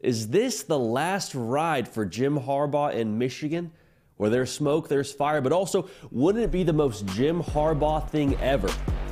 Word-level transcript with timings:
Is 0.00 0.28
this 0.28 0.62
the 0.62 0.78
last 0.78 1.34
ride 1.34 1.88
for 1.88 2.04
Jim 2.06 2.38
Harbaugh 2.38 2.94
in 2.94 3.18
Michigan? 3.18 3.72
Where 4.16 4.30
there's 4.30 4.52
smoke, 4.52 4.88
there's 4.88 5.12
fire, 5.12 5.40
but 5.40 5.52
also, 5.52 5.88
wouldn't 6.12 6.44
it 6.44 6.52
be 6.52 6.62
the 6.62 6.72
most 6.72 7.04
Jim 7.06 7.42
Harbaugh 7.42 8.08
thing 8.08 8.36
ever? 8.36 8.68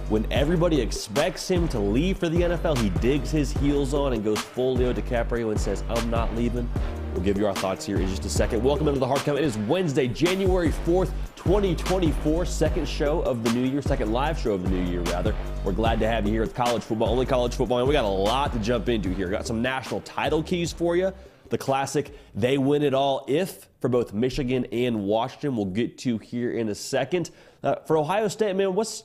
When 0.08 0.24
everybody 0.30 0.80
expects 0.80 1.48
him 1.48 1.66
to 1.66 1.80
leave 1.80 2.18
for 2.18 2.28
the 2.28 2.42
NFL, 2.42 2.78
he 2.78 2.90
digs 3.00 3.32
his 3.32 3.50
heels 3.50 3.92
on 3.92 4.12
and 4.12 4.22
goes 4.22 4.38
full 4.38 4.76
Leo 4.76 4.92
DiCaprio 4.92 5.50
and 5.50 5.60
says, 5.60 5.82
I'm 5.88 6.08
not 6.10 6.32
leaving. 6.36 6.70
We'll 7.12 7.24
give 7.24 7.36
you 7.36 7.48
our 7.48 7.54
thoughts 7.56 7.84
here 7.84 7.96
in 7.96 8.06
just 8.06 8.24
a 8.24 8.28
second. 8.28 8.62
Welcome 8.62 8.86
into 8.86 9.00
the 9.00 9.06
Hard 9.06 9.22
Count. 9.22 9.36
It 9.36 9.44
is 9.44 9.58
Wednesday, 9.58 10.06
January 10.06 10.68
4th, 10.68 11.10
2024, 11.34 12.46
second 12.46 12.86
show 12.86 13.20
of 13.22 13.42
the 13.42 13.52
new 13.52 13.64
year, 13.64 13.82
second 13.82 14.12
live 14.12 14.38
show 14.38 14.52
of 14.52 14.62
the 14.62 14.70
new 14.70 14.88
year, 14.88 15.00
rather. 15.00 15.34
We're 15.64 15.72
glad 15.72 15.98
to 15.98 16.06
have 16.06 16.24
you 16.24 16.30
here 16.30 16.42
with 16.42 16.54
college 16.54 16.84
football, 16.84 17.08
only 17.08 17.26
college 17.26 17.56
football, 17.56 17.78
and 17.78 17.88
we 17.88 17.92
got 17.92 18.04
a 18.04 18.06
lot 18.06 18.52
to 18.52 18.60
jump 18.60 18.88
into 18.88 19.12
here. 19.12 19.26
Got 19.26 19.48
some 19.48 19.60
national 19.60 20.02
title 20.02 20.40
keys 20.40 20.72
for 20.72 20.94
you. 20.94 21.12
The 21.48 21.58
classic, 21.58 22.16
they 22.32 22.58
win 22.58 22.84
it 22.84 22.94
all 22.94 23.24
if 23.26 23.66
for 23.80 23.88
both 23.88 24.12
Michigan 24.12 24.66
and 24.70 25.02
Washington. 25.02 25.56
We'll 25.56 25.66
get 25.66 25.98
to 25.98 26.18
here 26.18 26.52
in 26.52 26.68
a 26.68 26.76
second. 26.76 27.32
Uh, 27.64 27.74
for 27.86 27.96
Ohio 27.96 28.28
State, 28.28 28.54
man, 28.54 28.76
what's 28.76 29.02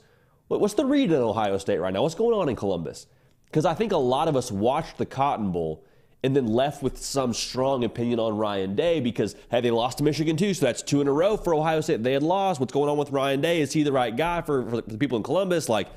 what's 0.60 0.74
the 0.74 0.86
read 0.86 1.12
in 1.12 1.18
Ohio 1.18 1.58
State 1.58 1.80
right 1.80 1.94
now? 1.94 2.02
What's 2.02 2.16
going 2.16 2.38
on 2.38 2.50
in 2.50 2.56
Columbus? 2.56 3.08
Because 3.46 3.66
I 3.66 3.74
think 3.74 3.92
a 3.92 3.98
lot 3.98 4.28
of 4.28 4.36
us 4.36 4.52
watched 4.52 4.98
the 4.98 5.06
Cotton 5.06 5.52
Bowl 5.52 5.84
and 6.24 6.36
then 6.36 6.48
left 6.48 6.84
with 6.84 6.98
some 6.98 7.34
strong 7.34 7.84
opinion 7.84 8.20
on 8.20 8.38
Ryan 8.38 8.76
Day 8.76 9.00
because, 9.00 9.36
hey, 9.50 9.62
they 9.62 9.72
lost 9.72 9.98
to 9.98 10.04
Michigan 10.04 10.38
too, 10.38 10.54
so 10.54 10.66
that's 10.66 10.82
two 10.82 11.02
in 11.02 11.08
a 11.08 11.12
row 11.12 11.36
for 11.36 11.54
Ohio 11.56 11.82
State. 11.82 12.04
They 12.04 12.14
had 12.14 12.24
lost. 12.24 12.60
What's 12.60 12.74
going 12.74 12.90
on 12.90 12.98
with 12.98 13.12
Ryan 13.12 13.42
Day? 13.42 13.62
Is 13.62 13.74
he 13.74 13.84
the 13.84 13.92
right 13.92 14.16
guy 14.16 14.42
for, 14.42 14.70
for 14.70 14.82
the 14.82 14.98
people 14.98 15.18
in 15.18 15.24
Columbus? 15.24 15.68
Like, 15.68 15.88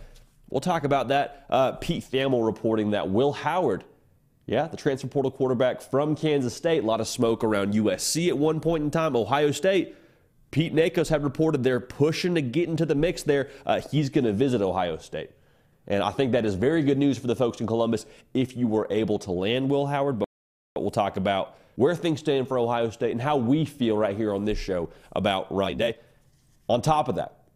we'll 0.48 0.60
talk 0.60 0.84
about 0.84 1.08
that. 1.08 1.46
Uh, 1.50 1.72
Pete 1.72 2.04
Thamel 2.04 2.44
reporting 2.44 2.92
that 2.92 3.10
Will 3.10 3.32
Howard, 3.32 3.84
yeah, 4.46 4.66
the 4.66 4.76
transfer 4.76 5.08
portal 5.08 5.30
quarterback 5.30 5.82
from 5.82 6.16
Kansas 6.16 6.54
State, 6.54 6.82
a 6.82 6.86
lot 6.86 7.00
of 7.00 7.08
smoke 7.08 7.44
around 7.44 7.74
USC 7.74 8.28
at 8.28 8.38
one 8.38 8.60
point 8.60 8.82
in 8.82 8.90
time. 8.90 9.16
Ohio 9.16 9.50
State, 9.50 9.94
Pete 10.54 10.72
Nakos 10.72 11.08
had 11.08 11.24
reported 11.24 11.64
they're 11.64 11.80
pushing 11.80 12.36
to 12.36 12.40
get 12.40 12.68
into 12.68 12.86
the 12.86 12.94
mix 12.94 13.24
there. 13.24 13.50
Uh, 13.66 13.80
he's 13.90 14.08
going 14.08 14.24
to 14.24 14.32
visit 14.32 14.62
Ohio 14.62 14.96
State. 14.98 15.30
And 15.88 16.00
I 16.00 16.12
think 16.12 16.30
that 16.30 16.46
is 16.46 16.54
very 16.54 16.84
good 16.84 16.96
news 16.96 17.18
for 17.18 17.26
the 17.26 17.34
folks 17.34 17.60
in 17.60 17.66
Columbus 17.66 18.06
if 18.34 18.56
you 18.56 18.68
were 18.68 18.86
able 18.88 19.18
to 19.18 19.32
land 19.32 19.68
Will 19.68 19.84
Howard. 19.84 20.20
But 20.20 20.28
we'll 20.78 20.92
talk 20.92 21.16
about 21.16 21.56
where 21.74 21.96
things 21.96 22.20
stand 22.20 22.46
for 22.46 22.56
Ohio 22.56 22.90
State 22.90 23.10
and 23.10 23.20
how 23.20 23.36
we 23.36 23.64
feel 23.64 23.96
right 23.96 24.16
here 24.16 24.32
on 24.32 24.44
this 24.44 24.56
show 24.56 24.90
about 25.10 25.52
Ryan 25.52 25.78
Day. 25.78 25.98
On 26.68 26.80
top 26.80 27.08
of 27.08 27.16
that, 27.16 27.48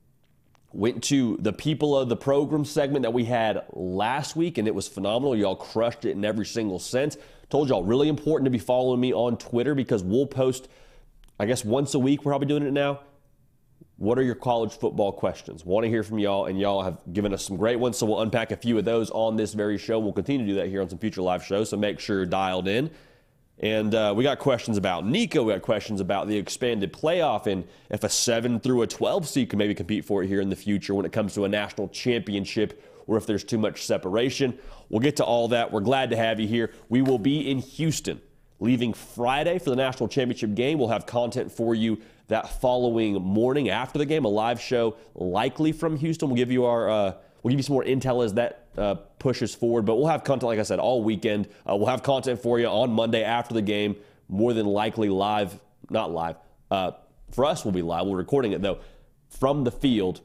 went 0.72 1.04
to 1.04 1.36
the 1.40 1.52
people 1.52 1.96
of 1.96 2.08
the 2.08 2.16
program 2.16 2.64
segment 2.64 3.04
that 3.04 3.12
we 3.12 3.26
had 3.26 3.62
last 3.74 4.34
week, 4.34 4.58
and 4.58 4.66
it 4.66 4.74
was 4.74 4.88
phenomenal. 4.88 5.36
Y'all 5.36 5.54
crushed 5.54 6.04
it 6.04 6.16
in 6.16 6.24
every 6.24 6.46
single 6.46 6.80
sense. 6.80 7.16
Told 7.48 7.68
y'all 7.68 7.84
really 7.84 8.08
important 8.08 8.46
to 8.46 8.50
be 8.50 8.58
following 8.58 8.98
me 8.98 9.12
on 9.12 9.38
Twitter 9.38 9.76
because 9.76 10.02
we'll 10.02 10.26
post, 10.26 10.66
I 11.38 11.46
guess, 11.46 11.64
once 11.64 11.94
a 11.94 11.98
week. 11.98 12.24
We're 12.24 12.32
probably 12.32 12.48
doing 12.48 12.64
it 12.64 12.72
now 12.72 13.00
what 13.98 14.16
are 14.16 14.22
your 14.22 14.36
college 14.36 14.78
football 14.78 15.10
questions? 15.10 15.64
Want 15.64 15.82
to 15.82 15.90
hear 15.90 16.04
from 16.04 16.20
y'all, 16.20 16.46
and 16.46 16.58
y'all 16.58 16.82
have 16.82 16.98
given 17.12 17.34
us 17.34 17.44
some 17.44 17.56
great 17.56 17.80
ones. 17.80 17.98
So 17.98 18.06
we'll 18.06 18.20
unpack 18.20 18.52
a 18.52 18.56
few 18.56 18.78
of 18.78 18.84
those 18.84 19.10
on 19.10 19.36
this 19.36 19.54
very 19.54 19.76
show. 19.76 19.98
We'll 19.98 20.12
continue 20.12 20.46
to 20.46 20.52
do 20.52 20.56
that 20.58 20.68
here 20.68 20.80
on 20.80 20.88
some 20.88 21.00
future 21.00 21.20
live 21.20 21.44
shows. 21.44 21.70
So 21.70 21.76
make 21.76 21.98
sure 21.98 22.18
you're 22.18 22.26
dialed 22.26 22.68
in. 22.68 22.90
And 23.58 23.92
uh, 23.92 24.14
we 24.16 24.22
got 24.22 24.38
questions 24.38 24.76
about 24.78 25.04
Nico. 25.04 25.42
We 25.42 25.52
got 25.52 25.62
questions 25.62 26.00
about 26.00 26.28
the 26.28 26.36
expanded 26.36 26.92
playoff 26.92 27.48
and 27.48 27.66
if 27.90 28.04
a 28.04 28.08
7 28.08 28.60
through 28.60 28.82
a 28.82 28.86
12 28.86 29.26
seed 29.26 29.50
can 29.50 29.58
maybe 29.58 29.74
compete 29.74 30.04
for 30.04 30.22
it 30.22 30.28
here 30.28 30.40
in 30.40 30.48
the 30.48 30.54
future 30.54 30.94
when 30.94 31.04
it 31.04 31.10
comes 31.10 31.34
to 31.34 31.44
a 31.44 31.48
national 31.48 31.88
championship 31.88 32.80
or 33.08 33.16
if 33.16 33.26
there's 33.26 33.42
too 33.42 33.58
much 33.58 33.84
separation. 33.84 34.56
We'll 34.90 35.00
get 35.00 35.16
to 35.16 35.24
all 35.24 35.48
that. 35.48 35.72
We're 35.72 35.80
glad 35.80 36.10
to 36.10 36.16
have 36.16 36.38
you 36.38 36.46
here. 36.46 36.72
We 36.88 37.02
will 37.02 37.18
be 37.18 37.50
in 37.50 37.58
Houston 37.58 38.20
leaving 38.60 38.92
Friday 38.92 39.58
for 39.58 39.70
the 39.70 39.76
national 39.76 40.08
championship 40.08 40.54
game. 40.54 40.78
We'll 40.78 40.88
have 40.88 41.06
content 41.06 41.52
for 41.52 41.74
you 41.74 42.00
that 42.28 42.60
following 42.60 43.14
morning 43.14 43.68
after 43.70 43.98
the 43.98 44.06
game, 44.06 44.24
a 44.24 44.28
live 44.28 44.60
show 44.60 44.96
likely 45.14 45.72
from 45.72 45.96
Houston. 45.96 46.28
We'll 46.28 46.36
give 46.36 46.50
you 46.50 46.64
our 46.64 46.88
uh, 46.88 47.12
we'll 47.42 47.50
give 47.52 47.58
you 47.58 47.64
some 47.64 47.74
more 47.74 47.84
intel 47.84 48.24
as 48.24 48.34
that 48.34 48.66
uh, 48.76 48.94
pushes 49.18 49.54
forward. 49.54 49.84
But 49.84 49.96
we'll 49.96 50.08
have 50.08 50.24
content, 50.24 50.48
like 50.48 50.58
I 50.58 50.64
said, 50.64 50.78
all 50.78 51.02
weekend. 51.02 51.48
Uh, 51.68 51.76
we'll 51.76 51.86
have 51.86 52.02
content 52.02 52.40
for 52.40 52.58
you 52.58 52.66
on 52.66 52.92
Monday 52.92 53.24
after 53.24 53.54
the 53.54 53.62
game, 53.62 53.96
more 54.28 54.52
than 54.52 54.66
likely 54.66 55.08
live, 55.08 55.58
not 55.90 56.10
live. 56.10 56.36
Uh, 56.70 56.92
for 57.30 57.44
us, 57.44 57.64
we'll 57.64 57.72
be 57.72 57.82
live. 57.82 58.06
We're 58.06 58.16
recording 58.16 58.52
it 58.52 58.62
though 58.62 58.78
from 59.28 59.64
the 59.64 59.70
field 59.70 60.20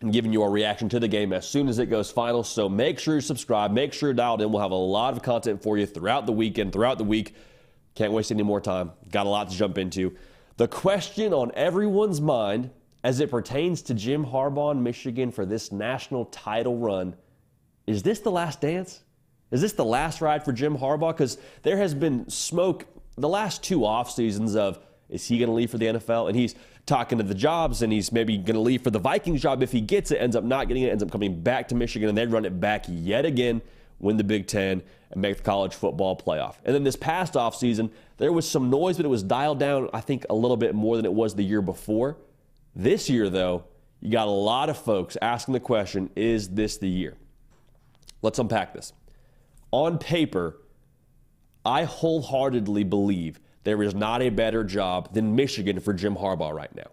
and 0.00 0.12
giving 0.12 0.32
you 0.32 0.42
our 0.42 0.50
reaction 0.50 0.88
to 0.88 1.00
the 1.00 1.08
game 1.08 1.32
as 1.32 1.48
soon 1.48 1.68
as 1.68 1.78
it 1.78 1.86
goes 1.86 2.10
final. 2.10 2.42
So 2.42 2.68
make 2.68 2.98
sure 2.98 3.14
you 3.14 3.20
subscribe, 3.20 3.70
make 3.70 3.92
sure 3.92 4.08
you're 4.08 4.14
dialed 4.14 4.42
in. 4.42 4.50
We'll 4.50 4.62
have 4.62 4.70
a 4.70 4.74
lot 4.74 5.14
of 5.14 5.22
content 5.22 5.62
for 5.62 5.78
you 5.78 5.86
throughout 5.86 6.26
the 6.26 6.32
weekend, 6.32 6.72
throughout 6.72 6.98
the 6.98 7.04
week. 7.04 7.34
Can't 7.94 8.12
waste 8.12 8.32
any 8.32 8.42
more 8.42 8.60
time. 8.60 8.92
Got 9.10 9.26
a 9.26 9.28
lot 9.28 9.50
to 9.50 9.56
jump 9.56 9.78
into. 9.78 10.16
The 10.56 10.68
question 10.68 11.32
on 11.32 11.52
everyone's 11.54 12.20
mind 12.20 12.70
as 13.04 13.20
it 13.20 13.30
pertains 13.30 13.82
to 13.82 13.94
Jim 13.94 14.24
Harbaugh 14.24 14.72
in 14.72 14.82
Michigan 14.82 15.30
for 15.30 15.46
this 15.46 15.70
national 15.70 16.26
title 16.26 16.78
run 16.78 17.14
is 17.86 18.02
this 18.02 18.20
the 18.20 18.30
last 18.30 18.60
dance? 18.60 19.02
Is 19.50 19.60
this 19.60 19.72
the 19.72 19.84
last 19.84 20.20
ride 20.20 20.44
for 20.44 20.52
Jim 20.52 20.76
Harbaugh? 20.78 21.12
Because 21.12 21.38
there 21.62 21.76
has 21.76 21.94
been 21.94 22.28
smoke 22.28 22.86
the 23.16 23.28
last 23.28 23.62
two 23.62 23.84
off 23.84 24.10
seasons 24.10 24.56
of 24.56 24.78
is 25.08 25.26
he 25.26 25.38
going 25.38 25.48
to 25.48 25.54
leave 25.54 25.70
for 25.70 25.78
the 25.78 25.86
NFL? 25.86 26.28
And 26.28 26.36
he's 26.36 26.54
talking 26.86 27.18
to 27.18 27.24
the 27.24 27.34
jobs 27.34 27.82
and 27.82 27.92
he's 27.92 28.12
maybe 28.12 28.36
going 28.36 28.54
to 28.54 28.60
leave 28.60 28.82
for 28.82 28.90
the 28.90 28.98
Vikings 28.98 29.40
job 29.42 29.62
if 29.62 29.72
he 29.72 29.80
gets 29.80 30.10
it, 30.10 30.16
ends 30.16 30.36
up 30.36 30.44
not 30.44 30.68
getting 30.68 30.82
it, 30.82 30.90
ends 30.90 31.02
up 31.02 31.10
coming 31.10 31.40
back 31.40 31.68
to 31.68 31.74
Michigan, 31.74 32.08
and 32.08 32.18
they 32.18 32.26
run 32.26 32.44
it 32.44 32.60
back 32.60 32.84
yet 32.88 33.24
again, 33.24 33.62
win 33.98 34.16
the 34.16 34.24
Big 34.24 34.46
Ten, 34.46 34.82
and 35.10 35.22
make 35.22 35.38
the 35.38 35.42
college 35.42 35.74
football 35.74 36.16
playoff. 36.16 36.56
And 36.64 36.74
then 36.74 36.84
this 36.84 36.96
past 36.96 37.34
offseason, 37.34 37.90
there 38.18 38.32
was 38.32 38.48
some 38.48 38.70
noise, 38.70 38.96
but 38.96 39.06
it 39.06 39.10
was 39.10 39.22
dialed 39.22 39.58
down, 39.58 39.88
I 39.94 40.00
think, 40.00 40.26
a 40.28 40.34
little 40.34 40.56
bit 40.56 40.74
more 40.74 40.96
than 40.96 41.06
it 41.06 41.12
was 41.12 41.34
the 41.34 41.44
year 41.44 41.62
before. 41.62 42.18
This 42.76 43.08
year, 43.08 43.30
though, 43.30 43.64
you 44.00 44.10
got 44.10 44.28
a 44.28 44.30
lot 44.30 44.68
of 44.68 44.76
folks 44.76 45.16
asking 45.22 45.54
the 45.54 45.60
question 45.60 46.10
is 46.14 46.50
this 46.50 46.76
the 46.76 46.88
year? 46.88 47.16
Let's 48.20 48.38
unpack 48.38 48.74
this. 48.74 48.92
On 49.70 49.98
paper, 49.98 50.58
I 51.64 51.84
wholeheartedly 51.84 52.84
believe 52.84 53.40
there 53.64 53.82
is 53.82 53.94
not 53.94 54.22
a 54.22 54.28
better 54.28 54.62
job 54.62 55.12
than 55.12 55.34
Michigan 55.34 55.80
for 55.80 55.92
Jim 55.92 56.14
Harbaugh 56.14 56.52
right 56.52 56.74
now. 56.74 56.90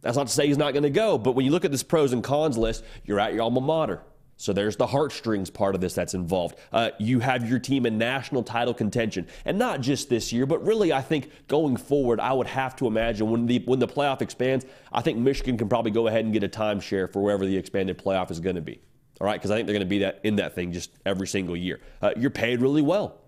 That's 0.00 0.16
not 0.16 0.26
to 0.26 0.32
say 0.32 0.46
he's 0.46 0.58
not 0.58 0.72
going 0.72 0.82
to 0.82 0.90
go, 0.90 1.18
but 1.18 1.32
when 1.32 1.44
you 1.44 1.50
look 1.50 1.64
at 1.64 1.70
this 1.70 1.82
pros 1.82 2.12
and 2.12 2.22
cons 2.22 2.58
list, 2.58 2.84
you're 3.04 3.20
at 3.20 3.32
your 3.32 3.42
alma 3.42 3.60
mater. 3.60 4.02
So 4.36 4.52
there's 4.52 4.76
the 4.76 4.86
heartstrings 4.86 5.48
part 5.48 5.74
of 5.74 5.80
this 5.80 5.94
that's 5.94 6.14
involved. 6.14 6.58
Uh, 6.72 6.90
you 6.98 7.20
have 7.20 7.48
your 7.48 7.58
team 7.58 7.86
in 7.86 7.98
national 7.98 8.42
title 8.42 8.74
contention, 8.74 9.28
and 9.44 9.58
not 9.58 9.80
just 9.80 10.08
this 10.08 10.32
year, 10.32 10.44
but 10.44 10.64
really, 10.66 10.92
I 10.92 11.02
think 11.02 11.30
going 11.46 11.76
forward, 11.76 12.18
I 12.20 12.32
would 12.32 12.48
have 12.48 12.74
to 12.76 12.86
imagine 12.86 13.30
when 13.30 13.46
the 13.46 13.60
when 13.60 13.78
the 13.78 13.86
playoff 13.86 14.22
expands, 14.22 14.66
I 14.92 15.02
think 15.02 15.18
Michigan 15.18 15.56
can 15.56 15.68
probably 15.68 15.92
go 15.92 16.08
ahead 16.08 16.24
and 16.24 16.34
get 16.34 16.42
a 16.42 16.48
timeshare 16.48 17.10
for 17.12 17.22
wherever 17.22 17.46
the 17.46 17.56
expanded 17.56 17.96
playoff 17.96 18.30
is 18.30 18.40
going 18.40 18.56
to 18.56 18.62
be. 18.62 18.80
All 19.20 19.26
right, 19.26 19.40
because 19.40 19.52
I 19.52 19.56
think 19.56 19.68
they're 19.68 19.74
going 19.74 19.86
to 19.86 19.90
be 19.90 20.00
that 20.00 20.20
in 20.24 20.36
that 20.36 20.54
thing 20.56 20.72
just 20.72 20.90
every 21.06 21.28
single 21.28 21.56
year. 21.56 21.80
Uh, 22.02 22.10
you're 22.16 22.30
paid 22.30 22.60
really 22.60 22.82
well. 22.82 23.20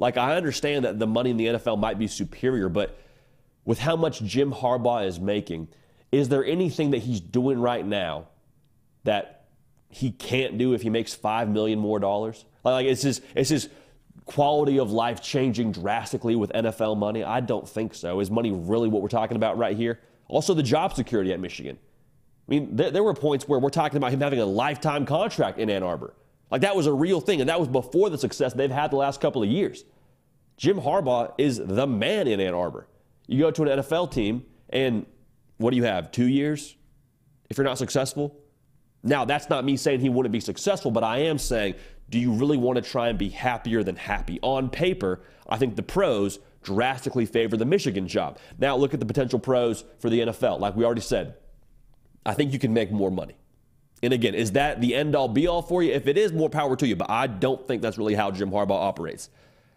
Like 0.00 0.16
I 0.16 0.34
understand 0.34 0.86
that 0.86 0.98
the 0.98 1.06
money 1.06 1.30
in 1.30 1.36
the 1.36 1.46
NFL 1.46 1.78
might 1.78 1.98
be 1.98 2.08
superior, 2.08 2.68
but 2.68 2.98
with 3.66 3.78
how 3.78 3.94
much 3.94 4.22
Jim 4.22 4.50
Harbaugh 4.50 5.06
is 5.06 5.20
making, 5.20 5.68
is 6.10 6.30
there 6.30 6.44
anything 6.44 6.90
that 6.92 6.98
he's 6.98 7.20
doing 7.20 7.60
right 7.60 7.86
now 7.86 8.26
that 9.04 9.44
he 9.90 10.10
can't 10.10 10.56
do 10.56 10.72
if 10.72 10.82
he 10.82 10.88
makes 10.88 11.14
five 11.14 11.48
million 11.50 11.78
more 11.78 12.00
dollars? 12.00 12.46
Like 12.64 12.86
it's 12.86 13.02
his 13.02 13.20
it's 13.36 13.50
just 13.50 13.68
quality 14.24 14.78
of 14.78 14.90
life 14.90 15.22
changing 15.22 15.72
drastically 15.72 16.34
with 16.34 16.50
NFL 16.52 16.96
money? 16.96 17.22
I 17.22 17.40
don't 17.40 17.68
think 17.68 17.94
so. 17.94 18.20
Is 18.20 18.30
money 18.30 18.52
really 18.52 18.88
what 18.88 19.02
we're 19.02 19.08
talking 19.08 19.36
about 19.36 19.58
right 19.58 19.76
here? 19.76 20.00
Also, 20.28 20.54
the 20.54 20.62
job 20.62 20.94
security 20.94 21.32
at 21.32 21.40
Michigan. 21.40 21.76
I 22.48 22.50
mean, 22.50 22.74
there, 22.74 22.90
there, 22.90 23.02
were 23.02 23.14
points 23.14 23.46
where 23.46 23.60
we're 23.60 23.68
talking 23.68 23.98
about 23.98 24.12
him 24.12 24.20
having 24.20 24.40
a 24.40 24.46
lifetime 24.46 25.04
contract 25.04 25.58
in 25.58 25.68
Ann 25.68 25.82
Arbor. 25.82 26.14
Like 26.50 26.62
that 26.62 26.74
was 26.74 26.86
a 26.86 26.92
real 26.92 27.20
thing, 27.20 27.40
and 27.40 27.48
that 27.48 27.60
was 27.60 27.68
before 27.68 28.10
the 28.10 28.18
success 28.18 28.52
they've 28.52 28.70
had 28.70 28.90
the 28.90 28.96
last 28.96 29.20
couple 29.20 29.42
of 29.42 29.48
years. 29.48 29.84
Jim 30.56 30.80
Harbaugh 30.80 31.32
is 31.38 31.58
the 31.58 31.86
man 31.86 32.26
in 32.26 32.40
Ann 32.40 32.54
Arbor. 32.54 32.86
You 33.26 33.38
go 33.40 33.50
to 33.50 33.62
an 33.62 33.78
NFL 33.80 34.10
team, 34.10 34.44
and 34.68 35.06
what 35.58 35.70
do 35.70 35.76
you 35.76 35.84
have? 35.84 36.10
Two 36.10 36.26
years? 36.26 36.76
If 37.48 37.56
you're 37.56 37.64
not 37.64 37.78
successful, 37.78 38.36
Now, 39.02 39.24
that's 39.24 39.48
not 39.48 39.64
me 39.64 39.76
saying 39.76 40.00
he 40.00 40.08
wouldn't 40.08 40.32
be 40.32 40.40
successful, 40.40 40.90
but 40.90 41.02
I 41.02 41.18
am 41.18 41.38
saying, 41.38 41.74
do 42.10 42.18
you 42.18 42.32
really 42.32 42.56
want 42.56 42.76
to 42.76 42.82
try 42.82 43.08
and 43.08 43.18
be 43.18 43.30
happier 43.30 43.82
than 43.82 43.96
happy? 43.96 44.38
On 44.42 44.68
paper, 44.68 45.22
I 45.48 45.56
think 45.56 45.76
the 45.76 45.82
pros 45.82 46.38
drastically 46.62 47.24
favor 47.24 47.56
the 47.56 47.64
Michigan 47.64 48.06
job. 48.06 48.38
Now, 48.58 48.76
look 48.76 48.92
at 48.92 49.00
the 49.00 49.06
potential 49.06 49.38
pros 49.38 49.84
for 49.98 50.10
the 50.10 50.20
NFL. 50.20 50.60
Like 50.60 50.76
we 50.76 50.84
already 50.84 51.00
said, 51.00 51.34
I 52.26 52.34
think 52.34 52.52
you 52.52 52.58
can 52.58 52.74
make 52.74 52.92
more 52.92 53.10
money. 53.10 53.36
And 54.02 54.12
again, 54.12 54.34
is 54.34 54.52
that 54.52 54.80
the 54.80 54.94
end 54.94 55.14
all 55.14 55.28
be 55.28 55.46
all 55.46 55.62
for 55.62 55.82
you? 55.82 55.92
If 55.92 56.06
it 56.06 56.16
is, 56.16 56.32
more 56.32 56.48
power 56.48 56.74
to 56.76 56.86
you. 56.86 56.96
But 56.96 57.10
I 57.10 57.26
don't 57.26 57.66
think 57.68 57.82
that's 57.82 57.98
really 57.98 58.14
how 58.14 58.30
Jim 58.30 58.50
Harbaugh 58.50 58.70
operates. 58.70 59.28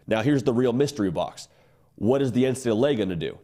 Now, 0.08 0.22
here's 0.22 0.44
the 0.44 0.54
real 0.54 0.74
mystery 0.74 1.12
box. 1.12 1.48
What 1.96 2.22
is 2.22 2.32
the 2.32 2.44
NCAA 2.44 2.98
going 2.98 3.10
to 3.10 3.16
do? 3.16 3.38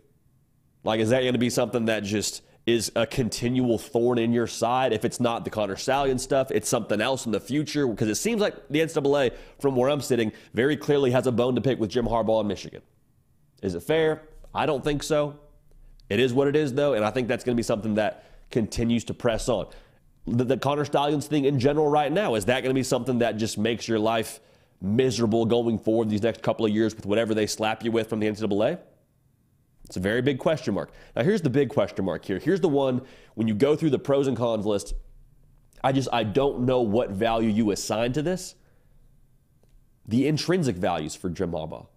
Like, 0.83 0.99
is 0.99 1.09
that 1.09 1.21
going 1.21 1.33
to 1.33 1.39
be 1.39 1.49
something 1.49 1.85
that 1.85 2.03
just 2.03 2.41
is 2.65 2.91
a 2.95 3.05
continual 3.05 3.77
thorn 3.77 4.17
in 4.17 4.31
your 4.31 4.47
side? 4.47 4.93
If 4.93 5.03
it's 5.03 5.19
not 5.19 5.43
the 5.43 5.49
Connor 5.49 5.75
Stalions 5.75 6.23
stuff, 6.23 6.51
it's 6.51 6.69
something 6.69 7.01
else 7.01 7.25
in 7.25 7.31
the 7.31 7.39
future? 7.39 7.87
Because 7.87 8.07
it 8.07 8.15
seems 8.15 8.41
like 8.41 8.55
the 8.69 8.79
NCAA, 8.79 9.33
from 9.59 9.75
where 9.75 9.89
I'm 9.89 10.01
sitting, 10.01 10.31
very 10.53 10.77
clearly 10.77 11.11
has 11.11 11.27
a 11.27 11.31
bone 11.31 11.55
to 11.55 11.61
pick 11.61 11.79
with 11.79 11.89
Jim 11.89 12.05
Harbaugh 12.05 12.41
in 12.41 12.47
Michigan. 12.47 12.81
Is 13.61 13.75
it 13.75 13.83
fair? 13.83 14.21
I 14.53 14.65
don't 14.65 14.83
think 14.83 15.03
so. 15.03 15.37
It 16.09 16.19
is 16.19 16.33
what 16.33 16.47
it 16.47 16.55
is, 16.55 16.73
though, 16.73 16.93
and 16.93 17.05
I 17.05 17.11
think 17.11 17.27
that's 17.27 17.43
going 17.43 17.55
to 17.55 17.59
be 17.59 17.63
something 17.63 17.95
that 17.95 18.23
continues 18.49 19.03
to 19.05 19.13
press 19.13 19.47
on. 19.47 19.67
The, 20.37 20.43
the 20.43 20.57
Connor 20.57 20.85
Stalions 20.85 21.27
thing 21.27 21.45
in 21.45 21.59
general 21.59 21.87
right 21.87 22.11
now, 22.11 22.35
is 22.35 22.45
that 22.45 22.61
going 22.61 22.69
to 22.69 22.79
be 22.79 22.83
something 22.83 23.19
that 23.19 23.37
just 23.37 23.57
makes 23.57 23.87
your 23.87 23.99
life 23.99 24.39
miserable 24.81 25.45
going 25.45 25.77
forward 25.77 26.09
these 26.09 26.23
next 26.23 26.41
couple 26.41 26.65
of 26.65 26.71
years 26.71 26.95
with 26.95 27.05
whatever 27.05 27.33
they 27.33 27.47
slap 27.47 27.83
you 27.83 27.91
with 27.91 28.09
from 28.09 28.19
the 28.19 28.27
NCAA? 28.27 28.79
It's 29.85 29.97
a 29.97 29.99
very 29.99 30.21
big 30.21 30.37
question 30.37 30.75
mark. 30.75 30.91
Now, 31.15 31.23
here's 31.23 31.41
the 31.41 31.49
big 31.49 31.69
question 31.69 32.05
mark 32.05 32.23
here. 32.23 32.37
Here's 32.37 32.61
the 32.61 32.69
one 32.69 33.01
when 33.33 33.47
you 33.47 33.55
go 33.55 33.75
through 33.75 33.89
the 33.89 33.99
pros 33.99 34.27
and 34.27 34.37
cons 34.37 34.65
list, 34.65 34.93
I 35.83 35.91
just 35.91 36.09
I 36.11 36.23
don't 36.23 36.61
know 36.61 36.81
what 36.81 37.09
value 37.09 37.49
you 37.49 37.71
assign 37.71 38.13
to 38.13 38.21
this. 38.21 38.55
The 40.07 40.27
intrinsic 40.27 40.75
values 40.75 41.15
for 41.15 41.29
Jim 41.29 41.51
Harbaugh, 41.51 41.87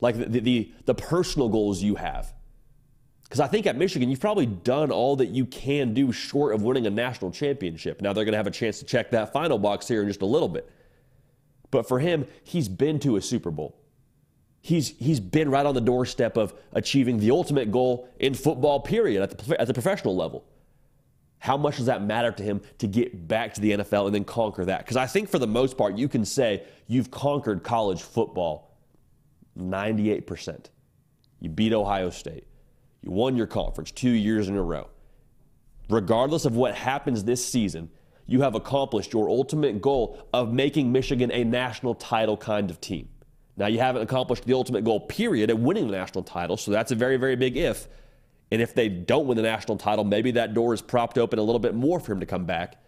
like 0.00 0.16
the 0.16 0.40
the, 0.40 0.72
the 0.86 0.94
personal 0.94 1.48
goals 1.48 1.82
you 1.82 1.96
have. 1.96 2.32
Because 3.32 3.40
I 3.40 3.46
think 3.46 3.66
at 3.66 3.76
Michigan, 3.76 4.10
you've 4.10 4.20
probably 4.20 4.44
done 4.44 4.90
all 4.90 5.16
that 5.16 5.28
you 5.28 5.46
can 5.46 5.94
do 5.94 6.12
short 6.12 6.54
of 6.54 6.62
winning 6.62 6.86
a 6.86 6.90
national 6.90 7.30
championship. 7.30 8.02
Now 8.02 8.12
they're 8.12 8.26
going 8.26 8.32
to 8.32 8.36
have 8.36 8.46
a 8.46 8.50
chance 8.50 8.78
to 8.80 8.84
check 8.84 9.10
that 9.12 9.32
final 9.32 9.58
box 9.58 9.88
here 9.88 10.02
in 10.02 10.08
just 10.08 10.20
a 10.20 10.26
little 10.26 10.50
bit. 10.50 10.68
But 11.70 11.88
for 11.88 11.98
him, 11.98 12.26
he's 12.44 12.68
been 12.68 12.98
to 13.00 13.16
a 13.16 13.22
Super 13.22 13.50
Bowl 13.50 13.78
he's 14.64 14.96
he's 14.98 15.18
been 15.18 15.50
right 15.50 15.66
on 15.66 15.74
the 15.74 15.80
doorstep 15.80 16.36
of 16.36 16.54
achieving 16.72 17.18
the 17.18 17.32
ultimate 17.32 17.72
goal 17.72 18.08
in 18.20 18.32
football 18.32 18.78
period 18.78 19.20
at 19.20 19.36
the, 19.36 19.60
at 19.60 19.66
the 19.66 19.74
professional 19.74 20.14
level 20.14 20.44
how 21.42 21.56
much 21.56 21.78
does 21.78 21.86
that 21.86 22.00
matter 22.00 22.30
to 22.30 22.44
him 22.44 22.60
to 22.78 22.86
get 22.86 23.26
back 23.26 23.52
to 23.52 23.60
the 23.60 23.72
NFL 23.72 24.06
and 24.06 24.14
then 24.14 24.22
conquer 24.22 24.64
that? 24.64 24.78
Because 24.78 24.96
I 24.96 25.08
think 25.08 25.28
for 25.28 25.40
the 25.40 25.46
most 25.48 25.76
part, 25.76 25.98
you 25.98 26.06
can 26.06 26.24
say 26.24 26.62
you've 26.86 27.10
conquered 27.10 27.64
college 27.64 28.00
football 28.00 28.76
98%. 29.58 30.66
You 31.40 31.50
beat 31.50 31.72
Ohio 31.72 32.10
State. 32.10 32.46
You 33.02 33.10
won 33.10 33.36
your 33.36 33.46
conference 33.46 33.90
two 33.90 34.10
years 34.10 34.48
in 34.48 34.56
a 34.56 34.62
row. 34.62 34.88
Regardless 35.88 36.44
of 36.44 36.56
what 36.56 36.74
happens 36.74 37.24
this 37.24 37.44
season, 37.44 37.90
you 38.26 38.42
have 38.42 38.54
accomplished 38.54 39.12
your 39.12 39.28
ultimate 39.28 39.82
goal 39.82 40.26
of 40.32 40.52
making 40.52 40.92
Michigan 40.92 41.30
a 41.32 41.44
national 41.44 41.94
title 41.94 42.36
kind 42.36 42.70
of 42.70 42.80
team. 42.80 43.08
Now, 43.56 43.66
you 43.66 43.78
haven't 43.78 44.02
accomplished 44.02 44.44
the 44.44 44.54
ultimate 44.54 44.84
goal, 44.84 45.00
period, 45.00 45.50
of 45.50 45.58
winning 45.58 45.86
the 45.86 45.92
national 45.92 46.24
title, 46.24 46.56
so 46.56 46.70
that's 46.70 46.92
a 46.92 46.94
very, 46.94 47.16
very 47.16 47.36
big 47.36 47.56
if. 47.56 47.86
And 48.50 48.62
if 48.62 48.74
they 48.74 48.88
don't 48.88 49.26
win 49.26 49.36
the 49.36 49.42
national 49.42 49.76
title, 49.76 50.04
maybe 50.04 50.30
that 50.32 50.54
door 50.54 50.72
is 50.72 50.80
propped 50.80 51.18
open 51.18 51.38
a 51.38 51.42
little 51.42 51.58
bit 51.58 51.74
more 51.74 52.00
for 52.00 52.12
him 52.12 52.20
to 52.20 52.26
come 52.26 52.46
back. 52.46 52.82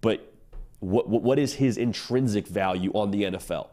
But 0.00 0.32
what, 0.80 1.08
what 1.08 1.38
is 1.38 1.54
his 1.54 1.78
intrinsic 1.78 2.46
value 2.46 2.90
on 2.92 3.10
the 3.10 3.24
NFL? 3.24 3.68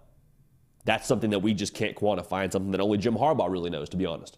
That's 0.85 1.07
something 1.07 1.29
that 1.31 1.39
we 1.39 1.53
just 1.53 1.73
can't 1.73 1.95
quantify 1.95 2.43
and 2.43 2.51
something 2.51 2.71
that 2.71 2.81
only 2.81 2.97
Jim 2.97 3.15
Harbaugh 3.15 3.51
really 3.51 3.69
knows, 3.69 3.89
to 3.89 3.97
be 3.97 4.05
honest. 4.05 4.37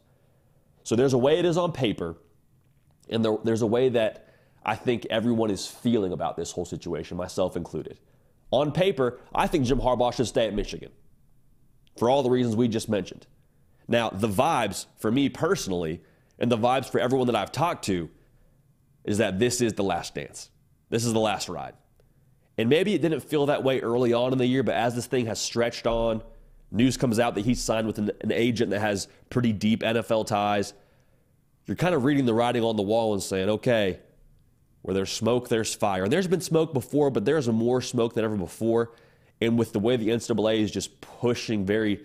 So 0.85 0.95
there's 0.95 1.13
a 1.13 1.17
way 1.17 1.39
it 1.39 1.45
is 1.45 1.57
on 1.57 1.71
paper, 1.71 2.15
and 3.09 3.25
there, 3.25 3.37
there's 3.43 3.63
a 3.63 3.67
way 3.67 3.89
that 3.89 4.29
I 4.63 4.75
think 4.75 5.07
everyone 5.09 5.49
is 5.49 5.67
feeling 5.67 6.13
about 6.13 6.37
this 6.37 6.51
whole 6.51 6.63
situation, 6.63 7.17
myself 7.17 7.57
included. 7.57 7.99
On 8.51 8.71
paper, 8.71 9.19
I 9.33 9.47
think 9.47 9.65
Jim 9.65 9.79
Harbaugh 9.79 10.13
should 10.13 10.27
stay 10.27 10.45
at 10.45 10.53
Michigan 10.53 10.91
for 11.97 12.07
all 12.07 12.21
the 12.21 12.29
reasons 12.29 12.55
we 12.55 12.67
just 12.67 12.87
mentioned. 12.87 13.25
Now, 13.87 14.11
the 14.11 14.27
vibes 14.27 14.85
for 14.97 15.11
me 15.11 15.27
personally, 15.27 16.01
and 16.37 16.51
the 16.51 16.57
vibes 16.57 16.87
for 16.87 16.99
everyone 16.99 17.27
that 17.27 17.35
I've 17.35 17.51
talked 17.51 17.85
to, 17.85 18.09
is 19.03 19.17
that 19.17 19.39
this 19.39 19.61
is 19.61 19.73
the 19.73 19.83
last 19.83 20.13
dance. 20.13 20.51
This 20.91 21.03
is 21.03 21.13
the 21.13 21.19
last 21.19 21.49
ride. 21.49 21.73
And 22.59 22.69
maybe 22.69 22.93
it 22.93 23.01
didn't 23.01 23.21
feel 23.21 23.47
that 23.47 23.63
way 23.63 23.79
early 23.79 24.13
on 24.13 24.33
in 24.33 24.37
the 24.37 24.45
year, 24.45 24.61
but 24.61 24.75
as 24.75 24.93
this 24.93 25.07
thing 25.07 25.25
has 25.25 25.39
stretched 25.39 25.87
on, 25.87 26.21
news 26.75 26.97
comes 26.97 27.19
out 27.19 27.35
that 27.35 27.45
he's 27.45 27.61
signed 27.61 27.87
with 27.87 27.97
an, 27.97 28.11
an 28.21 28.31
agent 28.31 28.71
that 28.71 28.79
has 28.79 29.07
pretty 29.29 29.53
deep 29.53 29.81
NFL 29.81 30.27
ties. 30.27 30.73
You're 31.65 31.77
kind 31.77 31.95
of 31.95 32.03
reading 32.03 32.25
the 32.25 32.33
writing 32.33 32.63
on 32.63 32.75
the 32.75 32.83
wall 32.83 33.13
and 33.13 33.23
saying, 33.23 33.49
okay, 33.49 33.99
where 34.81 34.93
there's 34.93 35.11
smoke, 35.11 35.49
there's 35.49 35.73
fire. 35.73 36.03
And 36.03 36.13
there's 36.13 36.27
been 36.27 36.41
smoke 36.41 36.73
before, 36.73 37.09
but 37.09 37.25
there's 37.25 37.47
more 37.47 37.81
smoke 37.81 38.13
than 38.13 38.23
ever 38.23 38.37
before. 38.37 38.91
And 39.41 39.57
with 39.57 39.73
the 39.73 39.79
way 39.79 39.97
the 39.97 40.09
NCAA 40.09 40.59
is 40.59 40.69
just 40.69 41.01
pushing 41.01 41.65
very, 41.65 42.01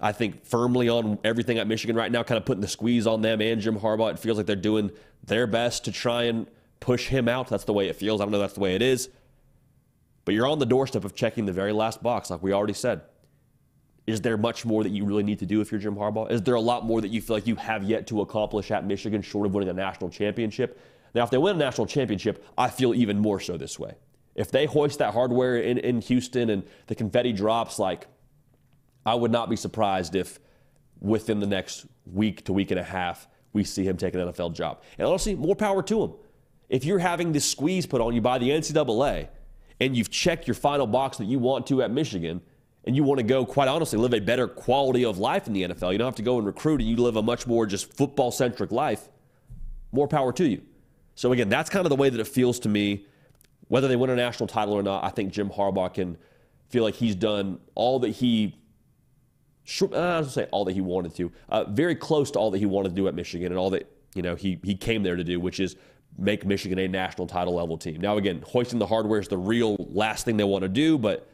I 0.00 0.12
think, 0.12 0.44
firmly 0.44 0.88
on 0.88 1.18
everything 1.22 1.58
at 1.58 1.68
Michigan 1.68 1.94
right 1.94 2.10
now, 2.10 2.24
kind 2.24 2.38
of 2.38 2.44
putting 2.44 2.60
the 2.60 2.68
squeeze 2.68 3.06
on 3.06 3.22
them 3.22 3.40
and 3.40 3.60
Jim 3.60 3.78
Harbaugh, 3.78 4.10
it 4.10 4.18
feels 4.18 4.36
like 4.36 4.46
they're 4.46 4.56
doing 4.56 4.90
their 5.24 5.46
best 5.46 5.84
to 5.84 5.92
try 5.92 6.24
and 6.24 6.48
push 6.80 7.06
him 7.06 7.28
out. 7.28 7.48
That's 7.48 7.64
the 7.64 7.72
way 7.72 7.88
it 7.88 7.96
feels. 7.96 8.20
I 8.20 8.24
don't 8.24 8.32
know 8.32 8.38
that's 8.40 8.54
the 8.54 8.60
way 8.60 8.74
it 8.74 8.82
is. 8.82 9.10
But 10.24 10.34
you're 10.34 10.46
on 10.46 10.58
the 10.58 10.66
doorstep 10.66 11.04
of 11.04 11.14
checking 11.14 11.46
the 11.46 11.52
very 11.52 11.72
last 11.72 12.02
box, 12.02 12.30
like 12.30 12.42
we 12.42 12.52
already 12.52 12.74
said. 12.74 13.02
Is 14.08 14.22
there 14.22 14.38
much 14.38 14.64
more 14.64 14.82
that 14.82 14.88
you 14.88 15.04
really 15.04 15.22
need 15.22 15.38
to 15.40 15.46
do 15.46 15.60
if 15.60 15.70
you're 15.70 15.78
Jim 15.78 15.94
Harbaugh? 15.94 16.30
Is 16.30 16.40
there 16.40 16.54
a 16.54 16.60
lot 16.60 16.86
more 16.86 17.02
that 17.02 17.08
you 17.08 17.20
feel 17.20 17.36
like 17.36 17.46
you 17.46 17.56
have 17.56 17.84
yet 17.84 18.06
to 18.06 18.22
accomplish 18.22 18.70
at 18.70 18.86
Michigan 18.86 19.20
short 19.20 19.46
of 19.46 19.52
winning 19.52 19.68
a 19.68 19.74
national 19.74 20.08
championship? 20.08 20.80
Now, 21.14 21.24
if 21.24 21.30
they 21.30 21.36
win 21.36 21.56
a 21.56 21.58
national 21.58 21.86
championship, 21.86 22.42
I 22.56 22.70
feel 22.70 22.94
even 22.94 23.18
more 23.18 23.38
so 23.38 23.58
this 23.58 23.78
way 23.78 23.96
if 24.34 24.50
they 24.50 24.64
hoist 24.64 25.00
that 25.00 25.12
hardware 25.12 25.58
in, 25.58 25.76
in 25.76 26.00
Houston 26.00 26.48
and 26.48 26.62
the 26.86 26.94
confetti 26.94 27.34
drops, 27.34 27.78
like, 27.78 28.06
I 29.04 29.14
would 29.14 29.32
not 29.32 29.50
be 29.50 29.56
surprised 29.56 30.14
if 30.14 30.38
within 31.00 31.40
the 31.40 31.46
next 31.46 31.84
week 32.06 32.44
to 32.44 32.54
week 32.54 32.70
and 32.70 32.80
a 32.80 32.84
half, 32.84 33.28
we 33.52 33.62
see 33.62 33.84
him 33.84 33.98
take 33.98 34.14
an 34.14 34.20
NFL 34.20 34.54
job. 34.54 34.80
And 34.96 35.06
honestly, 35.06 35.34
more 35.34 35.56
power 35.56 35.82
to 35.82 36.04
him. 36.04 36.12
If 36.70 36.84
you're 36.84 36.98
having 37.00 37.32
this 37.32 37.44
squeeze 37.44 37.84
put 37.84 38.00
on 38.00 38.14
you 38.14 38.22
by 38.22 38.38
the 38.38 38.48
NCAA 38.48 39.28
and 39.80 39.94
you've 39.94 40.10
checked 40.10 40.46
your 40.46 40.54
final 40.54 40.86
box 40.86 41.18
that 41.18 41.26
you 41.26 41.38
want 41.38 41.66
to 41.66 41.82
at 41.82 41.90
Michigan, 41.90 42.40
and 42.88 42.96
you 42.96 43.04
want 43.04 43.18
to 43.18 43.22
go, 43.22 43.44
quite 43.44 43.68
honestly, 43.68 43.98
live 43.98 44.14
a 44.14 44.18
better 44.18 44.48
quality 44.48 45.04
of 45.04 45.18
life 45.18 45.46
in 45.46 45.52
the 45.52 45.62
NFL, 45.62 45.92
you 45.92 45.98
don't 45.98 46.06
have 46.06 46.14
to 46.14 46.22
go 46.22 46.38
and 46.38 46.46
recruit 46.46 46.80
and 46.80 46.88
you 46.88 46.96
live 46.96 47.16
a 47.16 47.22
much 47.22 47.46
more 47.46 47.66
just 47.66 47.92
football 47.92 48.30
centric 48.30 48.72
life, 48.72 49.10
more 49.92 50.08
power 50.08 50.32
to 50.32 50.48
you. 50.48 50.62
So, 51.14 51.30
again, 51.32 51.50
that's 51.50 51.68
kind 51.68 51.84
of 51.84 51.90
the 51.90 51.96
way 51.96 52.08
that 52.08 52.18
it 52.18 52.26
feels 52.26 52.58
to 52.60 52.68
me 52.70 53.04
whether 53.68 53.88
they 53.88 53.96
win 53.96 54.08
a 54.08 54.16
national 54.16 54.46
title 54.46 54.72
or 54.72 54.82
not, 54.82 55.04
I 55.04 55.10
think 55.10 55.34
Jim 55.34 55.50
Harbaugh 55.50 55.92
can 55.92 56.16
feel 56.70 56.82
like 56.82 56.94
he's 56.94 57.14
done 57.14 57.60
all 57.74 57.98
that 57.98 58.08
he, 58.08 58.56
I 59.82 59.86
don't 59.90 60.24
say 60.24 60.48
all 60.50 60.64
that 60.64 60.72
he 60.72 60.80
wanted 60.80 61.14
to, 61.16 61.30
uh, 61.50 61.64
very 61.64 61.94
close 61.94 62.30
to 62.30 62.38
all 62.38 62.50
that 62.52 62.58
he 62.58 62.64
wanted 62.64 62.90
to 62.90 62.94
do 62.94 63.06
at 63.06 63.14
Michigan 63.14 63.52
and 63.52 63.58
all 63.58 63.68
that 63.70 63.86
you 64.14 64.22
know 64.22 64.34
he 64.34 64.58
he 64.64 64.74
came 64.74 65.02
there 65.02 65.16
to 65.16 65.24
do, 65.24 65.38
which 65.38 65.60
is 65.60 65.76
make 66.16 66.46
Michigan 66.46 66.78
a 66.78 66.88
national 66.88 67.26
title 67.26 67.56
level 67.56 67.76
team. 67.76 68.00
Now 68.00 68.16
again, 68.16 68.42
hoisting 68.46 68.78
the 68.78 68.86
hardware 68.86 69.20
is 69.20 69.28
the 69.28 69.36
real 69.36 69.76
last 69.78 70.24
thing 70.24 70.38
they 70.38 70.44
want 70.44 70.62
to 70.62 70.70
do, 70.70 70.96
but 70.96 71.28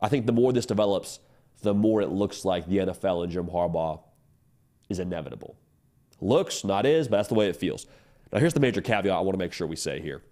I 0.00 0.08
think 0.08 0.26
the 0.26 0.32
more 0.32 0.52
this 0.52 0.66
develops, 0.66 1.20
the 1.62 1.74
more 1.74 2.00
it 2.00 2.08
looks 2.08 2.44
like 2.44 2.66
the 2.66 2.78
NFL 2.78 3.24
and 3.24 3.32
Jim 3.32 3.46
Harbaugh 3.46 4.00
is 4.88 4.98
inevitable. 4.98 5.56
Looks, 6.20 6.64
not 6.64 6.86
is, 6.86 7.08
but 7.08 7.18
that's 7.18 7.28
the 7.28 7.34
way 7.34 7.48
it 7.48 7.56
feels. 7.56 7.86
Now 8.32 8.38
here's 8.38 8.54
the 8.54 8.60
major 8.60 8.80
caveat 8.80 9.14
I 9.14 9.20
want 9.20 9.34
to 9.34 9.38
make 9.38 9.52
sure 9.52 9.66
we 9.66 9.76
say 9.76 10.00
here. 10.00 10.22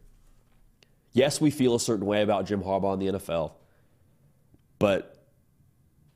Yes, 1.13 1.41
we 1.41 1.51
feel 1.51 1.75
a 1.75 1.81
certain 1.81 2.07
way 2.07 2.23
about 2.23 2.47
Jim 2.47 2.63
Harbaugh 2.63 2.93
and 2.93 3.03
the 3.03 3.19
NFL, 3.19 3.53
but 4.79 5.17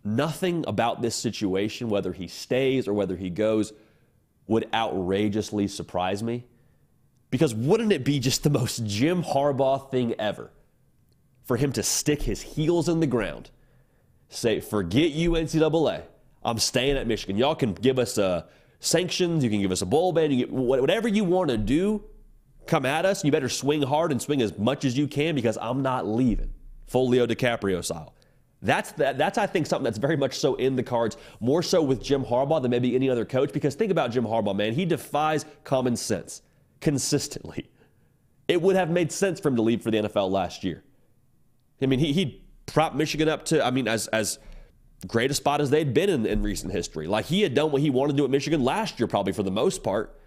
nothing 0.05 0.65
about 0.67 1.03
this 1.03 1.15
situation, 1.15 1.89
whether 1.89 2.13
he 2.13 2.29
stays 2.29 2.87
or 2.87 2.93
whether 2.93 3.17
he 3.17 3.31
goes, 3.31 3.73
would 4.47 4.69
outrageously 4.75 5.69
surprise 5.69 6.23
me. 6.23 6.45
Because 7.31 7.55
wouldn't 7.55 7.93
it 7.93 8.05
be 8.05 8.21
just 8.21 8.43
the 8.43 8.51
most 8.51 8.85
Jim 8.85 9.23
Harbaugh 9.23 9.91
thing 9.91 10.15
ever 10.19 10.51
for 11.45 11.57
him 11.57 11.73
to 11.73 11.83
stick 11.83 12.23
his 12.23 12.41
heels 12.43 12.89
in 12.89 13.01
the 13.01 13.07
ground, 13.07 13.51
say, 14.29 14.61
forget 14.61 15.11
you, 15.11 15.33
NCAA, 15.33 16.03
I'm 16.45 16.59
staying 16.59 16.97
at 16.97 17.07
Michigan. 17.07 17.37
Y'all 17.37 17.55
can 17.55 17.75
give 17.75 17.99
us 17.99 18.19
uh, 18.19 18.45
sanctions, 18.81 19.45
you 19.45 19.51
can 19.51 19.61
give 19.61 19.73
us 19.73 19.83
a 19.83 19.87
bowl 19.87 20.13
ban, 20.13 20.31
you 20.31 20.47
whatever 20.47 21.09
you 21.09 21.25
want 21.25 21.51
to 21.51 21.57
do, 21.57 22.05
come 22.67 22.87
at 22.87 23.05
us, 23.05 23.25
you 23.25 23.31
better 23.31 23.49
swing 23.49 23.83
hard 23.83 24.13
and 24.13 24.21
swing 24.21 24.43
as 24.43 24.57
much 24.59 24.85
as 24.85 24.97
you 24.97 25.07
can 25.07 25.35
because 25.35 25.59
I'm 25.61 25.83
not 25.83 26.07
leaving. 26.07 26.53
Full 26.87 27.09
Leo 27.09 27.27
DiCaprio 27.27 27.85
style. 27.85 28.15
That's 28.61 28.93
that, 28.93 29.19
that's 29.19 29.39
I 29.39 29.47
think 29.47 29.67
something 29.67 29.85
that's 29.85 29.99
very 29.99 30.17
much 30.17 30.39
so 30.39 30.55
in 30.55 30.77
the 30.77 30.83
cards, 30.83 31.17
more 31.41 31.63
so 31.63 31.83
with 31.83 32.03
Jim 32.03 32.25
Harbaugh 32.25 32.63
than 32.63 32.71
maybe 32.71 32.95
any 32.95 33.11
other 33.11 33.25
coach. 33.25 33.53
Because 33.53 33.75
think 33.75 33.91
about 33.91 34.13
Jim 34.13 34.25
Harbaugh, 34.25 34.55
man, 34.55 34.73
he 34.73 34.85
defies 34.85 35.45
common 35.65 35.97
sense 35.97 36.43
consistently. 36.81 37.69
it 38.49 38.61
would 38.61 38.77
have 38.77 38.91
made 38.91 39.11
sense 39.11 39.41
for 39.41 39.49
him 39.49 39.57
to 39.57 39.63
leave 39.63 39.83
for 39.83 39.91
the 39.91 39.99
NFL 39.99 40.31
last 40.31 40.63
year. 40.63 40.85
I 41.83 41.87
mean, 41.87 41.99
he 41.99 42.13
he 42.13 42.43
propped 42.67 42.97
Michigan 42.97 43.29
up 43.29 43.45
to, 43.47 43.65
I 43.65 43.71
mean, 43.71 43.89
as 43.89 44.07
as 44.09 44.39
great 45.07 45.31
a 45.31 45.35
spot 45.35 45.61
as 45.61 45.71
they'd 45.71 45.93
been 45.93 46.09
in, 46.09 46.27
in 46.27 46.43
recent 46.43 46.73
history. 46.73 47.07
Like 47.07 47.27
he 47.27 47.43
had 47.43 47.55
done 47.55 47.73
what 47.73 47.83
he 47.83 47.91
wanted 47.91 48.13
to 48.13 48.17
do 48.19 48.25
at 48.25 48.31
Michigan 48.31 48.63
last 48.63 49.01
year, 49.01 49.07
probably 49.07 49.33
for 49.33 49.43
the 49.43 49.51
most 49.51 49.83
part. 49.83 50.19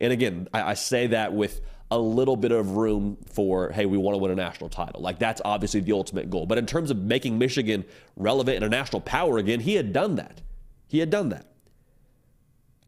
And 0.00 0.12
again, 0.12 0.48
I, 0.52 0.70
I 0.70 0.74
say 0.74 1.08
that 1.08 1.32
with 1.32 1.60
a 1.90 1.98
little 1.98 2.36
bit 2.36 2.50
of 2.50 2.76
room 2.76 3.16
for, 3.26 3.70
hey, 3.70 3.86
we 3.86 3.96
want 3.96 4.14
to 4.14 4.18
win 4.18 4.32
a 4.32 4.34
national 4.34 4.70
title. 4.70 5.00
Like 5.00 5.18
that's 5.18 5.40
obviously 5.44 5.80
the 5.80 5.92
ultimate 5.92 6.30
goal. 6.30 6.46
But 6.46 6.58
in 6.58 6.66
terms 6.66 6.90
of 6.90 6.98
making 6.98 7.38
Michigan 7.38 7.84
relevant 8.16 8.56
and 8.56 8.64
a 8.64 8.68
national 8.68 9.02
power 9.02 9.38
again, 9.38 9.60
he 9.60 9.74
had 9.74 9.92
done 9.92 10.16
that. 10.16 10.40
He 10.88 10.98
had 10.98 11.10
done 11.10 11.28
that. 11.28 11.46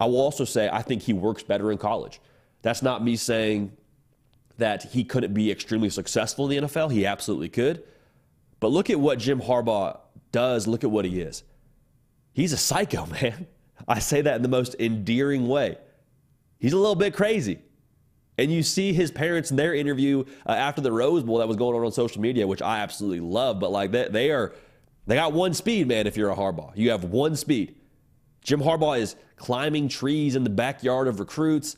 I 0.00 0.06
will 0.06 0.20
also 0.20 0.44
say 0.44 0.68
I 0.70 0.82
think 0.82 1.02
he 1.02 1.12
works 1.12 1.42
better 1.42 1.70
in 1.70 1.78
college. 1.78 2.20
That's 2.62 2.82
not 2.82 3.02
me 3.02 3.16
saying 3.16 3.72
that 4.58 4.82
he 4.84 5.04
couldn't 5.04 5.34
be 5.34 5.50
extremely 5.50 5.90
successful 5.90 6.50
in 6.50 6.62
the 6.62 6.68
NFL. 6.68 6.90
He 6.90 7.06
absolutely 7.06 7.48
could. 7.48 7.84
But 8.60 8.68
look 8.72 8.90
at 8.90 8.98
what 8.98 9.18
Jim 9.18 9.40
Harbaugh 9.40 9.98
does. 10.32 10.66
Look 10.66 10.84
at 10.84 10.90
what 10.90 11.04
he 11.04 11.20
is. 11.20 11.42
He's 12.32 12.52
a 12.52 12.56
psycho, 12.56 13.06
man. 13.22 13.46
I 13.86 13.98
say 13.98 14.22
that 14.22 14.36
in 14.36 14.42
the 14.42 14.48
most 14.48 14.74
endearing 14.78 15.48
way. 15.48 15.78
He's 16.58 16.72
a 16.72 16.78
little 16.78 16.94
bit 16.94 17.14
crazy. 17.14 17.58
And 18.38 18.52
you 18.52 18.62
see 18.62 18.92
his 18.92 19.10
parents 19.10 19.50
in 19.50 19.56
their 19.56 19.74
interview 19.74 20.24
uh, 20.46 20.52
after 20.52 20.82
the 20.82 20.92
Rose 20.92 21.22
Bowl 21.22 21.38
that 21.38 21.48
was 21.48 21.56
going 21.56 21.76
on 21.76 21.84
on 21.84 21.92
social 21.92 22.20
media, 22.20 22.46
which 22.46 22.60
I 22.60 22.80
absolutely 22.80 23.20
love. 23.20 23.60
But 23.60 23.72
like 23.72 23.92
they, 23.92 24.08
they 24.08 24.30
are, 24.30 24.54
they 25.06 25.14
got 25.14 25.32
one 25.32 25.54
speed, 25.54 25.88
man. 25.88 26.06
If 26.06 26.16
you're 26.16 26.30
a 26.30 26.36
Harbaugh, 26.36 26.72
you 26.76 26.90
have 26.90 27.04
one 27.04 27.36
speed. 27.36 27.76
Jim 28.42 28.60
Harbaugh 28.60 28.98
is 28.98 29.16
climbing 29.36 29.88
trees 29.88 30.36
in 30.36 30.44
the 30.44 30.50
backyard 30.50 31.08
of 31.08 31.18
recruits. 31.18 31.76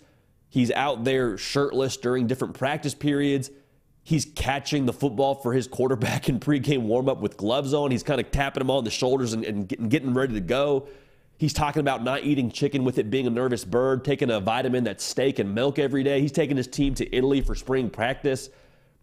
He's 0.48 0.70
out 0.72 1.04
there 1.04 1.38
shirtless 1.38 1.96
during 1.96 2.26
different 2.26 2.54
practice 2.54 2.94
periods. 2.94 3.50
He's 4.08 4.24
catching 4.24 4.86
the 4.86 4.94
football 4.94 5.34
for 5.34 5.52
his 5.52 5.68
quarterback 5.68 6.30
in 6.30 6.40
pregame 6.40 6.86
warmup 6.86 7.20
with 7.20 7.36
gloves 7.36 7.74
on. 7.74 7.90
He's 7.90 8.02
kind 8.02 8.18
of 8.18 8.30
tapping 8.30 8.62
him 8.62 8.70
on 8.70 8.84
the 8.84 8.90
shoulders 8.90 9.34
and, 9.34 9.44
and 9.44 9.68
getting, 9.68 9.90
getting 9.90 10.14
ready 10.14 10.32
to 10.32 10.40
go. 10.40 10.88
He's 11.36 11.52
talking 11.52 11.80
about 11.80 12.02
not 12.02 12.24
eating 12.24 12.50
chicken 12.50 12.84
with 12.84 12.96
it 12.96 13.10
being 13.10 13.26
a 13.26 13.30
nervous 13.30 13.66
bird, 13.66 14.06
taking 14.06 14.30
a 14.30 14.40
vitamin 14.40 14.84
that's 14.84 15.04
steak 15.04 15.38
and 15.38 15.54
milk 15.54 15.78
every 15.78 16.04
day. 16.04 16.22
He's 16.22 16.32
taking 16.32 16.56
his 16.56 16.66
team 16.66 16.94
to 16.94 17.14
Italy 17.14 17.42
for 17.42 17.54
spring 17.54 17.90
practice. 17.90 18.48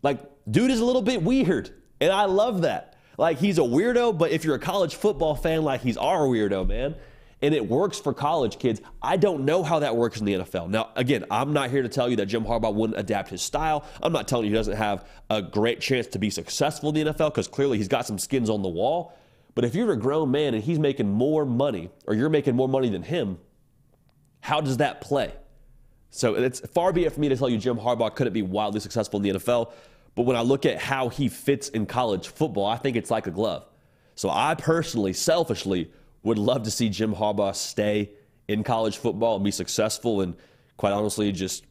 Like, 0.02 0.22
dude 0.50 0.72
is 0.72 0.80
a 0.80 0.86
little 0.86 1.04
bit 1.04 1.22
weird, 1.22 1.70
and 2.02 2.12
I 2.12 2.26
love 2.26 2.64
that. 2.64 2.96
Like, 3.20 3.38
he's 3.38 3.60
a 3.60 3.62
weirdo, 3.62 4.18
but 4.18 4.32
if 4.32 4.44
you're 4.44 4.56
a 4.56 4.60
college 4.60 4.96
football 4.96 5.36
fan, 5.36 5.62
like, 5.62 5.82
he's 5.82 5.98
our 5.98 6.22
weirdo, 6.22 6.68
man 6.68 6.96
and 7.42 7.54
it 7.54 7.68
works 7.68 8.00
for 8.00 8.14
college 8.14 8.60
kids. 8.60 8.82
I 9.02 9.18
don't 9.18 9.46
know 9.46 9.64
how 9.64 9.80
that 9.80 9.96
works 9.96 10.20
in 10.20 10.26
the 10.26 10.34
NFL. 10.34 10.70
Now, 10.70 10.90
again, 10.96 11.26
I'm 11.30 11.54
not 11.54 11.70
here 11.70 11.82
to 11.82 11.90
tell 11.90 12.10
you 12.10 12.16
that 12.18 12.28
Jim 12.28 12.46
Harbaugh 12.46 12.74
wouldn't 12.74 12.98
adapt 13.00 13.30
his 13.30 13.42
style. 13.42 13.86
I'm 14.02 14.14
not 14.14 14.28
telling 14.28 14.46
you 14.46 14.52
he 14.52 14.58
doesn't 14.58 14.78
have 14.78 15.08
a 15.30 15.42
great 15.42 15.82
chance 15.82 16.08
to 16.08 16.20
be 16.20 16.30
successful 16.30 16.90
in 16.90 16.96
the 17.06 17.14
NFL 17.14 17.32
because 17.32 17.48
clearly 17.48 17.78
he's 17.78 17.88
got 17.88 18.06
some 18.06 18.18
skins 18.18 18.50
on 18.50 18.62
the 18.62 18.70
wall. 18.70 19.18
But 19.54 19.64
if 19.64 19.76
you're 19.76 19.92
a 19.92 19.98
grown 19.98 20.32
man 20.32 20.54
and 20.54 20.64
he's 20.64 20.80
making 20.80 21.10
more 21.10 21.46
money, 21.46 21.90
or 22.08 22.14
you're 22.14 22.30
making 22.30 22.56
more 22.56 22.68
money 22.68 22.90
than 22.90 23.04
him, 23.04 23.38
how 24.42 24.62
does 24.62 24.78
that 24.78 25.02
play? 25.02 25.34
So 26.10 26.36
it's 26.36 26.62
far 26.62 26.94
be 26.94 27.06
it 27.06 27.12
for 27.12 27.20
me 27.20 27.30
to 27.30 27.38
tell 27.38 27.50
you 27.50 27.58
Jim 27.58 27.78
Harbaugh 27.78 28.14
couldn't 28.16 28.34
be 28.34 28.42
wildly 28.42 28.80
successful 28.80 29.18
in 29.18 29.24
the 29.24 29.40
NFL. 29.40 29.72
But 30.16 30.24
when 30.24 30.38
I 30.38 30.42
look 30.42 30.66
at 30.66 30.80
how 30.80 31.10
he 31.10 31.28
fits 31.28 31.68
in 31.70 31.86
college 31.86 32.30
football, 32.30 32.66
I 32.66 32.78
think 32.78 32.96
it's 32.96 33.12
like 33.12 33.28
a 33.28 33.32
glove. 33.32 33.66
So 34.16 34.30
I 34.30 34.56
personally, 34.56 35.12
selfishly, 35.12 35.92
would 36.26 36.40
love 36.40 36.64
to 36.64 36.72
see 36.72 36.90
Jim 36.90 37.14
Harbaugh 37.14 37.56
stay 37.56 38.10
in 38.48 38.64
college 38.64 38.98
football 38.98 39.36
and 39.36 39.46
be 39.46 39.52
successful 39.52 40.22
and 40.22 40.36
quite 40.76 40.92
honestly 40.92 41.32
just 41.32 41.66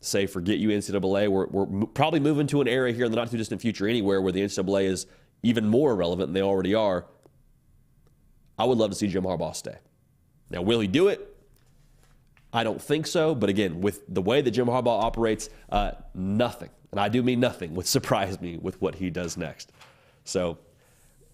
say 0.00 0.26
forget 0.26 0.58
you 0.58 0.70
NCAA. 0.70 1.28
We're, 1.28 1.46
we're 1.46 1.86
probably 1.86 2.20
moving 2.20 2.46
to 2.48 2.60
an 2.60 2.68
era 2.68 2.92
here 2.92 3.04
in 3.04 3.12
the 3.12 3.16
not 3.16 3.30
too 3.30 3.36
distant 3.36 3.60
future 3.60 3.86
anywhere 3.86 4.20
where 4.20 4.32
the 4.32 4.42
NCAA 4.42 4.84
is 4.84 5.06
even 5.42 5.68
more 5.68 5.94
relevant 5.94 6.28
than 6.28 6.34
they 6.34 6.42
already 6.42 6.74
are. 6.74 7.06
I 8.58 8.64
would 8.64 8.78
love 8.78 8.90
to 8.90 8.96
see 8.96 9.06
Jim 9.06 9.22
Harbaugh 9.22 9.54
stay. 9.54 9.78
Now, 10.50 10.62
will 10.62 10.80
he 10.80 10.88
do 10.88 11.08
it? 11.08 11.26
I 12.52 12.64
don't 12.64 12.82
think 12.82 13.06
so. 13.06 13.34
But 13.34 13.48
again, 13.48 13.80
with 13.80 14.02
the 14.08 14.20
way 14.20 14.42
that 14.42 14.50
Jim 14.50 14.66
Harbaugh 14.66 15.04
operates, 15.04 15.48
uh, 15.70 15.92
nothing, 16.14 16.70
and 16.90 16.98
I 16.98 17.08
do 17.08 17.22
mean 17.22 17.38
nothing, 17.38 17.74
would 17.76 17.86
surprise 17.98 18.40
me 18.40 18.56
with 18.56 18.80
what 18.82 18.96
he 18.96 19.08
does 19.08 19.36
next. 19.36 19.70
So 20.24 20.58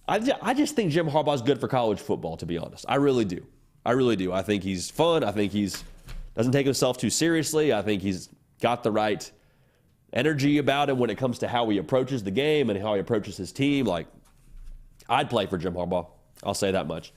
I, 0.09 0.21
I 0.41 0.55
just 0.55 0.77
think 0.77 0.93
Jim 0.93 1.09
Harbaugh 1.09 1.35
is 1.35 1.43
good 1.43 1.61
for 1.61 1.69
college 1.69 2.01
football, 2.01 2.37
to 2.37 2.47
be 2.47 2.59
honest. 2.59 2.85
I 2.89 2.97
really 2.97 3.25
do. 3.25 3.45
I 3.85 3.93
really 3.93 4.17
do. 4.17 4.33
I 4.33 4.43
think 4.43 4.63
he's 4.63 4.91
fun. 4.91 5.25
I 5.25 5.33
think 5.33 5.53
he's 5.53 5.83
doesn't 6.37 6.53
take 6.53 6.67
himself 6.67 6.99
too 6.99 7.11
seriously. 7.11 7.73
I 7.73 7.83
think 7.83 8.03
he's 8.03 8.29
got 8.61 8.83
the 8.83 8.93
right 8.93 9.31
energy 10.13 10.59
about 10.59 10.91
him 10.91 10.99
when 10.99 11.11
it 11.11 11.17
comes 11.17 11.39
to 11.39 11.49
how 11.49 11.69
he 11.71 11.79
approaches 11.79 12.23
the 12.23 12.31
game 12.31 12.69
and 12.69 12.81
how 12.81 12.95
he 12.95 13.01
approaches 13.01 13.37
his 13.37 13.53
team. 13.53 13.87
Like, 13.87 14.07
I'd 15.09 15.31
play 15.31 15.47
for 15.47 15.57
Jim 15.57 15.73
Harbaugh. 15.73 16.07
I'll 16.45 16.55
say 16.55 16.73
that 16.73 16.87
much. 16.87 17.13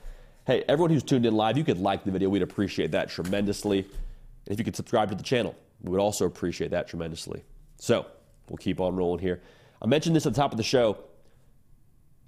Hey, 0.48 0.64
everyone 0.68 0.90
who's 0.90 1.04
tuned 1.04 1.26
in 1.26 1.36
live, 1.36 1.58
you 1.58 1.64
could 1.66 1.80
like 1.80 2.06
the 2.06 2.12
video. 2.12 2.30
We'd 2.30 2.42
appreciate 2.42 2.92
that 2.92 3.10
tremendously. 3.10 3.80
And 3.80 4.54
if 4.54 4.58
you 4.58 4.64
could 4.64 4.76
subscribe 4.76 5.10
to 5.10 5.16
the 5.16 5.24
channel, 5.24 5.56
we 5.82 5.92
would 5.92 6.00
also 6.00 6.26
appreciate 6.26 6.72
that 6.72 6.88
tremendously. 6.88 7.44
So, 7.78 8.06
we'll 8.48 8.58
keep 8.58 8.80
on 8.80 8.96
rolling 8.96 9.20
here. 9.20 9.42
I 9.82 9.88
mentioned 9.88 10.16
this 10.16 10.26
at 10.26 10.34
the 10.34 10.42
top 10.42 10.52
of 10.52 10.58
the 10.58 10.64
show. 10.64 10.98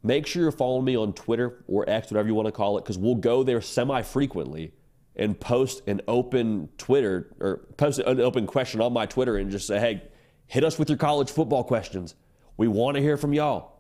Make 0.04 0.26
sure 0.26 0.42
you're 0.42 0.52
following 0.52 0.86
me 0.86 0.98
on 0.98 1.14
Twitter 1.14 1.64
or 1.68 1.88
X, 1.88 2.10
whatever 2.12 2.28
you 2.28 2.34
want 2.34 2.48
to 2.48 2.52
call 2.52 2.78
it, 2.78 2.84
because 2.84 2.98
we'll 2.98 3.16
go 3.16 3.44
there 3.44 3.62
semi 3.62 4.02
frequently 4.02 4.74
and 5.16 5.40
post 5.40 5.88
an 5.88 6.02
open 6.08 6.70
Twitter 6.78 7.32
or 7.40 7.58
post 7.78 8.00
an 8.00 8.20
open 8.20 8.48
question 8.48 8.82
on 8.82 8.94
my 8.94 9.06
Twitter 9.06 9.38
and 9.38 9.52
just 9.52 9.68
say, 9.68 9.80
hey, 9.80 10.02
hit 10.48 10.64
us 10.64 10.80
with 10.80 10.90
your 10.90 10.98
college 10.98 11.30
football 11.30 11.64
questions. 11.64 12.16
We 12.58 12.68
want 12.68 12.96
to 12.96 13.02
hear 13.02 13.18
from 13.18 13.34
y'all. 13.34 13.80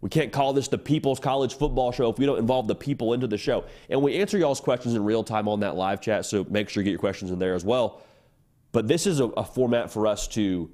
We 0.00 0.08
can't 0.10 0.32
call 0.32 0.52
this 0.52 0.66
the 0.66 0.78
People's 0.78 1.20
College 1.20 1.54
Football 1.54 1.92
Show 1.92 2.10
if 2.10 2.18
we 2.18 2.26
don't 2.26 2.38
involve 2.38 2.66
the 2.66 2.74
people 2.74 3.12
into 3.12 3.28
the 3.28 3.38
show. 3.38 3.64
And 3.88 4.02
we 4.02 4.16
answer 4.16 4.36
y'all's 4.36 4.60
questions 4.60 4.94
in 4.94 5.04
real 5.04 5.22
time 5.22 5.46
on 5.46 5.60
that 5.60 5.76
live 5.76 6.00
chat, 6.00 6.26
so 6.26 6.44
make 6.50 6.68
sure 6.68 6.82
you 6.82 6.86
get 6.86 6.90
your 6.90 6.98
questions 6.98 7.30
in 7.30 7.38
there 7.38 7.54
as 7.54 7.64
well. 7.64 8.02
But 8.72 8.88
this 8.88 9.06
is 9.06 9.20
a, 9.20 9.26
a 9.26 9.44
format 9.44 9.92
for 9.92 10.08
us 10.08 10.26
to 10.28 10.68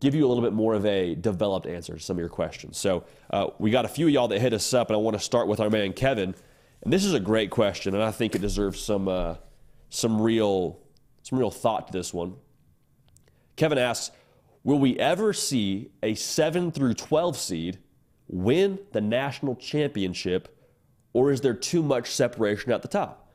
give 0.00 0.14
you 0.14 0.26
a 0.26 0.28
little 0.28 0.42
bit 0.42 0.52
more 0.52 0.74
of 0.74 0.86
a 0.86 1.14
developed 1.14 1.66
answer 1.66 1.94
to 1.94 2.00
some 2.00 2.16
of 2.16 2.20
your 2.20 2.28
questions. 2.28 2.78
So 2.78 3.04
uh, 3.30 3.48
we 3.58 3.70
got 3.70 3.84
a 3.84 3.88
few 3.88 4.06
of 4.06 4.12
y'all 4.12 4.28
that 4.28 4.40
hit 4.40 4.52
us 4.52 4.72
up, 4.72 4.88
and 4.88 4.96
I 4.96 4.98
want 4.98 5.16
to 5.16 5.22
start 5.22 5.48
with 5.48 5.60
our 5.60 5.70
man 5.70 5.92
Kevin. 5.92 6.34
And 6.82 6.92
this 6.92 7.04
is 7.04 7.14
a 7.14 7.20
great 7.20 7.50
question, 7.50 7.94
and 7.94 8.02
I 8.02 8.12
think 8.12 8.34
it 8.34 8.40
deserves 8.40 8.80
some 8.80 9.08
uh, 9.08 9.36
some 9.90 10.20
real 10.20 10.78
some 11.22 11.38
real 11.38 11.50
thought 11.50 11.88
to 11.88 11.92
this 11.92 12.14
one. 12.14 12.36
Kevin 13.56 13.78
asks, 13.78 14.14
"Will 14.62 14.78
we 14.78 14.98
ever 14.98 15.32
see 15.32 15.90
a 16.02 16.14
seven 16.14 16.70
through 16.70 16.94
twelve 16.94 17.36
seed 17.36 17.78
win 18.28 18.78
the 18.92 19.00
national 19.00 19.56
championship, 19.56 20.56
or 21.12 21.32
is 21.32 21.40
there 21.40 21.54
too 21.54 21.82
much 21.82 22.10
separation 22.12 22.70
at 22.70 22.82
the 22.82 22.88
top?" 22.88 23.27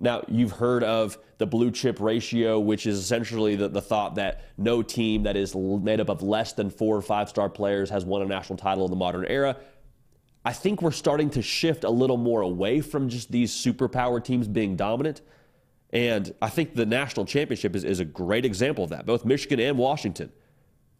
Now, 0.00 0.24
you've 0.28 0.52
heard 0.52 0.82
of 0.82 1.18
the 1.38 1.46
blue 1.46 1.70
chip 1.70 2.00
ratio, 2.00 2.58
which 2.58 2.86
is 2.86 2.98
essentially 2.98 3.56
the, 3.56 3.68
the 3.68 3.80
thought 3.80 4.16
that 4.16 4.42
no 4.58 4.82
team 4.82 5.22
that 5.22 5.36
is 5.36 5.54
made 5.54 6.00
up 6.00 6.08
of 6.08 6.22
less 6.22 6.52
than 6.52 6.70
four 6.70 6.96
or 6.96 7.02
five 7.02 7.28
star 7.28 7.48
players 7.48 7.90
has 7.90 8.04
won 8.04 8.22
a 8.22 8.26
national 8.26 8.56
title 8.56 8.84
in 8.84 8.90
the 8.90 8.96
modern 8.96 9.24
era. 9.26 9.56
I 10.44 10.52
think 10.52 10.82
we're 10.82 10.90
starting 10.90 11.30
to 11.30 11.42
shift 11.42 11.84
a 11.84 11.90
little 11.90 12.18
more 12.18 12.42
away 12.42 12.80
from 12.80 13.08
just 13.08 13.32
these 13.32 13.52
superpower 13.52 14.22
teams 14.22 14.46
being 14.46 14.76
dominant. 14.76 15.22
And 15.90 16.34
I 16.42 16.50
think 16.50 16.74
the 16.74 16.84
national 16.84 17.24
championship 17.24 17.74
is, 17.74 17.84
is 17.84 18.00
a 18.00 18.04
great 18.04 18.44
example 18.44 18.84
of 18.84 18.90
that. 18.90 19.06
Both 19.06 19.24
Michigan 19.24 19.60
and 19.60 19.78
Washington, 19.78 20.32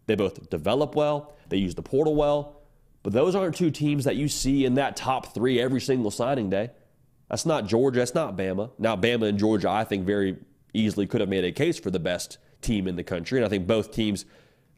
they 0.07 0.15
both 0.15 0.49
develop 0.51 0.95
well, 0.95 1.35
they 1.49 1.57
use 1.57 1.75
the 1.75 1.83
portal 1.83 2.15
well, 2.15 2.63
but 3.03 3.13
those 3.13 3.35
aren't 3.35 3.57
two 3.57 3.71
teams 3.71 4.05
that 4.05 4.17
you 4.17 4.29
see 4.29 4.65
in 4.65 4.75
that 4.75 4.97
top 4.97 5.35
three 5.35 5.61
every 5.61 5.81
single 5.81 6.11
signing 6.11 6.49
day. 6.49 6.71
That's 7.35 7.47
not 7.47 7.67
Georgia. 7.67 7.99
That's 7.99 8.15
not 8.15 8.37
Bama. 8.37 8.71
Now, 8.79 8.95
Bama 8.95 9.29
and 9.29 9.41
Georgia, 9.41 9.69
I 9.69 9.83
think, 9.83 10.07
very 10.07 10.37
easily 10.73 11.05
could 11.05 11.21
have 11.21 11.29
made 11.29 11.45
a 11.45 11.51
case 11.51 11.81
for 11.81 11.91
the 11.91 11.99
best 11.99 12.39
team 12.61 12.87
in 12.87 12.95
the 12.95 13.03
country. 13.03 13.41
And 13.41 13.45
I 13.45 13.49
think 13.49 13.67
both 13.67 13.91
teams, 13.91 14.25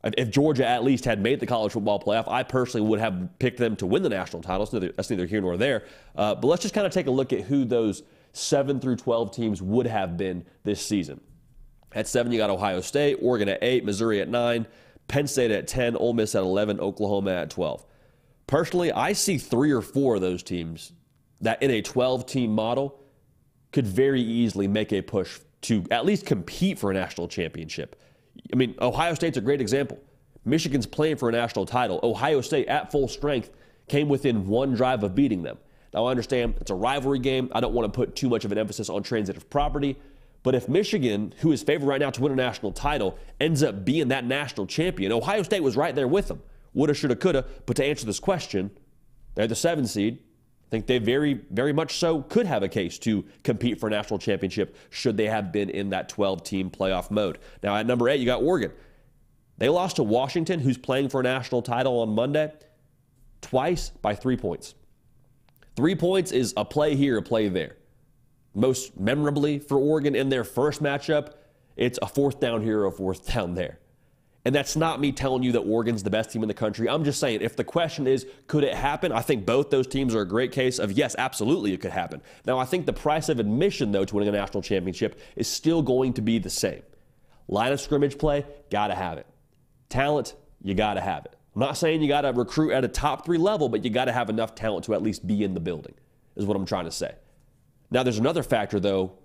if 0.03 0.31
Georgia 0.31 0.67
at 0.67 0.83
least 0.83 1.05
had 1.05 1.21
made 1.21 1.39
the 1.39 1.45
college 1.45 1.73
football 1.73 2.01
playoff, 2.01 2.27
I 2.27 2.45
personally 2.45 2.89
would 2.89 2.99
have 2.99 3.29
picked 3.39 3.59
them 3.59 3.77
to 3.77 3.85
win 3.85 4.03
the 4.03 4.09
national 4.09 4.41
titles. 4.41 4.71
That's 4.71 5.11
neither 5.11 5.27
here 5.27 5.43
nor 5.43 5.59
there. 5.59 5.85
Uh, 6.17 6.35
but 6.35 6.49
let's 6.49 6.63
just 6.63 6.73
kind 6.73 6.87
of 6.87 6.95
take 6.95 7.09
a 7.09 7.11
look 7.11 7.31
at 7.35 7.43
who 7.43 7.67
those 7.67 8.03
7 8.33 8.81
through 8.81 8.97
12 8.97 9.37
teams 9.37 9.61
would 9.61 9.87
have 9.87 10.17
been 10.17 10.43
this 10.65 10.81
season. 10.81 11.21
At 11.93 12.09
7, 12.09 12.33
you 12.33 12.39
got 12.39 12.49
Ohio 12.49 12.81
State, 12.81 13.19
Oregon 13.21 13.51
at 13.51 13.59
8, 13.61 13.85
Missouri 13.85 14.23
at 14.23 14.31
9, 14.31 14.67
Penn 15.09 15.27
State 15.27 15.51
at 15.51 15.69
10, 15.69 15.95
Ole 15.97 16.15
Miss 16.15 16.35
at 16.35 16.41
11, 16.41 16.81
Oklahoma 16.81 17.33
at 17.33 17.51
12. 17.51 17.85
Personally, 18.47 18.93
I 18.93 19.13
see 19.13 19.37
three 19.37 19.73
or 19.73 19.83
four 19.83 20.15
of 20.15 20.23
those 20.23 20.43
teams 20.43 20.93
that 21.41 21.63
in 21.63 21.71
a 21.71 21.83
12 21.83 22.27
team 22.27 22.55
model 22.55 23.01
could 23.73 23.87
very 23.87 24.23
easily 24.23 24.69
make 24.69 24.93
a 24.93 25.03
push 25.03 25.41
to 25.63 25.85
at 25.91 26.07
least 26.07 26.27
compete 26.27 26.79
for 26.79 26.91
a 26.91 26.95
national 26.95 27.29
championship. 27.29 28.01
I 28.53 28.57
mean, 28.57 28.75
Ohio 28.81 29.15
State's 29.15 29.37
a 29.37 29.41
great 29.41 29.61
example. 29.61 29.99
Michigan's 30.45 30.87
playing 30.87 31.17
for 31.17 31.29
a 31.29 31.33
national 31.33 31.67
title. 31.67 31.99
Ohio 32.03 32.41
State, 32.41 32.69
at 32.69 32.93
full 32.93 33.09
strength, 33.09 33.51
came 33.89 34.09
within 34.09 34.47
one 34.47 34.75
drive 34.75 35.03
of 35.03 35.15
beating 35.15 35.43
them. 35.43 35.59
Now, 35.93 36.07
I 36.07 36.11
understand 36.11 36.55
it's 36.61 36.71
a 36.71 36.75
rivalry 36.75 37.19
game. 37.19 37.51
I 37.53 37.61
don't 37.61 37.75
want 37.75 37.93
to 37.93 37.97
put 37.97 38.15
too 38.15 38.29
much 38.29 38.45
of 38.45 38.53
an 38.53 38.59
emphasis 38.59 38.89
on 38.89 39.03
transitive 39.03 39.49
property, 39.51 39.97
But 40.47 40.55
if 40.55 40.69
Michigan, 40.69 41.35
who 41.39 41.51
is 41.51 41.65
favored 41.65 41.87
right 41.87 42.01
now 42.01 42.11
to 42.11 42.23
win 42.23 42.31
a 42.31 42.37
national 42.37 42.71
title, 42.71 43.19
ends 43.41 43.65
up 43.65 43.85
being 43.85 44.07
that 44.09 44.25
national 44.25 44.69
champion, 44.69 45.11
Ohio 45.11 45.43
State 45.43 45.65
was 45.65 45.77
right 45.77 45.93
there 45.93 46.07
with 46.07 46.29
them. 46.29 46.41
Woulda, 46.73 46.95
shoulda, 46.95 47.17
coulda. 47.17 47.45
But 47.67 47.75
to 47.79 47.85
answer 47.85 48.07
this 48.07 48.21
question, 48.21 48.71
they're 49.35 49.49
the 49.49 49.57
seven 49.57 49.89
seed. 49.89 50.21
I 50.67 50.71
think 50.71 50.87
they 50.87 50.99
very, 50.99 51.35
very 51.51 51.73
much 51.73 51.99
so 51.99 52.23
could 52.23 52.47
have 52.47 52.63
a 52.63 52.69
case 52.69 52.99
to 53.01 53.25
compete 53.45 53.79
for 53.79 53.87
a 53.87 53.91
national 53.91 54.19
championship 54.19 54.77
should 54.91 55.17
they 55.17 55.27
have 55.27 55.53
been 55.53 55.71
in 55.71 55.91
that 55.91 56.09
12 56.09 56.43
team 56.43 56.71
playoff 56.71 57.11
mode. 57.11 57.39
Now, 57.63 57.77
at 57.77 57.87
number 57.87 58.09
eight, 58.09 58.19
you 58.19 58.27
got 58.27 58.43
Oregon. 58.43 58.73
They 59.59 59.69
lost 59.69 59.97
to 59.97 60.03
Washington, 60.03 60.61
who's 60.61 60.77
playing 60.77 61.09
for 61.09 61.21
a 61.21 61.25
national 61.25 61.63
title 61.63 62.01
on 62.01 62.11
Monday, 62.11 62.53
twice 63.41 63.91
by 63.91 64.15
three 64.15 64.37
points. 64.37 64.75
Three 65.77 65.95
points 65.95 66.33
is 66.33 66.53
a 66.57 66.65
play 66.65 66.97
here, 66.97 67.19
a 67.19 67.23
play 67.23 67.49
there 67.49 67.77
most 68.57 68.99
memorably 68.99 69.59
for 69.59 69.79
Oregon 69.79 70.17
in 70.17 70.31
their 70.31 70.43
first 70.43 70.83
matchup, 70.83 71.35
it's 71.77 71.99
a 72.01 72.07
fourth 72.07 72.41
down 72.41 72.63
here 72.63 72.87
a 72.87 72.91
fourth 72.91 73.33
down 73.33 73.55
there. 73.55 73.79
And 74.47 74.55
that's 74.55 74.77
not 74.77 75.01
me 75.01 75.11
telling 75.11 75.43
you 75.43 75.51
that 75.53 75.63
Oregon's 75.63 76.05
the 76.05 76.11
best 76.11 76.31
team 76.31 76.45
in 76.45 76.47
the 76.47 76.55
country. 76.55 76.89
I'm 76.89 77.03
just 77.03 77.19
saying, 77.19 77.41
if 77.43 77.57
the 77.57 77.65
question 77.65 78.07
is, 78.07 78.29
could 78.47 78.63
it 78.63 78.75
happen? 78.75 79.11
I 79.11 79.21
think 79.21 79.45
both 79.45 79.71
those 79.71 79.89
teams 79.89 80.15
are 80.15 80.21
a 80.21 80.29
great 80.29 80.53
case 80.53 80.79
of 80.79 80.93
yes, 80.93 81.17
absolutely, 81.19 81.73
it 81.73 81.81
could 81.81 81.91
happen. 81.91 82.23
Now, 82.45 82.57
I 82.57 82.65
think 82.65 82.87
the 82.87 82.93
price 82.93 83.29
of 83.29 83.41
admission, 83.41 83.91
though, 83.91 84.05
to 84.05 84.15
winning 84.15 84.29
a 84.29 84.39
national 84.39 84.63
championship 84.63 85.19
is 85.35 85.49
still 85.49 85.83
going 85.83 86.13
to 86.13 86.23
be 86.23 86.39
the 86.39 86.49
same. 86.49 86.85
Line 87.49 87.73
of 87.73 87.81
scrimmage 87.81 88.19
play, 88.19 88.47
gotta 88.71 88.95
have 88.95 89.19
it. 89.19 89.27
Talent, 89.89 90.37
you 90.63 90.75
gotta 90.75 91.01
have 91.01 91.25
it. 91.25 91.35
I'm 91.57 91.61
not 91.63 91.77
saying 91.77 92.01
you 92.01 92.07
gotta 92.07 92.33
recruit 92.33 92.71
at 92.71 92.85
a 92.85 92.89
top 92.89 93.25
three 93.25 93.39
level, 93.39 93.69
but 93.69 93.83
you 93.83 93.91
gotta 93.91 94.13
have 94.13 94.31
enough 94.31 94.55
talent 94.55 94.85
to 94.85 94.95
at 94.95 95.03
least 95.03 95.27
be 95.27 95.43
in 95.43 95.55
the 95.55 95.61
building, 95.61 95.95
is 96.37 96.45
what 96.45 96.57
I'm 96.57 96.67
trying 96.67 96.85
to 96.85 96.93
say. 96.93 97.17
Now, 97.91 98.05
there's 98.05 98.19
another 98.19 98.45
factor, 98.45 98.79
though, 98.79 99.19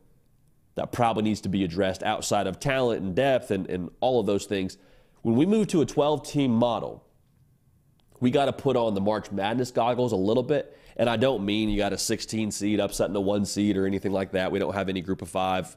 that 0.73 0.91
probably 0.91 1.21
needs 1.21 1.41
to 1.41 1.49
be 1.49 1.63
addressed 1.63 2.01
outside 2.01 2.47
of 2.47 2.59
talent 2.59 3.03
and 3.03 3.15
depth 3.15 3.51
and, 3.51 3.69
and 3.69 3.91
all 3.99 4.19
of 4.19 4.25
those 4.25 4.45
things. 4.45 4.79
When 5.21 5.35
we 5.35 5.45
move 5.45 5.67
to 5.67 5.81
a 5.81 5.85
12 5.85 6.27
team 6.27 6.51
model, 6.51 7.03
we 8.19 8.31
got 8.31 8.45
to 8.45 8.53
put 8.53 8.75
on 8.75 8.93
the 8.93 9.01
March 9.01 9.31
Madness 9.31 9.71
goggles 9.71 10.11
a 10.11 10.17
little 10.17 10.43
bit. 10.43 10.77
And 10.97 11.09
I 11.09 11.17
don't 11.17 11.45
mean 11.45 11.69
you 11.69 11.77
got 11.77 11.93
a 11.93 11.97
16 11.97 12.51
seed 12.51 12.79
upsetting 12.79 13.15
a 13.15 13.21
one 13.21 13.45
seed 13.45 13.77
or 13.77 13.85
anything 13.85 14.11
like 14.11 14.31
that. 14.31 14.51
We 14.51 14.59
don't 14.59 14.73
have 14.73 14.89
any 14.89 15.01
group 15.01 15.21
of 15.21 15.29
five, 15.29 15.75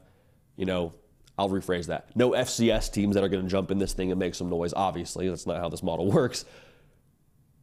you 0.55 0.65
know, 0.65 0.93
I'll 1.37 1.49
rephrase 1.49 1.87
that. 1.87 2.15
No 2.15 2.31
FCS 2.31 2.91
teams 2.91 3.15
that 3.15 3.23
are 3.23 3.27
going 3.27 3.43
to 3.43 3.49
jump 3.49 3.71
in 3.71 3.77
this 3.77 3.93
thing 3.93 4.11
and 4.11 4.19
make 4.19 4.35
some 4.35 4.49
noise. 4.49 4.73
Obviously, 4.73 5.27
that's 5.27 5.45
not 5.45 5.57
how 5.57 5.69
this 5.69 5.83
model 5.83 6.09
works. 6.11 6.45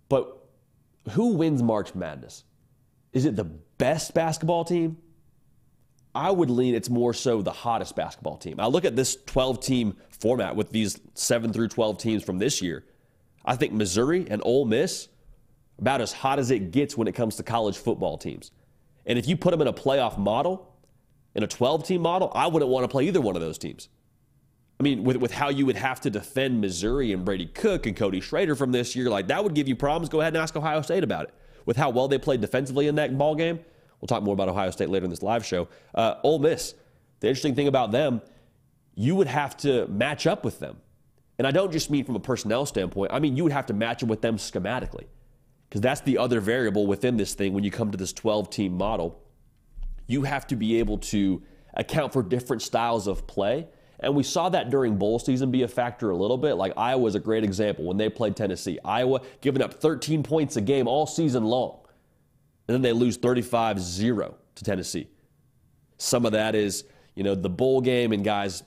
But 0.08 0.36
who 1.10 1.34
wins 1.34 1.62
March 1.62 1.94
Madness? 1.94 2.44
Is 3.12 3.24
it 3.24 3.36
the 3.36 3.44
best 3.44 4.14
basketball 4.14 4.64
team 4.64 4.98
I 6.14 6.30
would 6.30 6.50
lean 6.50 6.74
it's 6.74 6.90
more 6.90 7.14
so 7.14 7.40
the 7.42 7.52
hottest 7.52 7.96
basketball 7.96 8.36
team. 8.36 8.60
I 8.60 8.66
look 8.66 8.84
at 8.84 8.96
this 8.96 9.16
12 9.26 9.60
team 9.60 9.96
format 10.22 10.56
with 10.56 10.70
these 10.70 10.98
7 11.14 11.52
through 11.52 11.68
12 11.68 11.98
teams 11.98 12.24
from 12.24 12.38
this 12.38 12.62
year. 12.62 12.84
I 13.44 13.56
think 13.56 13.72
Missouri 13.72 14.26
and 14.30 14.40
Ole 14.44 14.64
Miss 14.64 15.08
about 15.78 16.00
as 16.00 16.12
hot 16.12 16.38
as 16.38 16.50
it 16.50 16.70
gets 16.70 16.96
when 16.96 17.08
it 17.08 17.14
comes 17.14 17.36
to 17.36 17.42
college 17.42 17.76
football 17.76 18.16
teams. 18.16 18.52
And 19.04 19.18
if 19.18 19.28
you 19.28 19.36
put 19.36 19.50
them 19.50 19.60
in 19.60 19.66
a 19.66 19.72
playoff 19.72 20.16
model, 20.16 20.74
in 21.34 21.42
a 21.42 21.46
12 21.46 21.84
team 21.84 22.02
model, 22.02 22.30
I 22.34 22.46
wouldn't 22.46 22.70
want 22.70 22.84
to 22.84 22.88
play 22.88 23.06
either 23.08 23.20
one 23.20 23.36
of 23.36 23.42
those 23.42 23.58
teams. 23.58 23.88
I 24.78 24.82
mean, 24.82 25.02
with, 25.02 25.16
with 25.16 25.32
how 25.32 25.48
you 25.48 25.66
would 25.66 25.76
have 25.76 26.00
to 26.02 26.10
defend 26.10 26.60
Missouri 26.60 27.12
and 27.12 27.24
Brady 27.24 27.46
Cook 27.46 27.86
and 27.86 27.96
Cody 27.96 28.20
Schrader 28.20 28.54
from 28.54 28.72
this 28.72 28.94
year, 28.96 29.10
like 29.10 29.28
that 29.28 29.42
would 29.42 29.54
give 29.54 29.68
you 29.68 29.76
problems. 29.76 30.08
Go 30.08 30.20
ahead 30.20 30.34
and 30.34 30.42
ask 30.42 30.56
Ohio 30.56 30.82
State 30.82 31.04
about 31.04 31.24
it. 31.24 31.34
With 31.66 31.76
how 31.76 31.90
well 31.90 32.08
they 32.08 32.18
played 32.18 32.40
defensively 32.40 32.86
in 32.86 32.96
that 32.96 33.16
ball 33.16 33.34
game, 33.34 33.60
We'll 34.02 34.08
talk 34.08 34.24
more 34.24 34.34
about 34.34 34.48
Ohio 34.48 34.70
State 34.72 34.90
later 34.90 35.04
in 35.04 35.10
this 35.10 35.22
live 35.22 35.46
show. 35.46 35.68
Uh, 35.94 36.16
Ole 36.24 36.40
Miss, 36.40 36.74
the 37.20 37.28
interesting 37.28 37.54
thing 37.54 37.68
about 37.68 37.92
them, 37.92 38.20
you 38.94 39.14
would 39.16 39.26
have 39.26 39.56
to 39.58 39.86
match 39.88 40.26
up 40.26 40.44
with 40.44 40.58
them. 40.58 40.76
And 41.38 41.46
I 41.46 41.50
don't 41.50 41.72
just 41.72 41.90
mean 41.90 42.04
from 42.04 42.16
a 42.16 42.20
personnel 42.20 42.66
standpoint, 42.66 43.12
I 43.12 43.18
mean 43.18 43.36
you 43.36 43.42
would 43.44 43.52
have 43.52 43.66
to 43.66 43.74
match 43.74 44.02
up 44.02 44.08
with 44.08 44.20
them 44.20 44.36
schematically. 44.36 45.06
Because 45.68 45.80
that's 45.80 46.02
the 46.02 46.18
other 46.18 46.40
variable 46.40 46.86
within 46.86 47.16
this 47.16 47.32
thing 47.34 47.54
when 47.54 47.64
you 47.64 47.70
come 47.70 47.90
to 47.90 47.96
this 47.96 48.12
12 48.12 48.50
team 48.50 48.76
model. 48.76 49.22
You 50.06 50.24
have 50.24 50.46
to 50.48 50.56
be 50.56 50.78
able 50.78 50.98
to 50.98 51.42
account 51.74 52.12
for 52.12 52.22
different 52.22 52.60
styles 52.60 53.06
of 53.06 53.26
play. 53.26 53.66
And 54.00 54.14
we 54.14 54.22
saw 54.22 54.50
that 54.50 54.68
during 54.68 54.96
bowl 54.96 55.18
season 55.18 55.50
be 55.50 55.62
a 55.62 55.68
factor 55.68 56.10
a 56.10 56.16
little 56.16 56.36
bit. 56.36 56.54
Like 56.54 56.74
Iowa 56.76 57.06
is 57.06 57.14
a 57.14 57.20
great 57.20 57.44
example 57.44 57.86
when 57.86 57.96
they 57.96 58.10
played 58.10 58.36
Tennessee. 58.36 58.78
Iowa 58.84 59.22
giving 59.40 59.62
up 59.62 59.74
13 59.74 60.22
points 60.22 60.56
a 60.56 60.60
game 60.60 60.86
all 60.86 61.06
season 61.06 61.44
long 61.44 61.78
and 62.68 62.74
then 62.74 62.82
they 62.82 62.92
lose 62.92 63.16
35 63.16 63.80
0 63.80 64.34
to 64.54 64.64
Tennessee. 64.64 65.08
Some 65.98 66.26
of 66.26 66.32
that 66.32 66.54
is, 66.54 66.84
you 67.14 67.22
know, 67.22 67.34
the 67.34 67.48
bowl 67.48 67.80
game 67.80 68.12
and 68.12 68.24
guys 68.24 68.62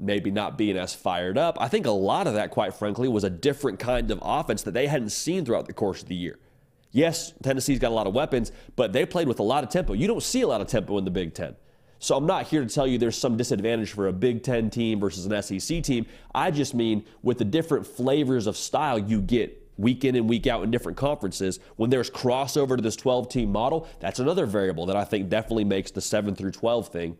maybe 0.00 0.30
not 0.30 0.56
being 0.56 0.76
as 0.76 0.94
fired 0.94 1.36
up. 1.36 1.56
I 1.60 1.68
think 1.68 1.86
a 1.86 1.90
lot 1.90 2.26
of 2.26 2.34
that, 2.34 2.50
quite 2.50 2.74
frankly, 2.74 3.08
was 3.08 3.24
a 3.24 3.30
different 3.30 3.78
kind 3.78 4.10
of 4.10 4.18
offense 4.22 4.62
that 4.62 4.74
they 4.74 4.86
hadn't 4.86 5.10
seen 5.10 5.44
throughout 5.44 5.66
the 5.66 5.72
course 5.72 6.02
of 6.02 6.08
the 6.08 6.14
year. 6.14 6.38
Yes, 6.92 7.32
Tennessee's 7.42 7.78
got 7.78 7.90
a 7.90 7.94
lot 7.94 8.06
of 8.06 8.14
weapons, 8.14 8.52
but 8.76 8.92
they 8.92 9.04
played 9.04 9.28
with 9.28 9.40
a 9.40 9.42
lot 9.42 9.62
of 9.64 9.70
tempo. 9.70 9.92
You 9.92 10.06
don't 10.06 10.22
see 10.22 10.42
a 10.42 10.46
lot 10.46 10.60
of 10.60 10.68
tempo 10.68 10.96
in 10.98 11.04
the 11.04 11.10
Big 11.10 11.34
Ten. 11.34 11.54
So 11.98 12.16
I'm 12.16 12.26
not 12.26 12.46
here 12.46 12.62
to 12.64 12.72
tell 12.72 12.86
you 12.86 12.96
there's 12.96 13.18
some 13.18 13.36
disadvantage 13.36 13.92
for 13.92 14.08
a 14.08 14.12
Big 14.12 14.42
Ten 14.42 14.70
team 14.70 15.00
versus 15.00 15.26
an 15.26 15.42
SEC 15.42 15.82
team. 15.82 16.06
I 16.34 16.50
just 16.50 16.74
mean 16.74 17.04
with 17.22 17.38
the 17.38 17.44
different 17.44 17.86
flavors 17.86 18.46
of 18.46 18.56
style 18.56 18.98
you 18.98 19.20
get 19.20 19.68
week 19.76 20.04
in 20.04 20.16
and 20.16 20.28
week 20.28 20.46
out 20.46 20.62
in 20.62 20.70
different 20.70 20.96
conferences. 20.96 21.60
When 21.76 21.90
there's 21.90 22.10
crossover 22.10 22.76
to 22.76 22.82
this 22.82 22.96
12 22.96 23.28
team 23.28 23.50
model, 23.50 23.88
that's 24.00 24.18
another 24.18 24.46
variable 24.46 24.86
that 24.86 24.96
I 24.96 25.04
think 25.04 25.28
definitely 25.28 25.64
makes 25.64 25.90
the 25.90 26.00
7 26.00 26.34
through 26.34 26.52
12 26.52 26.88
thing 26.88 27.18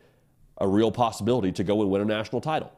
a 0.59 0.69
real 0.69 0.91
possibility 0.91 1.53
to 1.53 1.65
go 1.65 1.81
and 1.81 1.91
win 1.91 2.03
a 2.03 2.05
national 2.05 2.41
title. 2.41 2.73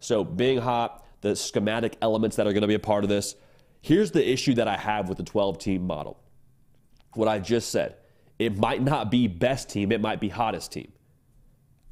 So, 0.00 0.24
being 0.24 0.58
hot, 0.58 1.04
the 1.20 1.34
schematic 1.34 1.96
elements 2.02 2.36
that 2.36 2.46
are 2.46 2.52
going 2.52 2.62
to 2.62 2.68
be 2.68 2.74
a 2.74 2.78
part 2.78 3.02
of 3.02 3.10
this. 3.10 3.34
Here's 3.80 4.10
the 4.10 4.26
issue 4.26 4.54
that 4.54 4.68
I 4.68 4.76
have 4.76 5.08
with 5.08 5.18
the 5.18 5.24
12 5.24 5.58
team 5.58 5.86
model. 5.86 6.20
What 7.14 7.28
I 7.28 7.38
just 7.38 7.70
said. 7.70 7.96
It 8.38 8.58
might 8.58 8.82
not 8.82 9.10
be 9.10 9.28
best 9.28 9.70
team, 9.70 9.92
it 9.92 10.00
might 10.00 10.20
be 10.20 10.28
hottest 10.28 10.72
team. 10.72 10.92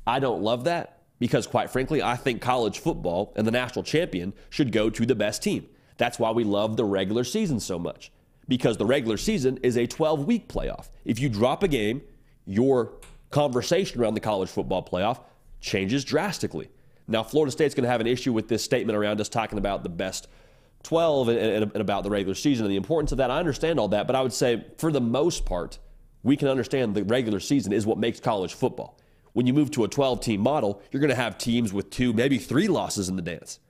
I 0.06 0.18
don't 0.18 0.42
love 0.42 0.64
that 0.64 1.02
because, 1.18 1.46
quite 1.46 1.70
frankly, 1.70 2.02
I 2.02 2.16
think 2.16 2.42
college 2.42 2.80
football 2.80 3.32
and 3.36 3.46
the 3.46 3.52
national 3.52 3.84
champion 3.84 4.34
should 4.50 4.72
go 4.72 4.90
to 4.90 5.06
the 5.06 5.14
best 5.14 5.42
team. 5.42 5.68
That's 5.96 6.18
why 6.18 6.32
we 6.32 6.44
love 6.44 6.76
the 6.76 6.84
regular 6.84 7.24
season 7.24 7.60
so 7.60 7.78
much, 7.78 8.10
because 8.48 8.76
the 8.76 8.86
regular 8.86 9.16
season 9.16 9.58
is 9.62 9.76
a 9.76 9.86
12 9.86 10.26
week 10.26 10.48
playoff. 10.48 10.88
If 11.04 11.20
you 11.20 11.28
drop 11.28 11.62
a 11.62 11.68
game, 11.68 12.02
your 12.44 12.92
conversation 13.30 14.00
around 14.00 14.14
the 14.14 14.20
college 14.20 14.48
football 14.50 14.84
playoff 14.84 15.20
changes 15.62 16.04
drastically. 16.04 16.68
Now, 17.08 17.22
Florida 17.22 17.50
State's 17.50 17.74
going 17.74 17.84
to 17.84 17.90
have 17.90 18.00
an 18.00 18.06
issue 18.06 18.32
with 18.32 18.48
this 18.48 18.62
statement 18.62 18.96
around 18.96 19.20
us 19.20 19.28
talking 19.28 19.58
about 19.58 19.82
the 19.82 19.88
best 19.88 20.28
12 20.82 21.28
and, 21.28 21.38
and, 21.38 21.62
and, 21.72 21.80
about 21.80 22.02
the 22.02 22.10
regular 22.10 22.34
season 22.34 22.66
and 22.66 22.72
the 22.72 22.76
importance 22.76 23.12
of 23.12 23.18
that. 23.18 23.30
I 23.30 23.38
understand 23.38 23.78
all 23.78 23.88
that, 23.88 24.06
but 24.06 24.16
I 24.16 24.22
would 24.22 24.32
say 24.32 24.66
for 24.78 24.92
the 24.92 25.00
most 25.00 25.44
part, 25.44 25.78
we 26.22 26.36
can 26.36 26.48
understand 26.48 26.94
the 26.94 27.04
regular 27.04 27.40
season 27.40 27.72
is 27.72 27.86
what 27.86 27.98
makes 27.98 28.20
college 28.20 28.54
football. 28.54 28.98
When 29.32 29.46
you 29.46 29.54
move 29.54 29.70
to 29.72 29.84
a 29.84 29.88
12 29.88 30.20
team 30.20 30.40
model, 30.40 30.82
you're 30.90 31.00
going 31.00 31.10
to 31.10 31.16
have 31.16 31.38
teams 31.38 31.72
with 31.72 31.90
two, 31.90 32.12
maybe 32.12 32.38
three 32.38 32.68
losses 32.68 33.08
in 33.08 33.16
the 33.16 33.22
dance. 33.22 33.60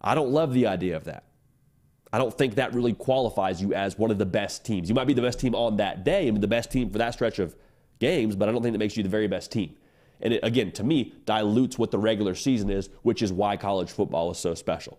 I 0.00 0.14
don't 0.14 0.30
love 0.30 0.54
the 0.54 0.66
idea 0.66 0.96
of 0.96 1.04
that. 1.04 1.24
I 2.12 2.18
don't 2.18 2.36
think 2.36 2.54
that 2.54 2.74
really 2.74 2.92
qualifies 2.92 3.60
you 3.60 3.74
as 3.74 3.98
one 3.98 4.10
of 4.12 4.18
the 4.18 4.26
best 4.26 4.64
teams. 4.64 4.88
You 4.88 4.94
might 4.94 5.06
be 5.06 5.14
the 5.14 5.22
best 5.22 5.40
team 5.40 5.54
on 5.54 5.76
that 5.78 6.04
day 6.04 6.28
and 6.28 6.40
the 6.40 6.46
best 6.46 6.70
team 6.70 6.90
for 6.90 6.98
that 6.98 7.14
stretch 7.14 7.40
of 7.40 7.56
games, 7.98 8.36
but 8.36 8.48
I 8.48 8.52
don't 8.52 8.62
think 8.62 8.72
that 8.72 8.78
makes 8.78 8.96
you 8.96 9.02
the 9.02 9.08
very 9.08 9.26
best 9.26 9.50
team. 9.50 9.74
And 10.20 10.34
it, 10.34 10.40
again, 10.42 10.72
to 10.72 10.84
me, 10.84 11.14
dilutes 11.26 11.78
what 11.78 11.90
the 11.90 11.98
regular 11.98 12.34
season 12.34 12.70
is, 12.70 12.88
which 13.02 13.22
is 13.22 13.32
why 13.32 13.56
college 13.56 13.90
football 13.90 14.30
is 14.30 14.38
so 14.38 14.54
special. 14.54 14.98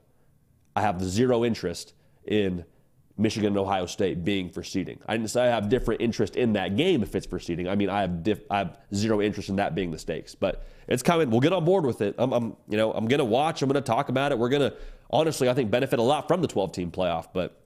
I 0.75 0.81
have 0.81 1.01
zero 1.01 1.45
interest 1.45 1.93
in 2.25 2.65
Michigan 3.17 3.47
and 3.47 3.57
Ohio 3.57 3.85
State 3.85 4.25
being 4.25 4.49
for 4.49 4.61
seeding. 4.61 4.99
I 5.07 5.15
didn't 5.15 5.29
say 5.29 5.43
I 5.43 5.47
have 5.47 5.69
different 5.69 6.01
interest 6.01 6.35
in 6.35 6.53
that 6.53 6.75
game 6.75 7.01
if 7.01 7.15
it's 7.15 7.25
for 7.25 7.39
seeding. 7.39 7.67
I 7.67 7.75
mean, 7.75 7.89
I 7.89 8.01
have 8.01 8.23
diff, 8.23 8.41
I 8.49 8.57
have 8.59 8.77
zero 8.93 9.21
interest 9.21 9.49
in 9.49 9.55
that 9.55 9.73
being 9.73 9.91
the 9.91 9.97
stakes. 9.97 10.35
But 10.35 10.65
it's 10.87 11.01
coming. 11.01 11.29
We'll 11.29 11.39
get 11.39 11.53
on 11.53 11.63
board 11.63 11.85
with 11.85 12.01
it. 12.01 12.15
I'm, 12.17 12.33
I'm 12.33 12.57
you 12.67 12.77
know 12.77 12.91
I'm 12.91 13.07
gonna 13.07 13.23
watch. 13.23 13.61
I'm 13.61 13.69
gonna 13.69 13.81
talk 13.81 14.09
about 14.09 14.31
it. 14.31 14.37
We're 14.37 14.49
gonna 14.49 14.73
honestly 15.09 15.49
I 15.49 15.53
think 15.53 15.71
benefit 15.71 15.97
a 15.97 16.03
lot 16.03 16.27
from 16.27 16.41
the 16.41 16.47
12 16.47 16.73
team 16.73 16.91
playoff. 16.91 17.27
But 17.33 17.61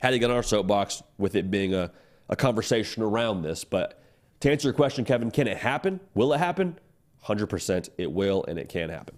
had 0.00 0.10
to 0.10 0.18
get 0.18 0.30
on 0.30 0.36
our 0.36 0.42
soapbox 0.42 1.02
with 1.18 1.34
it 1.34 1.50
being 1.50 1.74
a, 1.74 1.92
a 2.30 2.36
conversation 2.36 3.02
around 3.02 3.42
this. 3.42 3.64
But 3.64 3.99
to 4.40 4.50
answer 4.50 4.68
your 4.68 4.74
question, 4.74 5.04
Kevin, 5.04 5.30
can 5.30 5.46
it 5.46 5.58
happen? 5.58 6.00
Will 6.14 6.32
it 6.32 6.38
happen? 6.38 6.78
100% 7.24 7.90
it 7.98 8.10
will 8.10 8.44
and 8.44 8.58
it 8.58 8.68
can 8.68 8.88
happen. 8.88 9.16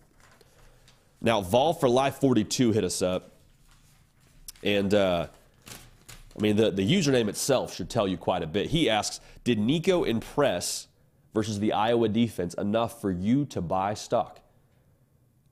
Now, 1.21 1.41
Vol 1.41 1.73
for 1.73 1.89
Life 1.89 2.17
42 2.17 2.73
hit 2.73 2.85
us 2.85 3.01
up. 3.01 3.31
And 4.65 4.93
uh, 4.93 5.29
I 6.37 6.43
mean, 6.43 6.57
the, 6.57 6.71
the 6.71 6.83
username 6.83 7.29
itself 7.29 7.75
should 7.75 7.91
tell 7.91 8.09
you 8.09 8.17
quite 8.17 8.43
a 8.43 8.47
bit. 8.47 8.71
He 8.71 8.91
asks 8.91 9.21
Did 9.45 9.59
Nico 9.59 10.05
impress 10.05 10.89
versus 11.35 11.61
the 11.61 11.73
Iowa 11.73 12.09
defense 12.09 12.55
enough 12.55 13.01
for 13.01 13.11
you 13.11 13.45
to 13.47 13.61
buy 13.61 13.95
stock? 13.95 14.41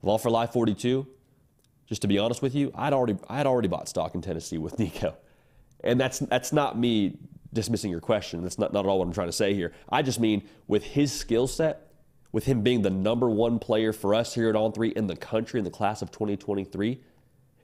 Vol 0.03 0.19
for 0.19 0.31
Life 0.31 0.53
42, 0.53 1.07
just 1.87 2.03
to 2.03 2.09
be 2.09 2.19
honest 2.19 2.41
with 2.41 2.55
you, 2.55 2.73
I'd 2.75 2.93
already, 2.93 3.19
I'd 3.29 3.47
already 3.47 3.69
bought 3.69 3.89
stock 3.89 4.15
in 4.15 4.23
Tennessee 4.23 4.59
with 4.59 4.79
Nico. 4.79 5.15
And 5.85 6.01
that's, 6.01 6.19
that's 6.21 6.53
not 6.53 6.79
me 6.79 7.19
dismissing 7.53 7.91
your 7.91 8.01
question. 8.01 8.43
That's 8.43 8.59
not, 8.59 8.73
not 8.73 8.85
at 8.85 8.89
all 8.89 8.99
what 8.99 9.07
I'm 9.07 9.13
trying 9.13 9.29
to 9.29 9.33
say 9.33 9.55
here. 9.55 9.73
I 9.89 10.03
just 10.03 10.21
mean 10.21 10.49
with 10.69 10.85
his 10.85 11.13
skill 11.13 11.47
set, 11.47 11.89
with 12.33 12.45
him 12.45 12.63
being 12.63 12.83
the 12.83 12.91
number 12.91 13.29
one 13.29 13.59
player 13.59 13.93
for 13.93 14.15
us 14.15 14.35
here 14.35 14.49
at 14.49 14.55
On3 14.55 14.93
in 14.93 15.07
the 15.07 15.17
country 15.17 15.59
in 15.59 15.65
the 15.65 15.71
class 15.71 16.01
of 16.03 16.11
2023, 16.13 17.01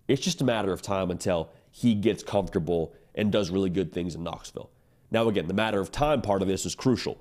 it's 0.08 0.22
just 0.22 0.40
a 0.40 0.44
matter 0.44 0.72
of 0.72 0.82
time 0.82 1.10
until 1.10 1.50
he 1.70 1.94
gets 1.94 2.22
comfortable 2.22 2.92
and 3.14 3.30
does 3.30 3.50
really 3.50 3.70
good 3.70 3.92
things 3.92 4.14
in 4.14 4.22
Knoxville. 4.22 4.70
Now, 5.10 5.28
again, 5.28 5.46
the 5.46 5.54
matter 5.54 5.80
of 5.80 5.92
time 5.92 6.20
part 6.20 6.42
of 6.42 6.48
this 6.48 6.66
is 6.66 6.74
crucial. 6.74 7.18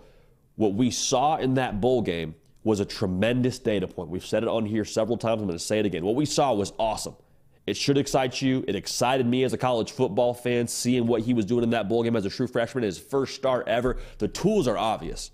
What 0.56 0.73
we 0.73 0.89
saw 0.91 1.38
in 1.38 1.56
that 1.56 1.82
bowl 1.82 2.01
game 2.01 2.36
was 2.63 2.80
a 2.80 2.86
tremendous 2.86 3.60
data 3.60 3.88
point. 3.88 4.10
We've 4.10 4.25
said 4.25 4.43
it 4.43 4.49
on 4.49 4.65
here 4.65 4.86
several 4.86 5.17
times. 5.17 5.41
I'm 5.41 5.47
going 5.47 5.58
to 5.58 5.63
say 5.63 5.80
it 5.80 5.86
again. 5.86 6.04
What 6.04 6.15
we 6.15 6.25
saw 6.25 6.54
was 6.54 6.73
awesome. 6.80 7.15
It 7.65 7.75
should 7.75 7.97
excite 7.97 8.41
you. 8.41 8.63
It 8.67 8.75
excited 8.75 9.25
me 9.25 9.43
as 9.43 9.54
a 9.54 9.58
college 9.58 9.91
football 9.91 10.34
fan, 10.34 10.67
seeing 10.67 11.08
what 11.08 11.21
he 11.21 11.34
was 11.34 11.45
doing 11.45 11.63
in 11.63 11.71
that 11.71 11.89
bowl 11.89 12.04
game 12.04 12.15
as 12.15 12.25
a 12.25 12.30
true 12.30 12.47
freshman, 12.47 12.84
his 12.84 12.99
first 12.99 13.36
start 13.36 13.67
ever. 13.67 13.97
The 14.19 14.28
tools 14.28 14.67
are 14.67 14.78
obvious. 14.78 15.32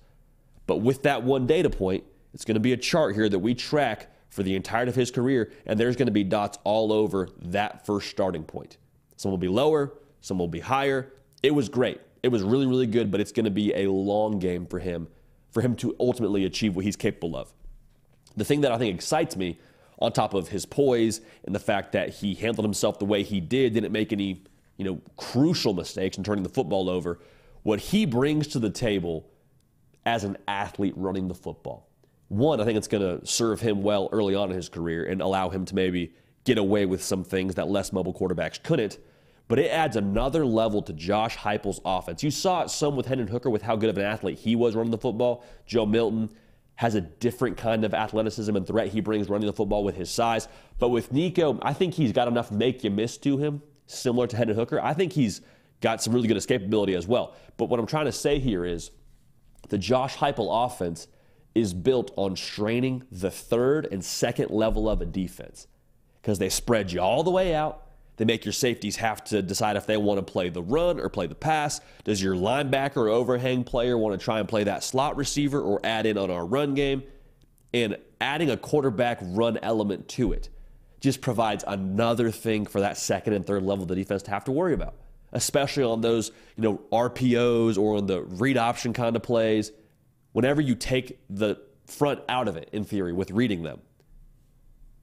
But 0.65 0.77
with 0.77 1.03
that 1.03 1.23
one 1.23 1.45
data 1.45 1.69
point, 1.69 2.05
it's 2.33 2.45
going 2.45 2.55
to 2.55 2.61
be 2.61 2.71
a 2.73 2.77
chart 2.77 3.15
here 3.15 3.27
that 3.27 3.39
we 3.39 3.53
track 3.53 4.07
for 4.29 4.43
the 4.43 4.55
entirety 4.55 4.89
of 4.89 4.95
his 4.95 5.11
career, 5.11 5.51
and 5.65 5.77
there's 5.77 5.97
going 5.97 6.05
to 6.05 6.13
be 6.13 6.23
dots 6.23 6.57
all 6.63 6.93
over 6.93 7.27
that 7.41 7.85
first 7.85 8.09
starting 8.09 8.43
point. 8.43 8.77
Some 9.17 9.29
will 9.29 9.37
be 9.37 9.49
lower, 9.49 9.93
some 10.21 10.39
will 10.39 10.47
be 10.47 10.61
higher. 10.61 11.11
It 11.43 11.53
was 11.53 11.67
great. 11.67 11.99
It 12.23 12.29
was 12.29 12.41
really, 12.41 12.65
really 12.65 12.87
good, 12.87 13.11
but 13.11 13.19
it's 13.19 13.33
going 13.33 13.45
to 13.45 13.51
be 13.51 13.73
a 13.73 13.91
long 13.91 14.39
game 14.39 14.65
for 14.65 14.79
him, 14.79 15.09
for 15.49 15.61
him 15.61 15.75
to 15.77 15.95
ultimately 15.99 16.45
achieve 16.45 16.75
what 16.77 16.85
he's 16.85 16.95
capable 16.95 17.35
of. 17.35 17.51
The 18.37 18.45
thing 18.45 18.61
that 18.61 18.71
I 18.71 18.77
think 18.77 18.95
excites 18.95 19.35
me, 19.35 19.59
on 20.01 20.11
top 20.11 20.33
of 20.33 20.49
his 20.49 20.65
poise 20.65 21.21
and 21.45 21.53
the 21.53 21.59
fact 21.59 21.91
that 21.91 22.09
he 22.09 22.33
handled 22.33 22.65
himself 22.65 22.99
the 22.99 23.05
way 23.05 23.23
he 23.23 23.39
did, 23.39 23.73
didn't 23.73 23.91
make 23.91 24.11
any, 24.11 24.43
you 24.77 24.85
know, 24.85 24.99
crucial 25.15 25.73
mistakes 25.73 26.17
in 26.17 26.23
turning 26.23 26.43
the 26.43 26.49
football 26.49 26.89
over, 26.89 27.19
what 27.63 27.79
he 27.79 28.05
brings 28.05 28.47
to 28.47 28.59
the 28.59 28.69
table 28.69 29.29
as 30.05 30.23
an 30.23 30.37
athlete 30.47 30.93
running 30.97 31.27
the 31.27 31.35
football. 31.35 31.87
One, 32.29 32.59
I 32.59 32.65
think 32.65 32.77
it's 32.77 32.87
going 32.87 33.19
to 33.19 33.25
serve 33.25 33.61
him 33.61 33.83
well 33.83 34.09
early 34.11 34.35
on 34.35 34.49
in 34.49 34.55
his 34.55 34.69
career 34.69 35.05
and 35.05 35.21
allow 35.21 35.49
him 35.49 35.65
to 35.65 35.75
maybe 35.75 36.13
get 36.43 36.57
away 36.57 36.85
with 36.85 37.03
some 37.03 37.23
things 37.23 37.55
that 37.55 37.67
less 37.67 37.93
mobile 37.93 38.13
quarterbacks 38.13 38.61
couldn't. 38.61 38.97
But 39.47 39.59
it 39.59 39.69
adds 39.69 39.97
another 39.97 40.45
level 40.45 40.81
to 40.83 40.93
Josh 40.93 41.35
Heupel's 41.35 41.81
offense. 41.83 42.23
You 42.23 42.31
saw 42.31 42.63
it 42.63 42.69
some 42.69 42.95
with 42.95 43.05
Hendon 43.05 43.27
Hooker 43.27 43.49
with 43.49 43.61
how 43.61 43.75
good 43.75 43.89
of 43.89 43.97
an 43.97 44.05
athlete 44.05 44.39
he 44.39 44.55
was 44.55 44.75
running 44.75 44.91
the 44.91 44.97
football. 44.97 45.43
Joe 45.65 45.85
Milton 45.85 46.29
has 46.81 46.95
a 46.95 47.01
different 47.01 47.57
kind 47.57 47.85
of 47.85 47.93
athleticism 47.93 48.55
and 48.55 48.65
threat 48.65 48.87
he 48.87 49.01
brings 49.01 49.29
running 49.29 49.45
the 49.45 49.53
football 49.53 49.83
with 49.83 49.95
his 49.95 50.09
size. 50.09 50.47
But 50.79 50.89
with 50.89 51.11
Nico, 51.11 51.59
I 51.61 51.73
think 51.73 51.93
he's 51.93 52.11
got 52.11 52.27
enough 52.27 52.51
make 52.51 52.83
you 52.83 52.89
miss 52.89 53.17
to 53.17 53.37
him, 53.37 53.61
similar 53.85 54.25
to 54.25 54.35
Hendon 54.35 54.55
Hooker. 54.55 54.81
I 54.81 54.95
think 54.95 55.13
he's 55.13 55.41
got 55.79 56.01
some 56.01 56.11
really 56.11 56.27
good 56.27 56.37
escapability 56.37 56.97
as 56.97 57.05
well. 57.05 57.35
But 57.57 57.65
what 57.65 57.79
I'm 57.79 57.85
trying 57.85 58.07
to 58.07 58.11
say 58.11 58.39
here 58.39 58.65
is 58.65 58.89
the 59.69 59.77
Josh 59.77 60.15
Heupel 60.15 60.65
offense 60.65 61.07
is 61.53 61.71
built 61.71 62.09
on 62.15 62.35
straining 62.35 63.03
the 63.11 63.29
third 63.29 63.87
and 63.91 64.03
second 64.03 64.49
level 64.49 64.89
of 64.89 65.01
a 65.01 65.05
defense 65.05 65.67
because 66.19 66.39
they 66.39 66.49
spread 66.49 66.91
you 66.91 66.99
all 66.99 67.21
the 67.21 67.29
way 67.29 67.53
out. 67.53 67.90
They 68.21 68.25
make 68.25 68.45
your 68.45 68.51
safeties 68.51 68.97
have 68.97 69.23
to 69.23 69.41
decide 69.41 69.77
if 69.77 69.87
they 69.87 69.97
want 69.97 70.19
to 70.19 70.31
play 70.31 70.49
the 70.49 70.61
run 70.61 70.99
or 70.99 71.09
play 71.09 71.25
the 71.25 71.33
pass. 71.33 71.81
Does 72.03 72.21
your 72.21 72.35
linebacker 72.35 72.97
or 72.97 73.09
overhang 73.09 73.63
player 73.63 73.97
want 73.97 74.13
to 74.13 74.23
try 74.23 74.39
and 74.39 74.47
play 74.47 74.63
that 74.65 74.83
slot 74.83 75.17
receiver 75.17 75.59
or 75.59 75.79
add 75.83 76.05
in 76.05 76.19
on 76.19 76.29
our 76.29 76.45
run 76.45 76.75
game? 76.75 77.01
And 77.73 77.97
adding 78.19 78.51
a 78.51 78.57
quarterback 78.57 79.17
run 79.23 79.57
element 79.63 80.07
to 80.09 80.33
it 80.33 80.49
just 80.99 81.19
provides 81.21 81.63
another 81.65 82.29
thing 82.29 82.67
for 82.67 82.81
that 82.81 82.95
second 82.99 83.33
and 83.33 83.43
third 83.43 83.63
level 83.63 83.81
of 83.81 83.87
the 83.87 83.95
defense 83.95 84.21
to 84.21 84.29
have 84.29 84.43
to 84.43 84.51
worry 84.51 84.75
about 84.75 84.93
especially 85.33 85.83
on 85.83 86.01
those, 86.01 86.29
you 86.57 86.63
know, 86.63 86.81
RPOs 86.91 87.77
or 87.77 87.95
on 87.95 88.05
the 88.05 88.21
read 88.21 88.57
option 88.57 88.91
kind 88.93 89.15
of 89.15 89.23
plays. 89.23 89.71
Whenever 90.33 90.61
you 90.61 90.75
take 90.75 91.19
the 91.29 91.57
front 91.87 92.19
out 92.29 92.49
of 92.49 92.57
it, 92.57 92.69
in 92.73 92.83
theory, 92.83 93.13
with 93.13 93.31
reading 93.31 93.63
them, 93.63 93.79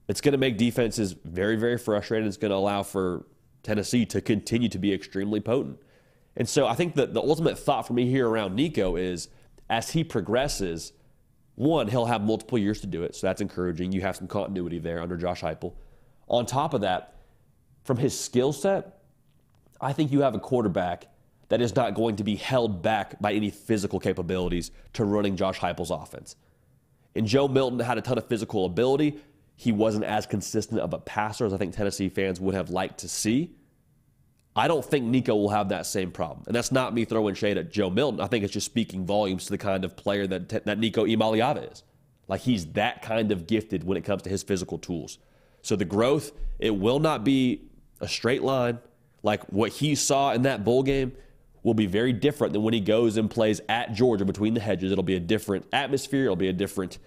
it's 0.09 0.21
going 0.21 0.31
to 0.31 0.39
make 0.39 0.57
defenses 0.57 1.15
very, 1.23 1.55
very 1.55 1.77
frustrated. 1.77 2.27
It's 2.27 2.35
going 2.35 2.49
to 2.49 2.57
allow 2.57 2.81
for 2.81 3.27
Tennessee 3.61 4.07
to 4.07 4.21
continue 4.21 4.67
to 4.67 4.79
be 4.79 4.91
extremely 4.91 5.39
potent. 5.39 5.79
And 6.35 6.49
so 6.49 6.65
I 6.65 6.73
think 6.73 6.95
that 6.95 7.13
the 7.13 7.21
ultimate 7.21 7.59
thought 7.59 7.85
for 7.85 7.93
me 7.93 8.09
here 8.09 8.27
around 8.27 8.55
Nico 8.55 8.95
is 8.95 9.29
as 9.69 9.91
he 9.91 10.03
progresses, 10.03 10.93
one, 11.53 11.87
he'll 11.87 12.05
have 12.05 12.23
multiple 12.23 12.57
years 12.57 12.81
to 12.81 12.87
do 12.87 13.03
it. 13.03 13.15
So 13.15 13.27
that's 13.27 13.39
encouraging. 13.39 13.91
You 13.91 14.01
have 14.01 14.15
some 14.15 14.27
continuity 14.27 14.79
there 14.79 14.99
under 14.99 15.15
Josh 15.15 15.41
Heupel. 15.41 15.73
On 16.27 16.43
top 16.43 16.73
of 16.73 16.81
that, 16.81 17.15
from 17.83 17.97
his 17.97 18.19
skill 18.19 18.51
set, 18.51 19.03
I 19.79 19.93
think 19.93 20.11
you 20.11 20.21
have 20.21 20.33
a 20.33 20.39
quarterback 20.39 21.05
that 21.49 21.61
is 21.61 21.75
not 21.75 21.93
going 21.93 22.15
to 22.15 22.23
be 22.23 22.35
held 22.35 22.81
back 22.81 23.21
by 23.21 23.33
any 23.33 23.51
physical 23.51 23.99
capabilities 23.99 24.71
to 24.93 25.05
running 25.05 25.35
Josh 25.35 25.59
Heupel's 25.59 25.91
offense. 25.91 26.35
And 27.15 27.27
Joe 27.27 27.47
Milton 27.47 27.79
had 27.79 27.97
a 27.97 28.01
ton 28.01 28.17
of 28.17 28.27
physical 28.27 28.65
ability. 28.65 29.19
He 29.59 29.73
wasn't 29.73 30.05
as 30.05 30.25
consistent 30.25 30.79
of 30.79 30.93
a 30.93 30.99
passer 30.99 31.45
as 31.45 31.51
I 31.51 31.57
think 31.57 31.75
Tennessee 31.75 32.07
fans 32.07 32.39
would 32.39 32.55
have 32.55 32.69
liked 32.69 32.99
to 32.99 33.09
see. 33.09 33.51
I 34.55 34.69
don't 34.69 34.85
think 34.85 35.03
Nico 35.03 35.35
will 35.35 35.49
have 35.49 35.67
that 35.67 35.85
same 35.85 36.11
problem. 36.11 36.45
And 36.47 36.55
that's 36.55 36.71
not 36.71 36.93
me 36.93 37.03
throwing 37.03 37.35
shade 37.35 37.57
at 37.57 37.69
Joe 37.69 37.89
Milton. 37.89 38.21
I 38.21 38.27
think 38.27 38.45
it's 38.45 38.53
just 38.53 38.67
speaking 38.67 39.05
volumes 39.05 39.43
to 39.47 39.49
the 39.49 39.57
kind 39.57 39.83
of 39.83 39.97
player 39.97 40.25
that, 40.27 40.47
that 40.63 40.79
Nico 40.79 41.03
Iamaleava 41.03 41.73
is. 41.73 41.83
Like 42.29 42.39
he's 42.39 42.67
that 42.67 43.01
kind 43.01 43.33
of 43.33 43.47
gifted 43.47 43.83
when 43.83 43.97
it 43.97 44.05
comes 44.05 44.21
to 44.21 44.29
his 44.29 44.43
physical 44.43 44.77
tools. 44.77 45.17
So 45.61 45.75
the 45.75 45.83
growth, 45.83 46.31
it 46.57 46.73
will 46.73 46.99
not 46.99 47.25
be 47.25 47.63
a 47.99 48.07
straight 48.07 48.43
line. 48.43 48.79
Like 49.23 49.43
what 49.51 49.73
he 49.73 49.93
saw 49.93 50.31
in 50.31 50.43
that 50.43 50.63
bowl 50.63 50.83
game 50.83 51.11
will 51.63 51.73
be 51.73 51.85
very 51.85 52.13
different 52.13 52.53
than 52.53 52.63
when 52.63 52.73
he 52.73 52.79
goes 52.79 53.17
and 53.17 53.29
plays 53.29 53.59
at 53.67 53.91
Georgia 53.91 54.23
between 54.23 54.53
the 54.53 54.61
hedges. 54.61 54.93
It'll 54.93 55.03
be 55.03 55.17
a 55.17 55.19
different 55.19 55.65
atmosphere, 55.73 56.23
it'll 56.23 56.37
be 56.37 56.47
a 56.47 56.53
different 56.53 56.97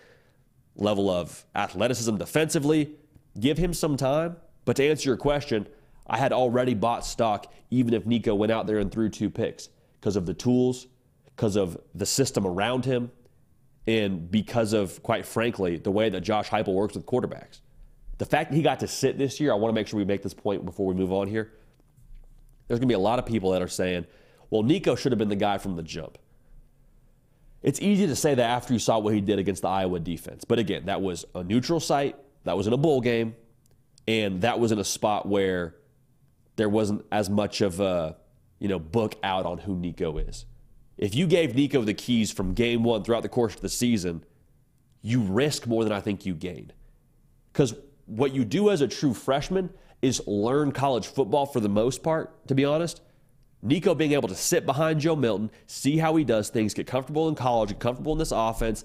level 0.76 1.10
of 1.10 1.44
athleticism 1.54 2.16
defensively. 2.16 2.96
Give 3.38 3.58
him 3.58 3.74
some 3.74 3.96
time. 3.96 4.36
But 4.64 4.76
to 4.76 4.88
answer 4.88 5.08
your 5.08 5.16
question, 5.16 5.66
I 6.06 6.18
had 6.18 6.32
already 6.32 6.74
bought 6.74 7.04
stock 7.04 7.52
even 7.70 7.94
if 7.94 8.06
Nico 8.06 8.34
went 8.34 8.52
out 8.52 8.66
there 8.66 8.78
and 8.78 8.90
threw 8.90 9.08
two 9.08 9.30
picks 9.30 9.68
because 10.00 10.16
of 10.16 10.26
the 10.26 10.34
tools, 10.34 10.86
because 11.26 11.56
of 11.56 11.78
the 11.94 12.06
system 12.06 12.46
around 12.46 12.84
him, 12.84 13.10
and 13.86 14.30
because 14.30 14.72
of, 14.72 15.02
quite 15.02 15.26
frankly, 15.26 15.76
the 15.76 15.90
way 15.90 16.08
that 16.08 16.20
Josh 16.20 16.48
Heupel 16.48 16.74
works 16.74 16.94
with 16.94 17.06
quarterbacks. 17.06 17.60
The 18.18 18.26
fact 18.26 18.50
that 18.50 18.56
he 18.56 18.62
got 18.62 18.80
to 18.80 18.88
sit 18.88 19.18
this 19.18 19.40
year, 19.40 19.50
I 19.52 19.56
want 19.56 19.70
to 19.70 19.74
make 19.74 19.88
sure 19.88 19.96
we 19.96 20.04
make 20.04 20.22
this 20.22 20.34
point 20.34 20.64
before 20.64 20.86
we 20.86 20.94
move 20.94 21.12
on 21.12 21.26
here 21.26 21.52
there's 22.72 22.78
going 22.78 22.88
to 22.88 22.92
be 22.92 22.94
a 22.94 22.98
lot 22.98 23.18
of 23.18 23.26
people 23.26 23.50
that 23.50 23.60
are 23.60 23.68
saying, 23.68 24.06
well, 24.48 24.62
Nico 24.62 24.94
should 24.94 25.12
have 25.12 25.18
been 25.18 25.28
the 25.28 25.36
guy 25.36 25.58
from 25.58 25.76
the 25.76 25.82
jump. 25.82 26.16
It's 27.62 27.80
easy 27.80 28.06
to 28.06 28.16
say 28.16 28.34
that 28.34 28.42
after 28.42 28.72
you 28.72 28.78
saw 28.78 28.98
what 28.98 29.14
he 29.14 29.20
did 29.20 29.38
against 29.38 29.62
the 29.62 29.68
Iowa 29.68 30.00
defense. 30.00 30.44
But 30.44 30.58
again, 30.58 30.86
that 30.86 31.00
was 31.00 31.24
a 31.34 31.44
neutral 31.44 31.80
site, 31.80 32.16
that 32.44 32.56
was 32.56 32.66
in 32.66 32.72
a 32.72 32.76
bowl 32.76 33.00
game, 33.00 33.36
and 34.08 34.40
that 34.42 34.58
was 34.58 34.72
in 34.72 34.78
a 34.78 34.84
spot 34.84 35.28
where 35.28 35.76
there 36.56 36.68
wasn't 36.68 37.04
as 37.12 37.30
much 37.30 37.60
of 37.60 37.80
a 37.80 38.16
you 38.58 38.68
know 38.68 38.78
book 38.78 39.14
out 39.22 39.46
on 39.46 39.58
who 39.58 39.76
Nico 39.76 40.18
is. 40.18 40.44
If 40.98 41.14
you 41.14 41.26
gave 41.26 41.54
Nico 41.54 41.82
the 41.82 41.94
keys 41.94 42.30
from 42.30 42.54
game 42.54 42.84
one 42.84 43.02
throughout 43.02 43.22
the 43.22 43.28
course 43.28 43.54
of 43.54 43.60
the 43.60 43.68
season, 43.68 44.24
you 45.00 45.20
risk 45.22 45.66
more 45.66 45.84
than 45.84 45.92
I 45.92 46.00
think 46.00 46.26
you 46.26 46.34
gain. 46.34 46.72
Because 47.52 47.74
what 48.06 48.32
you 48.32 48.44
do 48.44 48.70
as 48.70 48.80
a 48.80 48.88
true 48.88 49.14
freshman 49.14 49.70
is 50.00 50.26
learn 50.26 50.72
college 50.72 51.06
football 51.06 51.46
for 51.46 51.60
the 51.60 51.68
most 51.68 52.02
part, 52.02 52.46
to 52.48 52.54
be 52.54 52.64
honest. 52.64 53.00
Nico 53.62 53.94
being 53.94 54.12
able 54.12 54.28
to 54.28 54.34
sit 54.34 54.66
behind 54.66 55.00
Joe 55.00 55.14
Milton, 55.14 55.50
see 55.66 55.98
how 55.98 56.16
he 56.16 56.24
does 56.24 56.50
things, 56.50 56.74
get 56.74 56.86
comfortable 56.86 57.28
in 57.28 57.36
college, 57.36 57.70
get 57.70 57.78
comfortable 57.78 58.12
in 58.12 58.18
this 58.18 58.32
offense. 58.32 58.84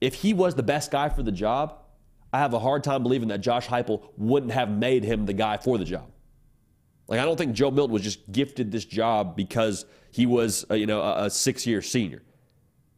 If 0.00 0.14
he 0.14 0.34
was 0.34 0.54
the 0.54 0.62
best 0.62 0.90
guy 0.90 1.08
for 1.08 1.22
the 1.22 1.32
job, 1.32 1.76
I 2.32 2.38
have 2.38 2.52
a 2.52 2.58
hard 2.58 2.84
time 2.84 3.02
believing 3.02 3.28
that 3.28 3.40
Josh 3.40 3.66
Heupel 3.66 4.02
wouldn't 4.16 4.52
have 4.52 4.70
made 4.70 5.04
him 5.04 5.26
the 5.26 5.32
guy 5.32 5.56
for 5.56 5.78
the 5.78 5.84
job. 5.84 6.10
Like 7.08 7.18
I 7.18 7.24
don't 7.24 7.36
think 7.36 7.54
Joe 7.54 7.70
Milton 7.70 7.92
was 7.92 8.02
just 8.02 8.30
gifted 8.30 8.70
this 8.70 8.84
job 8.84 9.36
because 9.36 9.84
he 10.12 10.26
was, 10.26 10.64
a, 10.70 10.76
you 10.76 10.86
know, 10.86 11.00
a, 11.00 11.24
a 11.24 11.30
six-year 11.30 11.82
senior. 11.82 12.22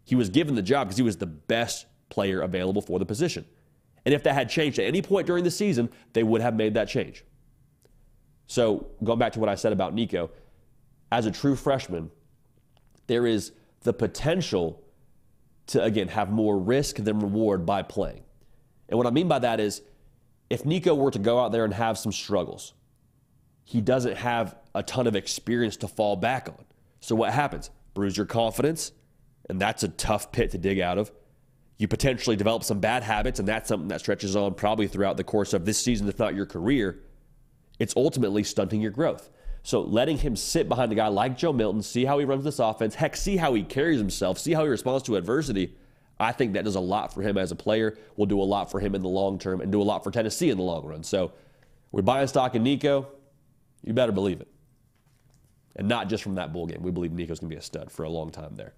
He 0.04 0.14
was 0.14 0.28
given 0.28 0.54
the 0.54 0.62
job 0.62 0.88
because 0.88 0.96
he 0.96 1.02
was 1.02 1.16
the 1.16 1.26
best 1.26 1.86
player 2.10 2.42
available 2.42 2.82
for 2.82 2.98
the 2.98 3.06
position. 3.06 3.44
And 4.04 4.12
if 4.12 4.24
that 4.24 4.34
had 4.34 4.50
changed 4.50 4.78
at 4.78 4.86
any 4.86 5.00
point 5.00 5.26
during 5.26 5.44
the 5.44 5.50
season, 5.50 5.88
they 6.12 6.22
would 6.22 6.40
have 6.40 6.54
made 6.54 6.74
that 6.74 6.88
change. 6.88 7.24
So, 8.46 8.88
going 9.02 9.18
back 9.18 9.32
to 9.34 9.40
what 9.40 9.48
I 9.48 9.54
said 9.54 9.72
about 9.72 9.94
Nico, 9.94 10.30
as 11.12 11.26
a 11.26 11.30
true 11.30 11.54
freshman, 11.54 12.10
there 13.06 13.26
is 13.26 13.52
the 13.82 13.92
potential 13.92 14.82
to, 15.66 15.82
again, 15.84 16.08
have 16.08 16.30
more 16.32 16.58
risk 16.58 16.96
than 16.96 17.20
reward 17.20 17.66
by 17.66 17.82
playing. 17.82 18.22
And 18.88 18.96
what 18.96 19.06
I 19.06 19.10
mean 19.10 19.28
by 19.28 19.38
that 19.40 19.60
is 19.60 19.82
if 20.48 20.64
Nico 20.64 20.94
were 20.94 21.10
to 21.10 21.18
go 21.18 21.38
out 21.38 21.52
there 21.52 21.66
and 21.66 21.74
have 21.74 21.98
some 21.98 22.12
struggles, 22.12 22.72
he 23.62 23.82
doesn't 23.82 24.16
have 24.16 24.56
a 24.74 24.82
ton 24.82 25.06
of 25.06 25.14
experience 25.14 25.76
to 25.78 25.88
fall 25.88 26.16
back 26.16 26.48
on. 26.48 26.64
So, 27.00 27.14
what 27.14 27.32
happens? 27.32 27.70
Bruise 27.92 28.16
your 28.16 28.26
confidence, 28.26 28.92
and 29.50 29.60
that's 29.60 29.82
a 29.82 29.88
tough 29.88 30.32
pit 30.32 30.50
to 30.52 30.58
dig 30.58 30.80
out 30.80 30.96
of. 30.96 31.12
You 31.76 31.88
potentially 31.88 32.36
develop 32.36 32.64
some 32.64 32.80
bad 32.80 33.02
habits, 33.02 33.38
and 33.38 33.46
that's 33.46 33.68
something 33.68 33.88
that 33.88 34.00
stretches 34.00 34.34
on 34.34 34.54
probably 34.54 34.88
throughout 34.88 35.18
the 35.18 35.24
course 35.24 35.52
of 35.52 35.66
this 35.66 35.78
season, 35.78 36.08
if 36.08 36.18
not 36.18 36.34
your 36.34 36.46
career 36.46 37.02
it's 37.82 37.94
ultimately 37.96 38.44
stunting 38.44 38.80
your 38.80 38.92
growth. 38.92 39.28
So 39.62 39.80
letting 39.80 40.18
him 40.18 40.34
sit 40.34 40.68
behind 40.68 40.90
a 40.92 40.94
guy 40.94 41.08
like 41.08 41.36
Joe 41.36 41.52
Milton, 41.52 41.82
see 41.82 42.04
how 42.04 42.18
he 42.18 42.24
runs 42.24 42.44
this 42.44 42.58
offense, 42.58 42.94
heck, 42.96 43.14
see 43.16 43.36
how 43.36 43.54
he 43.54 43.62
carries 43.62 43.98
himself, 43.98 44.38
see 44.38 44.52
how 44.52 44.64
he 44.64 44.68
responds 44.68 45.04
to 45.04 45.16
adversity, 45.16 45.74
I 46.22 46.32
think 46.32 46.52
that 46.52 46.64
does 46.64 46.76
a 46.76 46.80
lot 46.80 47.12
for 47.12 47.22
him 47.22 47.36
as 47.36 47.50
a 47.50 47.56
player, 47.56 47.98
will 48.16 48.26
do 48.26 48.40
a 48.40 48.44
lot 48.44 48.70
for 48.70 48.80
him 48.80 48.94
in 48.94 49.02
the 49.02 49.08
long 49.08 49.38
term, 49.38 49.60
and 49.60 49.72
do 49.72 49.82
a 49.82 49.84
lot 49.84 50.04
for 50.04 50.10
Tennessee 50.10 50.50
in 50.50 50.56
the 50.56 50.62
long 50.62 50.86
run. 50.86 51.02
So 51.02 51.32
we're 51.90 52.02
buying 52.02 52.26
stock 52.28 52.54
in 52.54 52.62
Nico. 52.62 53.08
You 53.82 53.92
better 53.92 54.12
believe 54.12 54.40
it. 54.40 54.48
And 55.74 55.88
not 55.88 56.08
just 56.08 56.22
from 56.22 56.36
that 56.36 56.52
bowl 56.52 56.66
game. 56.66 56.82
We 56.82 56.90
believe 56.90 57.12
Nico's 57.12 57.40
going 57.40 57.50
to 57.50 57.56
be 57.56 57.58
a 57.58 57.62
stud 57.62 57.90
for 57.90 58.04
a 58.04 58.08
long 58.08 58.30
time 58.30 58.54
there. 58.54 58.74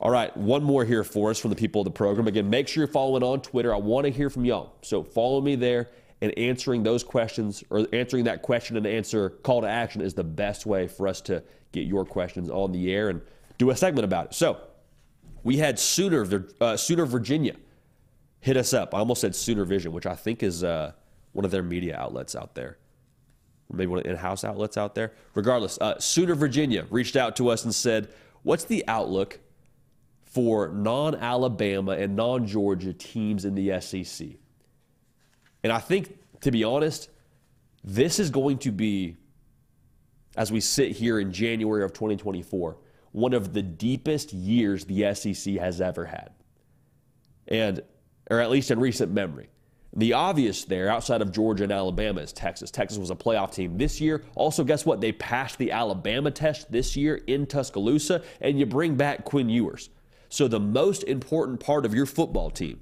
All 0.00 0.10
right, 0.10 0.34
one 0.36 0.62
more 0.62 0.84
here 0.84 1.04
for 1.04 1.30
us 1.30 1.38
from 1.38 1.50
the 1.50 1.56
people 1.56 1.82
of 1.82 1.84
the 1.84 1.90
program. 1.90 2.26
Again, 2.26 2.50
make 2.50 2.68
sure 2.68 2.82
you're 2.82 2.88
following 2.92 3.22
on 3.22 3.40
Twitter. 3.40 3.74
I 3.74 3.78
want 3.78 4.06
to 4.06 4.10
hear 4.10 4.28
from 4.28 4.44
y'all. 4.44 4.74
So 4.82 5.02
follow 5.02 5.40
me 5.40 5.56
there 5.56 5.88
and 6.22 6.36
answering 6.38 6.82
those 6.82 7.02
questions 7.02 7.64
or 7.70 7.86
answering 7.92 8.24
that 8.24 8.42
question 8.42 8.76
and 8.76 8.86
answer 8.86 9.30
call 9.30 9.62
to 9.62 9.68
action 9.68 10.00
is 10.00 10.14
the 10.14 10.24
best 10.24 10.66
way 10.66 10.86
for 10.86 11.08
us 11.08 11.20
to 11.22 11.42
get 11.72 11.86
your 11.86 12.04
questions 12.04 12.50
on 12.50 12.72
the 12.72 12.92
air 12.92 13.08
and 13.08 13.20
do 13.58 13.70
a 13.70 13.76
segment 13.76 14.04
about 14.04 14.26
it. 14.26 14.34
So 14.34 14.58
we 15.42 15.56
had 15.56 15.78
Sooner, 15.78 16.46
uh, 16.60 16.76
Sooner 16.76 17.06
Virginia 17.06 17.56
hit 18.40 18.56
us 18.56 18.74
up. 18.74 18.94
I 18.94 18.98
almost 18.98 19.20
said 19.20 19.34
Sooner 19.34 19.64
Vision, 19.64 19.92
which 19.92 20.06
I 20.06 20.14
think 20.14 20.42
is 20.42 20.62
uh, 20.64 20.92
one 21.32 21.44
of 21.44 21.50
their 21.50 21.62
media 21.62 21.96
outlets 21.96 22.34
out 22.34 22.54
there. 22.54 22.78
maybe 23.72 23.86
one 23.86 23.98
of 23.98 24.04
the 24.04 24.10
in-house 24.10 24.44
outlets 24.44 24.76
out 24.76 24.94
there. 24.94 25.12
Regardless, 25.34 25.78
uh, 25.80 25.98
Sooner 25.98 26.34
Virginia 26.34 26.86
reached 26.90 27.16
out 27.16 27.36
to 27.36 27.48
us 27.48 27.64
and 27.64 27.74
said, 27.74 28.08
"What's 28.42 28.64
the 28.64 28.84
outlook 28.88 29.38
for 30.24 30.68
non-Alabama 30.68 31.92
and 31.92 32.16
non-Georgia 32.16 32.92
teams 32.92 33.44
in 33.44 33.54
the 33.54 33.70
SEC?" 33.80 34.38
And 35.62 35.72
I 35.72 35.78
think, 35.78 36.18
to 36.40 36.50
be 36.50 36.64
honest, 36.64 37.10
this 37.84 38.18
is 38.18 38.30
going 38.30 38.58
to 38.58 38.72
be, 38.72 39.16
as 40.36 40.52
we 40.52 40.60
sit 40.60 40.92
here 40.92 41.18
in 41.18 41.32
January 41.32 41.84
of 41.84 41.92
2024, 41.92 42.76
one 43.12 43.34
of 43.34 43.52
the 43.52 43.62
deepest 43.62 44.32
years 44.32 44.84
the 44.84 45.14
SEC 45.14 45.54
has 45.54 45.80
ever 45.80 46.04
had. 46.04 46.30
And, 47.48 47.82
or 48.30 48.40
at 48.40 48.50
least 48.50 48.70
in 48.70 48.78
recent 48.78 49.12
memory. 49.12 49.48
The 49.96 50.12
obvious 50.12 50.64
there, 50.64 50.88
outside 50.88 51.20
of 51.20 51.32
Georgia 51.32 51.64
and 51.64 51.72
Alabama, 51.72 52.20
is 52.20 52.32
Texas. 52.32 52.70
Texas 52.70 52.96
was 52.96 53.10
a 53.10 53.16
playoff 53.16 53.52
team 53.52 53.76
this 53.76 54.00
year. 54.00 54.22
Also, 54.36 54.62
guess 54.62 54.86
what? 54.86 55.00
They 55.00 55.10
passed 55.10 55.58
the 55.58 55.72
Alabama 55.72 56.30
test 56.30 56.70
this 56.70 56.96
year 56.96 57.16
in 57.26 57.44
Tuscaloosa, 57.44 58.22
and 58.40 58.56
you 58.56 58.66
bring 58.66 58.94
back 58.94 59.24
Quinn 59.24 59.48
Ewers. 59.48 59.90
So, 60.28 60.46
the 60.46 60.60
most 60.60 61.02
important 61.02 61.58
part 61.58 61.84
of 61.84 61.92
your 61.92 62.06
football 62.06 62.50
team 62.50 62.80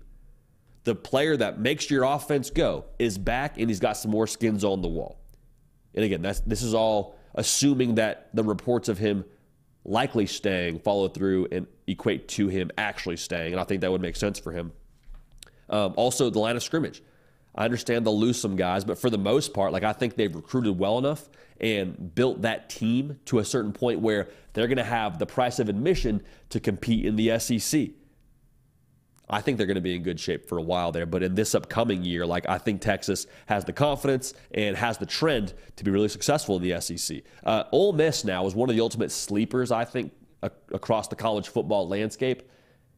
the 0.89 0.95
player 0.95 1.37
that 1.37 1.61
makes 1.61 1.91
your 1.91 2.05
offense 2.05 2.49
go 2.49 2.87
is 2.99 3.19
back 3.19 3.59
and 3.59 3.69
he's 3.69 3.79
got 3.79 3.93
some 3.93 4.11
more 4.11 4.27
skins 4.27 4.65
on 4.65 4.81
the 4.81 4.89
wall. 4.89 5.21
And 5.95 6.03
again, 6.03 6.23
that's 6.23 6.41
this 6.41 6.63
is 6.63 6.73
all 6.73 7.19
assuming 7.35 7.97
that 7.97 8.31
the 8.33 8.43
reports 8.43 8.89
of 8.89 8.97
him 8.97 9.27
likely 9.85 10.25
staying 10.25 10.79
follow 10.79 11.07
through 11.07 11.49
and 11.53 11.67
equate 11.87 12.27
to 12.29 12.49
him 12.49 12.71
actually 12.79 13.19
staying. 13.19 13.53
And 13.53 13.61
I 13.61 13.65
think 13.65 13.83
that 13.83 13.93
would 13.93 14.01
make 14.01 14.17
sense 14.17 14.39
for 14.39 14.51
him. 14.51 14.73
Um, 15.69 15.93
also, 15.97 16.31
the 16.31 16.39
line 16.39 16.57
of 16.57 16.63
scrimmage. 16.63 17.03
I 17.55 17.67
understand 17.67 18.07
they'll 18.07 18.19
lose 18.19 18.41
some 18.41 18.57
guys, 18.57 18.83
but 18.83 18.97
for 18.97 19.11
the 19.11 19.19
most 19.19 19.53
part, 19.53 19.75
like 19.75 19.83
I 19.83 19.93
think 19.93 20.17
they've 20.17 20.35
recruited 20.35 20.79
well 20.79 20.97
enough 20.97 21.29
and 21.61 22.15
built 22.15 22.41
that 22.43 22.71
team 22.71 23.21
to 23.27 23.41
a 23.41 23.45
certain 23.45 23.75
point 23.75 24.01
where 24.01 24.29
they're 24.55 24.69
going 24.69 24.79
to 24.79 24.85
have 24.85 25.19
the 25.19 25.27
price 25.27 25.59
of 25.59 25.69
admission 25.69 26.23
to 26.49 26.61
compete 26.61 27.05
in 27.05 27.17
the 27.17 27.39
SEC. 27.39 27.91
I 29.31 29.41
think 29.41 29.59
they're 29.59 29.67
going 29.67 29.75
to 29.75 29.81
be 29.81 29.95
in 29.95 30.03
good 30.03 30.19
shape 30.19 30.49
for 30.49 30.59
a 30.59 30.63
while 30.63 30.91
there. 30.91 31.07
But 31.07 31.23
in 31.23 31.35
this 31.35 31.55
upcoming 31.55 32.05
year, 32.05 32.25
like 32.25 32.49
I 32.49 32.59
think 32.59 32.81
Texas 32.81 33.27
has 33.47 33.65
the 33.65 33.73
confidence 33.73 34.35
and 34.53 34.77
has 34.77 34.99
the 34.99 35.07
trend 35.07 35.53
to 35.77 35.85
be 35.85 35.91
really 35.91 36.09
successful 36.09 36.57
in 36.57 36.63
the 36.63 36.81
SEC. 36.81 37.23
Uh, 37.45 37.65
Ole 37.73 37.93
Miss 37.93 38.25
now 38.25 38.47
is 38.47 38.55
one 38.55 38.71
of 38.71 38.77
the 38.77 38.81
ultimate 38.83 39.13
sleepers, 39.13 39.71
I 39.71 39.85
think, 39.85 40.13
a- 40.43 40.51
across 40.73 41.09
the 41.09 41.17
college 41.17 41.49
football 41.49 41.87
landscape. 41.89 42.49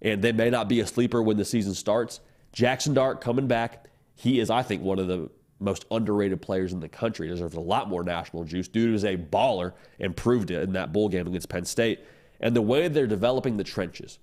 And 0.03 0.23
they 0.23 0.33
may 0.33 0.51
not 0.51 0.69
be 0.69 0.81
a 0.81 0.87
sleeper 0.87 1.21
when 1.23 1.37
the 1.37 1.45
season 1.45 1.75
starts. 1.75 2.21
Jackson 2.53 2.95
Dart 2.95 3.21
coming 3.21 3.49
back. 3.49 3.87
He 4.15 4.41
is, 4.41 4.51
I 4.51 4.63
think, 4.63 4.83
one 4.83 4.99
of 4.99 5.09
the 5.09 5.31
most 5.59 5.85
underrated 5.91 6.41
players 6.41 6.73
in 6.73 6.81
the 6.81 6.89
country. 6.89 7.29
Deserves 7.29 7.57
a 7.57 7.61
lot 7.61 7.89
more 7.89 8.03
national 8.03 8.45
juice. 8.45 8.69
Dude 8.69 8.95
is 8.95 9.05
a 9.05 9.17
baller 9.17 9.73
and 9.99 10.17
proved 10.17 10.51
it 10.51 10.63
in 10.63 10.73
that 10.73 10.93
bowl 10.93 11.09
game 11.09 11.27
against 11.27 11.49
Penn 11.49 11.65
State. 11.65 12.01
And 12.41 12.57
the 12.57 12.63
way 12.63 12.89
they're 12.89 13.07
developing 13.07 13.57
the 13.57 13.65
trenches. 13.65 14.19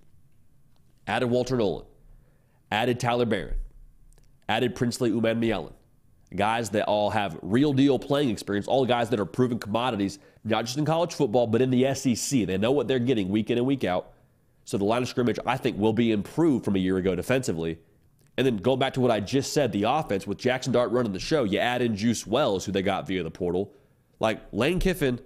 Added 1.05 1.27
Walter 1.27 1.55
Nolen 1.57 1.85
added 2.71 2.99
Tyler 2.99 3.25
Baron, 3.25 3.55
added 4.49 4.75
Princely 4.75 5.09
Uman 5.09 5.41
Umanmielen, 5.41 5.73
guys 6.35 6.69
that 6.71 6.85
all 6.85 7.09
have 7.09 7.37
real 7.41 7.73
deal 7.73 7.97
playing 7.97 8.29
experience, 8.29 8.67
all 8.67 8.85
guys 8.85 9.09
that 9.09 9.19
are 9.19 9.25
proven 9.25 9.59
commodities, 9.59 10.19
not 10.43 10.65
just 10.65 10.77
in 10.77 10.85
college 10.85 11.13
football, 11.13 11.47
but 11.47 11.61
in 11.61 11.69
the 11.69 11.93
SEC. 11.93 12.45
They 12.45 12.57
know 12.57 12.71
what 12.71 12.87
they're 12.87 12.99
getting 12.99 13.29
week 13.29 13.49
in 13.49 13.57
and 13.57 13.67
week 13.67 13.83
out. 13.83 14.13
So 14.65 14.77
the 14.77 14.85
line 14.85 15.01
of 15.01 15.07
scrimmage, 15.07 15.39
I 15.45 15.55
think, 15.57 15.77
will 15.77 15.93
be 15.93 16.11
improved 16.11 16.65
from 16.65 16.75
a 16.75 16.79
year 16.79 16.97
ago 16.97 17.15
defensively. 17.15 17.79
And 18.35 18.45
then 18.45 18.57
going 18.57 18.79
back 18.79 18.93
to 18.93 19.01
what 19.01 19.09
I 19.09 19.19
just 19.19 19.53
said, 19.53 19.71
the 19.71 19.83
offense 19.83 20.27
with 20.27 20.37
Jackson 20.37 20.73
Dart 20.73 20.91
running 20.91 21.13
the 21.13 21.19
show, 21.19 21.43
you 21.43 21.57
add 21.59 21.81
in 21.81 21.95
Juice 21.95 22.27
Wells, 22.27 22.65
who 22.65 22.71
they 22.71 22.81
got 22.81 23.07
via 23.07 23.23
the 23.23 23.31
portal. 23.31 23.73
Like 24.19 24.41
Lane 24.51 24.79
Kiffin 24.79 25.19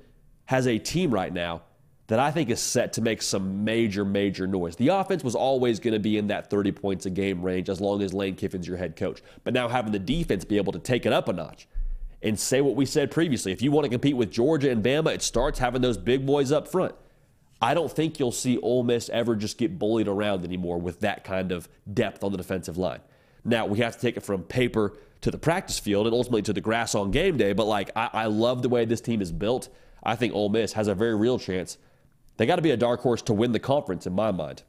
has 0.46 0.68
a 0.68 0.78
team 0.78 1.12
right 1.12 1.34
now 1.34 1.64
that 2.12 2.20
I 2.20 2.30
think 2.30 2.50
is 2.50 2.60
set 2.60 2.92
to 2.94 3.02
make 3.02 3.22
some 3.22 3.64
major, 3.64 4.04
major 4.04 4.46
noise. 4.46 4.76
The 4.76 4.90
offense 4.90 5.24
was 5.24 5.34
always 5.34 5.80
going 5.80 5.94
to 5.94 6.00
be 6.00 6.18
in 6.18 6.28
that 6.28 6.50
30 6.50 6.74
points 6.74 7.06
a 7.06 7.10
game 7.10 7.42
range 7.42 7.70
as 7.70 7.80
long 7.80 8.02
as 8.02 8.14
Lane 8.14 8.36
Kiffin's 8.36 8.68
your 8.68 8.76
head 8.76 8.98
coach. 8.98 9.24
But 9.46 9.54
now 9.54 9.70
having 9.70 9.94
the 9.94 10.00
defense 10.00 10.44
be 10.44 10.58
able 10.58 10.74
to 10.74 10.80
take 10.80 11.06
it 11.06 11.14
up 11.14 11.30
a 11.30 11.34
notch 11.34 11.70
and 12.22 12.38
say 12.38 12.60
what 12.60 12.76
we 12.76 12.86
said 12.86 13.12
previously. 13.12 13.54
If 13.54 13.62
you 13.62 13.72
want 13.72 13.86
to 13.86 13.90
compete 13.90 14.18
with 14.18 14.30
Georgia 14.30 14.70
and 14.70 14.84
Bama, 14.84 15.14
it 15.14 15.22
starts 15.22 15.60
having 15.60 15.82
those 15.82 15.98
big 15.98 16.26
boys 16.26 16.52
up 16.52 16.68
front. 16.68 16.96
I 17.62 17.74
don't 17.74 17.90
think 17.90 18.20
you'll 18.20 18.34
see 18.34 18.58
Ole 18.58 18.84
Miss 18.84 19.08
ever 19.08 19.34
just 19.34 19.58
get 19.58 19.80
bullied 19.80 20.10
around 20.10 20.44
anymore 20.44 20.80
with 20.80 21.00
that 21.00 21.24
kind 21.24 21.54
of 21.54 21.70
depth 21.94 22.26
on 22.26 22.34
the 22.34 22.38
defensive 22.38 22.78
line. 22.78 23.00
Now, 23.46 23.66
we 23.68 23.80
have 23.80 23.96
to 23.96 24.02
take 24.02 24.18
it 24.18 24.24
from 24.24 24.44
paper 24.44 24.98
to 25.22 25.32
the 25.32 25.38
practice 25.38 25.80
field 25.80 26.08
and 26.08 26.14
ultimately 26.14 26.42
to 26.42 26.52
the 26.52 26.60
grass 26.60 26.94
on 26.94 27.12
game 27.12 27.38
day, 27.38 27.54
but 27.54 27.68
like 27.68 27.90
I, 27.96 28.10
I 28.12 28.26
love 28.26 28.64
the 28.64 28.70
way 28.70 28.84
this 28.84 29.00
team 29.00 29.22
is 29.22 29.32
built. 29.32 29.70
I 30.04 30.18
think 30.18 30.34
Ole 30.34 30.50
Miss 30.50 30.74
has 30.74 30.90
a 30.90 30.94
very 30.94 31.16
real 31.16 31.40
chance 31.40 31.78
they 32.42 32.48
got 32.48 32.56
to 32.56 32.64
be 32.64 32.72
a 32.72 32.78
dark 32.78 33.02
horse 33.02 33.22
to 33.22 33.34
win 33.34 33.52
the 33.52 33.60
conference, 33.60 34.08
in 34.08 34.14
my 34.14 34.32
mind, 34.32 34.64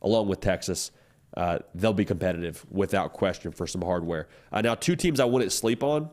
along 0.00 0.28
with 0.28 0.40
Texas. 0.40 0.92
Uh, 1.36 1.58
they'll 1.74 1.92
be 1.92 2.04
competitive 2.04 2.64
without 2.70 3.12
question 3.12 3.50
for 3.50 3.66
some 3.66 3.82
hardware. 3.82 4.28
Uh, 4.52 4.60
now, 4.60 4.76
two 4.76 4.94
teams 4.94 5.18
I 5.18 5.24
wouldn't 5.24 5.50
sleep 5.50 5.82
on. 5.82 6.08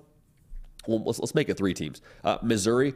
Well, 0.87 1.03
let's, 1.03 1.19
let's 1.19 1.35
make 1.35 1.49
it 1.49 1.57
three 1.57 1.75
teams. 1.75 2.01
Uh, 2.23 2.39
Missouri, 2.41 2.95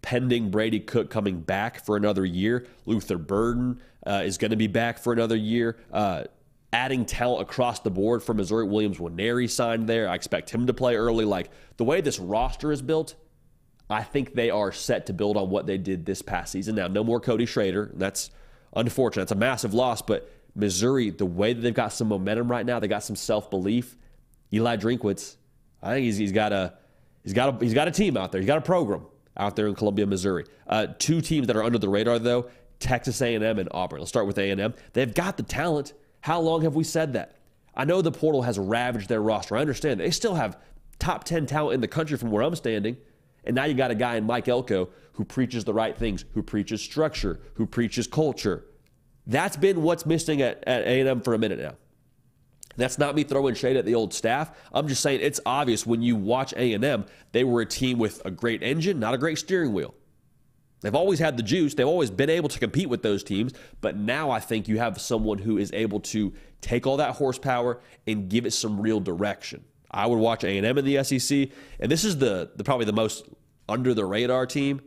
pending 0.00 0.50
Brady 0.50 0.80
Cook 0.80 1.10
coming 1.10 1.42
back 1.42 1.84
for 1.84 1.98
another 1.98 2.24
year. 2.24 2.66
Luther 2.86 3.18
Burden 3.18 3.82
uh, 4.06 4.22
is 4.24 4.38
going 4.38 4.52
to 4.52 4.56
be 4.56 4.66
back 4.66 4.98
for 4.98 5.12
another 5.12 5.36
year. 5.36 5.76
Uh, 5.92 6.24
adding 6.72 7.04
talent 7.04 7.42
across 7.42 7.80
the 7.80 7.90
board 7.90 8.22
for 8.22 8.32
Missouri. 8.32 8.64
Williams 8.64 8.96
Nwaneri 8.96 9.50
signed 9.50 9.86
there. 9.86 10.08
I 10.08 10.14
expect 10.14 10.48
him 10.48 10.68
to 10.68 10.72
play 10.72 10.96
early. 10.96 11.26
Like 11.26 11.50
the 11.76 11.84
way 11.84 12.00
this 12.00 12.18
roster 12.18 12.72
is 12.72 12.80
built, 12.80 13.14
I 13.92 14.02
think 14.02 14.34
they 14.34 14.50
are 14.50 14.72
set 14.72 15.06
to 15.06 15.12
build 15.12 15.36
on 15.36 15.50
what 15.50 15.66
they 15.66 15.78
did 15.78 16.06
this 16.06 16.22
past 16.22 16.52
season. 16.52 16.74
Now, 16.74 16.88
no 16.88 17.04
more 17.04 17.20
Cody 17.20 17.46
Schrader. 17.46 17.90
That's 17.94 18.30
unfortunate. 18.74 19.24
It's 19.24 19.32
a 19.32 19.36
massive 19.36 19.74
loss, 19.74 20.02
but 20.02 20.30
Missouri, 20.54 21.10
the 21.10 21.26
way 21.26 21.52
that 21.52 21.60
they've 21.60 21.74
got 21.74 21.92
some 21.92 22.08
momentum 22.08 22.50
right 22.50 22.66
now, 22.66 22.78
they 22.78 22.88
got 22.88 23.02
some 23.02 23.16
self 23.16 23.50
belief. 23.50 23.96
Eli 24.52 24.76
Drinkwitz, 24.76 25.36
I 25.82 25.94
think 25.94 26.04
he's, 26.04 26.18
he's 26.18 26.32
got 26.32 26.52
a 26.52 26.74
he's 27.22 27.32
got 27.32 27.54
a 27.54 27.64
he's 27.64 27.74
got 27.74 27.88
a 27.88 27.90
team 27.90 28.16
out 28.16 28.32
there. 28.32 28.40
He's 28.40 28.46
got 28.46 28.58
a 28.58 28.62
program 28.62 29.06
out 29.36 29.56
there 29.56 29.66
in 29.66 29.74
Columbia, 29.74 30.06
Missouri. 30.06 30.44
Uh, 30.66 30.88
two 30.98 31.20
teams 31.20 31.46
that 31.46 31.56
are 31.56 31.62
under 31.62 31.78
the 31.78 31.88
radar 31.88 32.18
though: 32.18 32.50
Texas 32.78 33.20
A&M 33.22 33.42
and 33.42 33.68
Auburn. 33.72 34.00
Let's 34.00 34.10
start 34.10 34.26
with 34.26 34.38
A&M. 34.38 34.74
They've 34.92 35.14
got 35.14 35.36
the 35.36 35.42
talent. 35.42 35.94
How 36.20 36.40
long 36.40 36.62
have 36.62 36.74
we 36.74 36.84
said 36.84 37.14
that? 37.14 37.36
I 37.74 37.84
know 37.84 38.02
the 38.02 38.12
portal 38.12 38.42
has 38.42 38.58
ravaged 38.58 39.08
their 39.08 39.22
roster. 39.22 39.56
I 39.56 39.60
understand. 39.60 40.00
They 40.00 40.10
still 40.10 40.34
have 40.34 40.58
top 40.98 41.24
10 41.24 41.46
talent 41.46 41.74
in 41.74 41.80
the 41.80 41.88
country 41.88 42.18
from 42.18 42.30
where 42.30 42.42
I'm 42.42 42.54
standing. 42.54 42.96
And 43.44 43.56
now 43.56 43.64
you 43.64 43.74
got 43.74 43.90
a 43.90 43.94
guy 43.94 44.16
in 44.16 44.24
Mike 44.24 44.48
Elko 44.48 44.90
who 45.14 45.24
preaches 45.24 45.64
the 45.64 45.74
right 45.74 45.96
things, 45.96 46.24
who 46.34 46.42
preaches 46.42 46.80
structure, 46.80 47.40
who 47.54 47.66
preaches 47.66 48.06
culture. 48.06 48.64
That's 49.26 49.56
been 49.56 49.82
what's 49.82 50.06
missing 50.06 50.42
at, 50.42 50.62
at 50.66 50.82
A&M 50.82 51.20
for 51.20 51.34
a 51.34 51.38
minute 51.38 51.58
now. 51.58 51.74
That's 52.76 52.98
not 52.98 53.14
me 53.14 53.22
throwing 53.22 53.54
shade 53.54 53.76
at 53.76 53.84
the 53.84 53.94
old 53.94 54.14
staff. 54.14 54.50
I'm 54.72 54.88
just 54.88 55.02
saying 55.02 55.20
it's 55.22 55.40
obvious 55.44 55.86
when 55.86 56.02
you 56.02 56.16
watch 56.16 56.54
A&M, 56.54 57.04
they 57.32 57.44
were 57.44 57.60
a 57.60 57.66
team 57.66 57.98
with 57.98 58.24
a 58.24 58.30
great 58.30 58.62
engine, 58.62 58.98
not 58.98 59.12
a 59.14 59.18
great 59.18 59.38
steering 59.38 59.72
wheel. 59.72 59.94
They've 60.80 60.94
always 60.94 61.20
had 61.20 61.36
the 61.36 61.42
juice. 61.42 61.74
They've 61.74 61.86
always 61.86 62.10
been 62.10 62.30
able 62.30 62.48
to 62.48 62.58
compete 62.58 62.88
with 62.88 63.02
those 63.02 63.22
teams, 63.22 63.52
but 63.80 63.96
now 63.96 64.30
I 64.30 64.40
think 64.40 64.66
you 64.66 64.78
have 64.78 65.00
someone 65.00 65.38
who 65.38 65.58
is 65.58 65.70
able 65.72 66.00
to 66.00 66.32
take 66.60 66.86
all 66.86 66.96
that 66.96 67.14
horsepower 67.14 67.80
and 68.06 68.28
give 68.28 68.46
it 68.46 68.52
some 68.52 68.80
real 68.80 68.98
direction. 68.98 69.64
I 69.92 70.06
would 70.06 70.18
watch 70.18 70.42
A&M 70.44 70.78
in 70.78 70.84
the 70.84 71.04
SEC, 71.04 71.48
and 71.78 71.90
this 71.90 72.04
is 72.04 72.18
the, 72.18 72.50
the 72.56 72.64
probably 72.64 72.86
the 72.86 72.92
most 72.92 73.28
under 73.68 73.94
the 73.94 74.04
radar 74.04 74.46
team. 74.46 74.80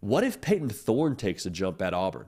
What 0.00 0.24
if 0.24 0.40
Payton 0.40 0.70
Thorne 0.70 1.16
takes 1.16 1.46
a 1.46 1.50
jump 1.50 1.80
at 1.82 1.94
Auburn? 1.94 2.26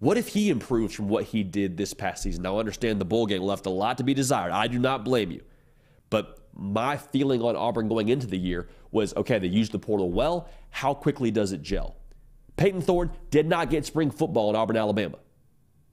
What 0.00 0.16
if 0.16 0.28
he 0.28 0.48
improves 0.50 0.94
from 0.94 1.08
what 1.08 1.24
he 1.24 1.42
did 1.42 1.76
this 1.76 1.92
past 1.92 2.22
season? 2.22 2.42
Now, 2.42 2.56
I 2.56 2.60
understand 2.60 3.00
the 3.00 3.04
bowl 3.04 3.26
game 3.26 3.42
left 3.42 3.66
a 3.66 3.70
lot 3.70 3.98
to 3.98 4.04
be 4.04 4.14
desired. 4.14 4.52
I 4.52 4.68
do 4.68 4.78
not 4.78 5.04
blame 5.04 5.30
you. 5.30 5.42
But 6.08 6.38
my 6.54 6.96
feeling 6.96 7.42
on 7.42 7.56
Auburn 7.56 7.88
going 7.88 8.08
into 8.08 8.26
the 8.26 8.38
year 8.38 8.68
was 8.90 9.14
okay, 9.16 9.38
they 9.38 9.48
used 9.48 9.72
the 9.72 9.78
portal 9.78 10.10
well. 10.10 10.48
How 10.70 10.94
quickly 10.94 11.30
does 11.30 11.52
it 11.52 11.62
gel? 11.62 11.96
Payton 12.56 12.82
Thorne 12.82 13.10
did 13.30 13.46
not 13.46 13.70
get 13.70 13.86
spring 13.86 14.10
football 14.10 14.50
at 14.50 14.56
Auburn, 14.56 14.76
Alabama. 14.76 15.18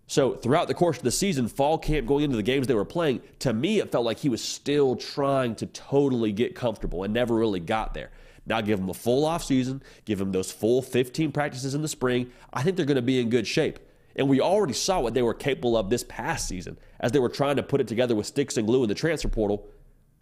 So 0.08 0.36
throughout 0.36 0.68
the 0.68 0.74
course 0.74 0.98
of 0.98 1.04
the 1.04 1.12
season, 1.12 1.48
fall 1.48 1.78
camp 1.78 2.06
going 2.06 2.24
into 2.24 2.38
the 2.38 2.44
games 2.44 2.68
they 2.68 2.76
were 2.76 2.86
playing, 2.86 3.22
to 3.40 3.54
me, 3.54 3.80
it 3.80 3.92
felt 3.92 4.06
like 4.06 4.20
he 4.20 4.30
was 4.30 4.44
still 4.44 4.96
trying 4.96 5.56
to 5.56 5.66
totally 5.68 6.32
get 6.32 6.56
comfortable 6.56 7.04
and 7.04 7.14
never 7.14 7.36
really 7.36 7.60
got 7.60 7.94
there. 7.94 8.12
Now 8.46 8.62
give 8.62 8.80
him 8.80 8.90
a 8.90 8.94
full 8.94 9.26
off 9.26 9.44
season, 9.44 9.82
give 10.06 10.22
him 10.22 10.32
those 10.32 10.52
full 10.52 10.84
15 10.84 11.32
practices 11.32 11.74
in 11.74 11.82
the 11.82 11.88
spring. 11.88 12.32
I 12.54 12.62
think 12.62 12.78
they're 12.78 12.86
going 12.86 12.96
to 12.98 13.02
be 13.02 13.20
in 13.20 13.30
good 13.30 13.48
shape. 13.48 13.80
And 14.16 14.30
we 14.30 14.40
already 14.40 14.74
saw 14.74 15.02
what 15.02 15.14
they 15.14 15.24
were 15.24 15.34
capable 15.34 15.76
of 15.76 15.90
this 15.90 16.04
past 16.08 16.48
season 16.48 16.78
as 17.00 17.12
they 17.12 17.20
were 17.20 17.30
trying 17.30 17.56
to 17.56 17.64
put 17.64 17.82
it 17.82 17.88
together 17.88 18.16
with 18.16 18.28
sticks 18.28 18.58
and 18.58 18.68
glue 18.68 18.84
in 18.84 18.90
the 18.90 18.96
transfer 18.96 19.28
portal. 19.28 19.68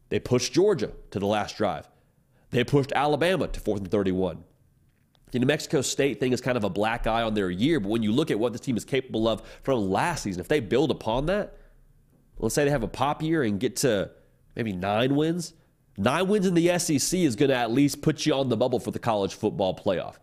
They 0.10 0.20
pushed 0.20 0.54
Georgia 0.54 0.92
to 1.12 1.20
the 1.20 1.28
last 1.28 1.58
drive. 1.58 1.90
They 2.52 2.64
pushed 2.64 2.92
Alabama 2.94 3.48
to 3.50 3.60
fourth 3.60 3.82
and 3.82 3.92
31. 3.92 4.44
The 5.34 5.40
New 5.40 5.48
Mexico 5.48 5.82
State 5.82 6.20
thing 6.20 6.32
is 6.32 6.42
kind 6.42 6.58
of 6.58 6.64
a 6.64 6.70
black 6.70 7.08
eye 7.08 7.24
on 7.24 7.34
their 7.34 7.50
year, 7.50 7.80
but 7.80 7.90
when 7.90 8.04
you 8.04 8.12
look 8.12 8.30
at 8.30 8.38
what 8.38 8.52
this 8.52 8.62
team 8.62 8.78
is 8.78 8.86
capable 8.86 9.28
of 9.28 9.42
from 9.64 9.90
last 9.90 10.22
season, 10.22 10.40
if 10.40 10.48
they 10.48 10.60
build 10.60 10.92
upon 10.92 11.26
that, 11.26 11.58
let's 12.38 12.54
say 12.54 12.66
they 12.66 12.70
have 12.70 12.84
a 12.84 12.88
pop 12.88 13.24
year 13.24 13.42
and 13.42 13.60
get 13.60 13.78
to 13.78 14.12
maybe 14.56 14.74
nine 14.74 15.16
wins, 15.16 15.56
nine 15.98 16.28
wins 16.28 16.46
in 16.46 16.54
the 16.54 16.78
SEC 16.78 17.20
is 17.20 17.36
going 17.36 17.50
to 17.50 17.56
at 17.56 17.72
least 17.72 18.04
put 18.04 18.28
you 18.28 18.36
on 18.36 18.50
the 18.50 18.56
bubble 18.56 18.80
for 18.80 18.92
the 18.92 19.00
college 19.00 19.34
football 19.34 19.76
playoff. 19.76 20.18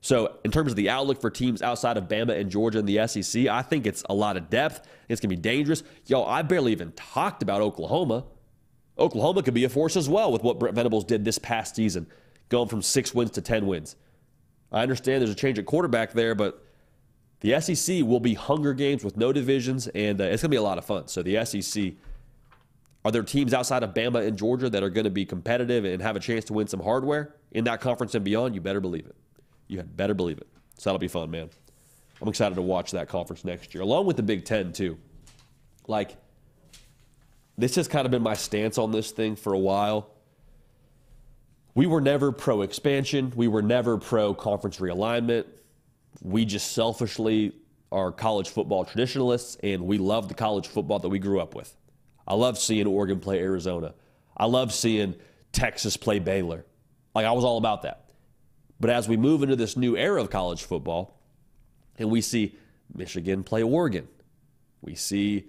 So, 0.00 0.38
in 0.44 0.50
terms 0.50 0.72
of 0.72 0.76
the 0.76 0.90
outlook 0.90 1.20
for 1.20 1.30
teams 1.30 1.62
outside 1.62 1.96
of 1.96 2.08
Bama 2.08 2.36
and 2.36 2.50
Georgia 2.50 2.80
in 2.80 2.86
the 2.86 3.06
SEC, 3.06 3.46
I 3.46 3.62
think 3.62 3.86
it's 3.86 4.02
a 4.10 4.14
lot 4.14 4.36
of 4.36 4.50
depth. 4.50 4.84
It's 5.08 5.20
going 5.20 5.30
to 5.30 5.36
be 5.36 5.40
dangerous. 5.40 5.84
Yo, 6.06 6.24
I 6.24 6.42
barely 6.42 6.72
even 6.72 6.90
talked 6.92 7.44
about 7.44 7.60
Oklahoma. 7.60 8.24
Oklahoma 8.98 9.44
could 9.44 9.54
be 9.54 9.62
a 9.62 9.68
force 9.68 9.96
as 9.96 10.08
well 10.08 10.32
with 10.32 10.42
what 10.42 10.58
Brent 10.58 10.74
Venables 10.74 11.04
did 11.04 11.24
this 11.24 11.38
past 11.38 11.76
season, 11.76 12.08
going 12.48 12.68
from 12.68 12.82
six 12.82 13.14
wins 13.14 13.30
to 13.32 13.42
10 13.42 13.68
wins. 13.68 13.94
I 14.72 14.82
understand 14.82 15.20
there's 15.20 15.30
a 15.30 15.34
change 15.34 15.58
at 15.58 15.66
quarterback 15.66 16.12
there, 16.12 16.34
but 16.34 16.64
the 17.40 17.60
SEC 17.60 18.02
will 18.04 18.20
be 18.20 18.34
Hunger 18.34 18.74
Games 18.74 19.02
with 19.02 19.16
no 19.16 19.32
divisions, 19.32 19.88
and 19.88 20.20
uh, 20.20 20.24
it's 20.24 20.42
going 20.42 20.50
to 20.50 20.54
be 20.54 20.56
a 20.56 20.62
lot 20.62 20.78
of 20.78 20.84
fun. 20.84 21.08
So, 21.08 21.22
the 21.22 21.44
SEC, 21.44 21.94
are 23.04 23.10
there 23.10 23.22
teams 23.22 23.54
outside 23.54 23.82
of 23.82 23.94
Bama 23.94 24.26
and 24.26 24.36
Georgia 24.36 24.68
that 24.68 24.82
are 24.82 24.90
going 24.90 25.04
to 25.04 25.10
be 25.10 25.24
competitive 25.24 25.84
and 25.84 26.02
have 26.02 26.16
a 26.16 26.20
chance 26.20 26.44
to 26.46 26.52
win 26.52 26.66
some 26.66 26.80
hardware 26.80 27.34
in 27.52 27.64
that 27.64 27.80
conference 27.80 28.14
and 28.14 28.24
beyond? 28.24 28.54
You 28.54 28.60
better 28.60 28.80
believe 28.80 29.06
it. 29.06 29.16
You 29.68 29.78
had 29.78 29.96
better 29.96 30.14
believe 30.14 30.38
it. 30.38 30.46
So 30.76 30.90
that'll 30.90 30.98
be 30.98 31.08
fun, 31.08 31.30
man. 31.30 31.48
I'm 32.20 32.28
excited 32.28 32.54
to 32.56 32.62
watch 32.62 32.90
that 32.90 33.08
conference 33.08 33.44
next 33.44 33.74
year, 33.74 33.82
along 33.82 34.04
with 34.04 34.16
the 34.16 34.22
Big 34.22 34.44
Ten, 34.44 34.72
too. 34.72 34.98
Like, 35.86 36.16
this 37.56 37.76
has 37.76 37.88
kind 37.88 38.04
of 38.04 38.10
been 38.10 38.22
my 38.22 38.34
stance 38.34 38.76
on 38.76 38.92
this 38.92 39.10
thing 39.10 39.34
for 39.36 39.54
a 39.54 39.58
while. 39.58 40.10
We 41.74 41.86
were 41.86 42.00
never 42.00 42.32
pro 42.32 42.62
expansion, 42.62 43.32
we 43.36 43.48
were 43.48 43.62
never 43.62 43.96
pro 43.98 44.34
conference 44.34 44.78
realignment. 44.78 45.46
We 46.22 46.44
just 46.44 46.72
selfishly 46.72 47.52
are 47.92 48.12
college 48.12 48.50
football 48.50 48.84
traditionalists, 48.84 49.56
and 49.62 49.86
we 49.86 49.98
love 49.98 50.28
the 50.28 50.34
college 50.34 50.68
football 50.68 50.98
that 50.98 51.08
we 51.08 51.18
grew 51.18 51.40
up 51.40 51.54
with. 51.54 51.74
I 52.26 52.34
love 52.34 52.58
seeing 52.58 52.86
Oregon 52.86 53.20
play 53.20 53.40
Arizona. 53.40 53.94
I 54.36 54.46
love 54.46 54.72
seeing 54.72 55.14
Texas 55.52 55.96
play 55.96 56.18
Baylor. 56.18 56.64
Like, 57.14 57.26
I 57.26 57.32
was 57.32 57.44
all 57.44 57.58
about 57.58 57.82
that. 57.82 58.10
But 58.78 58.90
as 58.90 59.08
we 59.08 59.16
move 59.16 59.42
into 59.42 59.56
this 59.56 59.76
new 59.76 59.96
era 59.96 60.20
of 60.20 60.30
college 60.30 60.62
football, 60.62 61.20
and 61.98 62.10
we 62.10 62.20
see 62.20 62.56
Michigan 62.94 63.44
play 63.44 63.62
Oregon, 63.62 64.08
we 64.80 64.94
see 64.94 65.48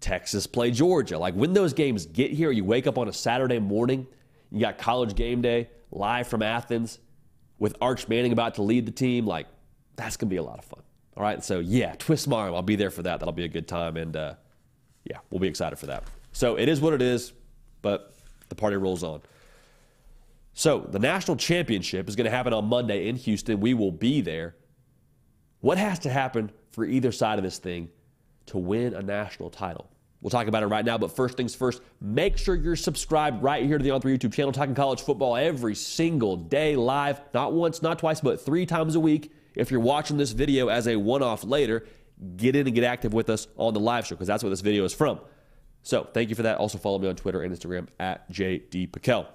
Texas 0.00 0.46
play 0.46 0.70
Georgia. 0.70 1.18
Like 1.18 1.34
when 1.34 1.52
those 1.52 1.72
games 1.72 2.04
get 2.04 2.32
here, 2.32 2.50
you 2.50 2.64
wake 2.64 2.86
up 2.86 2.98
on 2.98 3.08
a 3.08 3.12
Saturday 3.12 3.58
morning, 3.58 4.06
you 4.54 4.60
got 4.60 4.78
college 4.78 5.14
game 5.14 5.42
day 5.42 5.68
live 5.90 6.28
from 6.28 6.42
Athens 6.42 6.98
with 7.58 7.76
Arch 7.80 8.08
Manning 8.08 8.32
about 8.32 8.54
to 8.54 8.62
lead 8.62 8.86
the 8.86 8.92
team. 8.92 9.26
Like 9.26 9.46
that's 9.96 10.16
going 10.16 10.28
to 10.28 10.32
be 10.32 10.38
a 10.38 10.42
lot 10.42 10.58
of 10.58 10.64
fun. 10.64 10.82
All 11.16 11.22
right. 11.22 11.44
So, 11.44 11.60
yeah, 11.60 11.94
twist 11.98 12.26
my 12.26 12.38
arm. 12.38 12.54
I'll 12.54 12.62
be 12.62 12.76
there 12.76 12.90
for 12.90 13.02
that. 13.02 13.20
That'll 13.20 13.32
be 13.32 13.44
a 13.44 13.48
good 13.48 13.68
time. 13.68 13.96
And 13.96 14.16
uh, 14.16 14.34
yeah, 15.04 15.18
we'll 15.30 15.40
be 15.40 15.48
excited 15.48 15.76
for 15.78 15.86
that. 15.86 16.04
So, 16.32 16.56
it 16.56 16.68
is 16.68 16.80
what 16.80 16.92
it 16.92 17.02
is, 17.02 17.32
but 17.82 18.14
the 18.48 18.54
party 18.54 18.76
rolls 18.76 19.04
on. 19.04 19.22
So, 20.54 20.80
the 20.80 20.98
national 20.98 21.36
championship 21.36 22.08
is 22.08 22.16
going 22.16 22.24
to 22.24 22.30
happen 22.30 22.52
on 22.52 22.64
Monday 22.66 23.08
in 23.08 23.16
Houston. 23.16 23.60
We 23.60 23.74
will 23.74 23.92
be 23.92 24.20
there. 24.20 24.56
What 25.60 25.78
has 25.78 26.00
to 26.00 26.10
happen 26.10 26.50
for 26.70 26.84
either 26.84 27.12
side 27.12 27.38
of 27.38 27.44
this 27.44 27.58
thing 27.58 27.88
to 28.46 28.58
win 28.58 28.94
a 28.94 29.02
national 29.02 29.50
title? 29.50 29.88
We'll 30.24 30.30
talk 30.30 30.46
about 30.46 30.62
it 30.62 30.68
right 30.68 30.86
now, 30.86 30.96
but 30.96 31.14
first 31.14 31.36
things 31.36 31.54
first, 31.54 31.82
make 32.00 32.38
sure 32.38 32.54
you're 32.54 32.76
subscribed 32.76 33.42
right 33.42 33.62
here 33.62 33.76
to 33.76 33.84
the 33.84 33.90
On3 33.90 34.16
YouTube 34.16 34.32
channel, 34.32 34.52
talking 34.52 34.74
college 34.74 35.02
football 35.02 35.36
every 35.36 35.74
single 35.74 36.34
day 36.34 36.76
live, 36.76 37.20
not 37.34 37.52
once, 37.52 37.82
not 37.82 37.98
twice, 37.98 38.22
but 38.22 38.40
three 38.40 38.64
times 38.64 38.94
a 38.94 39.00
week. 39.00 39.34
If 39.54 39.70
you're 39.70 39.80
watching 39.80 40.16
this 40.16 40.32
video 40.32 40.68
as 40.68 40.88
a 40.88 40.96
one 40.96 41.22
off 41.22 41.44
later, 41.44 41.84
get 42.38 42.56
in 42.56 42.66
and 42.66 42.74
get 42.74 42.84
active 42.84 43.12
with 43.12 43.28
us 43.28 43.48
on 43.58 43.74
the 43.74 43.80
live 43.80 44.06
show 44.06 44.14
because 44.14 44.26
that's 44.26 44.42
what 44.42 44.48
this 44.48 44.62
video 44.62 44.84
is 44.84 44.94
from. 44.94 45.20
So 45.82 46.08
thank 46.14 46.30
you 46.30 46.34
for 46.34 46.44
that. 46.44 46.56
Also, 46.56 46.78
follow 46.78 46.98
me 46.98 47.06
on 47.06 47.16
Twitter 47.16 47.42
and 47.42 47.54
Instagram 47.54 47.88
at 48.00 48.32
JD. 48.32 49.26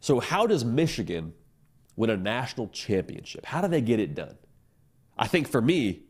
So, 0.00 0.20
how 0.20 0.46
does 0.46 0.62
Michigan 0.62 1.32
win 1.96 2.10
a 2.10 2.18
national 2.18 2.68
championship? 2.68 3.46
How 3.46 3.62
do 3.62 3.68
they 3.68 3.80
get 3.80 3.98
it 3.98 4.14
done? 4.14 4.36
I 5.16 5.26
think 5.26 5.48
for 5.48 5.62
me, 5.62 6.02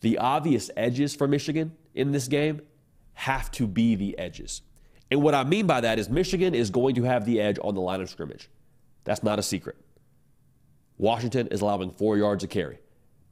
the 0.00 0.18
obvious 0.18 0.72
edges 0.76 1.14
for 1.14 1.28
Michigan 1.28 1.76
in 1.94 2.12
this 2.12 2.28
game 2.28 2.62
have 3.14 3.50
to 3.52 3.66
be 3.66 3.94
the 3.94 4.16
edges. 4.18 4.62
And 5.10 5.22
what 5.22 5.34
I 5.34 5.44
mean 5.44 5.66
by 5.66 5.80
that 5.82 5.98
is 5.98 6.08
Michigan 6.08 6.54
is 6.54 6.70
going 6.70 6.94
to 6.94 7.02
have 7.02 7.26
the 7.26 7.40
edge 7.40 7.58
on 7.62 7.74
the 7.74 7.80
line 7.80 8.00
of 8.00 8.08
scrimmage. 8.08 8.48
That's 9.04 9.22
not 9.22 9.38
a 9.38 9.42
secret. 9.42 9.76
Washington 10.96 11.48
is 11.48 11.60
allowing 11.60 11.90
four 11.90 12.16
yards 12.16 12.44
a 12.44 12.46
carry. 12.46 12.78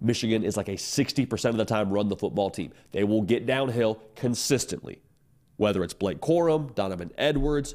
Michigan 0.00 0.42
is 0.42 0.56
like 0.56 0.68
a 0.68 0.72
60% 0.72 1.48
of 1.50 1.56
the 1.56 1.64
time 1.64 1.90
run 1.90 2.08
the 2.08 2.16
football 2.16 2.50
team. 2.50 2.72
They 2.92 3.04
will 3.04 3.22
get 3.22 3.46
downhill 3.46 4.02
consistently, 4.16 5.02
whether 5.56 5.84
it's 5.84 5.94
Blake 5.94 6.20
Corum, 6.20 6.74
Donovan 6.74 7.12
Edwards, 7.18 7.74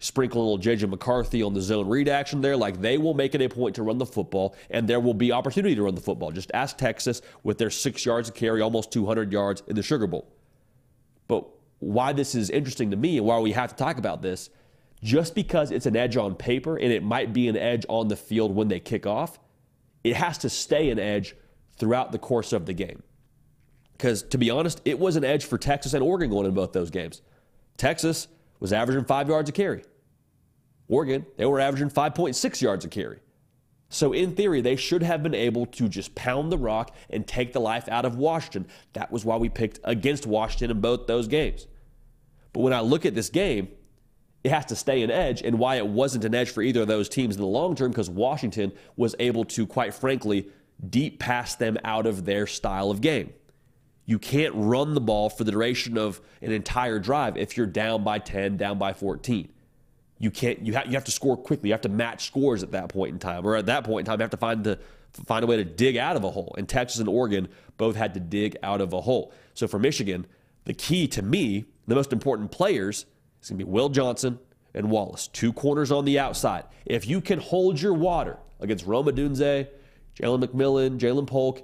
sprinkle 0.00 0.40
a 0.40 0.44
little 0.50 0.58
JJ 0.58 0.88
McCarthy 0.88 1.42
on 1.42 1.54
the 1.54 1.60
zone 1.60 1.88
read 1.88 2.08
action 2.08 2.40
there. 2.40 2.56
Like 2.56 2.80
they 2.80 2.98
will 2.98 3.14
make 3.14 3.34
it 3.34 3.42
a 3.42 3.48
point 3.48 3.76
to 3.76 3.82
run 3.82 3.98
the 3.98 4.06
football, 4.06 4.56
and 4.70 4.88
there 4.88 4.98
will 4.98 5.14
be 5.14 5.30
opportunity 5.30 5.76
to 5.76 5.82
run 5.82 5.94
the 5.94 6.00
football. 6.00 6.32
Just 6.32 6.50
ask 6.52 6.76
Texas 6.76 7.22
with 7.44 7.58
their 7.58 7.70
six 7.70 8.04
yards 8.04 8.28
to 8.28 8.34
carry, 8.34 8.60
almost 8.60 8.90
200 8.90 9.32
yards 9.32 9.62
in 9.68 9.76
the 9.76 9.82
Sugar 9.82 10.08
Bowl. 10.08 10.26
But 11.28 11.46
why 11.78 12.12
this 12.12 12.34
is 12.34 12.50
interesting 12.50 12.90
to 12.90 12.96
me 12.96 13.18
and 13.18 13.26
why 13.26 13.38
we 13.38 13.52
have 13.52 13.70
to 13.70 13.76
talk 13.76 13.98
about 13.98 14.22
this, 14.22 14.50
just 15.02 15.34
because 15.34 15.70
it's 15.70 15.86
an 15.86 15.96
edge 15.96 16.16
on 16.16 16.34
paper 16.34 16.76
and 16.76 16.92
it 16.92 17.02
might 17.02 17.32
be 17.32 17.48
an 17.48 17.56
edge 17.56 17.86
on 17.88 18.08
the 18.08 18.16
field 18.16 18.54
when 18.54 18.68
they 18.68 18.80
kick 18.80 19.06
off, 19.06 19.38
it 20.02 20.16
has 20.16 20.38
to 20.38 20.50
stay 20.50 20.90
an 20.90 20.98
edge 20.98 21.36
throughout 21.76 22.12
the 22.12 22.18
course 22.18 22.52
of 22.52 22.66
the 22.66 22.72
game. 22.72 23.02
Because 23.92 24.22
to 24.24 24.38
be 24.38 24.50
honest, 24.50 24.80
it 24.84 24.98
was 24.98 25.16
an 25.16 25.24
edge 25.24 25.44
for 25.44 25.58
Texas 25.58 25.92
and 25.92 26.02
Oregon 26.02 26.30
going 26.30 26.46
in 26.46 26.54
both 26.54 26.72
those 26.72 26.90
games. 26.90 27.20
Texas 27.76 28.28
was 28.60 28.72
averaging 28.72 29.04
five 29.04 29.28
yards 29.28 29.48
a 29.48 29.52
carry. 29.52 29.82
Oregon, 30.90 31.24
they 31.36 31.46
were 31.46 31.60
averaging 31.60 31.88
5.6 31.88 32.60
yards 32.60 32.84
a 32.84 32.88
carry. 32.88 33.20
So, 33.92 34.12
in 34.12 34.34
theory, 34.34 34.60
they 34.60 34.76
should 34.76 35.02
have 35.02 35.22
been 35.22 35.34
able 35.34 35.66
to 35.66 35.88
just 35.88 36.14
pound 36.14 36.52
the 36.52 36.58
rock 36.58 36.94
and 37.08 37.26
take 37.26 37.52
the 37.52 37.60
life 37.60 37.88
out 37.88 38.04
of 38.04 38.16
Washington. 38.16 38.66
That 38.92 39.10
was 39.10 39.24
why 39.24 39.36
we 39.36 39.48
picked 39.48 39.80
against 39.84 40.26
Washington 40.26 40.70
in 40.70 40.80
both 40.80 41.06
those 41.06 41.26
games. 41.26 41.66
But 42.52 42.60
when 42.60 42.72
I 42.72 42.80
look 42.80 43.06
at 43.06 43.14
this 43.14 43.30
game, 43.30 43.68
it 44.44 44.50
has 44.50 44.66
to 44.66 44.76
stay 44.76 45.02
an 45.02 45.10
edge, 45.10 45.42
and 45.42 45.58
why 45.58 45.76
it 45.76 45.86
wasn't 45.86 46.24
an 46.24 46.34
edge 46.34 46.50
for 46.50 46.62
either 46.62 46.82
of 46.82 46.88
those 46.88 47.08
teams 47.08 47.36
in 47.36 47.40
the 47.40 47.46
long 47.46 47.74
term, 47.74 47.90
because 47.90 48.10
Washington 48.10 48.72
was 48.96 49.14
able 49.18 49.44
to, 49.46 49.66
quite 49.66 49.92
frankly, 49.92 50.48
deep 50.88 51.18
pass 51.18 51.56
them 51.56 51.76
out 51.84 52.06
of 52.06 52.24
their 52.24 52.46
style 52.46 52.90
of 52.90 53.00
game. 53.00 53.32
You 54.06 54.18
can't 54.18 54.54
run 54.56 54.94
the 54.94 55.00
ball 55.00 55.30
for 55.30 55.44
the 55.44 55.52
duration 55.52 55.98
of 55.98 56.20
an 56.42 56.52
entire 56.52 56.98
drive 56.98 57.36
if 57.36 57.56
you're 57.56 57.66
down 57.66 58.02
by 58.02 58.18
10, 58.18 58.56
down 58.56 58.78
by 58.78 58.92
14 58.92 59.52
you 60.20 60.30
can't 60.30 60.64
you 60.64 60.74
have 60.74 60.86
you 60.86 60.92
have 60.92 61.04
to 61.04 61.10
score 61.10 61.36
quickly. 61.36 61.70
You 61.70 61.72
have 61.72 61.80
to 61.80 61.88
match 61.88 62.26
scores 62.26 62.62
at 62.62 62.72
that 62.72 62.90
point 62.90 63.14
in 63.14 63.18
time, 63.18 63.44
or 63.44 63.56
at 63.56 63.66
that 63.66 63.84
point 63.84 64.06
in 64.06 64.10
time, 64.10 64.20
you 64.20 64.22
have 64.22 64.30
to 64.30 64.36
find 64.36 64.62
the 64.62 64.78
find 65.12 65.42
a 65.42 65.46
way 65.46 65.56
to 65.56 65.64
dig 65.64 65.96
out 65.96 66.14
of 66.14 66.22
a 66.22 66.30
hole. 66.30 66.54
And 66.56 66.68
Texas 66.68 67.00
and 67.00 67.08
Oregon 67.08 67.48
both 67.78 67.96
had 67.96 68.14
to 68.14 68.20
dig 68.20 68.56
out 68.62 68.80
of 68.80 68.92
a 68.92 69.00
hole. 69.00 69.32
So 69.54 69.66
for 69.66 69.78
Michigan, 69.78 70.26
the 70.64 70.74
key 70.74 71.08
to 71.08 71.22
me, 71.22 71.64
the 71.88 71.94
most 71.94 72.12
important 72.12 72.52
players 72.52 73.06
is 73.42 73.48
going 73.48 73.58
to 73.58 73.64
be 73.64 73.70
Will 73.70 73.88
Johnson 73.88 74.38
and 74.74 74.90
Wallace, 74.90 75.26
two 75.26 75.52
corners 75.52 75.90
on 75.90 76.04
the 76.04 76.18
outside. 76.18 76.64
If 76.84 77.08
you 77.08 77.20
can 77.20 77.40
hold 77.40 77.80
your 77.80 77.94
water 77.94 78.38
against 78.60 78.86
Rome 78.86 79.06
Odunze, 79.06 79.68
Jalen 80.14 80.44
McMillan, 80.44 80.98
Ja'Lynn 80.98 81.26
Polk, 81.26 81.62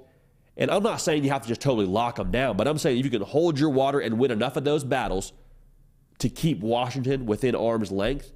and 0.57 0.71
I'm 0.71 0.83
not 0.83 0.99
saying 0.99 1.23
you 1.23 1.29
have 1.29 1.43
to 1.43 1.47
just 1.47 1.61
totally 1.61 1.85
lock 1.85 2.15
them 2.15 2.31
down, 2.31 2.57
but 2.57 2.67
I'm 2.67 2.79
saying 2.79 2.97
if 2.97 3.05
you 3.05 3.11
can 3.11 3.21
hold 3.21 3.59
your 3.59 3.69
water 3.69 3.99
and 3.99 4.17
win 4.17 4.31
enough 4.31 4.57
of 4.57 4.63
those 4.63 4.83
battles 4.83 5.31
to 6.17 6.29
keep 6.29 6.59
Washington 6.61 7.27
within 7.27 7.53
arm's 7.53 7.91
length, 7.91 8.33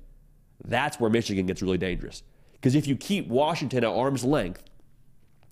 that's 0.66 1.00
where 1.00 1.10
Michigan 1.10 1.46
gets 1.46 1.62
really 1.62 1.78
dangerous. 1.78 2.24
Because 2.54 2.76
if 2.76 2.88
you 2.88 2.96
keep 2.96 3.28
Washington 3.28 3.84
at 3.84 3.90
arm's 3.90 4.24
length 4.24 4.64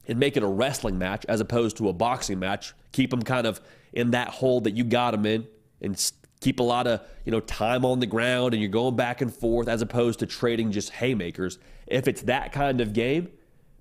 and 0.07 0.20
make 0.20 0.38
it 0.38 0.43
a 0.43 0.47
wrestling 0.47 0.97
match 0.97 1.26
as 1.28 1.41
opposed 1.41 1.78
to 1.78 1.89
a 1.89 1.93
boxing 1.93 2.39
match, 2.39 2.74
keep 2.91 3.10
them 3.10 3.24
kind 3.24 3.47
of 3.47 3.60
in 3.93 4.12
that 4.12 4.30
hole 4.30 4.62
that 4.62 4.72
you 4.72 4.84
got 4.84 5.12
them 5.12 5.26
in 5.26 5.47
and 5.82 6.12
keep 6.41 6.60
a 6.60 6.64
lot 6.64 6.88
of 6.88 7.01
you 7.26 7.32
know 7.32 7.39
time 7.41 7.84
on 7.84 7.99
the 7.99 8.05
ground 8.05 8.53
and 8.53 8.62
you're 8.62 8.72
going 8.72 8.95
back 8.95 9.22
and 9.22 9.34
forth 9.34 9.68
as 9.68 9.82
opposed 9.82 10.20
to 10.20 10.26
trading 10.26 10.72
just 10.72 10.91
haymakers 10.91 11.57
if 11.88 12.07
it's 12.07 12.22
that 12.22 12.53
kind 12.53 12.80
of 12.80 12.93
game 12.93 13.30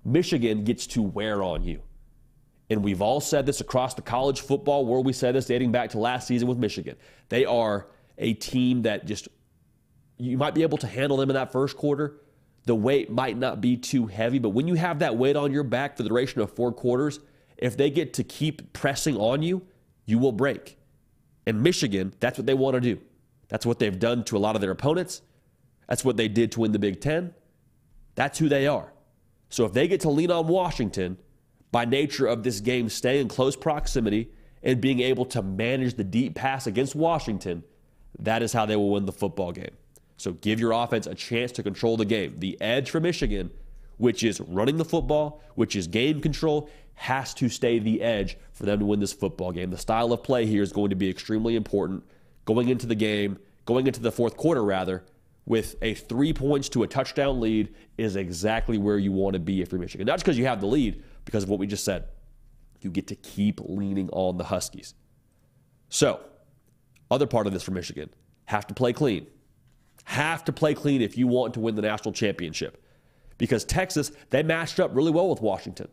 michigan 0.04 0.64
gets 0.64 0.86
to 0.86 1.00
wear 1.02 1.42
on 1.42 1.62
you 1.62 1.80
and 2.70 2.84
we've 2.84 3.00
all 3.00 3.20
said 3.20 3.46
this 3.46 3.60
across 3.60 3.94
the 3.94 4.02
college 4.02 4.40
football 4.40 4.84
world. 4.84 5.06
We 5.06 5.12
said 5.12 5.34
this 5.34 5.46
dating 5.46 5.72
back 5.72 5.90
to 5.90 5.98
last 5.98 6.26
season 6.26 6.48
with 6.48 6.58
Michigan. 6.58 6.96
They 7.28 7.44
are 7.44 7.86
a 8.18 8.34
team 8.34 8.82
that 8.82 9.06
just, 9.06 9.28
you 10.18 10.36
might 10.36 10.54
be 10.54 10.62
able 10.62 10.78
to 10.78 10.86
handle 10.86 11.16
them 11.16 11.30
in 11.30 11.34
that 11.34 11.52
first 11.52 11.76
quarter. 11.76 12.20
The 12.64 12.74
weight 12.74 13.10
might 13.10 13.38
not 13.38 13.60
be 13.60 13.76
too 13.76 14.06
heavy, 14.06 14.38
but 14.38 14.50
when 14.50 14.68
you 14.68 14.74
have 14.74 14.98
that 14.98 15.16
weight 15.16 15.36
on 15.36 15.52
your 15.52 15.62
back 15.62 15.96
for 15.96 16.02
the 16.02 16.08
duration 16.08 16.40
of 16.40 16.52
four 16.54 16.72
quarters, 16.72 17.20
if 17.56 17.76
they 17.76 17.90
get 17.90 18.14
to 18.14 18.24
keep 18.24 18.72
pressing 18.72 19.16
on 19.16 19.42
you, 19.42 19.62
you 20.04 20.18
will 20.18 20.32
break. 20.32 20.76
And 21.46 21.62
Michigan, 21.62 22.14
that's 22.20 22.38
what 22.38 22.46
they 22.46 22.54
want 22.54 22.74
to 22.74 22.80
do. 22.80 23.00
That's 23.48 23.64
what 23.64 23.78
they've 23.78 23.98
done 23.98 24.24
to 24.24 24.36
a 24.36 24.38
lot 24.38 24.54
of 24.54 24.60
their 24.60 24.70
opponents. 24.70 25.22
That's 25.88 26.04
what 26.04 26.16
they 26.18 26.28
did 26.28 26.52
to 26.52 26.60
win 26.60 26.72
the 26.72 26.78
Big 26.78 27.00
Ten. 27.00 27.34
That's 28.14 28.38
who 28.38 28.48
they 28.48 28.66
are. 28.66 28.92
So 29.48 29.64
if 29.64 29.72
they 29.72 29.88
get 29.88 30.00
to 30.02 30.10
lean 30.10 30.30
on 30.30 30.46
Washington, 30.46 31.16
by 31.70 31.84
nature 31.84 32.26
of 32.26 32.42
this 32.42 32.60
game 32.60 32.88
staying 32.88 33.22
in 33.22 33.28
close 33.28 33.56
proximity 33.56 34.30
and 34.62 34.80
being 34.80 35.00
able 35.00 35.24
to 35.26 35.42
manage 35.42 35.94
the 35.94 36.04
deep 36.04 36.34
pass 36.34 36.66
against 36.66 36.94
Washington, 36.94 37.62
that 38.18 38.42
is 38.42 38.52
how 38.52 38.66
they 38.66 38.76
will 38.76 38.90
win 38.90 39.06
the 39.06 39.12
football 39.12 39.52
game. 39.52 39.70
So 40.18 40.32
give 40.32 40.60
your 40.60 40.72
offense 40.72 41.06
a 41.06 41.14
chance 41.14 41.52
to 41.52 41.62
control 41.62 41.96
the 41.96 42.04
game. 42.04 42.34
The 42.38 42.60
edge 42.60 42.90
for 42.90 43.00
Michigan, 43.00 43.50
which 43.96 44.22
is 44.22 44.40
running 44.40 44.76
the 44.76 44.84
football, 44.84 45.40
which 45.54 45.74
is 45.74 45.86
game 45.86 46.20
control, 46.20 46.68
has 46.94 47.32
to 47.34 47.48
stay 47.48 47.78
the 47.78 48.02
edge 48.02 48.36
for 48.52 48.66
them 48.66 48.80
to 48.80 48.84
win 48.84 49.00
this 49.00 49.12
football 49.12 49.52
game. 49.52 49.70
The 49.70 49.78
style 49.78 50.12
of 50.12 50.22
play 50.22 50.44
here 50.44 50.62
is 50.62 50.72
going 50.72 50.90
to 50.90 50.96
be 50.96 51.08
extremely 51.08 51.56
important 51.56 52.04
going 52.44 52.68
into 52.68 52.86
the 52.86 52.94
game, 52.94 53.38
going 53.66 53.86
into 53.86 54.00
the 54.00 54.10
fourth 54.10 54.36
quarter, 54.36 54.64
rather, 54.64 55.04
with 55.44 55.76
a 55.82 55.94
three 55.94 56.32
points 56.32 56.70
to 56.70 56.82
a 56.82 56.86
touchdown 56.86 57.40
lead 57.40 57.74
is 57.96 58.16
exactly 58.16 58.78
where 58.78 58.98
you 58.98 59.12
want 59.12 59.34
to 59.34 59.38
be 59.38 59.60
if 59.60 59.70
you're 59.70 59.80
Michigan. 59.80 60.06
Not 60.06 60.14
just 60.14 60.24
because 60.24 60.38
you 60.38 60.46
have 60.46 60.60
the 60.60 60.66
lead, 60.66 61.02
because 61.26 61.44
of 61.44 61.50
what 61.50 61.58
we 61.58 61.66
just 61.66 61.84
said. 61.84 62.04
You 62.80 62.90
get 62.90 63.06
to 63.08 63.16
keep 63.16 63.60
leaning 63.60 64.08
on 64.10 64.38
the 64.38 64.44
Huskies. 64.44 64.94
So, 65.90 66.20
other 67.10 67.26
part 67.26 67.46
of 67.46 67.52
this 67.52 67.62
for 67.62 67.72
Michigan 67.72 68.08
have 68.46 68.66
to 68.68 68.74
play 68.74 68.92
clean. 68.92 69.26
Have 70.08 70.42
to 70.46 70.54
play 70.54 70.72
clean 70.72 71.02
if 71.02 71.18
you 71.18 71.26
want 71.26 71.52
to 71.52 71.60
win 71.60 71.74
the 71.74 71.82
national 71.82 72.14
championship. 72.14 72.82
Because 73.36 73.62
Texas, 73.62 74.10
they 74.30 74.42
matched 74.42 74.80
up 74.80 74.96
really 74.96 75.10
well 75.10 75.28
with 75.28 75.42
Washington. 75.42 75.88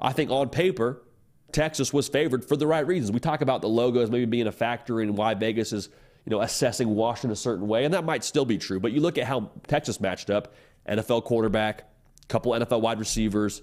I 0.00 0.12
think 0.12 0.32
on 0.32 0.48
paper, 0.48 1.04
Texas 1.52 1.92
was 1.92 2.08
favored 2.08 2.44
for 2.44 2.56
the 2.56 2.66
right 2.66 2.84
reasons. 2.84 3.12
We 3.12 3.20
talk 3.20 3.42
about 3.42 3.62
the 3.62 3.68
logos 3.68 4.10
maybe 4.10 4.24
being 4.24 4.48
a 4.48 4.52
factor 4.52 5.00
in 5.00 5.14
why 5.14 5.34
Vegas 5.34 5.72
is, 5.72 5.88
you 6.26 6.30
know, 6.30 6.40
assessing 6.40 6.96
Washington 6.96 7.30
a 7.30 7.36
certain 7.36 7.68
way, 7.68 7.84
and 7.84 7.94
that 7.94 8.04
might 8.04 8.24
still 8.24 8.44
be 8.44 8.58
true. 8.58 8.80
But 8.80 8.90
you 8.90 9.00
look 9.00 9.18
at 9.18 9.24
how 9.24 9.52
Texas 9.68 10.00
matched 10.00 10.30
up: 10.30 10.52
NFL 10.88 11.22
quarterback, 11.22 11.88
couple 12.26 12.50
NFL 12.54 12.80
wide 12.80 12.98
receivers, 12.98 13.62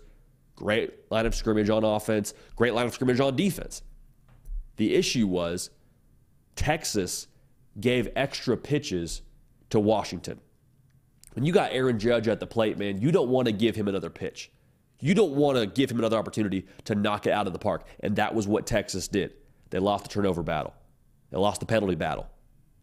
great 0.56 1.12
line 1.12 1.26
of 1.26 1.36
scrimmage 1.36 1.70
on 1.70 1.84
offense, 1.84 2.34
great 2.56 2.74
line 2.74 2.86
of 2.86 2.94
scrimmage 2.94 3.20
on 3.20 3.36
defense. 3.36 3.82
The 4.78 4.96
issue 4.96 5.28
was 5.28 5.70
Texas 6.56 7.28
gave 7.78 8.08
extra 8.16 8.56
pitches 8.56 9.22
to 9.72 9.80
Washington. 9.80 10.40
When 11.34 11.46
you 11.46 11.54
got 11.54 11.72
Aaron 11.72 11.98
Judge 11.98 12.28
at 12.28 12.40
the 12.40 12.48
plate, 12.48 12.78
man, 12.78 13.02
you 13.02 13.12
don't 13.12 13.30
want 13.30 13.48
to 13.48 13.52
give 13.52 13.76
him 13.76 13.88
another 13.88 14.10
pitch. 14.10 14.52
You 15.00 15.16
don't 15.16 15.32
want 15.32 15.58
to 15.58 15.66
give 15.66 15.90
him 15.90 15.98
another 15.98 16.18
opportunity 16.18 16.68
to 16.86 16.96
knock 16.96 17.26
it 17.26 17.32
out 17.32 17.48
of 17.48 17.54
the 17.54 17.60
park. 17.60 17.86
And 18.02 18.16
that 18.18 18.36
was 18.36 18.48
what 18.48 18.68
Texas 18.68 19.08
did. 19.08 19.34
They 19.72 19.80
lost 19.80 20.04
the 20.04 20.10
turnover 20.10 20.44
battle, 20.44 20.74
they 21.32 21.38
lost 21.38 21.60
the 21.60 21.66
penalty 21.66 21.96
battle, 21.96 22.28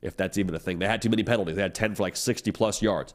if 0.03 0.17
that's 0.17 0.39
even 0.39 0.55
a 0.55 0.59
thing. 0.59 0.79
They 0.79 0.87
had 0.87 1.03
too 1.03 1.11
many 1.11 1.23
penalties. 1.23 1.57
They 1.57 1.63
had 1.63 1.75
10 1.75 1.95
for 1.95 2.03
like 2.03 2.17
60 2.17 2.51
plus 2.53 2.83
yards. 2.83 3.15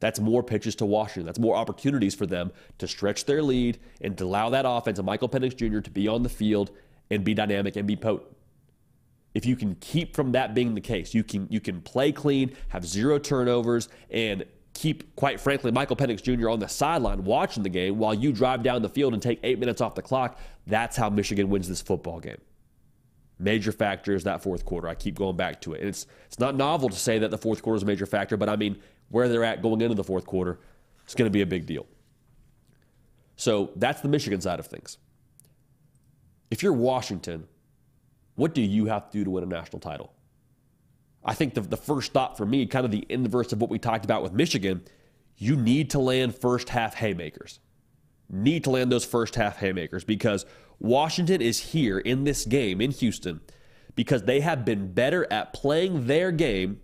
That's 0.00 0.20
more 0.20 0.44
pitches 0.44 0.76
to 0.76 0.86
Washington. 0.86 1.26
That's 1.26 1.40
more 1.40 1.56
opportunities 1.56 2.14
for 2.14 2.26
them 2.26 2.52
to 2.78 2.86
stretch 2.86 3.24
their 3.24 3.42
lead 3.42 3.78
and 4.00 4.16
to 4.18 4.24
allow 4.24 4.50
that 4.50 4.64
offense 4.68 4.98
and 4.98 5.06
Michael 5.06 5.28
Penix 5.28 5.56
Jr. 5.56 5.80
to 5.80 5.90
be 5.90 6.06
on 6.06 6.22
the 6.22 6.28
field 6.28 6.70
and 7.10 7.24
be 7.24 7.34
dynamic 7.34 7.74
and 7.74 7.88
be 7.88 7.96
potent. 7.96 8.28
If 9.34 9.46
you 9.46 9.56
can 9.56 9.74
keep 9.76 10.16
from 10.16 10.32
that 10.32 10.54
being 10.54 10.74
the 10.74 10.80
case, 10.80 11.14
you 11.14 11.22
can 11.22 11.46
you 11.50 11.60
can 11.60 11.80
play 11.80 12.12
clean, 12.12 12.54
have 12.68 12.86
zero 12.86 13.18
turnovers, 13.18 13.88
and 14.10 14.44
keep, 14.78 15.14
quite 15.16 15.40
frankly, 15.40 15.72
Michael 15.72 15.96
Penix 15.96 16.22
Jr. 16.22 16.48
on 16.48 16.60
the 16.60 16.68
sideline 16.68 17.24
watching 17.24 17.62
the 17.62 17.68
game 17.68 17.98
while 17.98 18.14
you 18.14 18.32
drive 18.32 18.62
down 18.62 18.80
the 18.80 18.88
field 18.88 19.12
and 19.12 19.22
take 19.22 19.40
eight 19.42 19.58
minutes 19.58 19.80
off 19.80 19.94
the 19.94 20.02
clock. 20.02 20.38
That's 20.66 20.96
how 20.96 21.10
Michigan 21.10 21.50
wins 21.50 21.68
this 21.68 21.82
football 21.82 22.20
game. 22.20 22.40
Major 23.40 23.72
factor 23.72 24.14
is 24.14 24.24
that 24.24 24.42
fourth 24.42 24.64
quarter. 24.64 24.88
I 24.88 24.94
keep 24.94 25.16
going 25.16 25.36
back 25.36 25.60
to 25.62 25.72
it. 25.72 25.80
And 25.80 25.88
it's 25.88 26.06
it's 26.26 26.38
not 26.38 26.56
novel 26.56 26.88
to 26.88 26.96
say 26.96 27.18
that 27.18 27.30
the 27.30 27.38
fourth 27.38 27.62
quarter 27.62 27.76
is 27.76 27.82
a 27.82 27.86
major 27.86 28.06
factor, 28.06 28.36
but 28.36 28.48
I 28.48 28.56
mean 28.56 28.80
where 29.10 29.28
they're 29.28 29.44
at 29.44 29.62
going 29.62 29.80
into 29.80 29.94
the 29.94 30.04
fourth 30.04 30.26
quarter, 30.26 30.58
it's 31.04 31.14
going 31.14 31.26
to 31.26 31.32
be 31.32 31.42
a 31.42 31.46
big 31.46 31.66
deal. 31.66 31.86
So 33.36 33.70
that's 33.76 34.00
the 34.00 34.08
Michigan 34.08 34.40
side 34.40 34.58
of 34.58 34.66
things. 34.66 34.98
If 36.50 36.62
you're 36.62 36.72
Washington, 36.72 37.46
what 38.38 38.54
do 38.54 38.62
you 38.62 38.86
have 38.86 39.10
to 39.10 39.18
do 39.18 39.24
to 39.24 39.30
win 39.30 39.42
a 39.42 39.48
national 39.48 39.80
title? 39.80 40.12
I 41.24 41.34
think 41.34 41.54
the, 41.54 41.60
the 41.60 41.76
first 41.76 42.12
thought 42.12 42.36
for 42.36 42.46
me, 42.46 42.66
kind 42.66 42.84
of 42.84 42.92
the 42.92 43.04
inverse 43.08 43.52
of 43.52 43.60
what 43.60 43.68
we 43.68 43.80
talked 43.80 44.04
about 44.04 44.22
with 44.22 44.32
Michigan, 44.32 44.82
you 45.36 45.56
need 45.56 45.90
to 45.90 45.98
land 45.98 46.36
first 46.36 46.68
half 46.68 46.94
haymakers. 46.94 47.58
Need 48.30 48.62
to 48.64 48.70
land 48.70 48.92
those 48.92 49.04
first 49.04 49.34
half 49.34 49.56
haymakers 49.56 50.04
because 50.04 50.46
Washington 50.78 51.42
is 51.42 51.58
here 51.58 51.98
in 51.98 52.22
this 52.22 52.44
game 52.44 52.80
in 52.80 52.92
Houston 52.92 53.40
because 53.96 54.22
they 54.22 54.38
have 54.38 54.64
been 54.64 54.92
better 54.92 55.26
at 55.32 55.52
playing 55.52 56.06
their 56.06 56.30
game 56.30 56.80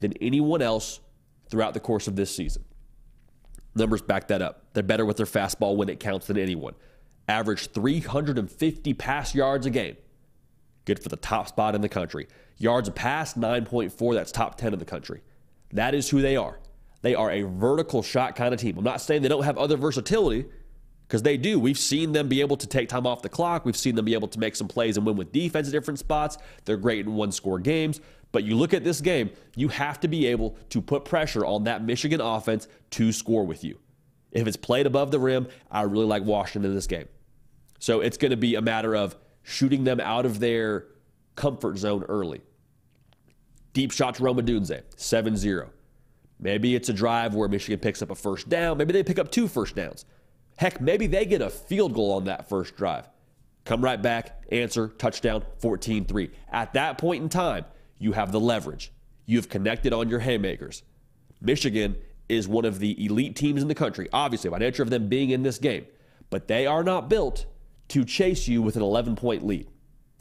than 0.00 0.12
anyone 0.20 0.60
else 0.60 0.98
throughout 1.48 1.74
the 1.74 1.80
course 1.80 2.08
of 2.08 2.16
this 2.16 2.34
season. 2.34 2.64
Numbers 3.76 4.02
back 4.02 4.26
that 4.28 4.42
up. 4.42 4.64
They're 4.72 4.82
better 4.82 5.06
with 5.06 5.16
their 5.16 5.26
fastball 5.26 5.76
when 5.76 5.88
it 5.88 6.00
counts 6.00 6.26
than 6.26 6.38
anyone. 6.38 6.74
Average 7.28 7.70
350 7.70 8.94
pass 8.94 9.32
yards 9.32 9.64
a 9.64 9.70
game. 9.70 9.96
Good 10.84 11.02
for 11.02 11.08
the 11.08 11.16
top 11.16 11.48
spot 11.48 11.74
in 11.74 11.80
the 11.80 11.88
country. 11.88 12.28
Yards 12.58 12.88
a 12.88 12.92
pass, 12.92 13.34
9.4. 13.34 14.14
That's 14.14 14.32
top 14.32 14.56
10 14.56 14.72
in 14.72 14.78
the 14.78 14.84
country. 14.84 15.22
That 15.72 15.94
is 15.94 16.10
who 16.10 16.20
they 16.20 16.36
are. 16.36 16.58
They 17.02 17.14
are 17.14 17.30
a 17.30 17.42
vertical 17.42 18.02
shot 18.02 18.36
kind 18.36 18.54
of 18.54 18.60
team. 18.60 18.78
I'm 18.78 18.84
not 18.84 19.00
saying 19.00 19.22
they 19.22 19.28
don't 19.28 19.44
have 19.44 19.58
other 19.58 19.76
versatility 19.76 20.46
because 21.06 21.22
they 21.22 21.36
do. 21.36 21.58
We've 21.58 21.78
seen 21.78 22.12
them 22.12 22.28
be 22.28 22.40
able 22.40 22.56
to 22.56 22.66
take 22.66 22.88
time 22.88 23.06
off 23.06 23.22
the 23.22 23.28
clock. 23.28 23.64
We've 23.64 23.76
seen 23.76 23.96
them 23.96 24.04
be 24.04 24.14
able 24.14 24.28
to 24.28 24.38
make 24.38 24.56
some 24.56 24.68
plays 24.68 24.96
and 24.96 25.04
win 25.04 25.16
with 25.16 25.32
defense 25.32 25.66
at 25.68 25.72
different 25.72 25.98
spots. 25.98 26.38
They're 26.64 26.76
great 26.76 27.06
in 27.06 27.14
one 27.14 27.32
score 27.32 27.58
games. 27.58 28.00
But 28.30 28.44
you 28.44 28.56
look 28.56 28.72
at 28.72 28.82
this 28.82 29.00
game, 29.00 29.30
you 29.56 29.68
have 29.68 30.00
to 30.00 30.08
be 30.08 30.26
able 30.26 30.56
to 30.70 30.80
put 30.80 31.04
pressure 31.04 31.44
on 31.44 31.64
that 31.64 31.84
Michigan 31.84 32.20
offense 32.20 32.66
to 32.92 33.12
score 33.12 33.44
with 33.44 33.62
you. 33.62 33.78
If 34.30 34.46
it's 34.46 34.56
played 34.56 34.86
above 34.86 35.10
the 35.10 35.18
rim, 35.18 35.48
I 35.70 35.82
really 35.82 36.06
like 36.06 36.22
Washington 36.22 36.70
in 36.70 36.74
this 36.74 36.86
game. 36.86 37.08
So 37.78 38.00
it's 38.00 38.16
going 38.16 38.30
to 38.30 38.36
be 38.36 38.54
a 38.54 38.62
matter 38.62 38.96
of 38.96 39.16
shooting 39.42 39.84
them 39.84 40.00
out 40.00 40.26
of 40.26 40.40
their 40.40 40.86
comfort 41.36 41.78
zone 41.78 42.04
early. 42.04 42.40
Deep 43.72 43.90
shot 43.90 44.16
to 44.16 44.22
Rome 44.22 44.38
Odunze, 44.38 44.82
7 44.96 45.36
0. 45.36 45.70
Maybe 46.38 46.74
it's 46.74 46.88
a 46.88 46.92
drive 46.92 47.34
where 47.34 47.48
Michigan 47.48 47.78
picks 47.78 48.02
up 48.02 48.10
a 48.10 48.14
first 48.14 48.48
down. 48.48 48.76
Maybe 48.76 48.92
they 48.92 49.04
pick 49.04 49.18
up 49.18 49.30
two 49.30 49.48
first 49.48 49.76
downs. 49.76 50.04
Heck, 50.56 50.80
maybe 50.80 51.06
they 51.06 51.24
get 51.24 51.40
a 51.40 51.48
field 51.48 51.94
goal 51.94 52.12
on 52.12 52.24
that 52.24 52.48
first 52.48 52.76
drive. 52.76 53.08
Come 53.64 53.82
right 53.82 54.00
back, 54.00 54.42
answer, 54.50 54.88
touchdown, 54.88 55.44
14 55.58 56.04
3. 56.04 56.30
At 56.50 56.72
that 56.74 56.98
point 56.98 57.22
in 57.22 57.28
time, 57.28 57.64
you 57.98 58.12
have 58.12 58.32
the 58.32 58.40
leverage. 58.40 58.92
You've 59.24 59.48
connected 59.48 59.92
on 59.92 60.08
your 60.08 60.18
haymakers. 60.18 60.82
Michigan 61.40 61.96
is 62.28 62.48
one 62.48 62.64
of 62.64 62.80
the 62.80 63.04
elite 63.04 63.36
teams 63.36 63.62
in 63.62 63.68
the 63.68 63.74
country, 63.74 64.08
obviously, 64.12 64.50
by 64.50 64.58
nature 64.58 64.82
of 64.82 64.90
them 64.90 65.08
being 65.08 65.30
in 65.30 65.42
this 65.42 65.58
game. 65.58 65.86
But 66.28 66.48
they 66.48 66.66
are 66.66 66.82
not 66.82 67.08
built 67.08 67.46
to 67.92 68.04
chase 68.04 68.48
you 68.48 68.62
with 68.62 68.76
an 68.76 68.82
11 68.82 69.16
point 69.16 69.46
lead. 69.46 69.68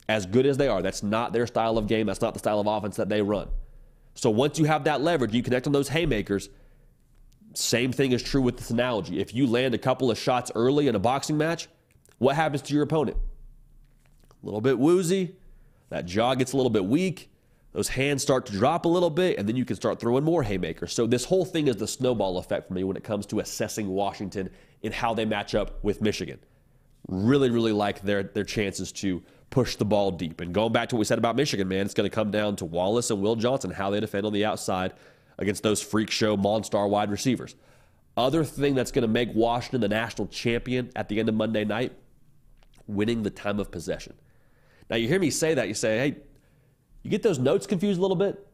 As 0.10 0.26
good 0.26 0.46
as 0.46 0.58
they 0.58 0.68
are, 0.68 0.82
that's 0.82 1.04
not 1.04 1.32
their 1.32 1.48
style 1.48 1.78
of 1.78 1.88
game. 1.88 2.08
That's 2.08 2.22
not 2.22 2.34
the 2.34 2.40
style 2.40 2.60
of 2.60 2.68
offense 2.68 2.98
that 2.98 3.10
they 3.10 3.22
run. 3.22 3.48
So 4.14 4.30
once 4.30 4.60
you 4.60 4.66
have 4.66 4.84
that 4.84 5.02
leverage, 5.02 5.34
you 5.34 5.42
connect 5.42 5.68
on 5.68 5.74
those 5.74 5.88
haymakers. 5.88 6.50
Same 7.54 7.92
thing 7.92 8.12
is 8.12 8.22
true 8.22 8.42
with 8.42 8.58
this 8.58 8.70
analogy. 8.70 9.20
If 9.20 9.34
you 9.34 9.48
land 9.48 9.74
a 9.74 9.78
couple 9.78 10.12
of 10.12 10.18
shots 10.18 10.52
early 10.54 10.88
in 10.88 10.96
a 10.96 11.00
boxing 11.00 11.38
match, 11.38 11.70
what 12.18 12.36
happens 12.36 12.62
to 12.64 12.74
your 12.74 12.84
opponent? 12.84 13.18
A 14.42 14.46
little 14.46 14.62
bit 14.62 14.78
woozy. 14.78 15.36
That 15.90 16.06
jaw 16.06 16.36
gets 16.36 16.54
a 16.54 16.58
little 16.58 16.70
bit 16.70 16.86
weak 16.86 17.32
those 17.74 17.88
hands 17.88 18.22
start 18.22 18.46
to 18.48 18.52
drop 18.52 18.86
a 18.86 18.90
little 18.90 19.10
bit, 19.10 19.38
and 19.38 19.48
then 19.48 19.56
you 19.56 19.64
can 19.64 19.76
start 19.76 20.00
throwing 20.00 20.24
more 20.24 20.44
haymakers. 20.44 20.94
So, 20.94 21.08
this 21.08 21.24
whole 21.24 21.46
thing 21.46 21.68
is 21.68 21.78
the 21.78 21.88
snowball 21.88 22.38
effect 22.38 22.68
for 22.68 22.74
me 22.74 22.84
when 22.84 22.98
it 22.98 23.04
comes 23.04 23.26
to 23.28 23.40
assessing 23.40 23.88
Washington 23.88 24.50
and 24.84 24.94
how 24.94 25.14
they 25.14 25.26
match 25.26 25.56
up 25.56 25.82
with 25.84 26.02
Michigan. 26.02 26.40
Really, 27.08 27.50
really 27.50 27.72
like 27.72 28.02
their, 28.02 28.24
their 28.24 28.44
chances 28.44 28.92
to 28.94 29.24
push 29.50 29.76
the 29.76 29.86
ball 29.86 30.12
deep. 30.12 30.42
And 30.42 30.54
going 30.54 30.72
back 30.72 30.90
to 30.90 30.96
what 30.96 31.00
we 31.00 31.06
said 31.06 31.18
about 31.18 31.36
Michigan, 31.36 31.68
man, 31.68 31.86
it's 31.86 31.94
going 31.94 32.10
to 32.10 32.14
come 32.14 32.32
down 32.32 32.56
to 32.58 32.66
Wallace 32.66 33.12
and 33.12 33.22
Will 33.22 33.36
Johnson, 33.36 33.72
how 33.72 33.90
they 33.90 34.00
defend 34.00 34.26
on 34.26 34.34
the 34.34 34.46
outside 34.46 34.94
against 35.38 35.64
those 35.64 35.82
freak 35.82 36.10
show 36.10 36.38
Monstar 36.38 36.90
wide 36.90 37.12
receivers. 37.12 37.56
Other 38.16 38.44
thing 38.44 38.76
that's 38.76 38.92
going 38.92 39.04
to 39.04 39.08
make 39.08 39.34
Washington 39.34 39.82
the 39.82 39.90
national 39.90 40.28
champion 40.28 40.92
at 40.96 41.10
the 41.10 41.20
end 41.20 41.30
of 41.30 41.36
Monday 41.36 41.66
night, 41.66 41.94
winning 42.88 43.24
the 43.24 43.30
time 43.30 43.60
of 43.60 43.72
possession. 43.72 44.14
Now, 44.90 44.98
you 44.98 45.08
hear 45.08 45.20
me 45.20 45.30
say 45.30 45.54
that, 45.54 45.68
you 45.68 45.74
say, 45.74 45.98
hey, 45.98 46.18
you 47.04 47.10
get 47.10 47.24
those 47.24 47.40
notes 47.40 47.66
confused 47.66 47.98
a 47.98 48.02
little 48.02 48.18
bit? 48.18 48.48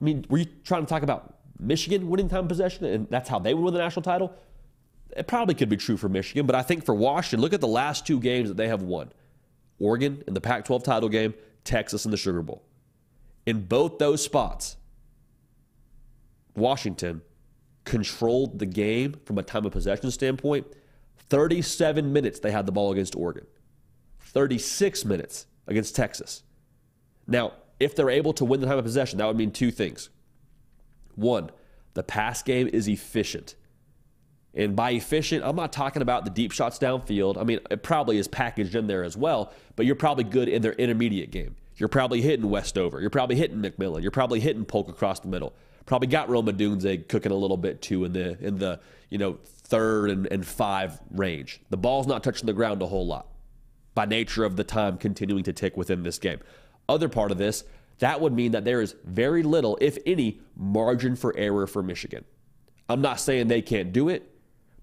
I 0.00 0.04
mean, 0.04 0.24
were 0.28 0.38
you 0.38 0.46
trying 0.64 0.84
to 0.84 0.88
talk 0.88 1.02
about 1.02 1.36
Michigan 1.58 2.08
winning 2.08 2.28
time 2.28 2.44
of 2.44 2.48
possession 2.48 2.84
and 2.84 3.08
that's 3.08 3.28
how 3.28 3.38
they 3.38 3.54
would 3.54 3.62
win 3.62 3.74
the 3.74 3.80
national 3.80 4.02
title? 4.02 4.34
It 5.16 5.26
probably 5.26 5.54
could 5.54 5.68
be 5.68 5.76
true 5.76 5.96
for 5.96 6.08
Michigan, 6.08 6.46
but 6.46 6.56
I 6.56 6.62
think 6.62 6.84
for 6.84 6.94
Washington, 6.94 7.40
look 7.40 7.52
at 7.52 7.60
the 7.60 7.68
last 7.68 8.06
two 8.06 8.18
games 8.18 8.48
that 8.48 8.56
they 8.56 8.68
have 8.68 8.82
won 8.82 9.12
Oregon 9.78 10.22
in 10.26 10.34
the 10.34 10.40
Pac 10.40 10.64
12 10.64 10.82
title 10.82 11.08
game, 11.08 11.34
Texas 11.64 12.04
in 12.04 12.10
the 12.10 12.16
Sugar 12.16 12.42
Bowl. 12.42 12.64
In 13.44 13.64
both 13.64 13.98
those 13.98 14.22
spots, 14.22 14.76
Washington 16.54 17.22
controlled 17.84 18.58
the 18.58 18.66
game 18.66 19.16
from 19.24 19.38
a 19.38 19.42
time 19.42 19.66
of 19.66 19.72
possession 19.72 20.10
standpoint. 20.10 20.66
37 21.28 22.12
minutes 22.12 22.40
they 22.40 22.50
had 22.50 22.66
the 22.66 22.72
ball 22.72 22.92
against 22.92 23.16
Oregon, 23.16 23.46
36 24.20 25.04
minutes 25.04 25.46
against 25.66 25.96
Texas. 25.96 26.42
Now, 27.26 27.54
if 27.80 27.96
they're 27.96 28.10
able 28.10 28.32
to 28.34 28.44
win 28.44 28.60
the 28.60 28.66
time 28.66 28.78
of 28.78 28.84
possession, 28.84 29.18
that 29.18 29.26
would 29.26 29.36
mean 29.36 29.50
two 29.50 29.70
things. 29.70 30.10
One, 31.14 31.50
the 31.94 32.02
pass 32.02 32.42
game 32.42 32.68
is 32.72 32.88
efficient. 32.88 33.56
And 34.54 34.76
by 34.76 34.90
efficient, 34.90 35.44
I'm 35.44 35.56
not 35.56 35.72
talking 35.72 36.02
about 36.02 36.24
the 36.24 36.30
deep 36.30 36.52
shots 36.52 36.78
downfield. 36.78 37.38
I 37.38 37.44
mean, 37.44 37.60
it 37.70 37.82
probably 37.82 38.18
is 38.18 38.28
packaged 38.28 38.74
in 38.74 38.86
there 38.86 39.02
as 39.02 39.16
well, 39.16 39.52
but 39.76 39.86
you're 39.86 39.94
probably 39.94 40.24
good 40.24 40.48
in 40.48 40.60
their 40.60 40.74
intermediate 40.74 41.30
game. 41.30 41.56
You're 41.76 41.88
probably 41.88 42.20
hitting 42.20 42.48
Westover. 42.50 43.00
You're 43.00 43.10
probably 43.10 43.36
hitting 43.36 43.62
McMillan. 43.62 44.02
You're 44.02 44.10
probably 44.10 44.40
hitting 44.40 44.64
Polk 44.64 44.88
across 44.88 45.20
the 45.20 45.28
middle. 45.28 45.54
Probably 45.86 46.06
got 46.06 46.28
Rome 46.28 46.46
Odunze 46.46 47.08
cooking 47.08 47.32
a 47.32 47.36
little 47.36 47.56
bit 47.56 47.82
too 47.82 48.04
in 48.04 48.12
the 48.12 48.38
in 48.40 48.58
the 48.58 48.78
you 49.10 49.18
know 49.18 49.38
third 49.44 50.10
and, 50.10 50.26
and 50.26 50.46
five 50.46 51.00
range. 51.10 51.60
The 51.70 51.76
ball's 51.76 52.06
not 52.06 52.22
touching 52.22 52.46
the 52.46 52.52
ground 52.52 52.82
a 52.82 52.86
whole 52.86 53.06
lot 53.06 53.26
by 53.94 54.04
nature 54.04 54.44
of 54.44 54.56
the 54.56 54.64
time 54.64 54.96
continuing 54.96 55.42
to 55.44 55.52
tick 55.52 55.76
within 55.76 56.02
this 56.02 56.18
game. 56.18 56.38
Other 56.88 57.08
part 57.08 57.30
of 57.30 57.38
this, 57.38 57.64
that 57.98 58.20
would 58.20 58.32
mean 58.32 58.52
that 58.52 58.64
there 58.64 58.80
is 58.80 58.94
very 59.04 59.42
little, 59.42 59.76
if 59.80 59.98
any, 60.06 60.40
margin 60.56 61.16
for 61.16 61.36
error 61.36 61.66
for 61.66 61.82
Michigan. 61.82 62.24
I'm 62.88 63.00
not 63.00 63.20
saying 63.20 63.48
they 63.48 63.62
can't 63.62 63.92
do 63.92 64.08
it, 64.08 64.31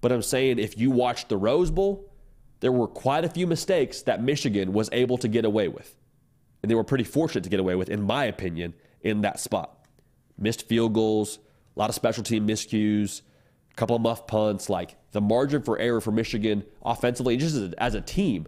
but 0.00 0.12
I'm 0.12 0.22
saying 0.22 0.58
if 0.58 0.78
you 0.78 0.90
watched 0.90 1.28
the 1.28 1.36
Rose 1.36 1.70
Bowl, 1.70 2.10
there 2.60 2.72
were 2.72 2.86
quite 2.86 3.24
a 3.24 3.28
few 3.28 3.46
mistakes 3.46 4.02
that 4.02 4.22
Michigan 4.22 4.72
was 4.72 4.88
able 4.92 5.18
to 5.18 5.28
get 5.28 5.44
away 5.44 5.68
with. 5.68 5.96
And 6.62 6.70
they 6.70 6.74
were 6.74 6.84
pretty 6.84 7.04
fortunate 7.04 7.44
to 7.44 7.50
get 7.50 7.60
away 7.60 7.74
with, 7.74 7.88
in 7.88 8.02
my 8.02 8.24
opinion, 8.24 8.74
in 9.00 9.22
that 9.22 9.40
spot. 9.40 9.84
Missed 10.38 10.68
field 10.68 10.92
goals, 10.92 11.38
a 11.74 11.78
lot 11.78 11.88
of 11.88 11.94
special 11.94 12.22
team 12.22 12.46
miscues, 12.46 13.22
a 13.72 13.74
couple 13.76 13.96
of 13.96 14.02
muff 14.02 14.26
punts. 14.26 14.68
Like 14.68 14.96
the 15.12 15.20
margin 15.20 15.62
for 15.62 15.78
error 15.78 16.00
for 16.00 16.12
Michigan 16.12 16.64
offensively, 16.82 17.36
just 17.36 17.56
as 17.56 17.72
a, 17.72 17.82
as 17.82 17.94
a 17.94 18.00
team, 18.00 18.46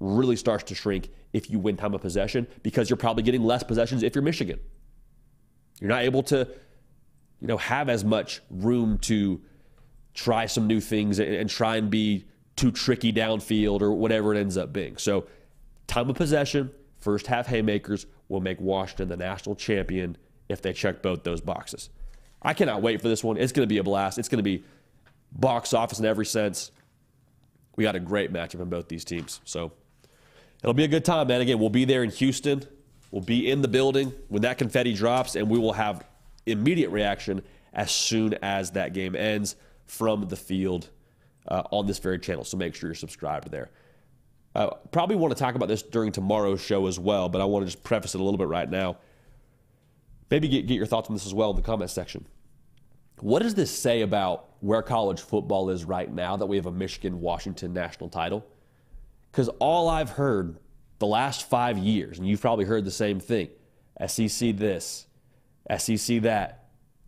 really 0.00 0.36
starts 0.36 0.64
to 0.64 0.74
shrink 0.74 1.10
if 1.32 1.50
you 1.50 1.58
win 1.58 1.76
time 1.76 1.94
of 1.94 2.00
possession 2.00 2.46
because 2.62 2.90
you're 2.90 2.96
probably 2.96 3.22
getting 3.22 3.42
less 3.42 3.62
possessions 3.62 4.02
if 4.02 4.14
you're 4.14 4.22
Michigan. 4.22 4.58
You're 5.80 5.88
not 5.90 6.02
able 6.02 6.22
to, 6.24 6.48
you 7.40 7.46
know, 7.46 7.56
have 7.56 7.88
as 7.88 8.04
much 8.04 8.42
room 8.50 8.98
to 8.98 9.40
try 10.14 10.46
some 10.46 10.66
new 10.66 10.80
things 10.80 11.18
and, 11.18 11.34
and 11.34 11.50
try 11.50 11.76
and 11.76 11.90
be 11.90 12.24
too 12.56 12.70
tricky 12.70 13.12
downfield 13.12 13.80
or 13.80 13.92
whatever 13.92 14.34
it 14.34 14.38
ends 14.38 14.56
up 14.56 14.72
being. 14.72 14.96
So, 14.96 15.26
time 15.86 16.10
of 16.10 16.16
possession, 16.16 16.70
first 16.98 17.26
half 17.26 17.46
haymakers 17.46 18.06
will 18.28 18.40
make 18.40 18.60
Washington 18.60 19.08
the 19.08 19.16
national 19.16 19.56
champion 19.56 20.16
if 20.48 20.60
they 20.60 20.72
check 20.72 21.02
both 21.02 21.24
those 21.24 21.40
boxes. 21.40 21.90
I 22.42 22.54
cannot 22.54 22.82
wait 22.82 23.00
for 23.00 23.08
this 23.08 23.24
one. 23.24 23.36
It's 23.36 23.52
going 23.52 23.66
to 23.66 23.72
be 23.72 23.78
a 23.78 23.82
blast. 23.82 24.18
It's 24.18 24.28
going 24.28 24.38
to 24.38 24.42
be 24.42 24.64
box 25.32 25.72
office 25.72 25.98
in 25.98 26.04
every 26.04 26.26
sense. 26.26 26.70
We 27.76 27.84
got 27.84 27.96
a 27.96 28.00
great 28.00 28.32
matchup 28.32 28.60
in 28.60 28.68
both 28.68 28.88
these 28.88 29.04
teams. 29.04 29.40
So, 29.44 29.72
it'll 30.62 30.74
be 30.74 30.84
a 30.84 30.88
good 30.88 31.04
time, 31.04 31.28
man. 31.28 31.40
Again, 31.40 31.58
we'll 31.58 31.70
be 31.70 31.84
there 31.84 32.02
in 32.02 32.10
Houston. 32.10 32.64
We'll 33.10 33.22
be 33.22 33.50
in 33.50 33.62
the 33.62 33.68
building 33.68 34.12
when 34.28 34.42
that 34.42 34.58
confetti 34.58 34.92
drops, 34.92 35.34
and 35.34 35.48
we 35.48 35.58
will 35.58 35.72
have 35.72 36.04
immediate 36.46 36.90
reaction 36.90 37.42
as 37.72 37.90
soon 37.90 38.34
as 38.42 38.72
that 38.72 38.92
game 38.92 39.16
ends 39.16 39.56
from 39.90 40.28
the 40.28 40.36
field 40.36 40.88
uh, 41.48 41.62
on 41.72 41.84
this 41.86 41.98
very 41.98 42.18
channel. 42.18 42.44
So 42.44 42.56
make 42.56 42.74
sure 42.74 42.88
you're 42.88 42.94
subscribed 42.94 43.50
there. 43.50 43.70
Uh, 44.54 44.70
probably 44.92 45.16
want 45.16 45.36
to 45.36 45.38
talk 45.38 45.56
about 45.56 45.68
this 45.68 45.82
during 45.82 46.12
tomorrow's 46.12 46.60
show 46.60 46.86
as 46.86 46.98
well, 46.98 47.28
but 47.28 47.40
I 47.40 47.44
want 47.44 47.66
to 47.66 47.70
just 47.70 47.82
preface 47.82 48.14
it 48.14 48.20
a 48.20 48.24
little 48.24 48.38
bit 48.38 48.46
right 48.46 48.70
now. 48.70 48.98
Maybe 50.30 50.48
get, 50.48 50.68
get 50.68 50.74
your 50.74 50.86
thoughts 50.86 51.08
on 51.08 51.16
this 51.16 51.26
as 51.26 51.34
well 51.34 51.50
in 51.50 51.56
the 51.56 51.62
comment 51.62 51.90
section. 51.90 52.24
What 53.18 53.42
does 53.42 53.54
this 53.54 53.70
say 53.70 54.02
about 54.02 54.48
where 54.60 54.80
college 54.80 55.20
football 55.20 55.70
is 55.70 55.84
right 55.84 56.10
now 56.10 56.36
that 56.36 56.46
we 56.46 56.56
have 56.56 56.66
a 56.66 56.72
Michigan 56.72 57.20
Washington 57.20 57.72
national 57.72 58.10
title? 58.10 58.46
Because 59.30 59.48
all 59.58 59.88
I've 59.88 60.10
heard 60.10 60.56
the 61.00 61.06
last 61.06 61.48
five 61.48 61.78
years, 61.78 62.18
and 62.18 62.28
you've 62.28 62.40
probably 62.40 62.64
heard 62.64 62.84
the 62.84 62.90
same 62.90 63.18
thing 63.18 63.48
SEC 64.06 64.56
this, 64.56 65.06
SEC 65.78 66.22
that, 66.22 66.59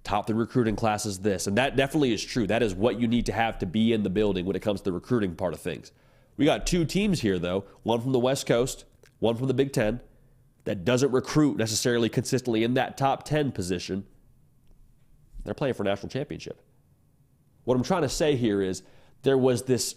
top 0.05 0.27
the 0.27 0.35
recruiting 0.35 0.77
classes 0.77 1.19
this. 1.21 1.47
And 1.47 1.57
that 1.59 1.77
definitely 1.77 2.13
is 2.13 2.25
true. 2.25 2.47
That 2.47 2.63
is 2.63 2.75
what 2.75 3.01
you 3.01 3.07
need 3.07 3.27
to 3.27 3.33
have 3.33 3.59
to 3.61 3.67
be 3.67 3.93
in 3.93 4.03
the 4.03 4.11
building 4.11 4.47
when 4.47 4.57
it 4.57 4.63
comes 4.63 4.81
to 4.81 4.85
the 4.85 4.93
recruiting 4.93 5.37
part 5.37 5.55
of 5.55 5.61
things. 5.61 5.93
We 6.37 6.45
got 6.45 6.67
two 6.67 6.85
teams 6.85 7.21
here, 7.21 7.39
though 7.39 7.65
one 7.83 8.01
from 8.01 8.13
the 8.13 8.19
West 8.19 8.47
Coast, 8.47 8.85
one 9.19 9.37
from 9.37 9.47
the 9.47 9.55
Big 9.55 9.73
Ten, 9.73 10.01
that 10.65 10.85
doesn't 10.85 11.11
recruit 11.13 11.57
necessarily 11.57 12.09
consistently 12.09 12.65
in 12.65 12.75
that 12.75 12.97
top 12.97 13.25
10 13.25 13.53
position. 13.53 14.05
They're 15.45 15.55
playing 15.55 15.75
for 15.75 15.85
national 15.85 16.09
championship. 16.09 16.61
What 17.65 17.77
I'm 17.77 17.83
trying 17.83 18.03
to 18.03 18.09
say 18.09 18.37
here 18.37 18.63
is 18.63 18.83
there 19.23 19.39
was 19.39 19.65
this 19.65 19.95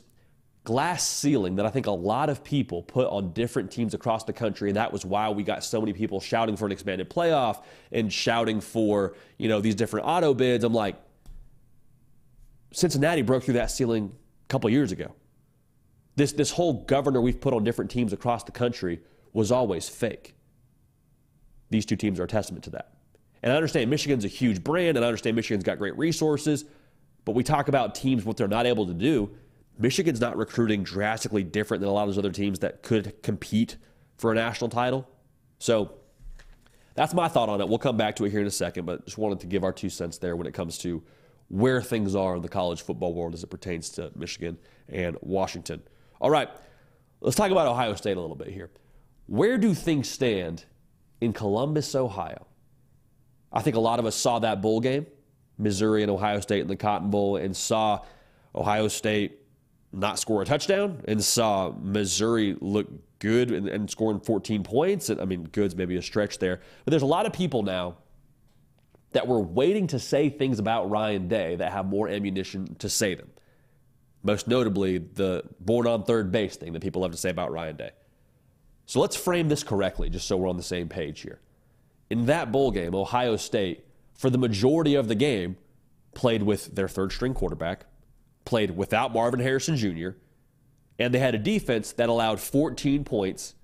glass 0.66 1.08
ceiling 1.08 1.56
that 1.56 1.66
I 1.66 1.70
think 1.70 1.86
a 1.86 1.92
lot 1.92 2.30
of 2.30 2.44
people 2.44 2.82
put 2.82 3.08
on 3.08 3.32
different 3.32 3.72
teams 3.72 3.94
across 3.94 4.26
the 4.26 4.34
country, 4.34 4.70
and 4.70 4.76
that 4.76 4.92
was 4.92 5.06
why 5.06 5.30
we 5.30 5.44
got 5.44 5.64
so 5.64 5.80
many 5.80 5.94
people 5.94 6.20
shouting 6.20 6.58
for 6.58 6.66
an 6.66 6.74
expanded 6.74 7.10
playoff 7.10 7.64
and 7.92 8.12
shouting 8.12 8.60
for 8.60 9.16
you 9.38 9.48
know 9.48 9.62
these 9.62 9.76
different 9.76 10.06
auto 10.06 10.34
bids. 10.34 10.66
I'm 10.66 10.74
like, 10.74 10.98
Cincinnati 12.74 13.22
broke 13.22 13.44
through 13.44 13.54
that 13.54 13.72
ceiling 13.72 14.12
a 14.12 14.48
couple 14.50 14.70
years 14.70 14.92
ago. 14.92 15.16
This 16.16 16.34
this 16.34 16.52
whole 16.52 16.74
governor 16.86 17.22
we've 17.22 17.40
put 17.40 17.54
on 17.54 17.64
different 17.64 17.92
teams 17.92 18.12
across 18.12 18.44
the 18.44 18.52
country 18.52 19.00
was 19.32 19.52
always 19.52 19.88
fake. 19.88 20.36
These 21.70 21.86
two 21.86 21.96
teams 21.96 22.20
are 22.20 22.24
a 22.24 22.28
testament 22.28 22.64
to 22.66 22.72
that. 22.72 22.94
And 23.44 23.54
I 23.54 23.56
understand 23.56 23.90
Michigan's 23.92 24.26
a 24.26 24.30
huge 24.30 24.64
brand, 24.64 24.98
and 24.98 25.06
I 25.06 25.08
understand 25.08 25.36
Michigan's 25.36 25.64
got 25.64 25.78
great 25.78 25.96
resources, 25.96 26.66
but 27.24 27.36
we 27.36 27.44
talk 27.44 27.68
about 27.68 27.94
teams 27.94 28.26
what 28.26 28.38
they're 28.38 28.48
not 28.48 28.66
able 28.66 28.88
to 28.88 28.94
do 28.94 29.30
Michigan's 29.78 30.22
not 30.22 30.38
recruiting 30.38 30.84
drastically 30.84 31.44
different 31.44 31.82
than 31.82 31.90
a 31.90 31.94
lot 31.94 32.04
of 32.04 32.10
those 32.10 32.18
other 32.18 32.32
teams 32.32 32.60
that 32.60 32.82
could 32.82 33.22
compete 33.22 33.78
for 34.18 34.32
a 34.32 34.36
national 34.36 34.70
title. 34.70 35.08
So 35.60 35.96
that's 36.94 37.14
my 37.14 37.28
thought 37.28 37.50
on 37.50 37.60
it. 37.60 37.68
We'll 37.68 37.78
come 37.78 37.98
back 37.98 38.16
to 38.18 38.26
it 38.26 38.32
here 38.32 38.42
in 38.42 38.48
a 38.48 38.52
second, 38.52 38.86
but 38.86 39.06
just 39.06 39.18
wanted 39.18 39.42
to 39.42 39.48
give 39.48 39.64
our 39.64 39.74
two 39.74 39.90
cents 39.90 40.18
there 40.18 40.36
when 40.36 40.48
it 40.48 40.54
comes 40.54 40.78
to 40.80 41.04
where 41.50 41.82
things 41.82 42.16
are 42.16 42.36
in 42.38 42.42
the 42.42 42.50
college 42.50 42.82
football 42.82 43.14
world 43.14 43.34
as 43.34 43.44
it 43.44 43.48
pertains 43.48 43.90
to 43.92 44.12
Michigan 44.16 44.58
and 44.88 45.18
Washington. 45.22 45.82
All 46.22 46.30
right, 46.30 46.50
let's 47.22 47.36
talk 47.36 47.52
about 47.52 47.68
Ohio 47.68 47.96
State 47.96 48.18
a 48.18 48.22
little 48.22 48.36
bit 48.36 48.48
here. 48.48 48.72
Where 49.28 49.58
do 49.58 49.74
things 49.74 50.10
stand 50.10 50.66
in 51.20 51.34
Columbus, 51.34 51.94
Ohio? 51.96 52.48
I 53.52 53.62
think 53.62 53.76
a 53.76 53.80
lot 53.80 54.00
of 54.00 54.06
us 54.06 54.16
saw 54.16 54.40
that 54.40 54.62
bowl 54.62 54.80
game, 54.80 55.06
Missouri 55.58 56.02
and 56.02 56.12
Ohio 56.12 56.40
State 56.40 56.62
in 56.62 56.68
the 56.68 56.76
Cotton 56.76 57.10
Bowl, 57.10 57.36
and 57.36 57.56
saw 57.56 58.02
Ohio 58.54 58.88
State 58.88 59.40
not 59.96 60.20
score 60.20 60.42
a 60.42 60.46
touchdown 60.46 61.02
and 61.08 61.24
saw 61.24 61.74
Missouri 61.82 62.56
look 62.60 62.88
good 63.20 63.52
and, 63.52 63.68
and 63.68 63.90
scoring 63.90 64.20
14 64.20 64.64
points. 64.64 65.10
And 65.10 65.22
I 65.22 65.26
mean, 65.26 65.46
good's 65.52 65.76
maybe 65.76 65.96
a 65.96 66.02
stretch 66.02 66.38
there. 66.40 66.62
But 66.84 66.92
there's 66.92 67.02
a 67.02 67.08
lot 67.08 67.26
of 67.26 67.34
people 67.34 67.64
now 67.64 67.98
that 69.14 69.28
were 69.28 69.40
waiting 69.40 69.88
to 69.88 70.00
say 70.00 70.30
things 70.30 70.60
about 70.60 70.90
Ryan 70.90 71.28
Day 71.28 71.56
that 71.56 71.72
have 71.72 71.86
more 71.86 72.10
ammunition 72.10 72.76
to 72.80 72.90
say 72.90 73.16
them. 73.16 73.30
Most 74.24 74.48
notably, 74.48 74.98
the 74.98 75.44
born 75.60 75.88
on 75.88 76.04
third 76.04 76.32
base 76.32 76.58
thing 76.58 76.74
that 76.74 76.82
people 76.82 77.02
love 77.02 77.12
to 77.12 77.18
say 77.18 77.30
about 77.30 77.52
Ryan 77.52 77.78
Day. 77.78 77.92
So 78.88 79.00
let's 79.00 79.16
frame 79.16 79.48
this 79.48 79.64
correctly, 79.64 80.10
just 80.10 80.28
so 80.28 80.38
we're 80.38 80.50
on 80.50 80.58
the 80.58 80.64
same 80.64 80.90
page 80.90 81.22
here. 81.22 81.40
In 82.10 82.26
that 82.26 82.52
bowl 82.52 82.72
game, 82.72 82.94
Ohio 82.94 83.36
State, 83.36 83.86
for 84.14 84.30
the 84.30 84.38
majority 84.38 84.96
of 84.96 85.08
the 85.08 85.16
game, 85.16 85.58
played 86.14 86.44
with 86.44 86.76
their 86.76 86.88
third 86.88 87.12
string 87.12 87.34
quarterback, 87.34 87.86
played 88.46 88.72
without 88.72 89.14
Marvin 89.14 89.40
Harrison 89.40 89.76
Jr., 89.76 90.10
and 90.98 91.14
they 91.14 91.20
had 91.20 91.36
a 91.36 91.40
defense 91.40 91.92
that 91.94 92.08
allowed 92.08 92.40
14 92.40 93.04
points 93.04 93.56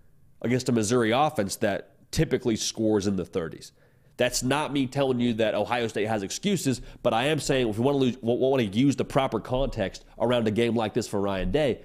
against 0.42 0.68
a 0.68 0.72
Missouri 0.72 1.12
offense 1.12 1.56
that 1.58 1.92
typically 2.12 2.58
scores 2.58 3.08
in 3.08 3.16
the 3.16 3.24
30s. 3.24 3.72
That's 4.18 4.44
not 4.44 4.74
me 4.74 4.86
telling 4.86 5.20
you 5.20 5.34
that 5.36 5.56
Ohio 5.56 5.88
State 5.88 6.08
has 6.08 6.24
excuses, 6.24 6.82
but 7.02 7.14
I 7.14 7.28
am 7.28 7.40
saying 7.40 7.70
if 7.70 7.78
we 7.78 7.86
want 7.86 7.96
to 7.96 8.00
lose, 8.00 8.18
want 8.22 8.62
to 8.62 8.80
use 8.80 8.96
the 8.96 9.06
proper 9.06 9.40
context 9.40 10.04
around 10.20 10.48
a 10.48 10.52
game 10.52 10.76
like 10.76 10.94
this 10.94 11.08
for 11.08 11.22
Ryan 11.22 11.52
Day, 11.52 11.80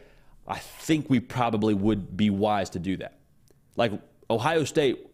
I 0.47 0.59
think 0.59 1.09
we 1.09 1.21
probably 1.21 1.75
would 1.75 2.17
be 2.17 2.31
wise 2.31 2.71
to 2.71 2.79
do 2.79 2.97
that. 2.99 3.19
Like 3.77 3.93
Ohio 4.29 4.65
State 4.65 5.07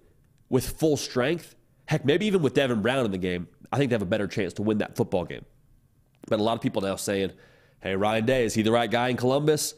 with 0.49 0.68
full 0.68 0.97
strength, 0.97 1.55
heck, 1.87 2.05
maybe 2.05 2.26
even 2.26 2.43
with 2.43 2.55
Devin 2.55 2.83
Brown 2.83 3.05
in 3.05 3.11
the 3.11 3.18
game, 3.18 3.49
I 3.70 3.78
think 3.78 3.91
they 3.91 3.95
have 3.95 4.03
a 4.03 4.07
better 4.07 4.26
chance 4.26 4.53
to 4.55 4.62
win 4.62 4.78
that 4.78 4.97
football 4.97 5.24
game. 5.24 5.45
But 6.28 6.41
a 6.41 6.43
lot 6.43 6.55
of 6.55 6.61
people 6.61 6.83
now 6.83 6.97
saying, 6.97 7.33
Hey, 7.83 7.97
Ryan 7.97 8.24
Day, 8.24 8.45
is 8.45 8.55
he 8.55 8.62
the 8.62 8.70
right 8.70 8.89
guy 8.89 9.09
in 9.09 9.16
Columbus? 9.16 9.74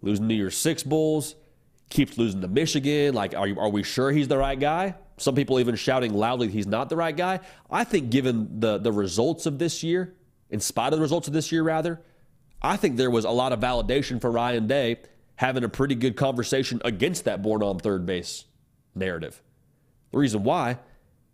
Losing 0.00 0.26
to 0.30 0.34
your 0.34 0.50
six 0.50 0.82
Bulls, 0.82 1.34
keeps 1.90 2.16
losing 2.16 2.40
to 2.40 2.48
Michigan. 2.48 3.14
Like, 3.14 3.34
are, 3.34 3.46
you, 3.46 3.60
are 3.60 3.68
we 3.68 3.82
sure 3.82 4.10
he's 4.10 4.26
the 4.26 4.38
right 4.38 4.58
guy? 4.58 4.94
Some 5.18 5.34
people 5.34 5.60
even 5.60 5.76
shouting 5.76 6.14
loudly 6.14 6.48
he's 6.48 6.66
not 6.66 6.88
the 6.88 6.96
right 6.96 7.14
guy. 7.14 7.40
I 7.70 7.84
think, 7.84 8.08
given 8.08 8.58
the, 8.60 8.78
the 8.78 8.90
results 8.90 9.44
of 9.44 9.58
this 9.58 9.82
year, 9.82 10.14
in 10.48 10.60
spite 10.60 10.94
of 10.94 10.98
the 10.98 11.02
results 11.02 11.28
of 11.28 11.34
this 11.34 11.52
year, 11.52 11.62
rather, 11.62 12.00
I 12.62 12.78
think 12.78 12.96
there 12.96 13.10
was 13.10 13.26
a 13.26 13.30
lot 13.30 13.52
of 13.52 13.60
validation 13.60 14.18
for 14.18 14.30
Ryan 14.30 14.66
Day 14.66 15.00
having 15.36 15.62
a 15.62 15.68
pretty 15.68 15.94
good 15.94 16.16
conversation 16.16 16.80
against 16.86 17.24
that 17.26 17.42
born 17.42 17.62
on 17.62 17.78
third 17.78 18.06
base 18.06 18.46
narrative. 18.94 19.42
The 20.10 20.18
reason 20.18 20.42
why, 20.42 20.78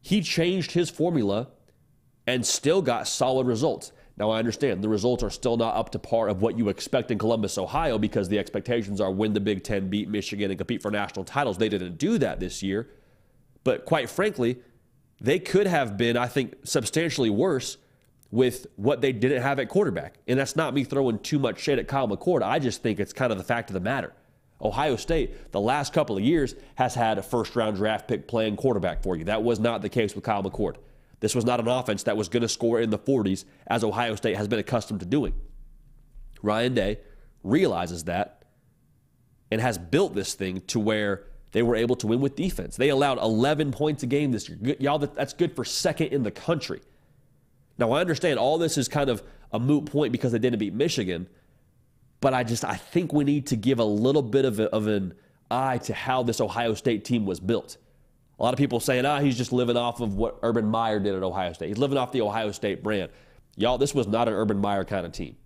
he 0.01 0.21
changed 0.23 0.73
his 0.73 0.91
formula 0.91 1.49
and 2.27 2.45
still 2.45 2.83
got 2.83 3.07
solid 3.07 3.47
results. 3.47 3.93
Now, 4.19 4.31
I 4.31 4.39
understand 4.41 4.83
the 4.83 4.89
results 4.89 5.23
are 5.23 5.31
still 5.31 5.57
not 5.57 5.77
up 5.77 5.91
to 5.91 5.99
par 5.99 6.29
of 6.29 6.43
what 6.43 6.59
you 6.59 6.69
expect 6.69 7.13
in 7.13 7.19
Columbus, 7.19 7.57
Ohio, 7.57 7.99
because 7.99 8.29
the 8.29 8.39
expectations 8.39 9.01
are 9.01 9.13
win 9.13 9.33
the 9.33 9.41
Big 9.41 9.63
Ten, 9.63 9.89
beat 9.89 10.09
Michigan, 10.09 10.51
and 10.51 10.59
compete 10.59 10.83
for 10.83 10.91
national 10.91 11.25
titles. 11.25 11.59
They 11.59 11.69
didn't 11.69 11.99
do 11.99 12.19
that 12.19 12.41
this 12.41 12.63
year. 12.63 12.89
But 13.63 13.85
quite 13.85 14.11
frankly, 14.11 14.59
they 15.21 15.39
could 15.39 15.69
have 15.69 15.97
been, 15.97 16.17
I 16.17 16.27
think, 16.27 16.55
substantially 16.65 17.31
worse 17.31 17.77
with 18.31 18.67
what 18.75 19.01
they 19.01 19.13
didn't 19.13 19.43
have 19.43 19.61
at 19.61 19.69
quarterback. 19.69 20.17
And 20.27 20.39
that's 20.39 20.57
not 20.57 20.75
me 20.75 20.83
throwing 20.83 21.21
too 21.21 21.39
much 21.39 21.61
shade 21.61 21.79
at 21.79 21.87
Kyle 21.87 22.09
McCord. 22.09 22.43
I 22.43 22.59
just 22.59 22.83
think 22.83 22.99
it's 22.99 23.13
kind 23.13 23.31
of 23.31 23.39
the 23.39 23.45
fact 23.45 23.71
of 23.71 23.75
the 23.75 23.81
matter. 23.81 24.13
Ohio 24.61 24.97
State, 24.97 25.53
the 25.53 25.61
last 25.61 25.93
couple 25.93 26.17
of 26.17 26.25
years, 26.25 26.57
has 26.75 26.95
had 26.95 27.19
a 27.19 27.23
first 27.23 27.55
round 27.55 27.77
draft 27.77 28.09
pick 28.09 28.27
playing 28.27 28.57
quarterback 28.57 29.03
for 29.03 29.17
you. 29.17 29.25
That 29.25 29.45
was 29.45 29.61
not 29.61 29.81
the 29.81 29.89
case 29.89 30.17
with 30.17 30.25
Kyle 30.25 30.43
McCord. 30.43 30.75
This 31.21 31.35
was 31.35 31.45
not 31.45 31.61
an 31.61 31.69
offense 31.69 32.05
that 32.05 32.17
was 32.17 32.29
going 32.29 32.43
to 32.43 32.49
score 32.49 32.81
in 32.81 32.91
the 32.91 32.99
40s 32.99 33.45
as 33.67 33.83
Ohio 33.83 34.15
State 34.15 34.37
has 34.37 34.49
been 34.49 34.59
accustomed 34.59 35.01
to 35.01 35.07
doing. 35.07 35.35
Ryan 36.43 36.75
Day 36.75 36.99
realizes 37.43 38.05
that 38.05 38.45
and 39.51 39.61
has 39.61 39.79
built 39.79 40.15
this 40.15 40.35
thing 40.35 40.61
to 40.69 40.79
where 40.79 41.25
they 41.53 41.63
were 41.63 41.77
able 41.77 41.97
to 41.97 42.07
win 42.07 42.21
with 42.21 42.37
defense. 42.37 42.77
They 42.77 42.91
allowed 42.91 43.19
11 43.19 43.73
points 43.73 44.03
a 44.03 44.07
game 44.07 44.33
this 44.33 44.49
year. 44.49 44.77
Y'all, 44.79 44.99
that's 44.99 45.33
good 45.33 45.57
for 45.57 45.65
second 45.65 46.09
in 46.09 46.23
the 46.23 46.31
country. 46.31 46.81
Now, 47.79 47.93
I 47.93 48.01
understand 48.01 48.39
all 48.39 48.59
this 48.59 48.77
is 48.77 48.89
kind 48.89 49.09
of 49.09 49.23
a 49.53 49.59
moot 49.59 49.87
point 49.87 50.13
because 50.13 50.33
they 50.33 50.39
didn't 50.39 50.59
beat 50.59 50.75
Michigan, 50.75 51.29
but 52.21 52.35
I 52.35 52.45
just 52.45 52.65
I 52.65 52.75
think 52.75 53.13
we 53.13 53.25
need 53.25 53.47
to 53.49 53.57
give 53.57 53.79
a 53.79 53.85
little 53.85 54.23
bit 54.23 54.45
of, 54.45 54.61
a, 54.61 54.65
of 54.71 54.87
an 54.89 55.15
eye 55.51 55.79
to 55.79 55.95
how 55.95 56.23
this 56.23 56.41
Ohio 56.41 56.75
State 56.75 57.05
team 57.05 57.25
was 57.25 57.41
built. 57.41 57.79
A 58.39 58.43
lot 58.43 58.55
of 58.55 58.59
people 58.59 58.79
saying, 58.79 59.05
ah, 59.05 59.19
he's 59.21 59.37
just 59.37 59.53
living 59.53 59.77
off 59.77 60.01
of 60.01 60.15
what 60.15 60.39
Urban 60.43 60.67
Meyer 60.67 61.01
did 61.01 61.15
at 61.15 61.23
Ohio 61.23 61.53
State. 61.53 61.69
He's 61.69 61.79
living 61.79 61.99
off 61.99 62.13
the 62.13 62.21
Ohio 62.21 62.53
State 62.53 62.83
brand. 62.83 63.11
Y'all, 63.57 63.79
this 63.79 63.95
was 63.95 64.07
not 64.07 64.29
an 64.29 64.35
Urban 64.35 64.59
Meyer 64.59 64.85
kind 64.85 65.05
of 65.05 65.13
team. 65.13 65.37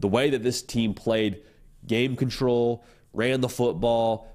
The 0.00 0.08
way 0.08 0.30
that 0.30 0.42
this 0.42 0.62
team 0.62 0.94
played 0.94 1.42
game 1.86 2.16
control, 2.16 2.84
ran 3.12 3.40
the 3.40 3.48
football, 3.48 4.28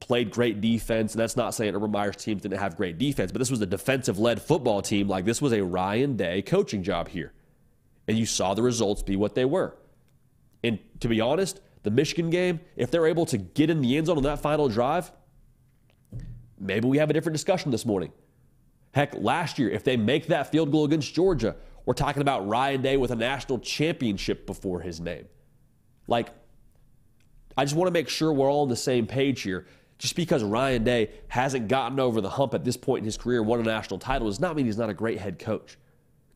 played 0.00 0.30
great 0.30 0.60
defense. 0.60 1.14
And 1.14 1.20
that's 1.20 1.36
not 1.36 1.54
saying 1.54 1.74
Urban 1.74 1.90
Meyer's 1.90 2.16
teams 2.16 2.42
didn't 2.42 2.58
have 2.58 2.76
great 2.76 2.98
defense, 2.98 3.32
but 3.32 3.38
this 3.38 3.50
was 3.50 3.60
a 3.60 3.66
defensive 3.66 4.18
led 4.18 4.40
football 4.42 4.82
team. 4.82 5.08
Like 5.08 5.24
this 5.24 5.40
was 5.40 5.52
a 5.52 5.62
Ryan 5.62 6.16
Day 6.16 6.42
coaching 6.42 6.82
job 6.82 7.08
here. 7.08 7.32
And 8.08 8.18
you 8.18 8.26
saw 8.26 8.54
the 8.54 8.62
results 8.62 9.02
be 9.02 9.16
what 9.16 9.34
they 9.34 9.44
were. 9.44 9.76
And 10.64 10.78
to 11.00 11.08
be 11.08 11.20
honest, 11.20 11.60
the 11.82 11.90
Michigan 11.90 12.30
game, 12.30 12.60
if 12.76 12.90
they're 12.90 13.06
able 13.06 13.26
to 13.26 13.38
get 13.38 13.70
in 13.70 13.80
the 13.80 13.96
end 13.96 14.08
zone 14.08 14.16
on 14.16 14.22
that 14.24 14.40
final 14.40 14.68
drive, 14.68 15.10
maybe 16.60 16.86
we 16.86 16.98
have 16.98 17.10
a 17.10 17.12
different 17.12 17.34
discussion 17.34 17.70
this 17.70 17.84
morning. 17.86 18.12
Heck, 18.92 19.14
last 19.14 19.58
year, 19.58 19.70
if 19.70 19.84
they 19.84 19.96
make 19.96 20.26
that 20.26 20.50
field 20.50 20.70
goal 20.70 20.84
against 20.84 21.14
Georgia, 21.14 21.56
we're 21.86 21.94
talking 21.94 22.22
about 22.22 22.46
Ryan 22.46 22.82
Day 22.82 22.96
with 22.96 23.10
a 23.10 23.16
national 23.16 23.58
championship 23.60 24.46
before 24.46 24.80
his 24.80 25.00
name. 25.00 25.26
Like, 26.06 26.28
I 27.56 27.64
just 27.64 27.76
want 27.76 27.88
to 27.88 27.92
make 27.92 28.08
sure 28.08 28.32
we're 28.32 28.50
all 28.50 28.62
on 28.62 28.68
the 28.68 28.76
same 28.76 29.06
page 29.06 29.42
here. 29.42 29.66
Just 29.98 30.16
because 30.16 30.42
Ryan 30.42 30.82
Day 30.82 31.10
hasn't 31.28 31.68
gotten 31.68 32.00
over 32.00 32.20
the 32.20 32.30
hump 32.30 32.54
at 32.54 32.64
this 32.64 32.76
point 32.76 33.00
in 33.00 33.04
his 33.04 33.18
career, 33.18 33.42
won 33.42 33.60
a 33.60 33.62
national 33.62 33.98
title, 33.98 34.28
does 34.28 34.40
not 34.40 34.56
mean 34.56 34.66
he's 34.66 34.78
not 34.78 34.88
a 34.88 34.94
great 34.94 35.18
head 35.18 35.38
coach. 35.38 35.76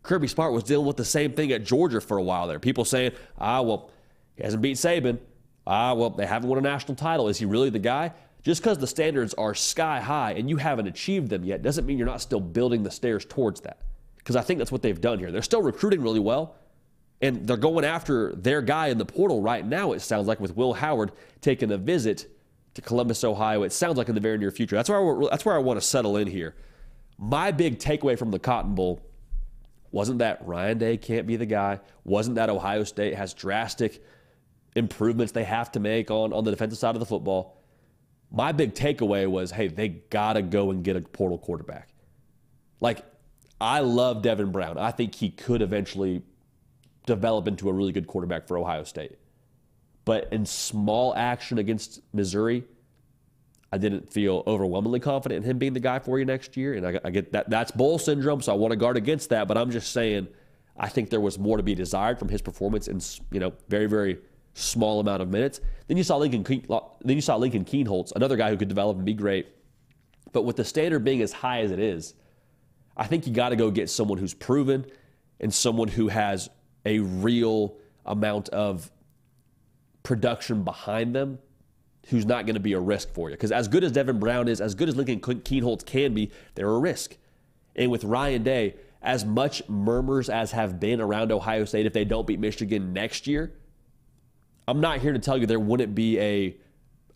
Kirby 0.03 0.29
Smart 0.29 0.53
was 0.53 0.65
dealing 0.65 0.87
with 0.87 0.99
the 0.99 1.05
same 1.05 1.33
thing 1.33 1.51
at 1.51 1.65
Georgia 1.65 2.01
for 2.01 2.19
a 2.19 2.23
while 2.23 2.47
there. 2.47 2.59
People 2.59 2.85
saying, 2.85 3.13
ah, 3.39 3.63
well, 3.63 3.91
he 4.37 4.43
hasn't 4.43 4.63
beat 4.63 4.77
Saban. 4.77 5.19
Ah, 5.67 5.95
well, 5.95 6.11
they 6.11 6.27
haven't 6.27 6.49
won 6.49 6.59
a 6.59 6.63
national 6.63 6.95
title. 6.95 7.29
Is 7.29 7.39
he 7.39 7.47
really 7.47 7.71
the 7.71 7.79
guy? 7.79 8.13
Just 8.45 8.63
because 8.63 8.77
the 8.77 8.87
standards 8.87 9.33
are 9.35 9.55
sky 9.55 10.01
high 10.01 10.33
and 10.33 10.51
you 10.51 10.59
haven't 10.59 10.87
achieved 10.87 11.31
them 11.31 11.45
yet 11.45 11.63
doesn't 11.63 11.87
mean 11.87 11.97
you're 11.97 12.07
not 12.07 12.21
still 12.21 12.41
building 12.41 12.83
the 12.83 12.91
stairs 12.91 13.25
towards 13.25 13.63
that. 13.63 13.81
Because 14.19 14.37
I 14.37 14.43
think 14.43 14.59
that's 14.59 14.71
what 14.71 14.83
they've 14.83 15.01
done 15.01 15.19
here. 15.19 15.33
They're 15.33 15.43
still 15.43 15.63
recruiting 15.63 16.03
really 16.03 16.21
well, 16.21 16.57
and 17.23 17.47
they're 17.47 17.57
going 17.57 17.85
after 17.85 18.35
their 18.35 18.61
guy 18.61 18.89
in 18.89 18.99
the 18.99 19.07
portal 19.07 19.41
right 19.41 19.65
now, 19.65 19.93
it 19.93 20.01
sounds 20.01 20.27
like, 20.27 20.41
with 20.41 20.57
Will 20.57 20.75
Howard 20.75 21.13
taking 21.41 21.73
a 21.73 21.79
visit 21.79 22.27
to 22.75 22.83
Columbus, 22.83 23.25
Ohio. 23.25 23.63
It 23.63 23.73
sounds 23.73 23.97
like 23.97 24.09
in 24.09 24.15
the 24.15 24.21
very 24.21 24.37
near 24.37 24.51
future. 24.51 24.77
That's 24.77 24.91
where 24.91 25.29
that's 25.31 25.45
where 25.45 25.55
I 25.55 25.59
want 25.59 25.81
to 25.81 25.87
settle 25.87 26.17
in 26.17 26.27
here. 26.27 26.55
My 27.19 27.51
big 27.51 27.79
takeaway 27.79 28.19
from 28.19 28.31
the 28.31 28.39
Cotton 28.39 28.75
Bowl 28.75 29.01
wasn't 29.91 30.19
that 30.19 30.45
Ryan 30.47 30.79
Day 30.79 30.97
can't 30.97 31.27
be 31.27 31.37
the 31.37 31.47
guy. 31.47 31.81
Wasn't 32.05 32.35
that 32.37 32.51
Ohio 32.51 32.85
State 32.85 33.15
has 33.15 33.33
drastic 33.33 34.03
improvements 34.75 35.33
they 35.33 35.45
have 35.45 35.71
to 35.73 35.81
make 35.81 36.11
on, 36.11 36.33
on 36.33 36.45
the 36.45 36.51
defensive 36.51 36.79
side 36.79 36.97
of 36.97 37.01
the 37.01 37.07
football. 37.07 37.57
My 38.35 38.51
big 38.51 38.75
takeaway 38.75 39.29
was, 39.29 39.53
hey, 39.53 39.69
they 39.69 39.89
gotta 39.89 40.43
go 40.43 40.73
and 40.73 40.83
get 40.83 40.97
a 40.97 41.01
portal 41.01 41.39
quarterback. 41.39 41.89
Like, 42.81 43.05
I 43.61 43.79
love 43.79 44.23
Devin 44.23 44.51
Brown. 44.51 44.77
I 44.77 44.91
think 44.91 45.15
he 45.15 45.31
could 45.31 45.63
eventually 45.63 46.23
develop 47.07 47.47
into 47.47 47.69
a 47.69 47.73
really 47.73 47.93
good 47.93 48.09
quarterback 48.09 48.49
for 48.49 48.59
Ohio 48.59 48.83
State. 48.83 49.19
But 50.05 50.33
in 50.33 50.45
small 50.47 51.15
action 51.15 51.59
against 51.59 52.01
Missouri, 52.13 52.65
I 53.73 53.79
didn't 53.79 54.13
feel 54.13 54.43
overwhelmingly 54.49 55.01
confident 55.01 55.45
in 55.45 55.51
him 55.51 55.59
being 55.59 55.73
the 55.73 55.81
guy 55.81 56.01
for 56.01 56.19
you 56.19 56.25
next 56.25 56.57
year. 56.57 56.75
And 56.75 56.87
I, 56.87 57.01
I 57.05 57.11
get 57.11 57.33
that 57.33 57.49
that's 57.49 57.71
bowl 57.71 57.99
syndrome, 57.99 58.43
so 58.43 58.53
I 58.53 58.57
want 58.57 58.73
to 58.73 58.77
guard 58.77 58.97
against 58.97 59.31
that. 59.31 59.49
But 59.49 59.57
I'm 59.57 59.71
just 59.71 59.93
saying, 59.93 60.27
I 60.77 60.89
think 60.89 61.11
there 61.11 61.21
was 61.21 61.39
more 61.39 61.57
to 61.57 61.63
be 61.63 61.75
desired 61.75 62.19
from 62.19 62.29
his 62.29 62.43
performance 62.43 62.89
in 62.89 63.01
you 63.33 63.41
know 63.41 63.53
very 63.69 63.87
very 63.87 64.19
small 64.55 65.01
amount 65.01 65.21
of 65.21 65.29
minutes. 65.29 65.61
Then 65.89 65.97
you 65.97 66.05
saw 66.05 66.17
Lincoln 66.17 66.43
then 67.05 67.17
you 67.17 67.21
saw 67.21 67.37
Lincoln 67.37 67.65
Kienholz, 67.65 68.13
another 68.17 68.37
guy 68.37 68.51
who 68.51 68.57
could 68.57 68.69
develop 68.69 68.97
and 68.97 69.05
be 69.05 69.15
great. 69.15 69.49
But 70.33 70.43
with 70.43 70.57
the 70.57 70.65
standard 70.65 71.05
being 71.05 71.23
as 71.23 71.33
high 71.33 71.61
as 71.61 71.71
it 71.71 71.79
is, 71.79 72.15
I 72.97 73.07
think 73.07 73.27
you 73.27 73.33
got 73.33 73.51
to 73.51 73.57
go 73.57 73.71
get 73.71 73.91
someone 73.91 74.19
who's 74.19 74.35
proven 74.35 74.87
and 75.41 75.53
someone 75.53 75.89
who 75.89 76.09
has 76.09 76.49
a 76.85 77.01
real 77.01 77.77
amount 78.07 78.49
of 78.51 78.91
production 80.03 80.63
behind 80.63 81.15
them 81.15 81.39
who's 82.09 82.27
not 82.27 82.47
going 82.47 82.55
to 82.55 82.61
be 82.61 82.75
a 82.75 82.81
risk 82.81 83.13
for 83.15 83.31
you. 83.31 83.37
Because 83.37 83.51
as 83.51 83.67
good 83.67 83.83
as 83.83 83.93
Devin 83.93 84.19
Brown 84.19 84.49
is, 84.49 84.61
as 84.61 84.75
good 84.75 84.89
as 84.89 84.97
Lincoln 84.97 85.21
Kienholz 85.21 85.85
can 85.85 86.15
be, 86.15 86.31
they're 86.55 86.69
a 86.69 86.79
risk. 86.79 87.17
And 87.75 87.91
with 87.91 88.05
Ryan 88.05 88.43
Day, 88.43 88.75
as 89.03 89.25
much 89.25 89.67
murmurs 89.69 90.29
as 90.29 90.53
have 90.53 90.79
been 90.79 91.01
around 91.01 91.33
Ohio 91.33 91.65
State 91.65 91.87
if 91.87 91.93
they 91.93 92.05
don't 92.05 92.27
beat 92.27 92.39
Michigan 92.39 92.93
next 92.93 93.27
year, 93.27 93.53
I'm 94.67 94.81
not 94.81 95.01
here 95.01 95.13
to 95.13 95.19
tell 95.19 95.37
you 95.37 95.47
there 95.47 95.61
wouldn't 95.61 95.95
be 95.95 96.19
a, 96.19 96.57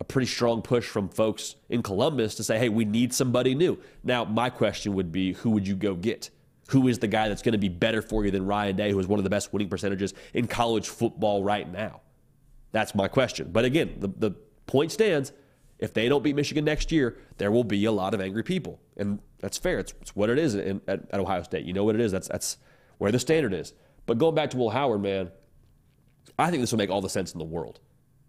a 0.01 0.05
pretty 0.05 0.26
strong 0.26 0.62
push 0.62 0.86
from 0.86 1.09
folks 1.09 1.57
in 1.68 1.82
Columbus 1.82 2.34
to 2.36 2.44
say, 2.44 2.59
hey, 2.59 2.68
we 2.68 2.84
need 2.84 3.12
somebody 3.14 3.55
new. 3.55 3.78
Now, 4.05 4.24
my 4.24 4.51
question 4.51 4.94
would 4.94 5.12
be 5.12 5.32
who 5.32 5.51
would 5.51 5.66
you 5.66 5.74
go 5.74 5.94
get? 5.94 6.30
Who 6.70 6.88
is 6.88 6.99
the 6.99 7.09
guy 7.09 7.28
that's 7.28 7.42
going 7.42 7.53
to 7.53 7.59
be 7.59 7.70
better 7.70 8.03
for 8.03 8.24
you 8.24 8.30
than 8.30 8.44
Ryan 8.44 8.76
Day, 8.76 8.90
who 8.90 8.99
is 8.99 9.07
one 9.07 9.18
of 9.18 9.24
the 9.24 9.30
best 9.30 9.53
winning 9.53 9.70
percentages 9.70 10.12
in 10.34 10.46
college 10.46 10.88
football 10.88 11.42
right 11.42 11.70
now? 11.70 12.03
That's 12.72 12.94
my 12.94 13.09
question. 13.09 13.51
But 13.51 13.64
again, 13.64 13.94
the, 13.99 14.09
the 14.09 14.30
point 14.66 14.92
stands. 14.92 15.32
If 15.78 15.94
they 15.94 16.09
don't 16.09 16.22
beat 16.22 16.36
Michigan 16.36 16.64
next 16.64 16.92
year, 16.92 17.16
there 17.38 17.51
will 17.51 17.64
be 17.64 17.84
a 17.86 17.92
lot 17.92 18.12
of 18.12 18.20
angry 18.20 18.42
people. 18.42 18.80
And 18.96 19.20
that's 19.38 19.57
fair. 19.57 19.78
It's, 19.78 19.94
it's 20.03 20.14
what 20.14 20.28
it 20.28 20.38
is 20.38 20.57
in, 20.57 20.82
at, 20.86 21.09
at 21.11 21.20
Ohio 21.20 21.42
State. 21.42 21.64
You 21.64 21.72
know 21.72 21.84
what 21.84 21.94
it 21.94 22.01
is. 22.01 22.12
That's, 22.12 22.28
that's 22.28 22.59
where 22.99 23.12
the 23.12 23.18
standard 23.18 23.55
is. 23.55 23.72
But 24.05 24.18
going 24.18 24.34
back 24.34 24.51
to 24.51 24.57
Will 24.57 24.70
Howard, 24.70 25.03
man, 25.03 25.30
I 26.38 26.50
think 26.50 26.62
this 26.62 26.72
will 26.72 26.78
make 26.78 26.90
all 26.90 27.00
the 27.00 27.08
sense 27.08 27.32
in 27.32 27.38
the 27.38 27.44
world. 27.44 27.80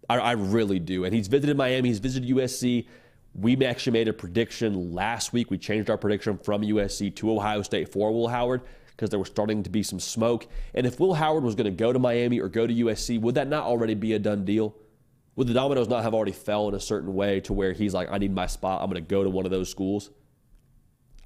I, 0.08 0.16
I 0.18 0.32
really 0.32 0.78
do. 0.78 1.04
And 1.04 1.14
he's 1.14 1.28
visited 1.28 1.56
Miami, 1.56 1.88
he's 1.88 1.98
visited 1.98 2.28
USC. 2.28 2.86
We 3.32 3.64
actually 3.64 3.92
made 3.92 4.08
a 4.08 4.12
prediction 4.12 4.92
last 4.92 5.32
week. 5.32 5.50
We 5.50 5.58
changed 5.58 5.88
our 5.88 5.96
prediction 5.96 6.36
from 6.38 6.62
USC 6.62 7.14
to 7.16 7.30
Ohio 7.30 7.62
State 7.62 7.92
for 7.92 8.12
Will 8.12 8.26
Howard 8.26 8.62
because 9.00 9.08
there 9.08 9.20
was 9.20 9.28
starting 9.28 9.62
to 9.62 9.70
be 9.70 9.84
some 9.84 10.00
smoke. 10.00 10.48
And 10.74 10.84
if 10.84 10.98
Will 10.98 11.14
Howard 11.14 11.44
was 11.44 11.54
going 11.54 11.66
to 11.66 11.70
go 11.70 11.92
to 11.92 11.98
Miami 11.98 12.40
or 12.40 12.48
go 12.48 12.66
to 12.66 12.74
USC, 12.74 13.20
would 13.20 13.36
that 13.36 13.46
not 13.46 13.64
already 13.64 13.94
be 13.94 14.14
a 14.14 14.18
done 14.18 14.44
deal? 14.44 14.74
Would 15.36 15.46
the 15.46 15.54
dominoes 15.54 15.88
not 15.88 16.02
have 16.02 16.12
already 16.12 16.32
fell 16.32 16.68
in 16.68 16.74
a 16.74 16.80
certain 16.80 17.14
way 17.14 17.40
to 17.40 17.52
where 17.52 17.72
he's 17.72 17.94
like, 17.94 18.10
I 18.10 18.18
need 18.18 18.34
my 18.34 18.46
spot, 18.46 18.82
I'm 18.82 18.90
going 18.90 19.02
to 19.02 19.08
go 19.08 19.22
to 19.22 19.30
one 19.30 19.44
of 19.44 19.52
those 19.52 19.70
schools? 19.70 20.10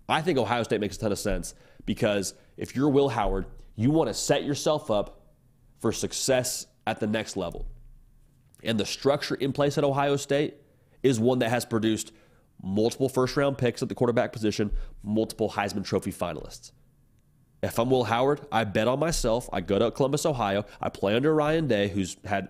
I 0.09 0.21
think 0.21 0.39
Ohio 0.39 0.63
State 0.63 0.81
makes 0.81 0.97
a 0.97 1.01
ton 1.01 1.13
of 1.13 1.19
sense 1.19 1.55
because 1.87 2.35
if 2.57 2.77
you're 2.77 2.91
Will 2.91 3.09
Howard, 3.09 3.47
you 3.77 3.91
want 3.91 4.09
to 4.09 4.15
set 4.15 4.45
yourself 4.45 4.91
up 4.91 5.24
for 5.81 5.93
success 5.93 6.67
at 6.87 7.01
the 7.01 7.07
next 7.07 7.37
level. 7.37 7.67
And 8.63 8.79
the 8.81 8.87
structure 8.87 9.35
in 9.35 9.53
place 9.53 9.79
at 9.79 9.85
Ohio 9.85 10.17
State 10.17 10.55
is 11.03 11.21
one 11.21 11.39
that 11.41 11.51
has 11.51 11.65
produced 11.65 12.13
multiple 12.63 13.09
first 13.09 13.37
round 13.37 13.59
picks 13.59 13.83
at 13.83 13.89
the 13.89 13.95
quarterback 13.95 14.33
position, 14.33 14.71
multiple 15.03 15.51
Heisman 15.51 15.85
Trophy 15.85 16.13
finalists. 16.13 16.73
If 17.63 17.79
I'm 17.79 17.91
Will 17.91 18.05
Howard, 18.05 18.41
I 18.53 18.65
bet 18.65 18.89
on 18.89 18.99
myself. 18.99 19.49
I 19.53 19.61
go 19.61 19.79
to 19.79 19.91
Columbus, 19.91 20.27
Ohio. 20.27 20.65
I 20.81 20.89
play 20.91 21.15
under 21.15 21.35
Ryan 21.35 21.67
Day, 21.67 21.89
who's 21.89 22.17
had 22.25 22.49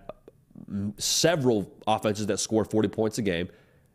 several 0.97 1.71
offenses 1.87 2.27
that 2.27 2.39
score 2.39 2.65
40 2.65 2.89
points 2.89 3.17
a 3.17 3.21
game. 3.21 3.49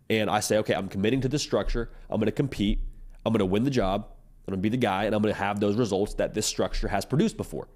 And 0.08 0.30
I 0.30 0.40
say, 0.40 0.58
okay, 0.58 0.74
I'm 0.74 0.88
committing 0.88 1.20
to 1.20 1.28
this 1.28 1.42
structure. 1.42 1.90
I'm 2.08 2.18
going 2.18 2.26
to 2.26 2.32
compete. 2.32 2.80
I'm 3.24 3.32
going 3.32 3.40
to 3.40 3.46
win 3.46 3.64
the 3.64 3.70
job. 3.70 4.06
I'm 4.46 4.52
going 4.52 4.58
to 4.58 4.62
be 4.62 4.70
the 4.70 4.76
guy, 4.76 5.04
and 5.04 5.14
I'm 5.14 5.22
going 5.22 5.34
to 5.34 5.38
have 5.40 5.60
those 5.60 5.76
results 5.76 6.14
that 6.14 6.34
this 6.34 6.46
structure 6.46 6.88
has 6.88 7.04
produced 7.04 7.36
before. 7.36 7.68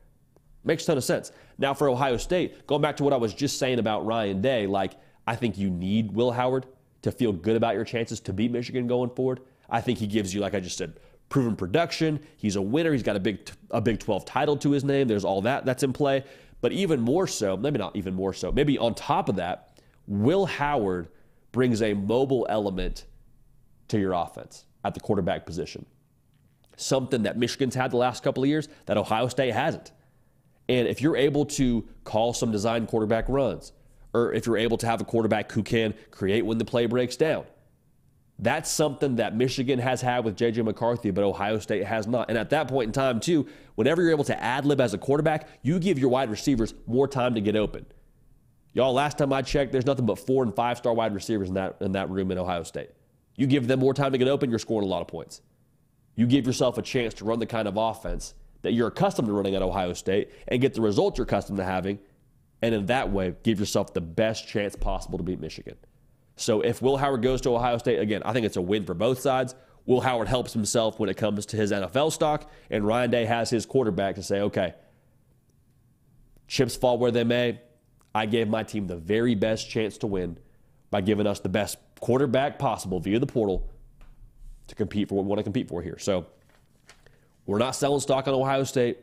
Makes 0.64 0.84
a 0.84 0.86
ton 0.86 0.96
of 0.96 1.04
sense. 1.04 1.32
Now 1.58 1.74
for 1.74 1.88
Ohio 1.88 2.16
State, 2.16 2.66
going 2.66 2.82
back 2.82 2.96
to 2.96 3.04
what 3.04 3.12
I 3.12 3.16
was 3.16 3.34
just 3.34 3.58
saying 3.58 3.78
about 3.78 4.06
Ryan 4.06 4.40
Day, 4.40 4.66
like 4.66 4.94
I 5.26 5.36
think 5.36 5.58
you 5.58 5.70
need 5.70 6.12
Will 6.12 6.32
Howard 6.32 6.66
to 7.02 7.12
feel 7.12 7.32
good 7.32 7.56
about 7.56 7.74
your 7.74 7.84
chances 7.84 8.20
to 8.20 8.32
beat 8.32 8.50
Michigan 8.50 8.86
going 8.86 9.10
forward. 9.10 9.40
I 9.68 9.80
think 9.80 9.98
he 9.98 10.06
gives 10.06 10.34
you, 10.34 10.40
like 10.40 10.54
I 10.54 10.60
just 10.60 10.78
said, 10.78 10.98
proven 11.28 11.56
production. 11.56 12.20
He's 12.36 12.56
a 12.56 12.62
winner. 12.62 12.92
He's 12.92 13.02
got 13.02 13.16
a 13.16 13.20
big 13.20 13.50
a 13.70 13.80
Big 13.80 13.98
12 13.98 14.24
title 14.24 14.56
to 14.58 14.70
his 14.70 14.84
name. 14.84 15.08
There's 15.08 15.24
all 15.24 15.42
that 15.42 15.64
that's 15.64 15.82
in 15.82 15.92
play. 15.92 16.24
But 16.60 16.72
even 16.72 17.00
more 17.00 17.26
so, 17.26 17.56
maybe 17.56 17.78
not 17.78 17.94
even 17.94 18.14
more 18.14 18.32
so, 18.32 18.50
maybe 18.50 18.78
on 18.78 18.94
top 18.94 19.28
of 19.28 19.36
that, 19.36 19.78
Will 20.06 20.46
Howard 20.46 21.08
brings 21.52 21.82
a 21.82 21.92
mobile 21.92 22.46
element 22.48 23.04
to 23.88 23.98
your 23.98 24.12
offense 24.12 24.64
at 24.82 24.94
the 24.94 25.00
quarterback 25.00 25.44
position. 25.44 25.84
Something 26.76 27.22
that 27.24 27.36
Michigan's 27.36 27.74
had 27.74 27.90
the 27.90 27.96
last 27.96 28.22
couple 28.22 28.42
of 28.42 28.48
years 28.48 28.68
that 28.86 28.96
Ohio 28.96 29.28
State 29.28 29.52
hasn't. 29.52 29.92
And 30.68 30.88
if 30.88 31.00
you're 31.00 31.16
able 31.16 31.44
to 31.46 31.86
call 32.04 32.32
some 32.32 32.50
design 32.50 32.86
quarterback 32.86 33.28
runs, 33.28 33.72
or 34.12 34.32
if 34.32 34.46
you're 34.46 34.56
able 34.56 34.78
to 34.78 34.86
have 34.86 35.00
a 35.00 35.04
quarterback 35.04 35.50
who 35.52 35.62
can 35.62 35.94
create 36.10 36.46
when 36.46 36.58
the 36.58 36.64
play 36.64 36.86
breaks 36.86 37.16
down, 37.16 37.44
that's 38.38 38.70
something 38.70 39.16
that 39.16 39.36
Michigan 39.36 39.78
has 39.78 40.00
had 40.00 40.24
with 40.24 40.36
J.J. 40.36 40.62
McCarthy, 40.62 41.10
but 41.10 41.22
Ohio 41.22 41.58
State 41.58 41.84
has 41.84 42.06
not. 42.06 42.28
And 42.28 42.36
at 42.36 42.50
that 42.50 42.68
point 42.68 42.88
in 42.88 42.92
time, 42.92 43.20
too, 43.20 43.46
whenever 43.76 44.02
you're 44.02 44.10
able 44.10 44.24
to 44.24 44.42
ad 44.42 44.64
lib 44.66 44.80
as 44.80 44.92
a 44.92 44.98
quarterback, 44.98 45.48
you 45.62 45.78
give 45.78 45.98
your 45.98 46.08
wide 46.08 46.30
receivers 46.30 46.74
more 46.86 47.06
time 47.06 47.34
to 47.34 47.40
get 47.40 47.54
open. 47.54 47.86
Y'all, 48.72 48.92
last 48.92 49.18
time 49.18 49.32
I 49.32 49.42
checked, 49.42 49.70
there's 49.70 49.86
nothing 49.86 50.04
but 50.04 50.18
four 50.18 50.42
and 50.42 50.54
five 50.54 50.78
star 50.78 50.92
wide 50.92 51.14
receivers 51.14 51.48
in 51.48 51.54
that, 51.54 51.76
in 51.80 51.92
that 51.92 52.10
room 52.10 52.32
in 52.32 52.38
Ohio 52.38 52.64
State. 52.64 52.90
You 53.36 53.46
give 53.46 53.68
them 53.68 53.78
more 53.78 53.94
time 53.94 54.12
to 54.12 54.18
get 54.18 54.26
open, 54.26 54.50
you're 54.50 54.58
scoring 54.58 54.86
a 54.86 54.90
lot 54.90 55.00
of 55.00 55.08
points. 55.08 55.40
You 56.16 56.26
give 56.26 56.46
yourself 56.46 56.76
a 56.76 56.82
chance 56.82 57.14
to 57.14 57.24
run 57.24 57.38
the 57.38 57.46
kind 57.46 57.68
of 57.68 57.76
offense 57.76 58.34
that 58.64 58.72
you're 58.72 58.88
accustomed 58.88 59.28
to 59.28 59.32
running 59.32 59.54
at 59.54 59.62
Ohio 59.62 59.92
State 59.92 60.32
and 60.48 60.60
get 60.60 60.74
the 60.74 60.80
results 60.80 61.18
you're 61.18 61.26
accustomed 61.26 61.58
to 61.58 61.64
having. 61.64 61.98
And 62.62 62.74
in 62.74 62.86
that 62.86 63.12
way, 63.12 63.34
give 63.42 63.60
yourself 63.60 63.92
the 63.92 64.00
best 64.00 64.48
chance 64.48 64.74
possible 64.74 65.18
to 65.18 65.24
beat 65.24 65.38
Michigan. 65.38 65.76
So 66.36 66.62
if 66.62 66.82
Will 66.82 66.96
Howard 66.96 67.22
goes 67.22 67.40
to 67.42 67.54
Ohio 67.54 67.78
State, 67.78 67.98
again, 68.00 68.22
I 68.24 68.32
think 68.32 68.46
it's 68.46 68.56
a 68.56 68.62
win 68.62 68.84
for 68.84 68.94
both 68.94 69.20
sides. 69.20 69.54
Will 69.86 70.00
Howard 70.00 70.28
helps 70.28 70.54
himself 70.54 70.98
when 70.98 71.10
it 71.10 71.16
comes 71.16 71.44
to 71.46 71.56
his 71.58 71.70
NFL 71.70 72.10
stock, 72.10 72.50
and 72.70 72.86
Ryan 72.86 73.10
Day 73.10 73.26
has 73.26 73.50
his 73.50 73.66
quarterback 73.66 74.14
to 74.14 74.22
say, 74.22 74.40
okay, 74.40 74.74
chips 76.48 76.74
fall 76.74 76.98
where 76.98 77.10
they 77.10 77.24
may. 77.24 77.60
I 78.14 78.24
gave 78.24 78.48
my 78.48 78.62
team 78.62 78.86
the 78.86 78.96
very 78.96 79.34
best 79.34 79.68
chance 79.68 79.98
to 79.98 80.06
win 80.06 80.38
by 80.90 81.02
giving 81.02 81.26
us 81.26 81.40
the 81.40 81.50
best 81.50 81.76
quarterback 82.00 82.58
possible 82.58 82.98
via 82.98 83.18
the 83.18 83.26
portal 83.26 83.68
to 84.68 84.74
compete 84.74 85.10
for 85.10 85.16
what 85.16 85.24
we 85.24 85.28
want 85.28 85.38
to 85.40 85.44
compete 85.44 85.68
for 85.68 85.82
here. 85.82 85.98
So 85.98 86.26
we're 87.46 87.58
not 87.58 87.72
selling 87.76 88.00
stock 88.00 88.26
on 88.28 88.34
Ohio 88.34 88.64
State. 88.64 88.98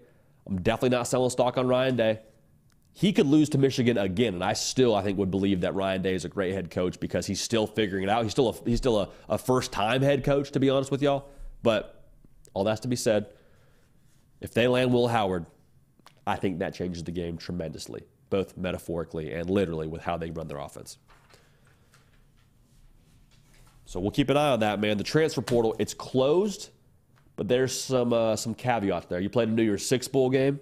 I'm 0.47 0.61
definitely 0.61 0.95
not 0.97 1.07
selling 1.07 1.29
stock 1.29 1.57
on 1.57 1.67
Ryan 1.67 1.95
Day. 1.95 2.19
He 2.93 3.13
could 3.13 3.27
lose 3.27 3.49
to 3.49 3.57
Michigan 3.57 3.97
again, 3.97 4.33
and 4.33 4.43
I 4.43 4.53
still, 4.53 4.95
I 4.95 5.01
think, 5.01 5.17
would 5.17 5.31
believe 5.31 5.61
that 5.61 5.75
Ryan 5.75 6.01
Day 6.01 6.13
is 6.13 6.25
a 6.25 6.29
great 6.29 6.53
head 6.53 6.69
coach 6.69 6.99
because 6.99 7.25
he's 7.25 7.39
still 7.39 7.65
figuring 7.65 8.03
it 8.03 8.09
out. 8.09 8.23
He's 8.23 8.33
still 8.33 8.49
a, 8.49 8.69
he's 8.69 8.79
still 8.79 8.99
a, 8.99 9.09
a 9.29 9.37
first-time 9.37 10.01
head 10.01 10.23
coach, 10.23 10.51
to 10.51 10.59
be 10.59 10.69
honest 10.69 10.91
with 10.91 11.01
y'all. 11.01 11.25
But 11.63 12.03
all 12.53 12.63
that's 12.63 12.81
to 12.81 12.87
be 12.87 12.95
said. 12.95 13.27
If 14.41 14.53
they 14.53 14.67
land 14.67 14.91
Will 14.91 15.07
Howard, 15.07 15.45
I 16.25 16.35
think 16.35 16.59
that 16.59 16.73
changes 16.73 17.03
the 17.03 17.11
game 17.11 17.37
tremendously, 17.37 18.03
both 18.29 18.57
metaphorically 18.57 19.33
and 19.33 19.49
literally 19.49 19.87
with 19.87 20.01
how 20.01 20.17
they 20.17 20.31
run 20.31 20.47
their 20.47 20.57
offense. 20.57 20.97
So 23.85 23.99
we'll 23.99 24.11
keep 24.11 24.29
an 24.29 24.37
eye 24.37 24.49
on 24.49 24.61
that, 24.61 24.79
man. 24.79 24.97
The 24.97 25.03
transfer 25.03 25.41
portal, 25.41 25.75
it's 25.77 25.93
closed, 25.93 26.69
but 27.41 27.47
there's 27.47 27.73
some 27.81 28.13
uh, 28.13 28.35
some 28.35 28.53
caveats 28.53 29.07
there. 29.07 29.19
You 29.19 29.27
played 29.27 29.47
a 29.47 29.51
New 29.51 29.63
Year's 29.63 29.83
Six 29.83 30.07
bowl 30.07 30.29
game 30.29 30.59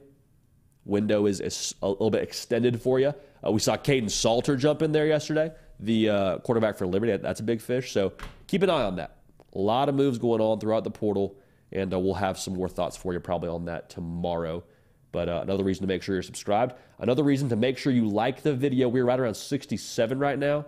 window 0.85 1.25
is, 1.25 1.41
is 1.41 1.75
a 1.81 1.89
little 1.89 2.09
bit 2.09 2.23
extended 2.23 2.81
for 2.81 3.01
you. 3.01 3.13
Uh, 3.45 3.51
we 3.51 3.59
saw 3.59 3.75
Kaidon 3.75 4.09
Salter 4.09 4.55
jump 4.55 4.81
in 4.81 4.93
there 4.93 5.05
yesterday, 5.05 5.51
the 5.81 6.09
uh, 6.09 6.37
quarterback 6.37 6.77
for 6.77 6.87
Liberty. 6.87 7.17
That's 7.17 7.41
a 7.41 7.43
big 7.43 7.59
fish. 7.59 7.91
So 7.91 8.13
keep 8.47 8.63
an 8.63 8.69
eye 8.69 8.83
on 8.83 8.95
that. 8.95 9.17
A 9.55 9.59
lot 9.59 9.89
of 9.89 9.95
moves 9.95 10.17
going 10.17 10.39
on 10.39 10.61
throughout 10.61 10.85
the 10.85 10.89
portal, 10.89 11.35
and 11.73 11.93
uh, 11.93 11.99
we'll 11.99 12.13
have 12.13 12.39
some 12.39 12.53
more 12.53 12.69
thoughts 12.69 12.95
for 12.95 13.11
you 13.11 13.19
probably 13.19 13.49
on 13.49 13.65
that 13.65 13.89
tomorrow. 13.89 14.63
But 15.11 15.27
uh, 15.27 15.41
another 15.43 15.65
reason 15.65 15.81
to 15.81 15.87
make 15.87 16.01
sure 16.01 16.15
you're 16.15 16.23
subscribed. 16.23 16.75
Another 16.99 17.23
reason 17.23 17.49
to 17.49 17.57
make 17.57 17.77
sure 17.77 17.91
you 17.91 18.07
like 18.07 18.41
the 18.41 18.53
video. 18.53 18.87
We're 18.87 19.03
right 19.03 19.19
around 19.19 19.35
67 19.35 20.17
right 20.17 20.39
now. 20.39 20.65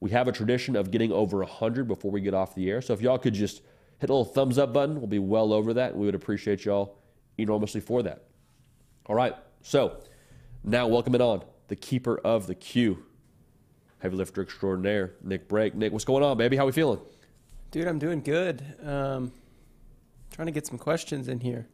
We 0.00 0.10
have 0.10 0.28
a 0.28 0.32
tradition 0.32 0.76
of 0.76 0.90
getting 0.90 1.10
over 1.12 1.38
100 1.38 1.88
before 1.88 2.10
we 2.10 2.20
get 2.20 2.34
off 2.34 2.54
the 2.54 2.68
air. 2.68 2.82
So 2.82 2.92
if 2.92 3.00
y'all 3.00 3.16
could 3.16 3.32
just 3.32 3.62
hit 4.00 4.10
a 4.10 4.12
little 4.12 4.24
thumbs 4.24 4.58
up 4.58 4.72
button, 4.72 4.96
we'll 4.96 5.06
be 5.06 5.18
well 5.18 5.52
over 5.52 5.74
that. 5.74 5.96
We 5.96 6.06
would 6.06 6.14
appreciate 6.14 6.64
y'all 6.64 6.96
enormously 7.38 7.80
for 7.80 8.02
that. 8.02 8.24
All 9.06 9.14
right, 9.14 9.34
so 9.62 9.98
now 10.64 10.86
welcoming 10.86 11.20
on 11.20 11.42
the 11.68 11.76
keeper 11.76 12.18
of 12.24 12.46
the 12.46 12.54
queue, 12.54 13.04
heavy 13.98 14.16
lifter 14.16 14.42
extraordinaire, 14.42 15.14
Nick 15.22 15.48
Brake. 15.48 15.74
Nick, 15.74 15.92
what's 15.92 16.04
going 16.04 16.24
on, 16.24 16.36
baby? 16.36 16.56
How 16.56 16.66
we 16.66 16.72
feeling? 16.72 17.00
Dude, 17.70 17.86
I'm 17.86 17.98
doing 17.98 18.20
good. 18.20 18.62
Um, 18.82 19.32
trying 20.32 20.46
to 20.46 20.52
get 20.52 20.66
some 20.66 20.78
questions 20.78 21.28
in 21.28 21.40
here. 21.40 21.68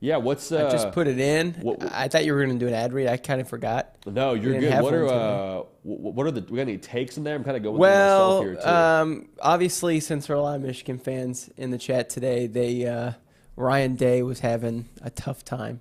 Yeah, 0.00 0.16
what's 0.16 0.50
uh, 0.50 0.66
I 0.66 0.70
just 0.70 0.92
put 0.92 1.06
it 1.06 1.18
in. 1.18 1.52
What, 1.54 1.78
what, 1.78 1.92
I 1.92 2.08
thought 2.08 2.24
you 2.24 2.32
were 2.32 2.42
going 2.42 2.58
to 2.58 2.64
do 2.64 2.68
an 2.68 2.74
ad 2.74 2.94
read. 2.94 3.06
I 3.06 3.18
kind 3.18 3.38
of 3.38 3.48
forgot. 3.48 3.96
No, 4.06 4.32
you're 4.32 4.58
good. 4.58 4.82
What 4.82 4.94
are 4.94 5.06
uh, 5.06 5.62
what 5.82 6.26
are 6.26 6.30
the? 6.30 6.40
We 6.40 6.56
got 6.56 6.62
any 6.62 6.78
takes 6.78 7.18
in 7.18 7.24
there? 7.24 7.34
I'm 7.34 7.44
kind 7.44 7.56
of 7.56 7.62
going 7.62 7.76
well, 7.76 8.42
here 8.42 8.54
too. 8.54 8.66
Um, 8.66 9.28
obviously, 9.42 10.00
since 10.00 10.26
there 10.26 10.36
are 10.36 10.38
a 10.38 10.42
lot 10.42 10.56
of 10.56 10.62
Michigan 10.62 10.98
fans 10.98 11.50
in 11.58 11.70
the 11.70 11.76
chat 11.76 12.08
today, 12.08 12.46
they 12.46 12.86
uh, 12.86 13.12
Ryan 13.56 13.94
Day 13.94 14.22
was 14.22 14.40
having 14.40 14.88
a 15.02 15.10
tough 15.10 15.44
time 15.44 15.80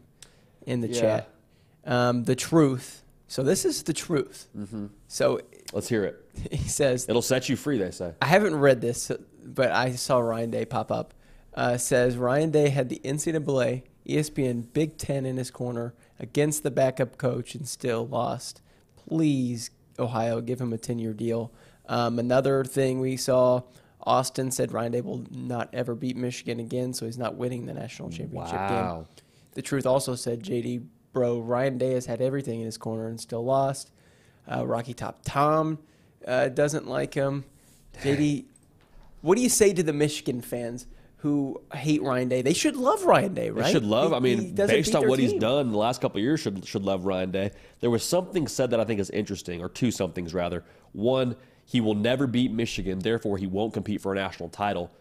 in 0.66 0.82
the 0.82 0.90
yeah. 0.90 1.02
chat. 1.02 1.30
Um, 1.86 2.26
the 2.26 2.36
truth. 2.36 3.04
So 3.28 3.44
this 3.44 3.64
is 3.64 3.84
the 3.84 3.94
truth. 3.94 4.48
Mm-hmm. 4.58 4.88
So 5.08 5.40
let's 5.72 5.88
hear 5.88 6.04
it. 6.04 6.26
He 6.52 6.70
says 6.70 7.08
it'll 7.08 7.22
set 7.22 7.48
you 7.48 7.56
free. 7.56 7.78
They 7.78 7.92
say. 7.92 8.14
I 8.22 8.26
haven't 8.26 8.56
read 8.56 8.82
this, 8.82 9.12
but 9.46 9.72
I 9.72 9.94
saw 9.94 10.20
Ryan 10.20 10.52
Day 10.52 10.66
pop 10.66 10.92
up. 10.92 11.14
Uh, 11.54 11.78
says 11.78 12.16
Ryan 12.18 12.52
Day 12.52 12.70
had 12.70 12.90
the 12.90 13.02
NCAA, 13.04 13.84
ESPN, 14.10 14.66
Big 14.74 14.98
Ten 14.98 15.26
in 15.26 15.38
his 15.38 15.52
corner 15.52 15.94
against 16.20 16.64
the 16.64 16.72
backup 16.72 17.18
coach 17.18 17.56
and 17.56 17.68
still 17.68 18.08
lost. 18.08 18.62
Please, 18.96 19.72
Ohio, 19.98 20.42
give 20.42 20.60
him 20.60 20.74
a 20.74 20.78
ten-year 20.78 21.14
deal. 21.14 21.52
Um, 21.88 22.20
another 22.20 22.64
thing 22.64 23.00
we 23.00 23.18
saw. 23.18 23.64
Austin 24.04 24.50
said 24.50 24.72
Ryan 24.72 24.92
Day 24.94 25.02
will 25.02 25.26
not 25.30 25.70
ever 25.74 25.94
beat 25.94 26.16
Michigan 26.16 26.60
again, 26.60 26.94
so 26.94 27.06
he's 27.06 27.18
not 27.18 27.36
winning 27.36 27.66
the 27.66 27.74
national 27.74 28.10
championship 28.10 28.54
wow. 28.54 28.96
game. 28.96 29.26
The 29.54 29.62
Truth 29.62 29.86
also 29.86 30.16
said 30.16 30.42
JD 30.42 30.86
Bro 31.12 31.40
Ryan 31.42 31.78
Day 31.78 31.94
has 31.94 32.06
had 32.06 32.22
everything 32.22 32.60
in 32.60 32.66
his 32.66 32.78
corner 32.78 33.08
and 33.08 33.20
still 33.20 33.44
lost. 33.44 33.92
Uh, 34.50 34.66
Rocky 34.66 34.94
Top 34.94 35.20
Tom 35.24 35.80
uh, 36.26 36.50
doesn't 36.50 36.88
like 36.88 37.14
him. 37.14 37.44
JD, 38.02 38.46
what 39.22 39.36
do 39.36 39.42
you 39.42 39.50
say 39.50 39.74
to 39.74 39.84
the 39.84 39.94
Michigan 39.94 40.42
fans 40.42 40.88
who 41.20 41.62
hate 41.74 42.02
Ryan 42.02 42.30
Day? 42.30 42.42
They 42.42 42.54
should 42.54 42.78
love 42.78 43.04
Ryan 43.04 43.34
Day, 43.34 43.50
right? 43.50 43.66
They 43.66 43.72
should 43.74 43.86
love. 43.86 44.12
He, 44.12 44.16
I 44.16 44.20
mean, 44.20 44.56
based 44.56 44.96
on 44.96 45.08
what 45.08 45.18
team. 45.18 45.30
he's 45.30 45.40
done 45.40 45.72
the 45.72 45.78
last 45.78 46.02
couple 46.02 46.22
years, 46.22 46.40
should 46.40 46.66
should 46.66 46.84
love 46.84 47.06
Ryan 47.06 47.32
Day. 47.32 47.52
There 47.82 47.90
was 47.90 48.04
something 48.04 48.48
said 48.48 48.72
that 48.72 48.80
I 48.80 48.86
think 48.86 49.00
is 49.00 49.10
interesting, 49.10 49.62
or 49.62 49.70
two 49.70 49.92
somethings 49.92 50.34
rather. 50.34 50.64
One, 50.94 51.36
he 51.66 51.82
will 51.82 51.96
never 51.96 52.26
beat 52.26 52.52
Michigan, 52.52 53.00
therefore 53.00 53.38
he 53.38 53.48
won't 53.48 53.74
compete 53.74 54.02
for 54.02 54.14
a 54.14 54.16
national 54.16 54.50
title. 54.50 54.92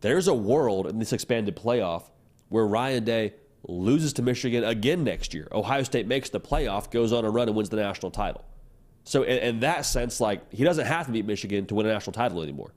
There's 0.00 0.28
a 0.28 0.34
world 0.34 0.86
in 0.86 0.98
this 0.98 1.12
expanded 1.12 1.56
playoff 1.56 2.10
where 2.48 2.66
Ryan 2.66 3.04
Day 3.04 3.34
loses 3.68 4.12
to 4.14 4.22
Michigan 4.22 4.64
again 4.64 5.04
next 5.04 5.34
year. 5.34 5.48
Ohio 5.52 5.82
State 5.82 6.06
makes 6.06 6.30
the 6.30 6.40
playoff, 6.40 6.90
goes 6.90 7.12
on 7.12 7.24
a 7.24 7.30
run, 7.30 7.48
and 7.48 7.56
wins 7.56 7.68
the 7.68 7.76
national 7.76 8.10
title. 8.10 8.44
So, 9.04 9.22
in, 9.22 9.38
in, 9.38 9.60
that 9.60 9.86
sense, 9.86 10.20
like 10.20 10.52
he 10.52 10.64
doesn't 10.64 10.86
have 10.86 11.06
to 11.06 11.12
beat 11.12 11.26
Michigan 11.26 11.66
to 11.66 11.74
win 11.74 11.86
a 11.86 11.92
national 11.92 12.12
title 12.12 12.42
anymore. 12.42 12.72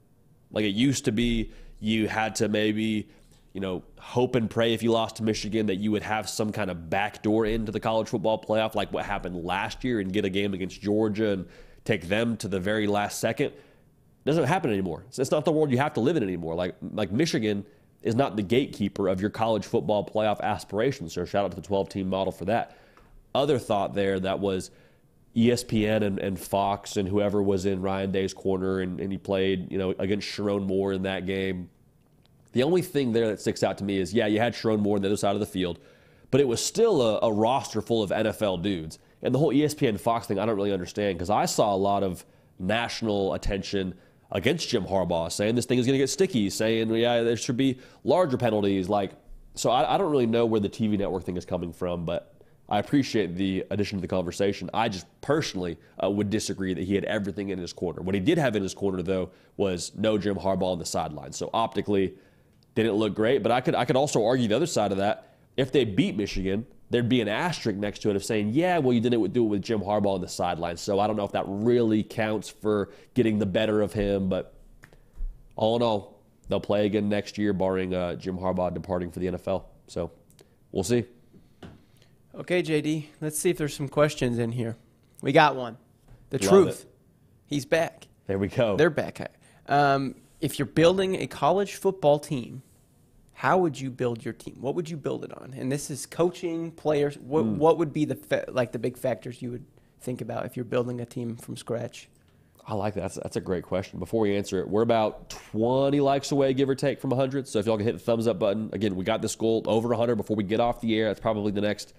Like 0.52 0.66
it 0.66 0.76
used 0.76 1.06
to 1.06 1.12
be, 1.12 1.52
you 1.80 2.08
had 2.08 2.36
to 2.36 2.48
maybe, 2.48 3.08
you 3.54 3.62
know, 3.62 3.84
hope 4.00 4.36
and 4.36 4.50
pray 4.50 4.74
if 4.74 4.84
you 4.84 4.92
lost 4.92 5.18
to 5.18 5.24
Michigan 5.24 5.68
that 5.68 5.76
you 5.76 5.92
would 5.92 6.04
have 6.04 6.30
some 6.30 6.52
kind 6.52 6.70
of 6.70 6.90
backdoor 6.90 7.46
into 7.46 7.72
the 7.72 7.80
college 7.80 8.10
football 8.10 8.42
playoff, 8.42 8.76
like 8.76 8.92
what 8.92 9.06
happened 9.06 9.44
last 9.44 9.84
year, 9.84 10.00
and 10.00 10.12
get 10.12 10.26
a 10.26 10.30
game 10.30 10.54
against 10.54 10.82
Georgia 10.82 11.32
and 11.32 11.48
take 11.86 12.08
them 12.08 12.38
to 12.38 12.48
the 12.48 12.60
very 12.60 12.88
last 12.88 13.20
second. 13.20 13.48
It 13.48 14.26
doesn't 14.26 14.46
happen 14.46 14.72
anymore. 14.72 15.06
It's 15.08 15.32
not 15.32 15.46
the 15.46 15.52
world 15.52 15.72
you 15.72 15.78
have 15.78 15.94
to 15.94 16.02
live 16.02 16.18
in 16.18 16.24
anymore. 16.24 16.56
Like 16.56 16.76
like 16.94 17.12
Michigan 17.12 17.66
is 18.02 18.16
not 18.16 18.36
the 18.36 18.44
gatekeeper 18.44 19.08
of 19.08 19.20
your 19.20 19.30
college 19.30 19.66
football 19.66 20.06
playoff 20.06 20.40
aspirations. 20.42 21.14
So 21.14 21.26
shout 21.26 21.46
out 21.46 21.52
to 21.52 21.56
the 21.56 21.62
12 21.62 21.90
team 21.90 22.10
model 22.10 22.32
for 22.32 22.46
that. 22.46 22.78
Other 23.36 23.60
thought 23.60 23.94
there 23.94 24.20
that 24.20 24.40
was 24.40 24.72
ESPN 25.36 26.04
and, 26.04 26.20
and 26.20 26.40
Fox 26.40 26.98
and 26.98 27.08
whoever 27.08 27.42
was 27.42 27.66
in 27.66 27.82
Ryan 27.82 28.12
Day's 28.12 28.34
corner 28.34 28.80
and, 28.80 29.00
and 29.00 29.12
he 29.12 29.18
played, 29.18 29.72
you 29.72 29.78
know, 29.78 29.94
against 30.00 30.28
Sherrone 30.28 30.66
Moore 30.66 30.94
in 30.94 31.04
that 31.04 31.26
game. 31.26 31.70
The 32.52 32.64
only 32.64 32.82
thing 32.82 33.14
there 33.14 33.28
that 33.28 33.40
sticks 33.40 33.62
out 33.62 33.78
to 33.78 33.84
me 33.84 34.00
is, 34.00 34.14
yeah, 34.14 34.26
you 34.26 34.40
had 34.40 34.54
Sherrone 34.54 34.80
Moore 34.80 34.96
on 34.96 35.02
the 35.02 35.08
other 35.08 35.18
side 35.18 35.36
of 35.36 35.40
the 35.40 35.46
field, 35.46 35.80
but 36.32 36.42
it 36.42 36.48
was 36.48 36.64
still 36.64 37.02
a, 37.02 37.20
a 37.22 37.32
roster 37.32 37.82
full 37.82 38.02
of 38.02 38.10
NFL 38.10 38.64
dudes. 38.64 38.98
And 39.22 39.36
the 39.36 39.40
whole 39.40 39.54
ESPN 39.54 40.00
Fox 40.00 40.28
thing, 40.28 40.40
I 40.40 40.46
don't 40.46 40.56
really 40.56 40.74
understand 40.74 41.18
because 41.18 41.30
I 41.30 41.46
saw 41.46 41.76
a 41.76 41.78
lot 41.78 42.04
of 42.04 42.26
national 42.60 43.34
attention– 43.34 43.96
against 44.32 44.70
Jim 44.70 44.86
Harbaugh, 44.86 45.32
saying 45.32 45.56
this 45.56 45.66
thing 45.66 45.80
is 45.80 45.86
going 45.86 45.94
to 45.94 46.00
get 46.00 46.10
sticky, 46.10 46.50
saying, 46.50 46.94
yeah, 46.94 47.22
there 47.22 47.38
should 47.38 47.58
be 47.58 47.80
larger 48.04 48.38
penalties. 48.38 48.90
Like, 48.90 49.12
so 49.56 49.72
I, 49.72 49.96
I, 49.96 49.98
don't 49.98 50.12
really 50.12 50.28
know 50.28 50.46
where 50.46 50.60
the 50.60 50.70
TV 50.70 50.98
network 50.98 51.24
thing 51.24 51.38
is 51.38 51.46
coming 51.46 51.74
from, 51.74 52.06
but 52.06 52.34
I 52.70 52.78
appreciate 52.80 53.36
the 53.36 53.66
addition 53.72 53.98
to 53.98 54.02
the 54.02 54.08
conversation. 54.08 54.70
I 54.74 54.90
just 54.90 55.08
personally 55.22 55.78
uh, 56.02 56.10
would 56.10 56.30
disagree 56.30 56.74
that 56.76 56.84
he 56.84 56.94
had 56.94 57.04
everything 57.06 57.50
in 57.50 57.58
his 57.58 57.74
corner. 57.74 58.02
What 58.02 58.14
he 58.14 58.22
did 58.22 58.38
have 58.38 58.56
in 58.56 58.62
his 58.62 58.76
corner, 58.76 59.02
though, 59.02 59.32
was 59.58 59.92
no 59.96 60.18
Jim 60.20 60.36
Harbaugh 60.36 60.74
on 60.74 60.80
the 60.80 60.86
sideline. 60.86 61.34
So 61.34 61.50
optically, 61.52 62.14
didn't 62.76 62.94
look 62.94 63.16
great. 63.16 63.44
But 63.44 63.52
I 63.52 63.62
could 63.62 63.76
I 63.76 63.86
could 63.86 63.96
also 63.96 64.26
argue 64.26 64.48
the 64.48 64.56
other 64.56 64.68
side 64.68 64.92
of 64.92 65.00
that. 65.00 65.36
If 65.58 65.72
they 65.72 65.84
beat 65.84 66.16
Michigan, 66.16 66.66
there'd 66.90 67.10
be 67.10 67.22
an 67.22 67.28
asterisk 67.28 67.78
next 67.78 68.00
to 68.00 68.10
it 68.10 68.16
of 68.16 68.24
saying, 68.24 68.52
yeah, 68.54 68.78
well, 68.78 68.94
you 68.94 69.02
didn't 69.02 69.34
do 69.34 69.44
it 69.44 69.48
with 69.48 69.62
Jim 69.62 69.80
Harbaugh 69.80 70.16
on 70.16 70.22
the 70.22 70.28
sideline. 70.28 70.78
So 70.78 71.00
I 71.00 71.08
don't 71.08 71.16
know 71.16 71.26
if 71.26 71.34
that 71.34 71.46
really 71.48 72.04
counts 72.04 72.50
for 72.50 72.90
getting 73.14 73.40
the 73.40 73.46
better 73.46 73.82
of 73.82 73.94
him. 73.94 74.30
But 74.30 74.54
all 75.56 75.76
in 75.76 75.82
all, 75.82 76.22
they'll 76.48 76.60
play 76.60 76.86
again 76.86 77.10
next 77.10 77.38
year, 77.38 77.52
barring 77.52 77.94
uh, 77.94 78.16
Jim 78.16 78.38
Harbaugh 78.38 78.74
departing 78.74 79.12
for 79.12 79.20
the 79.20 79.28
NFL. 79.28 79.64
So 79.88 80.12
we'll 80.72 80.84
see. 80.84 81.06
Okay, 82.40 82.64
JD, 82.64 83.06
let's 83.22 83.38
see 83.38 83.50
if 83.50 83.58
there's 83.58 83.74
some 83.74 83.90
questions 83.90 84.38
in 84.40 84.52
here. 84.52 84.78
We 85.22 85.32
got 85.34 85.56
one. 85.56 85.78
The 86.30 86.38
Love 86.40 86.50
truth. 86.50 86.82
it. 86.84 86.92
He's 87.48 87.66
back. 87.66 88.08
There 88.28 88.38
we 88.40 88.48
go. 88.48 88.78
They're 88.78 88.90
back. 88.90 89.32
Um, 89.68 90.16
if 90.40 90.58
you're 90.58 90.66
building 90.66 91.16
a 91.16 91.28
college 91.28 91.76
football 91.76 92.18
team, 92.20 92.62
how 93.34 93.58
would 93.58 93.80
you 93.80 93.90
build 93.90 94.24
your 94.24 94.34
team? 94.34 94.58
What 94.62 94.76
would 94.76 94.90
you 94.90 94.96
build 94.96 95.26
it 95.26 95.34
on? 95.38 95.54
And 95.58 95.72
this 95.72 95.90
is 95.90 96.06
coaching, 96.06 96.72
players. 96.72 97.18
What 97.18 97.44
Hmm. 97.44 97.58
what 97.58 97.78
would 97.78 97.92
be 97.92 98.06
the 98.06 98.16
fa- 98.16 98.46
like 98.50 98.72
the 98.72 98.80
big 98.80 98.98
factors 98.98 99.42
you 99.42 99.52
would 99.52 99.66
think 100.02 100.22
about 100.22 100.46
if 100.46 100.56
you're 100.56 100.66
building 100.66 101.02
a 101.02 101.06
team 101.06 101.36
from 101.36 101.58
scratch? 101.58 102.08
I 102.68 102.74
like 102.76 102.94
that. 102.94 103.02
That's, 103.02 103.16
that's 103.16 103.36
a 103.36 103.42
great 103.42 103.64
question. 103.64 103.98
Before 104.00 104.22
we 104.22 104.36
answer 104.38 104.60
it, 104.60 104.70
we're 104.70 104.84
about 104.84 105.30
20 105.32 106.00
likes 106.02 106.32
away, 106.32 106.54
give 106.54 106.70
or 106.70 106.76
take, 106.76 107.00
from 107.02 107.10
100. 107.10 107.48
So 107.48 107.58
if 107.60 107.66
y'all 107.66 107.78
can 107.78 107.86
hit 107.86 107.94
the 107.94 108.00
thumbs 108.00 108.28
up 108.28 108.38
button, 108.38 108.70
again, 108.74 108.96
we 108.96 109.04
got 109.04 109.22
this 109.24 109.36
goal 109.36 109.64
over 109.66 109.90
100 109.90 110.16
before 110.16 110.36
we 110.38 110.44
get 110.44 110.60
off 110.60 110.80
the 110.80 110.96
air. 110.96 111.08
That's 111.08 111.20
probably 111.20 111.52
the 111.52 111.62
next 111.62 111.94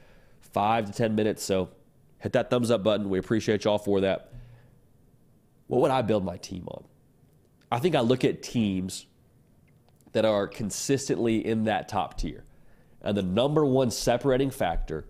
five 0.52 0.86
to 0.86 0.92
10 0.92 1.14
minutes. 1.14 1.42
So 1.42 1.70
hit 2.18 2.32
that 2.32 2.50
thumbs 2.50 2.70
up 2.70 2.82
button. 2.82 3.08
We 3.08 3.18
appreciate 3.18 3.64
y'all 3.64 3.78
for 3.78 4.00
that. 4.02 4.32
What 5.66 5.80
would 5.82 5.90
I 5.90 6.02
build 6.02 6.24
my 6.24 6.36
team 6.36 6.66
on? 6.68 6.84
I 7.70 7.78
think 7.78 7.94
I 7.94 8.00
look 8.00 8.24
at 8.24 8.42
teams 8.42 9.06
that 10.12 10.24
are 10.24 10.48
consistently 10.48 11.46
in 11.46 11.64
that 11.64 11.88
top 11.88 12.18
tier. 12.18 12.44
And 13.02 13.16
the 13.16 13.22
number 13.22 13.64
one 13.64 13.90
separating 13.90 14.50
factor 14.50 15.06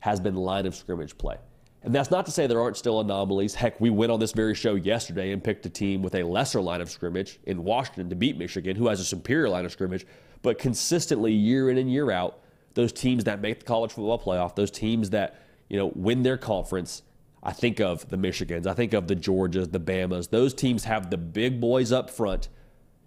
has 0.00 0.20
been 0.20 0.34
line 0.34 0.66
of 0.66 0.74
scrimmage 0.74 1.16
play. 1.16 1.36
And 1.82 1.94
that's 1.94 2.10
not 2.10 2.24
to 2.26 2.32
say 2.32 2.46
there 2.46 2.60
aren't 2.60 2.76
still 2.76 3.00
anomalies. 3.00 3.54
Heck, 3.54 3.80
we 3.80 3.90
went 3.90 4.10
on 4.10 4.18
this 4.18 4.32
very 4.32 4.54
show 4.54 4.74
yesterday 4.74 5.32
and 5.32 5.42
picked 5.42 5.66
a 5.66 5.70
team 5.70 6.02
with 6.02 6.14
a 6.14 6.22
lesser 6.22 6.60
line 6.60 6.80
of 6.80 6.90
scrimmage 6.90 7.40
in 7.44 7.62
Washington 7.62 8.08
to 8.08 8.16
beat 8.16 8.38
Michigan, 8.38 8.76
who 8.76 8.88
has 8.88 9.00
a 9.00 9.04
superior 9.04 9.48
line 9.48 9.64
of 9.64 9.72
scrimmage. 9.72 10.06
But 10.42 10.58
consistently, 10.58 11.32
year 11.32 11.70
in 11.70 11.76
and 11.76 11.90
year 11.90 12.10
out, 12.10 12.40
those 12.74 12.92
teams 12.92 13.24
that 13.24 13.40
make 13.40 13.60
the 13.60 13.64
college 13.64 13.92
football 13.92 14.18
playoff, 14.18 14.54
those 14.56 14.70
teams 14.70 15.10
that 15.10 15.40
you 15.68 15.76
know 15.78 15.92
win 15.94 16.22
their 16.22 16.36
conference, 16.36 17.02
I 17.42 17.52
think 17.52 17.80
of 17.80 18.08
the 18.08 18.16
Michigans, 18.16 18.66
I 18.66 18.74
think 18.74 18.92
of 18.92 19.08
the 19.08 19.16
Georgias, 19.16 19.70
the 19.72 19.80
Bamas. 19.80 20.30
Those 20.30 20.54
teams 20.54 20.84
have 20.84 21.10
the 21.10 21.18
big 21.18 21.60
boys 21.60 21.92
up 21.92 22.10
front 22.10 22.48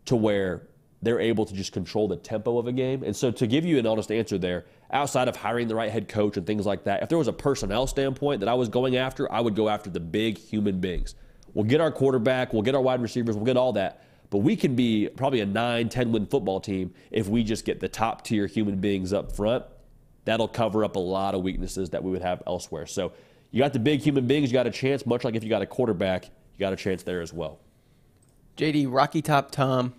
to 0.06 0.16
where 0.16 0.68
they're 1.02 1.20
able 1.20 1.46
to 1.46 1.54
just 1.54 1.74
control 1.74 2.08
the 2.08 2.16
tempo 2.16 2.58
of 2.58 2.68
a 2.68 2.72
game. 2.72 3.04
And 3.04 3.16
so, 3.16 3.32
to 3.32 3.48
give 3.48 3.66
you 3.66 3.78
an 3.78 3.86
honest 3.86 4.12
answer 4.12 4.38
there, 4.38 4.66
outside 4.92 5.28
of 5.28 5.36
hiring 5.36 5.68
the 5.68 5.76
right 5.76 5.92
head 5.92 6.08
coach 6.08 6.38
and 6.38 6.48
things 6.48 6.66
like 6.66 6.86
that, 6.86 7.04
if 7.04 7.10
there 7.10 7.18
was 7.18 7.28
a 7.28 7.34
personnel 7.34 7.88
standpoint 7.88 8.40
that 8.40 8.50
I 8.50 8.54
was 8.54 8.70
going 8.70 8.98
after, 8.98 9.32
I 9.32 9.42
would 9.42 9.56
go 9.56 9.70
after 9.70 9.90
the 9.90 10.00
big 10.00 10.38
human 10.38 10.80
beings. 10.80 11.16
We'll 11.54 11.66
get 11.66 11.82
our 11.82 11.92
quarterback, 11.92 12.54
we'll 12.54 12.62
get 12.62 12.76
our 12.76 12.82
wide 12.82 13.02
receivers, 13.02 13.36
we'll 13.36 13.46
get 13.46 13.58
all 13.58 13.74
that. 13.74 14.04
But 14.30 14.40
we 14.40 14.56
can 14.56 14.76
be 14.76 15.10
probably 15.16 15.40
a 15.40 15.46
9, 15.46 15.90
10 15.90 16.12
win 16.12 16.26
football 16.26 16.60
team 16.60 16.94
if 17.12 17.28
we 17.28 17.44
just 17.44 17.64
get 17.64 17.80
the 17.80 17.88
top 17.88 18.24
tier 18.24 18.48
human 18.48 18.80
beings 18.80 19.14
up 19.14 19.32
front. 19.32 19.64
That'll 20.26 20.50
cover 20.50 20.84
up 20.84 20.98
a 20.98 21.00
lot 21.00 21.36
of 21.36 21.42
weaknesses 21.42 21.92
that 21.92 22.04
we 22.04 22.12
would 22.12 22.22
have 22.22 22.44
elsewhere. 22.46 22.86
So, 22.86 23.14
you 23.52 23.62
got 23.62 23.74
the 23.74 23.80
big 23.80 24.02
human 24.02 24.28
beings, 24.28 24.50
you 24.50 24.54
got 24.54 24.68
a 24.68 24.72
chance, 24.72 25.06
much 25.06 25.24
like 25.24 25.36
if 25.36 25.44
you 25.44 25.50
got 25.50 25.62
a 25.62 25.66
quarterback, 25.66 26.26
you 26.26 26.60
got 26.60 26.74
a 26.74 26.76
chance 26.76 27.04
there 27.04 27.22
as 27.22 27.32
well. 27.32 27.60
JD 28.58 28.88
Rocky 28.92 29.22
Top 29.22 29.52
Tom 29.52 29.94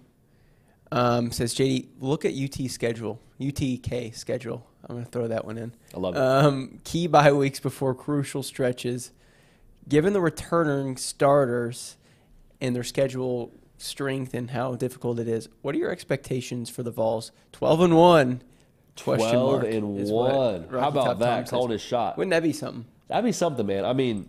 um, 0.90 1.30
says 1.30 1.54
JD, 1.54 1.86
look 2.00 2.24
at 2.24 2.34
UT 2.34 2.70
schedule, 2.70 3.20
UTK 3.40 4.14
schedule. 4.14 4.66
I'm 4.88 4.96
going 4.96 5.04
to 5.04 5.10
throw 5.10 5.28
that 5.28 5.44
one 5.44 5.58
in. 5.58 5.72
I 5.94 5.98
love 5.98 6.16
it. 6.16 6.20
Um, 6.20 6.80
key 6.84 7.06
bye 7.06 7.32
weeks 7.32 7.60
before 7.60 7.94
crucial 7.94 8.42
stretches. 8.42 9.12
Given 9.88 10.12
the 10.12 10.20
returning 10.20 10.96
starters 10.96 11.96
and 12.60 12.74
their 12.74 12.84
schedule 12.84 13.52
strength 13.78 14.34
and 14.34 14.50
how 14.50 14.74
difficult 14.74 15.18
it 15.18 15.28
is, 15.28 15.48
what 15.62 15.74
are 15.74 15.78
your 15.78 15.90
expectations 15.90 16.68
for 16.68 16.82
the 16.82 16.90
Vols? 16.90 17.32
12 17.52 17.80
and 17.80 17.96
1. 17.96 18.42
Question 19.02 19.30
12 19.30 19.62
mark 19.62 19.72
and 19.72 20.08
1. 20.10 20.68
How 20.70 20.88
about 20.88 21.18
that? 21.20 21.46
Says. 21.46 21.50
Calling 21.50 21.70
his 21.70 21.80
shot. 21.80 22.18
Wouldn't 22.18 22.32
that 22.32 22.42
be 22.42 22.52
something? 22.52 22.84
That'd 23.06 23.24
be 23.24 23.32
something, 23.32 23.64
man. 23.64 23.84
I 23.84 23.92
mean, 23.92 24.28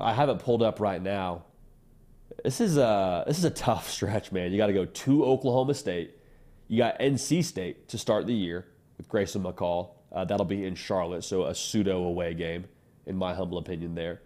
I 0.00 0.14
have 0.14 0.28
it 0.28 0.38
pulled 0.38 0.62
up 0.62 0.80
right 0.80 1.00
now. 1.00 1.44
This 2.42 2.60
is 2.60 2.76
a 2.78 3.24
this 3.26 3.38
is 3.38 3.44
a 3.44 3.50
tough 3.50 3.90
stretch, 3.90 4.32
man. 4.32 4.50
You 4.50 4.56
got 4.56 4.66
to 4.66 4.72
go 4.72 4.86
to 4.86 5.24
Oklahoma 5.24 5.74
State. 5.74 6.16
You 6.66 6.78
got 6.78 6.98
NC 6.98 7.44
State 7.44 7.88
to 7.88 7.98
start 7.98 8.26
the 8.26 8.34
year 8.34 8.66
with 8.96 9.08
Grayson 9.08 9.42
McCall. 9.42 9.90
Uh, 10.10 10.24
that'll 10.24 10.46
be 10.46 10.64
in 10.64 10.74
Charlotte, 10.74 11.22
so 11.22 11.44
a 11.44 11.54
pseudo 11.54 12.02
away 12.04 12.34
game, 12.34 12.64
in 13.06 13.16
my 13.16 13.34
humble 13.34 13.58
opinion. 13.58 13.94
There. 13.94 14.22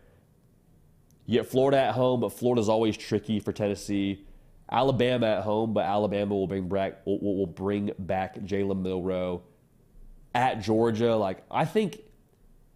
You 1.26 1.40
get 1.40 1.48
Florida 1.48 1.78
at 1.78 1.94
home, 1.94 2.20
but 2.20 2.30
Florida's 2.30 2.68
always 2.68 2.96
tricky 2.96 3.40
for 3.40 3.52
Tennessee. 3.52 4.24
Alabama 4.70 5.26
at 5.26 5.42
home, 5.42 5.72
but 5.72 5.84
Alabama 5.84 6.34
will 6.34 6.46
bring 6.46 6.68
back 6.68 7.04
will, 7.04 7.20
will 7.20 7.46
bring 7.46 7.92
back 7.98 8.36
Jalen 8.40 8.82
Milroe. 8.82 9.42
At 10.34 10.60
Georgia, 10.60 11.16
like 11.16 11.42
I 11.50 11.64
think 11.64 12.00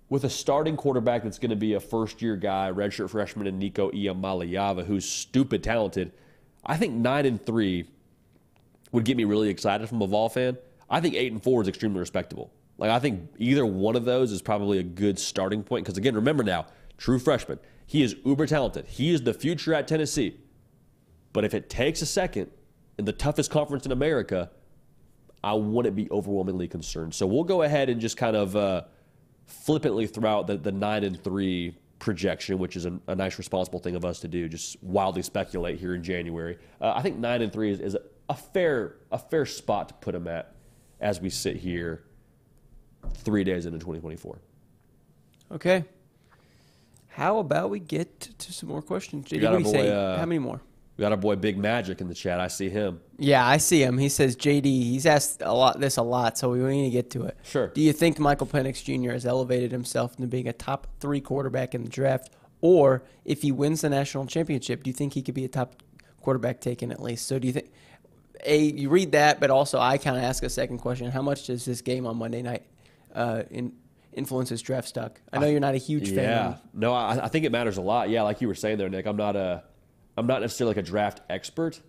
with 0.09 0.25
a 0.25 0.31
starting 0.31 0.77
quarterback 0.77 1.23
that's 1.23 1.39
going 1.39 1.51
to 1.51 1.57
be 1.57 1.75
a 1.75 1.81
first 1.81 2.23
year 2.23 2.37
guy, 2.37 2.71
redshirt 2.73 3.11
freshman, 3.11 3.47
and 3.47 3.59
Nico 3.59 3.91
Iamaleava, 3.91 4.85
who's 4.85 5.09
stupid 5.09 5.63
talented, 5.63 6.13
I 6.65 6.77
think 6.77 6.95
nine 6.95 7.27
and 7.27 7.45
three 7.45 7.89
would 8.93 9.05
get 9.05 9.17
me 9.17 9.25
really 9.25 9.49
excited 9.49 9.89
from 9.89 10.03
a 10.03 10.07
Vol 10.07 10.29
fan. 10.29 10.59
I 10.89 11.01
think 11.01 11.15
eight 11.15 11.33
and 11.33 11.43
four 11.43 11.63
is 11.63 11.69
extremely 11.69 12.01
respectable. 12.01 12.51
Like 12.79 12.91
I 12.91 12.99
think 12.99 13.31
either 13.39 13.65
one 13.65 13.95
of 13.95 14.05
those 14.05 14.33
is 14.33 14.43
probably 14.43 14.79
a 14.79 14.83
good 14.83 15.19
starting 15.19 15.63
point 15.63 15.85
because 15.85 15.99
again, 15.99 16.15
remember 16.15 16.43
now, 16.43 16.67
true 16.97 17.19
freshman, 17.19 17.59
he 17.91 18.05
is 18.05 18.15
uber 18.25 18.47
talented. 18.47 18.87
He 18.87 19.13
is 19.13 19.23
the 19.23 19.35
future 19.35 19.75
at 19.75 19.89
Tennessee. 19.89 20.37
But 21.33 21.45
if 21.45 21.55
it 21.55 21.69
takes 21.69 22.01
a 22.03 22.07
second 22.07 22.49
in 22.97 23.05
the 23.05 23.13
toughest 23.13 23.51
conference 23.51 23.85
in 23.85 23.91
America, 23.91 24.49
I 25.43 25.55
wouldn't 25.55 25.97
be 25.97 26.09
overwhelmingly 26.09 26.69
concerned. 26.69 27.17
So 27.17 27.27
we'll 27.27 27.43
go 27.43 27.63
ahead 27.63 27.89
and 27.89 28.01
just 28.01 28.17
kind 28.17 28.37
of 28.37 28.55
uh, 28.55 28.83
flippantly 29.45 30.07
throw 30.07 30.31
out 30.31 30.47
the, 30.47 30.57
the 30.57 30.71
nine 30.71 31.03
and 31.03 31.21
three 31.21 31.77
projection, 31.99 32.61
which 32.61 32.77
is 32.77 32.87
a, 32.87 32.97
a 33.09 33.17
nice, 33.17 33.39
responsible 33.39 33.81
thing 33.81 33.97
of 33.97 34.05
us 34.05 34.21
to 34.21 34.29
do. 34.29 34.49
Just 34.49 34.81
wildly 34.85 35.23
speculate 35.23 35.81
here 35.81 35.97
in 35.97 36.05
January. 36.05 36.59
Uh, 36.81 36.93
I 36.95 37.03
think 37.03 37.19
nine 37.19 37.43
and 37.43 37.53
three 37.53 37.73
is, 37.73 37.81
is 37.81 37.97
a 38.29 38.37
fair 38.37 38.99
a 39.11 39.19
fair 39.19 39.45
spot 39.45 39.89
to 39.89 39.95
put 39.95 40.13
them 40.13 40.29
at 40.29 40.55
as 41.01 41.21
we 41.21 41.29
sit 41.29 41.57
here 41.57 42.05
three 43.15 43.43
days 43.43 43.67
into 43.67 43.81
2024. 43.81 44.39
Okay. 45.51 45.85
How 47.11 47.39
about 47.39 47.71
we 47.71 47.81
get 47.81 48.21
to 48.39 48.53
some 48.53 48.69
more 48.69 48.83
questions? 48.83 49.27
JD, 49.29 49.51
what 49.51 49.59
do 49.59 49.65
you 49.65 49.71
say? 49.71 49.91
uh, 49.91 50.17
How 50.19 50.27
many 50.27 50.39
more? 50.39 50.61
We 50.97 51.03
got 51.03 51.13
our 51.13 51.19
boy 51.19 51.37
Big 51.37 51.57
Magic 51.57 52.01
in 52.01 52.09
the 52.09 52.15
chat. 52.15 52.41
I 52.41 52.49
see 52.49 52.69
him. 52.69 53.01
Yeah, 53.19 53.47
I 53.47 53.57
see 53.57 53.83
him. 53.83 53.97
He 53.99 54.09
says 54.11 54.37
JD. 54.37 54.65
He's 54.65 55.07
asked 55.07 55.41
a 55.43 55.53
lot 55.53 55.81
this 55.81 55.97
a 55.97 56.03
lot, 56.03 56.37
so 56.37 56.51
we 56.51 56.59
need 56.61 56.85
to 56.85 56.91
get 56.91 57.11
to 57.13 57.25
it. 57.25 57.39
Sure. 57.43 57.69
Do 57.69 57.81
you 57.81 57.93
think 57.93 58.19
Michael 58.19 58.47
Penix 58.47 58.85
Jr. 58.85 59.13
has 59.13 59.25
elevated 59.25 59.73
himself 59.73 60.15
into 60.19 60.29
being 60.29 60.47
a 60.47 60.53
top 60.53 60.87
three 61.01 61.21
quarterback 61.21 61.75
in 61.75 61.85
the 61.85 61.89
draft, 61.89 62.31
or 62.61 63.03
if 63.25 63.41
he 63.43 63.51
wins 63.51 63.81
the 63.81 63.89
national 63.89 64.27
championship, 64.27 64.83
do 64.83 64.91
you 64.91 64.95
think 64.95 65.15
he 65.15 65.23
could 65.23 65.35
be 65.35 65.45
a 65.47 65.49
top 65.49 65.83
quarterback 66.21 66.61
taken 66.61 66.93
at 66.93 67.01
least? 67.03 67.27
So 67.27 67.39
do 67.39 67.47
you 67.47 67.55
think? 67.55 67.71
A, 68.45 68.59
you 68.59 68.89
read 68.91 69.13
that, 69.13 69.41
but 69.41 69.51
also 69.51 69.79
I 69.79 69.97
kind 69.99 70.17
of 70.19 70.23
ask 70.23 70.43
a 70.43 70.51
second 70.51 70.79
question: 70.79 71.11
How 71.11 71.23
much 71.23 71.47
does 71.47 71.65
this 71.65 71.81
game 71.81 72.07
on 72.07 72.19
Monday 72.19 72.43
night 72.43 72.65
uh, 73.15 73.43
in, 73.51 73.73
influence 74.13 74.49
his 74.49 74.63
draft 74.63 74.89
stock? 74.89 75.21
I 75.33 75.39
know 75.39 75.47
you're 75.47 75.61
not 75.61 75.75
a 75.75 75.79
huge 75.79 76.09
fan. 76.09 76.17
Yeah, 76.17 76.57
no, 76.73 76.93
I, 76.93 77.25
I 77.25 77.29
think 77.29 77.45
it 77.45 77.53
matters 77.53 77.77
a 77.77 77.83
lot. 77.83 78.11
Yeah, 78.11 78.23
like 78.23 78.41
you 78.41 78.49
were 78.49 78.55
saying 78.55 78.79
there, 78.79 78.89
Nick. 78.89 79.07
I'm 79.07 79.17
not 79.17 79.37
a, 79.37 79.65
I'm 80.17 80.27
not 80.27 80.41
necessarily 80.41 80.75
like 80.75 80.85
a 80.85 80.87
draft 80.87 81.21
expert, 81.31 81.81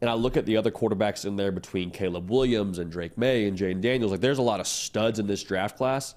and 0.00 0.10
I 0.10 0.14
look 0.14 0.36
at 0.36 0.46
the 0.46 0.56
other 0.56 0.70
quarterbacks 0.70 1.24
in 1.24 1.36
there 1.36 1.52
between 1.52 1.90
Caleb 1.90 2.30
Williams 2.30 2.78
and 2.78 2.90
Drake 2.90 3.16
Maye 3.16 3.46
and 3.46 3.56
Jayden 3.56 3.80
Daniels. 3.80 4.12
Like, 4.12 4.20
there's 4.20 4.38
a 4.38 4.42
lot 4.42 4.60
of 4.60 4.66
studs 4.66 5.18
in 5.18 5.26
this 5.26 5.42
draft 5.42 5.76
class. 5.76 6.14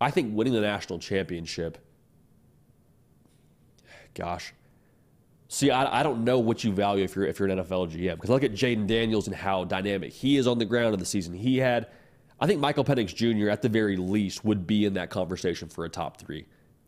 I 0.00 0.10
think 0.10 0.34
winning 0.34 0.54
the 0.54 0.60
national 0.60 0.98
championship. 0.98 1.78
Gosh, 4.14 4.54
see, 5.48 5.70
I, 5.70 6.00
I 6.00 6.02
don't 6.02 6.24
know 6.24 6.38
what 6.38 6.64
you 6.64 6.72
value 6.72 7.04
if 7.04 7.14
you're 7.14 7.26
if 7.26 7.38
you're 7.38 7.48
an 7.48 7.58
NFL 7.58 7.92
GM 7.92 8.14
because 8.14 8.30
I 8.30 8.32
look 8.32 8.44
at 8.44 8.52
Jayden 8.52 8.86
Daniels 8.86 9.26
and 9.26 9.36
how 9.36 9.64
dynamic 9.64 10.12
he 10.12 10.36
is 10.36 10.46
on 10.46 10.58
the 10.58 10.64
ground 10.64 10.94
in 10.94 11.00
the 11.00 11.06
season 11.06 11.34
he 11.34 11.58
had. 11.58 11.88
I 12.40 12.46
think 12.46 12.60
Michael 12.60 12.84
Penix 12.84 13.14
Jr. 13.14 13.50
at 13.50 13.62
the 13.62 13.68
very 13.68 13.96
least 13.96 14.44
would 14.44 14.66
be 14.66 14.84
in 14.84 14.94
that 14.94 15.10
conversation 15.10 15.68
for 15.68 15.84
a 15.84 15.88
top 15.88 16.18
three 16.18 16.46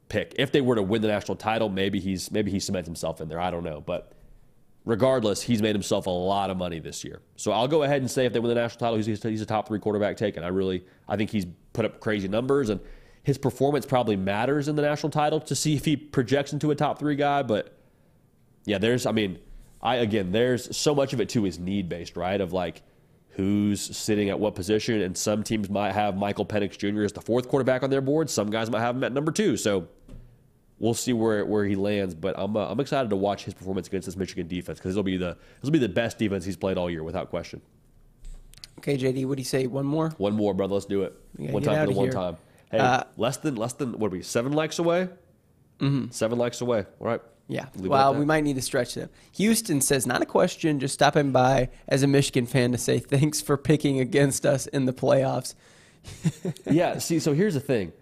pick. 0.08 0.34
If 0.38 0.52
they 0.52 0.60
were 0.60 0.74
to 0.74 0.82
win 0.82 1.02
the 1.02 1.08
national 1.08 1.36
title, 1.36 1.68
maybe 1.68 2.00
he's 2.00 2.30
maybe 2.30 2.50
he 2.50 2.58
cements 2.58 2.86
himself 2.86 3.20
in 3.20 3.28
there. 3.28 3.40
I 3.40 3.50
don't 3.50 3.64
know, 3.64 3.80
but 3.80 4.12
regardless, 4.84 5.42
he's 5.42 5.62
made 5.62 5.74
himself 5.74 6.06
a 6.06 6.10
lot 6.10 6.50
of 6.50 6.56
money 6.56 6.78
this 6.78 7.04
year. 7.04 7.20
So 7.36 7.52
I'll 7.52 7.68
go 7.68 7.82
ahead 7.82 8.00
and 8.00 8.10
say 8.10 8.26
if 8.26 8.32
they 8.32 8.40
win 8.40 8.48
the 8.48 8.60
national 8.60 8.78
title, 8.78 8.96
he's, 8.96 9.22
he's 9.22 9.40
a 9.40 9.46
top 9.46 9.68
three 9.68 9.78
quarterback 9.78 10.16
taken. 10.16 10.42
I 10.42 10.48
really, 10.48 10.84
I 11.08 11.16
think 11.16 11.30
he's 11.30 11.46
put 11.72 11.84
up 11.84 12.00
crazy 12.00 12.28
numbers, 12.28 12.68
and 12.68 12.80
his 13.22 13.38
performance 13.38 13.86
probably 13.86 14.16
matters 14.16 14.68
in 14.68 14.76
the 14.76 14.82
national 14.82 15.10
title 15.10 15.40
to 15.40 15.54
see 15.54 15.74
if 15.74 15.84
he 15.84 15.96
projects 15.96 16.52
into 16.52 16.70
a 16.70 16.74
top 16.74 16.98
three 16.98 17.14
guy. 17.14 17.42
But 17.42 17.76
yeah, 18.64 18.78
there's, 18.78 19.06
I 19.06 19.12
mean, 19.12 19.38
I 19.80 19.96
again, 19.96 20.32
there's 20.32 20.76
so 20.76 20.94
much 20.94 21.12
of 21.12 21.20
it 21.20 21.28
too 21.28 21.46
is 21.46 21.58
need 21.58 21.88
based, 21.88 22.16
right? 22.16 22.40
Of 22.40 22.52
like 22.52 22.82
who's 23.32 23.80
sitting 23.96 24.28
at 24.28 24.38
what 24.38 24.54
position, 24.54 25.00
and 25.02 25.16
some 25.16 25.42
teams 25.42 25.70
might 25.70 25.92
have 25.92 26.16
Michael 26.16 26.44
Penix 26.46 26.76
Jr. 26.76 27.02
as 27.02 27.12
the 27.12 27.20
fourth 27.20 27.48
quarterback 27.48 27.82
on 27.82 27.90
their 27.90 28.00
board. 28.00 28.28
Some 28.30 28.50
guys 28.50 28.70
might 28.70 28.80
have 28.80 28.94
him 28.96 29.04
at 29.04 29.12
number 29.12 29.32
two. 29.32 29.56
So 29.56 29.88
we'll 30.78 30.94
see 30.94 31.12
where, 31.12 31.44
where 31.46 31.64
he 31.64 31.74
lands. 31.76 32.14
But 32.14 32.34
I'm 32.38 32.56
uh, 32.56 32.68
I'm 32.68 32.80
excited 32.80 33.10
to 33.10 33.16
watch 33.16 33.44
his 33.44 33.54
performance 33.54 33.86
against 33.88 34.06
this 34.06 34.16
Michigan 34.16 34.48
defense 34.48 34.78
because 34.78 34.92
it'll 34.92 35.02
be 35.02 35.16
the 35.16 35.36
this 35.60 35.64
will 35.64 35.70
be 35.70 35.78
the 35.78 35.88
best 35.88 36.18
defense 36.18 36.44
he's 36.44 36.56
played 36.56 36.76
all 36.76 36.90
year 36.90 37.02
without 37.02 37.30
question. 37.30 37.62
Okay, 38.78 38.98
JD, 38.98 39.26
what 39.26 39.36
do 39.36 39.40
you 39.42 39.46
say? 39.46 39.66
One 39.66 39.86
more? 39.86 40.10
One 40.18 40.34
more, 40.34 40.54
brother. 40.54 40.74
Let's 40.74 40.86
do 40.86 41.02
it. 41.02 41.14
One 41.36 41.62
time 41.62 41.86
for 41.86 41.92
the 41.92 41.98
one 41.98 42.10
time. 42.10 42.36
Hey, 42.70 42.78
Uh, 42.78 43.04
less 43.16 43.36
than 43.36 43.54
less 43.54 43.74
than 43.74 43.98
what 43.98 44.08
are 44.08 44.10
we? 44.16 44.22
Seven 44.22 44.52
likes 44.52 44.78
away. 44.78 45.08
Mm-hmm. 45.78 46.10
Seven 46.10 46.38
likes 46.38 46.60
away. 46.60 46.84
All 47.00 47.06
right. 47.06 47.20
Yeah. 47.48 47.66
Well, 47.76 48.14
we 48.14 48.24
might 48.24 48.44
need 48.44 48.56
to 48.56 48.62
stretch 48.62 48.94
them. 48.94 49.10
Houston 49.32 49.80
says, 49.80 50.06
not 50.06 50.22
a 50.22 50.26
question, 50.26 50.80
just 50.80 50.94
stopping 50.94 51.32
by 51.32 51.68
as 51.88 52.02
a 52.02 52.06
Michigan 52.06 52.46
fan 52.46 52.72
to 52.72 52.78
say 52.78 52.98
thanks 52.98 53.40
for 53.40 53.56
picking 53.56 54.00
against 54.00 54.46
us 54.46 54.66
in 54.68 54.86
the 54.86 54.92
playoffs. 54.92 55.54
yeah. 56.64 56.98
See, 56.98 57.18
so 57.18 57.34
here's 57.34 57.54
the 57.54 57.60
thing. 57.60 57.92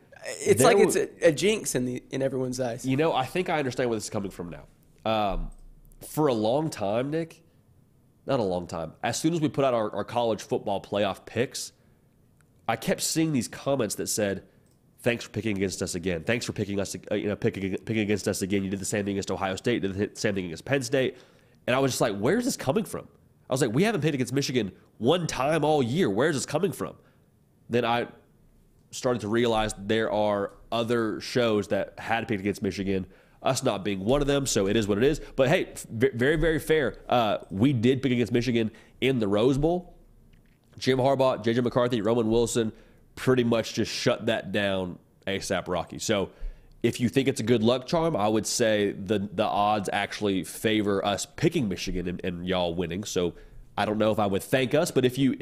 It's 0.41 0.63
There 0.63 0.75
like 0.75 0.87
it's 0.87 0.97
a 0.97 1.33
jinx 1.33 1.75
in 1.75 1.87
the 1.87 2.03
in 2.11 2.23
everyone's 2.23 2.61
eyes. 2.61 2.85
You 2.85 2.97
know, 2.97 3.15
I 3.15 3.25
think 3.25 3.49
I 3.49 3.59
understand 3.59 3.89
where 3.89 3.97
this 3.97 4.05
is 4.05 4.11
coming 4.11 4.31
from 4.31 4.51
now. 4.51 5.11
Um, 5.11 5.51
for 6.07 6.27
a 6.27 6.35
long 6.35 6.71
time, 6.71 7.11
Nick, 7.11 7.43
not 8.27 8.41
a 8.41 8.45
long 8.45 8.67
time, 8.67 8.93
as 9.03 9.19
soon 9.19 9.33
as 9.35 9.41
we 9.41 9.49
put 9.49 9.65
out 9.65 9.75
our, 9.75 9.95
our 9.95 10.05
college 10.05 10.43
football 10.43 10.81
playoff 10.81 11.25
picks, 11.25 11.73
I 12.69 12.77
kept 12.77 13.01
seeing 13.01 13.33
these 13.33 13.49
comments 13.49 13.95
that 13.97 14.09
said, 14.09 14.45
"Thanks 15.03 15.25
for 15.25 15.31
picking 15.31 15.57
against 15.57 15.83
us 15.83 15.95
again. 15.95 16.25
Thanks 16.25 16.45
for 16.45 16.53
picking 16.53 16.79
us, 16.79 16.95
uh, 17.11 17.15
you 17.15 17.29
know, 17.29 17.37
picking 17.37 17.77
picking 17.79 18.03
against 18.03 18.29
us 18.29 18.43
again. 18.43 18.63
You 18.63 18.71
did 18.71 18.81
the 18.81 18.85
same 18.85 19.05
thing 19.05 19.15
against 19.15 19.31
Ohio 19.31 19.57
State. 19.57 19.83
Did 19.83 19.95
the 19.95 20.11
same 20.15 20.35
thing 20.35 20.47
against 20.47 20.65
Penn 20.65 20.83
State." 20.83 21.17
And 21.67 21.75
I 21.75 21.79
was 21.79 21.93
just 21.93 22.01
like, 22.01 22.17
"Where's 22.17 22.45
this 22.45 22.57
coming 22.57 22.85
from?" 22.85 23.09
I 23.49 23.53
was 23.53 23.63
like, 23.63 23.73
"We 23.73 23.83
haven't 23.85 24.03
picked 24.03 24.15
against 24.15 24.33
Michigan 24.33 24.73
one 24.99 25.27
time 25.27 25.65
all 25.65 25.83
year. 25.83 26.11
Where's 26.11 26.37
this 26.37 26.47
coming 26.47 26.73
from?" 26.73 26.95
Then 27.69 27.85
I 27.85 28.09
started 28.91 29.21
to 29.21 29.29
realize 29.29 29.73
there 29.79 30.11
are 30.13 30.53
other 30.73 31.21
shows 31.21 31.69
that 31.69 31.99
had 31.99 32.27
picked 32.29 32.41
against 32.41 32.63
Michigan. 32.63 33.07
Us 33.43 33.63
not 33.63 33.85
being 33.85 34.05
one 34.05 34.21
of 34.21 34.27
them, 34.27 34.45
so 34.45 34.67
it 34.67 34.77
is 34.77 34.87
what 34.87 34.99
it 34.99 35.05
is. 35.05 35.21
But 35.35 35.49
hey, 35.49 35.69
very 35.89 36.37
very 36.37 36.59
fair. 36.59 36.99
Uh, 37.09 37.39
we 37.51 37.73
did 37.73 38.03
pick 38.03 38.13
against 38.13 38.33
Michigan 38.33 38.71
in 39.01 39.19
the 39.19 39.29
Rose 39.29 39.57
Bowl. 39.57 39.95
Jim 40.79 40.99
Harbaugh, 40.99 41.43
JJ 41.43 41.63
McCarthy, 41.63 42.01
Roman 42.03 42.29
Wilson 42.29 42.73
pretty 43.21 43.45
much 43.45 43.75
just 43.75 43.93
shut 43.93 44.27
that 44.27 44.51
down 44.51 44.99
ASAP 45.27 45.69
Rocky. 45.69 45.99
So 45.99 46.31
if 46.83 47.01
you 47.01 47.11
think 47.11 47.29
it's 47.29 47.41
a 47.41 47.43
good 47.43 47.63
luck 47.63 47.87
charm, 47.87 48.17
I 48.17 48.27
would 48.27 48.47
say 48.47 48.93
the 48.93 49.19
the 49.19 49.45
odds 49.45 49.91
actually 49.93 50.43
favor 50.45 51.05
us 51.05 51.27
picking 51.27 51.69
Michigan 51.69 52.09
and, 52.09 52.25
and 52.25 52.49
y'all 52.49 52.75
winning. 52.75 53.05
So 53.05 53.35
I 53.77 53.85
don't 53.85 53.99
know 53.99 54.11
if 54.11 54.19
I 54.19 54.25
would 54.27 54.43
thank 54.43 54.75
us, 54.75 54.91
but 54.91 55.05
if 55.05 55.19
you 55.19 55.37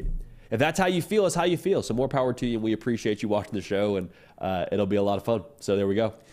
if 0.51 0.59
that's 0.59 0.77
how 0.77 0.87
you 0.87 1.01
feel, 1.01 1.25
it's 1.25 1.35
how 1.35 1.45
you 1.45 1.55
feel. 1.55 1.81
So 1.81 1.93
more 1.93 2.09
power 2.09 2.33
to 2.33 2.45
you, 2.45 2.55
and 2.55 2.63
we 2.63 2.73
appreciate 2.73 3.23
you 3.23 3.29
watching 3.29 3.53
the 3.53 3.61
show, 3.61 3.95
and 3.95 4.09
uh, 4.39 4.65
it'll 4.73 4.85
be 4.85 4.97
a 4.97 5.01
lot 5.01 5.17
of 5.17 5.23
fun. 5.23 5.43
So 5.61 5.75
there 5.75 5.87
we 5.87 5.95
go. 5.95 6.13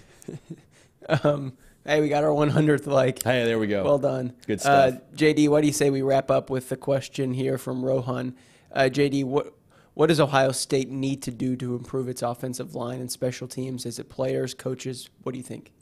Um, 1.22 1.52
hey, 1.84 2.00
we 2.00 2.08
got 2.08 2.24
our 2.24 2.30
100th 2.30 2.88
like. 2.88 3.22
Hey, 3.22 3.44
there 3.44 3.60
we 3.60 3.68
go. 3.68 3.84
Well 3.84 3.98
done. 3.98 4.32
Good 4.48 4.60
stuff. 4.60 4.94
Uh, 4.94 4.96
JD, 5.14 5.48
what 5.50 5.60
do 5.60 5.68
you 5.68 5.72
say 5.72 5.88
we 5.88 6.02
wrap 6.02 6.32
up 6.32 6.50
with 6.50 6.68
the 6.68 6.76
question 6.76 7.32
here 7.32 7.58
from 7.58 7.84
Rohan? 7.84 8.34
Uh, 8.72 8.88
JD, 8.90 9.22
what 9.22 9.54
what 9.96 10.08
does 10.08 10.20
Ohio 10.20 10.52
State 10.52 10.90
need 10.90 11.22
to 11.22 11.30
do 11.30 11.56
to 11.56 11.74
improve 11.74 12.06
its 12.06 12.20
offensive 12.20 12.74
line 12.74 13.00
and 13.00 13.10
special 13.10 13.48
teams? 13.48 13.86
Is 13.86 13.98
it 13.98 14.10
players, 14.10 14.52
coaches? 14.52 15.08
What 15.22 15.32
do 15.32 15.38
you 15.38 15.42
think? 15.42 15.72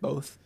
Both. 0.00 0.38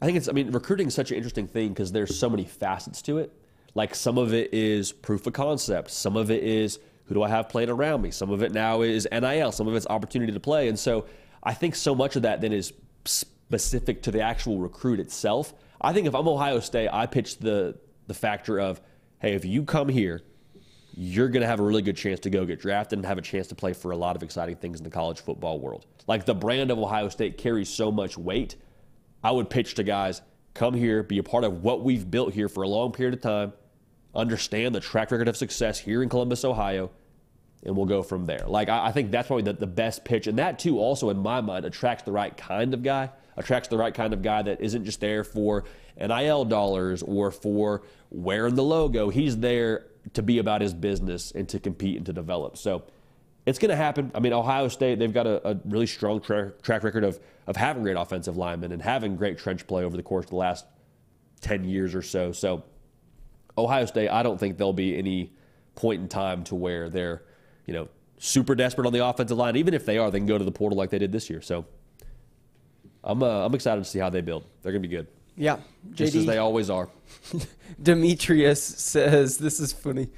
I 0.00 0.06
think 0.06 0.18
it's, 0.18 0.28
I 0.28 0.32
mean, 0.32 0.52
recruiting 0.52 0.86
is 0.86 0.94
such 0.94 1.10
an 1.10 1.16
interesting 1.16 1.48
thing 1.48 1.70
because 1.70 1.90
there's 1.90 2.16
so 2.16 2.30
many 2.30 2.44
facets 2.44 3.02
to 3.02 3.18
it. 3.18 3.32
Like 3.74 3.92
some 3.92 4.18
of 4.18 4.32
it 4.32 4.54
is 4.54 4.92
proof 4.92 5.26
of 5.26 5.32
concept, 5.32 5.90
some 5.90 6.16
of 6.16 6.30
it 6.30 6.44
is 6.44 6.78
who 7.06 7.14
do 7.14 7.24
I 7.24 7.28
have 7.28 7.48
playing 7.48 7.70
around 7.70 8.02
me, 8.02 8.12
some 8.12 8.30
of 8.30 8.40
it 8.40 8.52
now 8.52 8.82
is 8.82 9.08
NIL, 9.10 9.50
some 9.50 9.66
of 9.66 9.74
it's 9.74 9.88
opportunity 9.90 10.32
to 10.32 10.38
play. 10.38 10.68
And 10.68 10.78
so 10.78 11.06
I 11.42 11.54
think 11.54 11.74
so 11.74 11.92
much 11.92 12.14
of 12.14 12.22
that 12.22 12.40
then 12.40 12.52
is 12.52 12.72
specific 13.04 14.00
to 14.02 14.12
the 14.12 14.20
actual 14.20 14.58
recruit 14.60 15.00
itself. 15.00 15.54
I 15.80 15.92
think 15.92 16.06
if 16.06 16.14
I'm 16.14 16.28
Ohio 16.28 16.60
State, 16.60 16.90
I 16.92 17.06
pitch 17.06 17.38
the, 17.38 17.80
the 18.06 18.14
factor 18.14 18.60
of, 18.60 18.80
hey, 19.18 19.32
if 19.32 19.44
you 19.44 19.64
come 19.64 19.88
here, 19.88 20.22
you're 20.96 21.28
going 21.28 21.40
to 21.40 21.46
have 21.46 21.58
a 21.58 21.62
really 21.62 21.82
good 21.82 21.96
chance 21.96 22.20
to 22.20 22.30
go 22.30 22.44
get 22.44 22.60
drafted 22.60 22.98
and 22.98 23.06
have 23.06 23.18
a 23.18 23.22
chance 23.22 23.48
to 23.48 23.54
play 23.54 23.72
for 23.72 23.90
a 23.90 23.96
lot 23.96 24.14
of 24.14 24.22
exciting 24.22 24.54
things 24.56 24.78
in 24.78 24.84
the 24.84 24.90
college 24.90 25.20
football 25.20 25.58
world. 25.58 25.86
Like 26.06 26.24
the 26.24 26.34
brand 26.34 26.70
of 26.70 26.78
Ohio 26.78 27.08
State 27.08 27.36
carries 27.36 27.68
so 27.68 27.90
much 27.90 28.16
weight. 28.16 28.56
I 29.22 29.32
would 29.32 29.50
pitch 29.50 29.74
to 29.74 29.82
guys 29.82 30.22
come 30.52 30.74
here, 30.74 31.02
be 31.02 31.18
a 31.18 31.22
part 31.22 31.42
of 31.42 31.64
what 31.64 31.82
we've 31.82 32.08
built 32.08 32.32
here 32.32 32.48
for 32.48 32.62
a 32.62 32.68
long 32.68 32.92
period 32.92 33.14
of 33.14 33.20
time, 33.20 33.52
understand 34.14 34.72
the 34.72 34.80
track 34.80 35.10
record 35.10 35.26
of 35.26 35.36
success 35.36 35.80
here 35.80 36.00
in 36.00 36.08
Columbus, 36.08 36.44
Ohio, 36.44 36.90
and 37.64 37.76
we'll 37.76 37.86
go 37.86 38.02
from 38.02 38.26
there. 38.26 38.44
Like, 38.46 38.68
I, 38.68 38.86
I 38.86 38.92
think 38.92 39.10
that's 39.10 39.26
probably 39.26 39.42
the, 39.42 39.54
the 39.54 39.66
best 39.66 40.04
pitch. 40.04 40.28
And 40.28 40.38
that, 40.38 40.60
too, 40.60 40.78
also 40.78 41.10
in 41.10 41.18
my 41.18 41.40
mind, 41.40 41.64
attracts 41.64 42.04
the 42.04 42.12
right 42.12 42.36
kind 42.36 42.72
of 42.72 42.84
guy, 42.84 43.10
attracts 43.36 43.68
the 43.68 43.78
right 43.78 43.92
kind 43.92 44.12
of 44.12 44.22
guy 44.22 44.42
that 44.42 44.60
isn't 44.60 44.84
just 44.84 45.00
there 45.00 45.24
for 45.24 45.64
NIL 45.98 46.44
dollars 46.44 47.02
or 47.02 47.32
for 47.32 47.82
wearing 48.10 48.54
the 48.54 48.62
logo. 48.62 49.08
He's 49.08 49.38
there 49.38 49.86
to 50.12 50.22
be 50.22 50.38
about 50.38 50.60
his 50.60 50.74
business 50.74 51.32
and 51.32 51.48
to 51.48 51.58
compete 51.58 51.96
and 51.96 52.06
to 52.06 52.12
develop. 52.12 52.56
So, 52.56 52.84
it's 53.46 53.58
going 53.58 53.70
to 53.70 53.76
happen. 53.76 54.10
I 54.14 54.20
mean, 54.20 54.32
Ohio 54.32 54.68
State, 54.68 54.98
they've 54.98 55.12
got 55.12 55.26
a, 55.26 55.50
a 55.50 55.60
really 55.66 55.86
strong 55.86 56.20
tra- 56.20 56.52
track 56.62 56.82
record 56.82 57.04
of, 57.04 57.20
of 57.46 57.56
having 57.56 57.82
great 57.82 57.96
offensive 57.96 58.36
linemen 58.36 58.72
and 58.72 58.80
having 58.80 59.16
great 59.16 59.38
trench 59.38 59.66
play 59.66 59.84
over 59.84 59.96
the 59.96 60.02
course 60.02 60.24
of 60.24 60.30
the 60.30 60.36
last 60.36 60.64
10 61.42 61.64
years 61.64 61.94
or 61.94 62.02
so. 62.02 62.32
So, 62.32 62.64
Ohio 63.56 63.84
State, 63.86 64.08
I 64.08 64.22
don't 64.22 64.40
think 64.40 64.56
there'll 64.56 64.72
be 64.72 64.96
any 64.96 65.32
point 65.74 66.00
in 66.00 66.08
time 66.08 66.42
to 66.44 66.54
where 66.54 66.88
they're, 66.88 67.22
you 67.66 67.74
know, 67.74 67.88
super 68.18 68.54
desperate 68.54 68.86
on 68.86 68.92
the 68.92 69.06
offensive 69.06 69.36
line. 69.36 69.56
Even 69.56 69.74
if 69.74 69.84
they 69.84 69.98
are, 69.98 70.10
they 70.10 70.18
can 70.18 70.26
go 70.26 70.38
to 70.38 70.44
the 70.44 70.52
portal 70.52 70.78
like 70.78 70.90
they 70.90 70.98
did 70.98 71.12
this 71.12 71.28
year. 71.28 71.42
So, 71.42 71.66
I'm, 73.02 73.22
uh, 73.22 73.44
I'm 73.44 73.54
excited 73.54 73.84
to 73.84 73.90
see 73.90 73.98
how 73.98 74.08
they 74.08 74.22
build. 74.22 74.46
They're 74.62 74.72
going 74.72 74.82
to 74.82 74.88
be 74.88 74.94
good, 74.94 75.06
Yeah. 75.36 75.56
just 75.92 76.14
as 76.14 76.26
they 76.26 76.38
always 76.38 76.70
are. 76.70 76.88
Demetrius 77.82 78.62
says, 78.62 79.38
this 79.38 79.60
is 79.60 79.72
funny. 79.72 80.08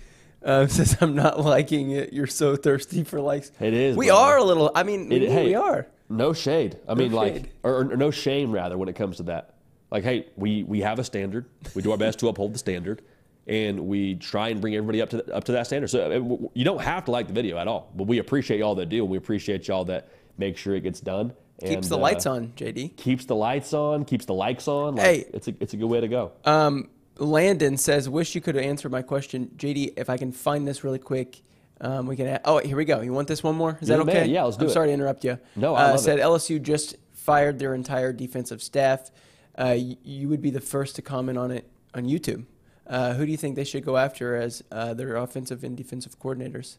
Uh, 0.45 0.67
says, 0.69 0.97
I'm 1.01 1.14
not 1.14 1.41
liking 1.41 1.91
it. 1.91 2.12
You're 2.12 2.27
so 2.27 2.57
thirsty 2.57 3.03
for 3.05 3.21
likes. 3.21 3.51
It 3.61 3.75
is, 3.75 3.97
We 3.97 4.07
brother. 4.09 4.21
are 4.21 4.37
a 4.39 4.45
little. 4.45 4.71
I 4.75 4.83
mean, 4.83 5.11
It- 5.11 5.23
we, 5.23 5.27
hey, 5.31 5.45
we 5.47 5.55
are. 5.55 5.87
No 6.09 6.33
shade. 6.33 6.79
I 6.89 6.95
mean, 6.95 7.11
like, 7.12 7.51
or, 7.64 7.81
or 7.81 7.97
no 7.97 8.12
shame 8.12 8.53
rather 8.53 8.79
when 8.79 8.89
it 8.89 8.95
comes 8.95 9.17
to 9.17 9.25
that. 9.25 9.55
Like, 9.91 10.05
hey, 10.05 10.27
we 10.37 10.62
we 10.62 10.81
have 10.83 11.01
a 11.01 11.05
standard. 11.05 11.47
We 11.75 11.83
do 11.83 11.91
our 11.91 11.97
best 11.99 12.21
to 12.21 12.29
uphold 12.29 12.55
the 12.55 12.59
standard, 12.59 13.03
and 13.49 13.89
we 13.89 14.14
try 14.14 14.51
and 14.51 14.61
bring 14.61 14.77
everybody 14.77 15.03
up 15.03 15.11
to 15.11 15.35
up 15.35 15.43
to 15.45 15.53
that 15.53 15.67
standard. 15.67 15.89
So 15.89 16.05
I 16.05 16.09
mean, 16.11 16.29
w- 16.29 16.51
you 16.55 16.64
don't 16.64 16.81
have 16.81 17.05
to 17.07 17.11
like 17.11 17.27
the 17.27 17.33
video 17.33 17.59
at 17.59 17.67
all, 17.67 17.91
but 17.97 18.05
we 18.07 18.19
appreciate 18.19 18.59
y'all 18.59 18.77
that 18.77 18.89
do. 18.89 19.03
and 19.03 19.11
We 19.11 19.17
appreciate 19.19 19.67
y'all 19.67 19.85
that 19.87 20.09
make 20.39 20.57
sure 20.57 20.77
it 20.77 20.83
gets 20.83 21.01
done. 21.01 21.33
Keeps 21.61 21.72
and, 21.72 21.84
the 21.84 21.96
uh, 21.96 22.00
lights 22.00 22.26
on, 22.26 22.52
JD. 22.57 22.96
Keeps 22.96 23.24
the 23.24 23.34
lights 23.34 23.72
on. 23.72 24.04
Keeps 24.04 24.26
the 24.26 24.34
likes 24.34 24.68
on. 24.68 24.96
Like, 24.96 25.04
Hey. 25.07 25.24
it's 25.32 25.48
a 25.48 25.54
it's 25.61 25.72
a 25.72 25.76
good 25.76 25.86
way 25.86 26.00
to 26.00 26.09
go. 26.09 26.32
Um, 26.44 26.90
Landon 27.18 27.76
says, 27.78 28.09
"Wish 28.09 28.34
you 28.34 28.40
could 28.42 28.57
have 28.57 28.64
answered 28.64 28.92
my 28.92 29.00
question, 29.02 29.50
JD. 29.57 29.94
If 29.96 30.11
I 30.11 30.18
can 30.18 30.32
find 30.32 30.68
this 30.68 30.84
really 30.84 30.98
quick, 30.98 31.40
um, 31.80 32.07
we 32.07 32.14
can. 32.16 32.26
Add, 32.26 32.42
oh, 32.44 32.59
here 32.59 32.76
we 32.76 32.84
go. 32.84 33.00
You 33.00 33.12
want 33.14 33.26
this 33.28 33.42
one 33.42 33.54
more? 33.57 33.78
Is 33.80 33.88
You're 33.88 33.96
that 33.98 34.04
the 34.04 34.12
man. 34.12 34.22
okay? 34.24 34.30
Yeah, 34.30 34.44
let's 34.44 34.59
do 34.59 34.64
I'm 34.66 34.70
it. 34.70 34.72
sorry 34.74 34.88
to 34.88 34.92
interrupt 34.92 35.24
you. 35.24 35.38
No, 35.57 35.74
I 35.74 35.92
uh, 35.92 35.96
said 35.96 36.18
it. 36.18 36.22
LSU 36.22 36.61
just 36.61 36.96
fired 37.14 37.59
their 37.59 37.74
entire 37.74 38.12
defensive 38.12 38.62
staff. 38.62 39.11
Uh, 39.57 39.72
y- 39.78 39.96
you 40.04 40.28
would 40.28 40.42
be 40.42 40.50
the 40.50 40.61
first 40.61 40.94
to 40.96 41.02
comment 41.02 41.38
on 41.38 41.50
it 41.50 41.66
on 41.94 42.04
YouTube. 42.04 42.44
Uh, 42.86 43.14
who 43.14 43.24
do 43.24 43.30
you 43.32 43.38
think 43.38 43.57
they 43.57 43.64
should 43.64 43.84
go 43.84 43.96
after 43.96 44.36
as 44.36 44.62
uh, 44.70 44.92
their 44.94 45.16
offensive 45.16 45.64
and 45.64 45.74
defensive 45.76 46.18
coordinators? 46.20 46.76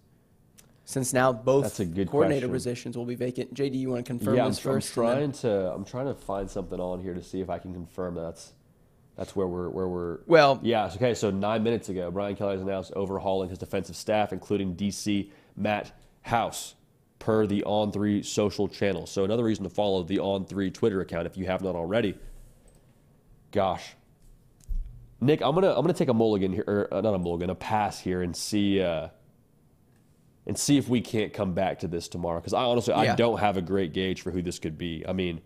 Since 0.89 1.11
now 1.11 1.33
both 1.33 1.63
That's 1.63 1.81
a 1.81 1.85
good 1.85 2.09
coordinator 2.09 2.47
question. 2.47 2.53
positions 2.53 2.97
will 2.97 3.03
be 3.03 3.15
vacant. 3.15 3.53
JD, 3.53 3.75
you 3.75 3.89
want 3.89 4.05
to 4.05 4.09
confirm 4.09 4.35
yeah, 4.35 4.45
I'm, 4.45 4.51
this 4.51 4.59
I'm 4.59 4.71
first? 4.71 4.95
then- 4.95 5.03
trying 5.03 5.31
to 5.33 5.73
I'm 5.73 5.83
trying 5.83 6.05
to 6.05 6.13
find 6.13 6.49
something 6.49 6.79
on 6.79 7.01
here 7.01 7.13
to 7.13 7.21
see 7.21 7.41
if 7.41 7.49
I 7.49 7.59
can 7.59 7.73
confirm 7.73 8.15
that's 8.15 8.53
that's 9.17 9.35
where 9.35 9.47
we're 9.47 9.67
where 9.67 9.89
we're 9.89 10.19
Well- 10.27 10.61
yeah 10.63 10.89
okay 10.95 11.13
so 11.13 11.29
nine 11.29 11.61
minutes 11.61 11.89
ago 11.89 12.09
Brian 12.09 12.37
Kelly 12.37 12.53
has 12.53 12.61
announced 12.61 12.93
overhauling 12.95 13.49
his 13.49 13.57
defensive 13.57 13.97
staff 13.97 14.31
including 14.31 14.77
DC 14.77 15.29
Matt 15.57 15.91
House 16.21 16.75
per 17.19 17.45
the 17.45 17.63
On3 17.67 18.23
social 18.23 18.69
channel 18.69 19.05
so 19.05 19.25
another 19.25 19.43
reason 19.43 19.65
to 19.65 19.69
follow 19.69 20.03
the 20.03 20.19
On3 20.19 20.73
Twitter 20.73 21.01
account 21.01 21.27
if 21.27 21.35
you 21.35 21.47
have 21.47 21.61
not 21.61 21.75
already 21.75 22.17
gosh 23.51 23.93
Nick 25.19 25.41
I'm 25.41 25.53
gonna 25.53 25.71
I'm 25.71 25.81
gonna 25.81 25.91
take 25.93 26.07
a 26.07 26.13
mulligan 26.13 26.53
here 26.53 26.63
or 26.65 26.93
uh, 26.93 27.01
not 27.01 27.13
a 27.13 27.19
mulligan 27.19 27.49
a 27.49 27.55
pass 27.55 27.99
here 27.99 28.21
and 28.21 28.33
see 28.33 28.81
uh, 28.81 29.09
and 30.47 30.57
see 30.57 30.77
if 30.77 30.87
we 30.87 31.01
can't 31.01 31.33
come 31.33 31.53
back 31.53 31.79
to 31.79 31.87
this 31.87 32.07
tomorrow 32.07 32.39
because 32.39 32.53
I 32.53 32.63
honestly 32.63 32.93
I 32.93 33.15
don't 33.15 33.39
have 33.39 33.57
a 33.57 33.61
great 33.61 33.93
gauge 33.93 34.21
for 34.21 34.31
who 34.31 34.41
this 34.41 34.57
could 34.57 34.77
be. 34.77 35.03
I 35.07 35.11
mean, 35.11 35.41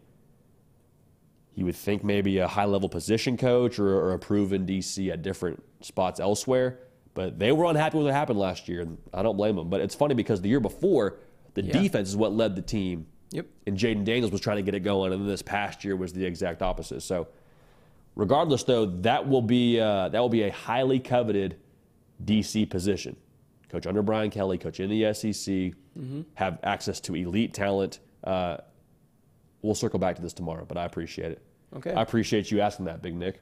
you 1.56 1.66
would 1.66 1.76
think 1.76 2.04
maybe 2.04 2.38
a 2.38 2.48
high 2.48 2.66
level 2.66 2.88
position 2.88 3.36
coach 3.36 3.80
or, 3.80 3.90
or, 3.90 4.14
a 4.14 4.20
proven 4.20 4.66
DC 4.66 5.12
at 5.12 5.22
different 5.22 5.62
spots 5.82 6.20
elsewhere. 6.20 6.80
But 7.14 7.40
they 7.40 7.52
were 7.52 7.66
unhappy 7.66 7.98
with 7.98 8.06
what 8.06 8.14
happened 8.14 8.40
last 8.40 8.70
year, 8.70 8.82
and 8.82 8.98
I 9.14 9.22
don't 9.22 9.36
blame 9.36 9.58
them. 9.58 9.70
But 9.70 9.82
it's 9.82 9.96
funny 9.96 10.16
because 10.16 10.40
the 10.40 10.48
year 10.48 10.62
before, 10.62 11.18
the 11.56 11.62
yeah. 11.62 11.74
defense 11.74 12.08
is 12.08 12.16
what 12.16 12.32
led 12.32 12.56
the 12.56 12.62
team. 12.62 13.08
Yep. 13.32 13.48
And 13.68 13.78
Jayden 13.78 14.06
Daniels 14.06 14.32
was 14.32 14.40
trying 14.40 14.58
to 14.58 14.64
get 14.64 14.76
it 14.76 14.80
going, 14.82 15.12
and 15.12 15.22
then 15.22 15.28
this 15.28 15.42
past 15.42 15.84
year 15.84 15.98
was 15.98 16.14
the 16.14 16.26
exact 16.26 16.62
opposite. 16.62 17.02
So, 17.02 17.28
regardless, 18.16 18.64
though, 18.64 18.86
that 18.86 19.28
will 19.28 19.42
be 19.42 19.78
uh, 19.78 20.08
that 20.10 20.20
will 20.20 20.30
be 20.30 20.44
a 20.44 20.52
highly 20.52 21.00
coveted 21.00 21.58
DC 22.24 22.70
position. 22.70 23.18
Coach 23.72 23.88
under 23.88 24.02
Brian 24.02 24.30
Kelly, 24.30 24.58
coach 24.58 24.82
in 24.82 24.90
the 24.90 25.14
SEC, 25.14 25.32
mm-hmm. 25.34 26.24
have 26.36 26.60
access 26.62 27.00
to 27.00 27.16
elite 27.16 27.54
talent. 27.54 28.00
Uh, 28.22 28.58
we'll 29.62 29.76
circle 29.76 29.98
back 29.98 30.18
to 30.18 30.22
this 30.22 30.34
tomorrow, 30.34 30.66
but 30.68 30.78
I 30.78 30.84
appreciate 30.84 31.32
it. 31.32 31.42
Okay. 31.78 31.94
I 31.94 32.02
appreciate 32.02 32.52
you 32.52 32.60
asking 32.60 32.86
that, 32.86 33.02
Big 33.02 33.16
Nick. 33.16 33.40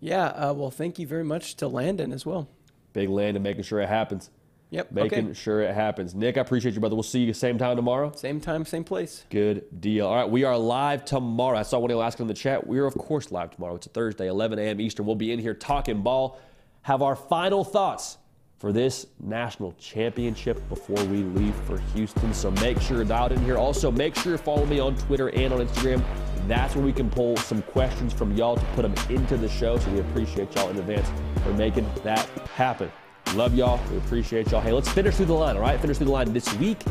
Yeah. 0.00 0.28
Uh, 0.28 0.54
well, 0.54 0.70
thank 0.70 0.98
you 0.98 1.06
very 1.06 1.24
much 1.24 1.56
to 1.56 1.68
Landon 1.68 2.12
as 2.12 2.24
well. 2.24 2.48
Big 2.94 3.10
Landon 3.10 3.42
making 3.42 3.64
sure 3.64 3.80
it 3.80 3.88
happens. 3.88 4.30
Yep. 4.70 4.92
Making 4.92 5.24
okay. 5.26 5.34
sure 5.34 5.60
it 5.60 5.74
happens. 5.74 6.14
Nick, 6.14 6.38
I 6.38 6.40
appreciate 6.40 6.72
you, 6.72 6.80
brother. 6.80 6.96
We'll 6.96 7.02
see 7.02 7.20
you 7.20 7.34
same 7.34 7.58
time 7.58 7.76
tomorrow. 7.76 8.12
Same 8.16 8.40
time, 8.40 8.64
same 8.64 8.82
place. 8.82 9.26
Good 9.28 9.80
deal. 9.80 10.06
All 10.06 10.16
right, 10.16 10.28
we 10.28 10.44
are 10.44 10.56
live 10.56 11.04
tomorrow. 11.04 11.58
I 11.58 11.62
saw 11.62 11.78
one 11.78 11.90
of 11.90 11.96
you 11.96 12.00
asking 12.00 12.24
in 12.24 12.28
the 12.28 12.34
chat. 12.34 12.66
We 12.66 12.78
are, 12.78 12.86
of 12.86 12.94
course, 12.94 13.30
live 13.30 13.50
tomorrow. 13.50 13.74
It's 13.76 13.86
a 13.86 13.90
Thursday, 13.90 14.26
11 14.26 14.58
a.m. 14.58 14.80
Eastern. 14.80 15.04
We'll 15.04 15.16
be 15.16 15.32
in 15.32 15.38
here 15.38 15.54
talking 15.54 16.02
ball. 16.02 16.40
Have 16.82 17.02
our 17.02 17.14
final 17.14 17.62
thoughts 17.62 18.16
for 18.58 18.72
this 18.72 19.06
national 19.20 19.74
championship 19.78 20.66
before 20.68 21.02
we 21.06 21.18
leave 21.18 21.54
for 21.66 21.78
Houston. 21.94 22.32
So 22.32 22.50
make 22.52 22.80
sure 22.80 22.96
you're 22.96 23.04
dialed 23.04 23.32
in 23.32 23.44
here. 23.44 23.58
Also, 23.58 23.90
make 23.90 24.14
sure 24.14 24.32
you 24.32 24.38
follow 24.38 24.64
me 24.66 24.80
on 24.80 24.96
Twitter 24.96 25.28
and 25.30 25.52
on 25.52 25.66
Instagram. 25.66 26.02
That's 26.48 26.74
where 26.74 26.84
we 26.84 26.92
can 26.92 27.10
pull 27.10 27.36
some 27.38 27.60
questions 27.62 28.12
from 28.12 28.34
y'all 28.36 28.56
to 28.56 28.64
put 28.74 28.82
them 28.82 28.94
into 29.14 29.36
the 29.36 29.48
show. 29.48 29.78
So 29.78 29.90
we 29.90 30.00
appreciate 30.00 30.54
y'all 30.54 30.70
in 30.70 30.78
advance 30.78 31.08
for 31.42 31.52
making 31.52 31.88
that 32.04 32.24
happen. 32.54 32.90
Love 33.34 33.54
y'all. 33.54 33.80
We 33.90 33.98
appreciate 33.98 34.50
y'all. 34.50 34.60
Hey, 34.60 34.72
let's 34.72 34.88
finish 34.88 35.16
through 35.16 35.26
the 35.26 35.34
line, 35.34 35.56
all 35.56 35.62
right? 35.62 35.78
Finish 35.80 35.98
through 35.98 36.06
the 36.06 36.12
line 36.12 36.32
this 36.32 36.52
week. 36.54 36.82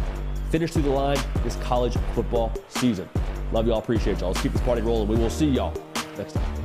Finish 0.52 0.74
through 0.74 0.84
the 0.84 0.90
line 0.90 1.18
this 1.44 1.56
college 1.58 1.96
football 2.14 2.54
season. 2.68 3.10
Love 3.52 3.68
y'all. 3.68 3.80
Appreciate 3.80 4.20
y'all. 4.20 4.30
Let's 4.30 4.42
keep 4.42 4.52
this 4.52 4.62
party 4.62 4.82
rolling. 4.82 5.08
We 5.08 5.16
will 5.16 5.30
see 5.30 5.48
y'all 5.48 5.74
next 6.18 6.34
time. 6.34 6.65